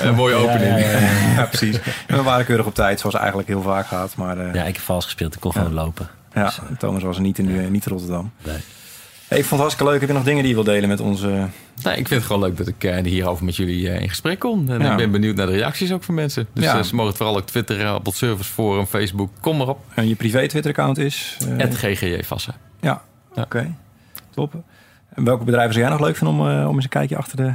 een 0.03 0.15
mooie 0.15 0.35
opening. 0.35 0.79
Ja, 0.79 0.99
ja, 1.35 1.43
precies. 1.43 1.79
En 2.07 2.17
we 2.17 2.23
waren 2.23 2.45
keurig 2.45 2.65
op 2.65 2.75
tijd, 2.75 2.99
zoals 2.99 3.15
eigenlijk 3.15 3.47
heel 3.47 3.61
vaak 3.61 3.87
gaat. 3.87 4.15
Maar, 4.15 4.55
ja, 4.55 4.63
ik 4.63 4.75
heb 4.75 4.83
vals 4.83 5.05
gespeeld. 5.05 5.33
Ik 5.35 5.39
kon 5.39 5.51
gewoon 5.51 5.73
lopen. 5.73 6.09
Ja, 6.33 6.43
dus, 6.43 6.59
Thomas 6.77 7.03
was 7.03 7.19
niet 7.19 7.37
in, 7.37 7.71
niet 7.71 7.85
in 7.85 7.91
Rotterdam. 7.91 8.31
Nee 8.43 8.59
ik 9.38 9.45
vond 9.45 9.49
het 9.49 9.59
hartstikke 9.59 9.91
leuk. 9.91 9.99
Heb 9.99 10.09
je 10.09 10.15
nog 10.15 10.23
dingen 10.25 10.39
die 10.43 10.49
je 10.49 10.63
wil 10.63 10.73
delen 10.73 10.89
met 10.89 10.99
onze... 10.99 11.27
Nee, 11.84 11.97
ik 11.97 12.07
vind 12.07 12.09
het 12.09 12.23
gewoon 12.23 12.41
leuk 12.41 12.57
dat 12.57 12.67
ik 12.67 12.84
uh, 12.84 12.97
hierover 12.97 13.45
met 13.45 13.55
jullie 13.55 13.82
uh, 13.82 14.01
in 14.01 14.09
gesprek 14.09 14.39
kom. 14.39 14.69
En 14.69 14.82
ik 14.82 14.97
ben 14.97 15.11
benieuwd 15.11 15.36
naar 15.36 15.45
de 15.45 15.51
reacties 15.51 15.91
ook 15.91 16.03
van 16.03 16.15
mensen. 16.15 16.47
Dus 16.53 16.63
ja. 16.63 16.77
uh, 16.77 16.84
ze 16.84 16.95
mogen 16.95 17.09
het 17.09 17.17
vooral 17.17 17.38
ook 17.38 17.45
twitteren 17.45 17.95
op 17.95 18.05
het 18.05 18.15
Service 18.15 18.49
Forum, 18.49 18.86
Facebook. 18.86 19.29
Kom 19.39 19.57
maar 19.57 19.67
op. 19.67 19.79
En 19.93 20.07
je 20.07 20.15
privé 20.15 20.47
Twitter-account 20.47 20.97
is? 20.97 21.38
Het 21.45 21.75
GGJ 21.75 22.23
Vassa. 22.23 22.55
Ja, 22.79 23.01
oké. 23.29 23.41
Okay. 23.41 23.73
Top. 24.29 24.53
En 25.13 25.23
welke 25.23 25.43
bedrijven 25.43 25.73
zou 25.73 25.86
jij 25.86 25.93
nog 25.93 26.05
leuk 26.05 26.15
vinden 26.15 26.36
om, 26.39 26.67
om 26.67 26.75
eens 26.75 26.84
een 26.84 26.89
kijkje 26.89 27.17
achter 27.17 27.38
de 27.38 27.53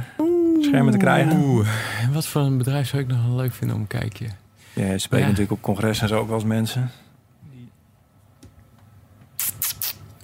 schermen 0.61 0.91
te 0.91 0.97
krijgen? 0.97 1.39
Oeh, 1.39 1.67
wat 2.13 2.27
voor 2.27 2.41
een 2.41 2.57
bedrijf 2.57 2.87
zou 2.87 3.01
ik 3.01 3.07
nog 3.07 3.19
leuk 3.35 3.53
vinden 3.53 3.75
om 3.75 3.81
een 3.81 3.87
kijkje? 3.99 4.25
Ja, 4.73 4.91
je 4.91 4.97
spreekt 4.97 5.25
natuurlijk 5.25 5.51
op 5.51 5.61
congressen 5.61 6.07
en 6.07 6.13
zo 6.13 6.19
ook 6.19 6.27
wel 6.27 6.35
eens 6.35 6.45
mensen. 6.45 6.91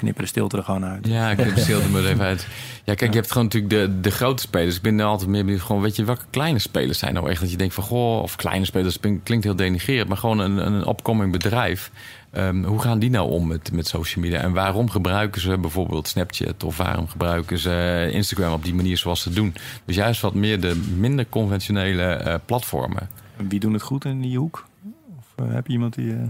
Knippen 0.04 0.24
de 0.24 0.30
stilte 0.30 0.58
er 0.58 0.64
gewoon 0.64 0.86
uit. 0.86 1.08
Ja, 1.08 1.30
ik 1.30 1.38
knip 1.38 1.56
de 1.56 1.62
stilte 1.62 1.97
er 1.97 2.08
even 2.08 2.26
uit. 2.26 2.47
Ja, 2.84 2.93
kijk, 2.93 3.12
je 3.12 3.18
hebt 3.18 3.32
gewoon 3.32 3.43
natuurlijk 3.43 3.74
de, 3.74 3.99
de 3.99 4.12
grote 4.12 4.41
spelers. 4.41 4.76
Ik 4.76 4.82
ben 4.82 4.99
er 4.99 5.06
altijd 5.06 5.30
meer 5.30 5.43
benieuwd, 5.43 5.62
gewoon, 5.62 5.82
weet 5.82 5.95
je, 5.95 6.04
welke 6.04 6.26
kleine 6.30 6.60
spelers 6.60 6.99
zijn 6.99 7.14
nou 7.14 7.30
echt? 7.30 7.41
Dat 7.41 7.51
je 7.51 7.58
denkt 7.58 7.74
van, 7.74 7.84
goh, 7.84 8.22
of 8.22 8.36
kleine 8.36 8.66
spelers, 8.66 8.99
klinkt 8.99 9.43
heel 9.43 9.56
denigrerend, 9.56 10.08
maar 10.08 10.18
gewoon 10.18 10.39
een, 10.39 10.66
een 10.66 10.86
opkomend 10.86 11.32
bedrijf. 11.32 11.91
Um, 12.38 12.64
hoe 12.64 12.82
gaan 12.82 12.99
die 12.99 13.10
nou 13.10 13.30
om 13.30 13.47
met, 13.47 13.72
met 13.72 13.88
social 13.88 14.24
media? 14.24 14.39
En 14.39 14.54
waarom 14.54 14.89
gebruiken 14.89 15.41
ze 15.41 15.58
bijvoorbeeld 15.58 16.08
Snapchat 16.08 16.64
of 16.64 16.78
waarom 16.78 17.08
gebruiken 17.08 17.58
ze 17.58 18.10
Instagram 18.12 18.54
op 18.54 18.64
die 18.64 18.74
manier 18.74 18.97
zoals 18.97 19.22
ze 19.22 19.30
doen? 19.30 19.56
Dus 19.86 19.95
juist 19.95 20.22
wat 20.22 20.34
meer 20.34 20.62
de 20.62 20.82
minder 20.97 21.26
conventionele 21.30 22.22
uh, 22.26 22.36
platformen. 22.45 23.10
En 23.38 23.49
wie 23.49 23.60
doen 23.60 23.74
het 23.74 23.82
goed 23.82 24.06
in 24.06 24.22
die 24.22 24.38
hoek? 24.38 24.66
Of 25.18 25.45
uh, 25.45 25.54
heb 25.54 25.68
je 25.68 25.74
iemand 25.74 25.95
die... 25.95 26.06
Uh... 26.06 26.22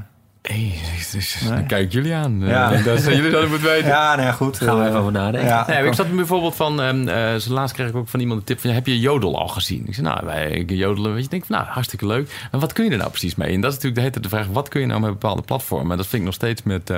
Hey, 0.43 0.79
dus, 1.11 1.41
nee. 1.49 1.65
kijk 1.65 1.91
jullie 1.91 2.13
aan. 2.13 2.39
Ja. 2.39 2.73
Uh, 2.73 2.83
dat 2.85 3.03
jullie 3.03 3.31
dat 3.31 3.49
moeten 3.49 3.67
weten. 3.67 3.87
Ja, 3.87 4.15
nou 4.15 4.27
ja, 4.27 4.31
goed. 4.31 4.57
Gaan 4.57 4.79
we 4.79 4.87
even 4.87 4.99
over 4.99 5.11
nadenken. 5.11 5.49
Ja. 5.49 5.65
Nee, 5.67 5.85
ik 5.85 5.93
zat 5.93 6.15
bijvoorbeeld 6.15 6.55
van... 6.55 6.79
Um, 6.79 7.07
uh, 7.07 7.35
laatst 7.47 7.75
kreeg 7.75 7.89
ik 7.89 7.95
ook 7.95 8.07
van 8.07 8.19
iemand 8.19 8.39
een 8.39 8.45
tip 8.45 8.59
van... 8.59 8.69
heb 8.69 8.87
je 8.87 8.99
Jodel 8.99 9.39
al 9.39 9.47
gezien? 9.47 9.87
Ik 9.87 9.93
zei, 9.93 10.07
nou, 10.07 10.25
wij 10.25 10.63
jodelen. 10.67 11.13
Weet 11.13 11.23
je, 11.23 11.29
denk 11.29 11.45
van, 11.45 11.55
nou, 11.55 11.67
hartstikke 11.67 12.07
leuk. 12.07 12.47
En 12.51 12.59
wat 12.59 12.73
kun 12.73 12.85
je 12.85 12.91
er 12.91 12.97
nou 12.97 13.09
precies 13.09 13.35
mee? 13.35 13.53
En 13.53 13.61
dat 13.61 13.71
is 13.71 13.77
natuurlijk 13.77 13.95
de 13.95 14.01
hele 14.01 14.27
de 14.27 14.29
vraag... 14.29 14.47
wat 14.53 14.69
kun 14.69 14.81
je 14.81 14.87
nou 14.87 14.99
met 14.99 15.09
bepaalde 15.09 15.41
platformen? 15.41 15.91
En 15.91 15.97
dat 15.97 16.07
vind 16.07 16.21
ik 16.21 16.27
nog 16.27 16.35
steeds 16.35 16.63
met... 16.63 16.91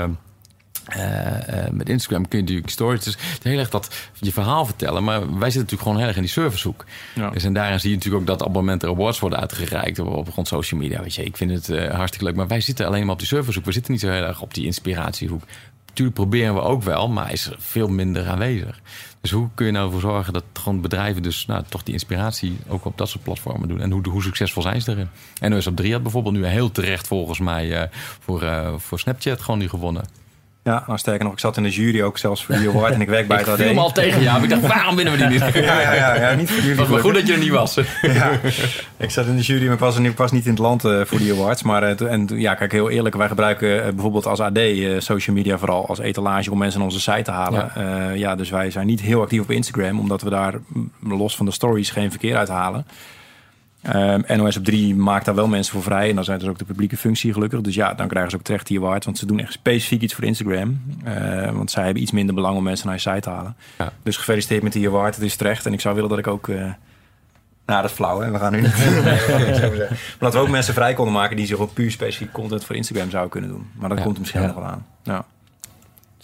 Uh, 0.90 1.04
uh, 1.04 1.70
met 1.72 1.90
Instagram 1.90 2.28
kun 2.28 2.38
je 2.38 2.44
natuurlijk 2.44 2.72
stories. 2.72 3.04
Dus 3.04 3.18
heel 3.42 3.60
erg 3.60 3.70
dat 3.70 3.96
je 4.20 4.32
verhaal 4.32 4.66
vertellen. 4.66 5.04
Maar 5.04 5.20
wij 5.20 5.30
zitten 5.30 5.62
natuurlijk 5.62 5.82
gewoon 5.82 5.98
heel 5.98 6.08
erg 6.08 6.16
in 6.16 6.22
die 6.22 6.32
servicehoek. 6.32 6.86
Ja. 7.16 7.30
Dus 7.30 7.44
en 7.44 7.54
daarin 7.54 7.80
zie 7.80 7.90
je 7.90 7.96
natuurlijk 7.96 8.22
ook 8.22 8.40
dat 8.40 8.66
het 8.66 8.84
er 8.84 8.90
awards 8.90 9.20
worden 9.20 9.40
uitgereikt 9.40 10.00
op, 10.00 10.08
op 10.08 10.32
grond 10.32 10.48
social 10.48 10.80
media. 10.80 11.02
Weet 11.02 11.16
je, 11.16 11.24
ik 11.24 11.38
vind 11.38 11.52
het 11.52 11.70
uh, 11.70 11.94
hartstikke 11.94 12.26
leuk. 12.26 12.36
Maar 12.36 12.48
wij 12.48 12.62
zitten 12.62 12.86
alleen 12.86 13.04
maar 13.04 13.14
op 13.14 13.20
die 13.20 13.28
servicehoek. 13.28 13.66
We 13.66 13.72
zitten 13.72 13.92
niet 13.92 14.02
zo 14.02 14.10
heel 14.10 14.24
erg 14.24 14.42
op 14.42 14.54
die 14.54 14.66
inspiratiehoek. 14.66 15.44
Natuurlijk 15.88 16.18
proberen 16.18 16.54
we 16.54 16.62
ook 16.62 16.84
wel, 16.84 17.10
maar 17.10 17.32
is 17.32 17.46
er 17.46 17.56
veel 17.60 17.88
minder 17.88 18.28
aanwezig. 18.28 18.80
Dus 19.22 19.32
hoe 19.32 19.50
kun 19.54 19.66
je 19.66 19.72
nou 19.72 19.86
ervoor 19.86 20.02
zorgen 20.02 20.34
dat 20.34 20.44
gewoon 20.54 20.82
bedrijven 20.82 21.24
dus 21.24 21.46
nou, 21.46 21.64
toch 21.70 21.84
die 21.84 21.94
inspiratie 21.94 22.58
ook 22.68 22.86
op 22.86 22.98
dat 22.98 23.10
soort 23.10 23.24
platformen 23.24 23.68
doen? 23.68 23.82
En 23.82 23.92
hoe, 23.92 24.10
hoe 24.10 24.24
succesvol 24.24 24.62
zijn 24.62 24.82
ze 24.82 24.92
erin? 24.92 25.10
En 25.40 25.52
NOS 25.52 25.68
op 25.68 25.76
3 25.76 25.94
had 25.94 26.02
bijvoorbeeld 26.04 26.36
nu 26.36 26.46
heel 26.46 26.72
terecht 26.72 27.08
volgens 27.08 27.40
mij 27.40 27.90
voor, 28.20 28.74
voor 28.78 29.00
Snapchat 29.00 29.42
gewoon 29.42 29.60
die 29.60 29.70
gewonnen. 29.70 30.25
Ja, 30.66 30.84
nou 30.88 31.00
sterker 31.00 31.24
nog, 31.24 31.34
ik 31.34 31.40
zat 31.40 31.58
in 31.58 31.64
de 31.64 31.70
jury 31.70 32.02
ook 32.02 32.18
zelfs 32.18 32.46
voor 32.46 32.56
die 32.56 32.70
award 32.70 32.94
en 32.94 33.02
ik 33.02 33.08
werk 33.08 33.28
bij 33.28 33.38
het 33.38 33.48
AD. 33.54 33.60
Ik 33.60 33.78
al 33.78 33.92
tegen 33.92 34.22
jou, 34.22 34.44
ik 34.44 34.50
dacht, 34.50 34.62
waarom 34.76 34.96
winnen 34.96 35.14
we 35.14 35.20
die 35.20 35.28
niet? 35.28 35.54
ja, 35.54 35.82
ja, 35.82 35.94
ja, 35.94 36.16
ja, 36.16 36.36
niet 36.36 36.48
voor 36.48 36.56
jullie. 36.56 36.70
Het 36.70 36.80
was 36.80 36.90
maar 36.90 37.00
goed 37.00 37.14
dat 37.14 37.28
je 37.28 37.34
er 37.34 37.40
niet 37.40 37.50
was. 37.50 37.76
ja, 38.02 38.32
ik 38.98 39.12
zat 39.12 39.26
in 39.26 39.36
de 39.36 39.42
jury, 39.42 39.66
maar 39.66 39.74
ik 39.74 39.80
was, 39.80 39.98
ik 39.98 40.18
was 40.18 40.32
niet 40.32 40.46
in 40.46 40.52
het 40.52 40.60
land 40.60 40.86
uh, 40.86 41.02
voor 41.06 41.18
die 41.18 41.34
awards. 41.34 41.64
Maar 41.64 42.02
uh, 42.02 42.12
en, 42.12 42.28
ja, 42.34 42.56
kijk, 42.56 42.72
heel 42.72 42.90
eerlijk, 42.90 43.16
wij 43.16 43.28
gebruiken 43.28 43.78
uh, 43.78 43.84
bijvoorbeeld 43.84 44.26
als 44.26 44.40
AD 44.40 44.60
social 44.98 45.36
media 45.36 45.58
vooral 45.58 45.88
als 45.88 46.00
etalage 46.00 46.52
om 46.52 46.58
mensen 46.58 46.80
naar 46.80 46.90
onze 46.90 47.02
site 47.02 47.22
te 47.22 47.32
halen. 47.32 47.72
Ja. 47.76 48.12
ja, 48.12 48.36
dus 48.36 48.50
wij 48.50 48.72
zijn 48.72 48.88
niet 48.88 49.02
heel 49.02 49.22
actief 49.22 49.42
op 49.42 49.52
Instagram, 49.52 50.00
omdat 50.00 50.22
we 50.22 50.30
daar 50.30 50.54
los 51.02 51.36
van 51.36 51.46
de 51.46 51.52
stories 51.52 51.90
geen 51.90 52.10
verkeer 52.10 52.38
uithalen. 52.38 52.86
Um, 53.88 54.24
ehm, 54.24 54.38
NOS 54.38 54.58
op 54.58 54.64
3 54.64 54.96
maakt 54.96 55.26
daar 55.26 55.36
wel 55.36 55.48
mensen 55.48 55.74
voor 55.74 55.84
vrij. 55.84 56.10
En 56.10 56.16
dan 56.16 56.24
zijn 56.24 56.40
dus 56.40 56.48
ook 56.48 56.58
de 56.58 56.66
publieke 56.66 56.98
functie 56.98 57.34
gelukkig. 57.34 57.62
Dus 57.62 57.76
ja, 57.76 57.94
dan 57.94 58.08
krijgen 58.08 58.32
ze 58.32 58.38
ook 58.38 58.44
terecht 58.44 58.68
die 58.68 58.78
award. 58.78 59.06
Want 59.06 59.18
ze 59.18 59.26
doen 59.26 59.40
echt 59.40 59.52
specifiek 59.52 60.02
iets 60.02 60.14
voor 60.14 60.24
Instagram. 60.24 60.82
Uh, 61.08 61.52
want 61.52 61.72
zij 61.72 61.84
hebben 61.84 62.02
iets 62.02 62.12
minder 62.12 62.36
belang 62.36 62.58
om 62.58 62.64
mensen 62.64 62.88
naar 62.88 62.96
je 62.96 63.02
site 63.02 63.20
te 63.20 63.30
halen. 63.30 63.56
Ja. 63.78 63.92
Dus 64.04 64.18
gefeliciteerd 64.18 64.64
met 64.64 64.74
die 64.74 64.88
award. 64.88 65.16
Het 65.16 65.24
is 65.24 65.36
terecht. 65.36 65.66
En 65.66 65.74
ik 65.74 65.82
zou 65.82 65.96
willen 65.96 66.10
dat 66.10 66.20
ik 66.20 66.28
ook... 66.28 66.48
Uh, 66.48 66.58
nou, 67.66 67.82
dat 67.82 67.90
is 67.90 67.96
flauw, 67.96 68.20
hè? 68.20 68.32
We 68.32 68.40
gaan 68.40 68.52
nu 68.52 68.62
niet. 68.62 68.76
maar 70.20 70.20
dat 70.20 70.34
we 70.34 70.40
ook 70.40 70.50
mensen 70.50 70.74
vrij 70.74 70.94
konden 70.94 71.14
maken 71.14 71.36
die 71.36 71.46
zich 71.46 71.58
ook 71.58 71.74
puur 71.74 71.92
specifiek 71.92 72.32
content 72.32 72.66
voor 72.66 72.76
Instagram 72.76 73.10
zouden 73.10 73.32
kunnen 73.32 73.50
doen. 73.50 73.68
Maar 73.74 73.90
dat 73.90 74.02
komt 74.02 74.14
er 74.14 74.20
misschien 74.20 74.42
nog 74.42 74.54
wel 74.54 74.66
aan. 74.66 74.86
Ja 75.04 75.26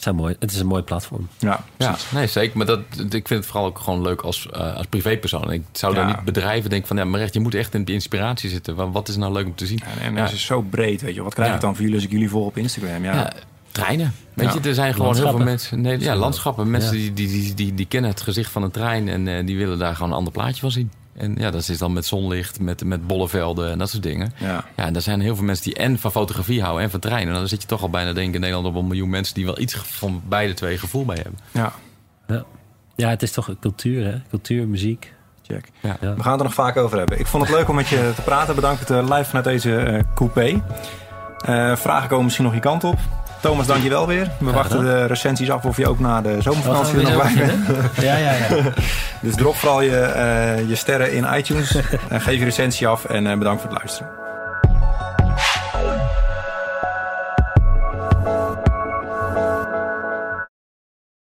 mooi. 0.06 0.36
Het 0.40 0.52
is 0.52 0.60
een 0.60 0.68
mooi 0.68 0.84
platform. 0.84 1.28
Ja, 1.38 1.64
ja 1.78 1.96
nee, 2.14 2.28
zeker. 2.28 2.58
Maar 2.58 2.66
dat, 2.66 2.80
ik 2.98 3.28
vind 3.28 3.30
het 3.30 3.46
vooral 3.46 3.66
ook 3.66 3.80
gewoon 3.80 4.02
leuk 4.02 4.22
als, 4.22 4.48
uh, 4.54 4.76
als 4.76 4.86
privépersoon. 4.86 5.52
Ik 5.52 5.64
zou 5.72 5.96
daar 5.96 6.06
niet 6.06 6.24
bedrijven 6.24 6.70
denken 6.70 6.88
van... 6.88 6.98
ja, 6.98 7.06
maar 7.06 7.20
echt, 7.20 7.34
je 7.34 7.40
moet 7.40 7.56
echt 7.56 7.74
in 7.74 7.86
de 7.86 7.94
inspiratie 7.94 8.50
zitten. 8.50 8.92
Wat 8.92 9.08
is 9.08 9.16
nou 9.16 9.34
leuk 9.34 9.46
om 9.46 9.56
te 9.56 9.66
zien? 9.66 9.80
Ja, 9.86 10.02
en 10.02 10.16
het 10.16 10.32
is 10.32 10.46
zo 10.46 10.62
breed, 10.62 11.02
weet 11.02 11.16
je. 11.16 11.24
Wat 11.24 11.34
krijg 11.34 11.54
ik 11.54 11.62
dan 11.62 11.72
voor 11.72 11.82
jullie 11.82 11.96
als 11.96 12.06
ik 12.06 12.12
jullie 12.12 12.30
volg 12.30 12.46
op 12.46 12.58
Instagram? 12.58 13.04
Ja, 13.04 13.34
treinen. 13.72 14.14
Weet 14.34 14.54
je, 14.54 14.60
er 14.60 14.74
zijn 14.74 14.94
gewoon 14.94 15.16
heel 15.16 15.30
veel 15.30 15.38
mensen... 15.38 15.82
Nee, 15.82 16.00
ja, 16.00 16.16
landschappen. 16.16 16.72
Mensen 16.72 16.92
die, 16.92 17.14
die, 17.14 17.28
die, 17.28 17.54
die, 17.54 17.74
die 17.74 17.86
kennen 17.86 18.10
het 18.10 18.22
gezicht 18.22 18.52
van 18.52 18.64
een 18.64 18.72
trein... 18.72 19.08
en 19.08 19.28
uh, 19.28 19.46
die 19.46 19.58
willen 19.58 19.80
daar 19.80 19.96
gewoon 19.96 20.12
een 20.12 20.18
ander 20.18 20.34
plaatje 20.34 20.62
van 20.62 20.72
zien. 20.72 20.92
En 21.22 21.36
ja, 21.36 21.52
dat 21.52 21.70
is 21.70 21.78
dan 21.78 21.94
met 21.94 22.06
zonlicht, 22.06 22.60
met, 22.60 22.84
met 22.84 23.08
bollevelden 23.08 23.72
en 23.72 23.78
dat 23.78 23.90
soort 23.90 24.04
dingen. 24.04 24.34
Ja. 24.38 24.66
Ja, 24.76 24.86
en 24.86 24.96
er 24.96 25.02
zijn 25.02 25.22
heel 25.22 25.36
veel 25.36 25.46
mensen 25.46 25.66
die 25.66 25.76
en 25.76 26.00
van 26.00 26.12
fotografie 26.12 26.62
houden 26.62 26.84
en 26.84 26.90
van 26.90 27.00
treinen. 27.00 27.34
En 27.34 27.40
dan 27.40 27.48
zit 27.48 27.62
je 27.62 27.68
toch 27.68 27.82
al 27.82 27.90
bijna, 27.90 28.14
denk 28.14 28.28
ik, 28.28 28.34
in 28.34 28.40
Nederland 28.40 28.68
op 28.68 28.76
een 28.76 28.88
miljoen 28.88 29.10
mensen 29.10 29.36
die 29.36 29.46
wel 29.46 29.60
iets 29.60 29.76
van 29.76 30.22
beide 30.28 30.54
twee 30.54 30.78
gevoel 30.78 31.06
bij 31.06 31.16
hebben. 31.16 31.40
ja, 31.52 31.74
Ja. 32.28 32.44
ja, 32.96 33.10
het 33.10 33.22
is 33.24 33.32
toch 33.32 33.48
een 33.48 33.60
cultuur, 33.60 34.06
hè? 34.06 34.22
Cultuur, 34.30 34.68
muziek. 34.68 35.14
check. 35.42 35.70
Ja. 35.80 35.98
Ja. 36.02 36.16
We 36.16 36.22
gaan 36.22 36.32
het 36.32 36.40
er 36.40 36.46
nog 36.46 36.54
vaak 36.54 36.78
over 36.78 36.98
hebben. 36.98 37.20
Ik 37.20 37.28
vond 37.28 37.48
het 37.48 37.56
leuk 37.56 37.68
om 37.70 37.76
met 37.76 37.88
je 37.88 38.12
te 38.16 38.22
praten. 38.22 38.56
Bedankt 38.56 38.92
uh, 38.92 38.98
live 38.98 39.24
vanuit 39.26 39.46
deze 39.46 39.78
eh, 39.78 40.04
coupé. 40.16 40.64
Eh, 41.46 41.76
vragen 41.76 42.10
komen 42.10 42.24
misschien 42.24 42.46
nog 42.46 42.54
je 42.54 42.60
kant 42.60 42.84
op. 42.84 42.98
Thomas, 43.42 43.68
dank 43.68 43.84
je 43.84 43.90
wel 43.90 44.08
weer. 44.08 44.32
We 44.40 44.52
wachten 44.52 44.84
de 44.84 45.06
recensies 45.06 45.52
af 45.52 45.66
of 45.66 45.78
je 45.78 45.88
ook 45.88 46.00
na 46.00 46.22
de 46.22 46.42
zomervakantie 46.42 46.98
er 46.98 47.04
nog 47.04 47.24
bij 47.24 47.34
bent. 47.46 47.68
Ja, 48.02 48.18
ja, 48.18 48.32
ja. 48.32 48.48
Dus 49.22 49.36
drop 49.36 49.56
vooral 49.56 49.82
je, 49.82 49.98
eh, 49.98 50.70
je 50.70 50.76
sterren 50.76 51.14
in 51.14 51.28
iTunes. 51.38 51.76
en 52.10 52.22
geef 52.22 52.40
je 52.40 52.44
recensie 52.44 52.88
af 52.88 53.06
en 53.06 53.28
eh, 53.28 53.38
bedankt 53.38 53.62
voor 53.62 53.70
het 53.70 53.80
luisteren. 53.80 54.31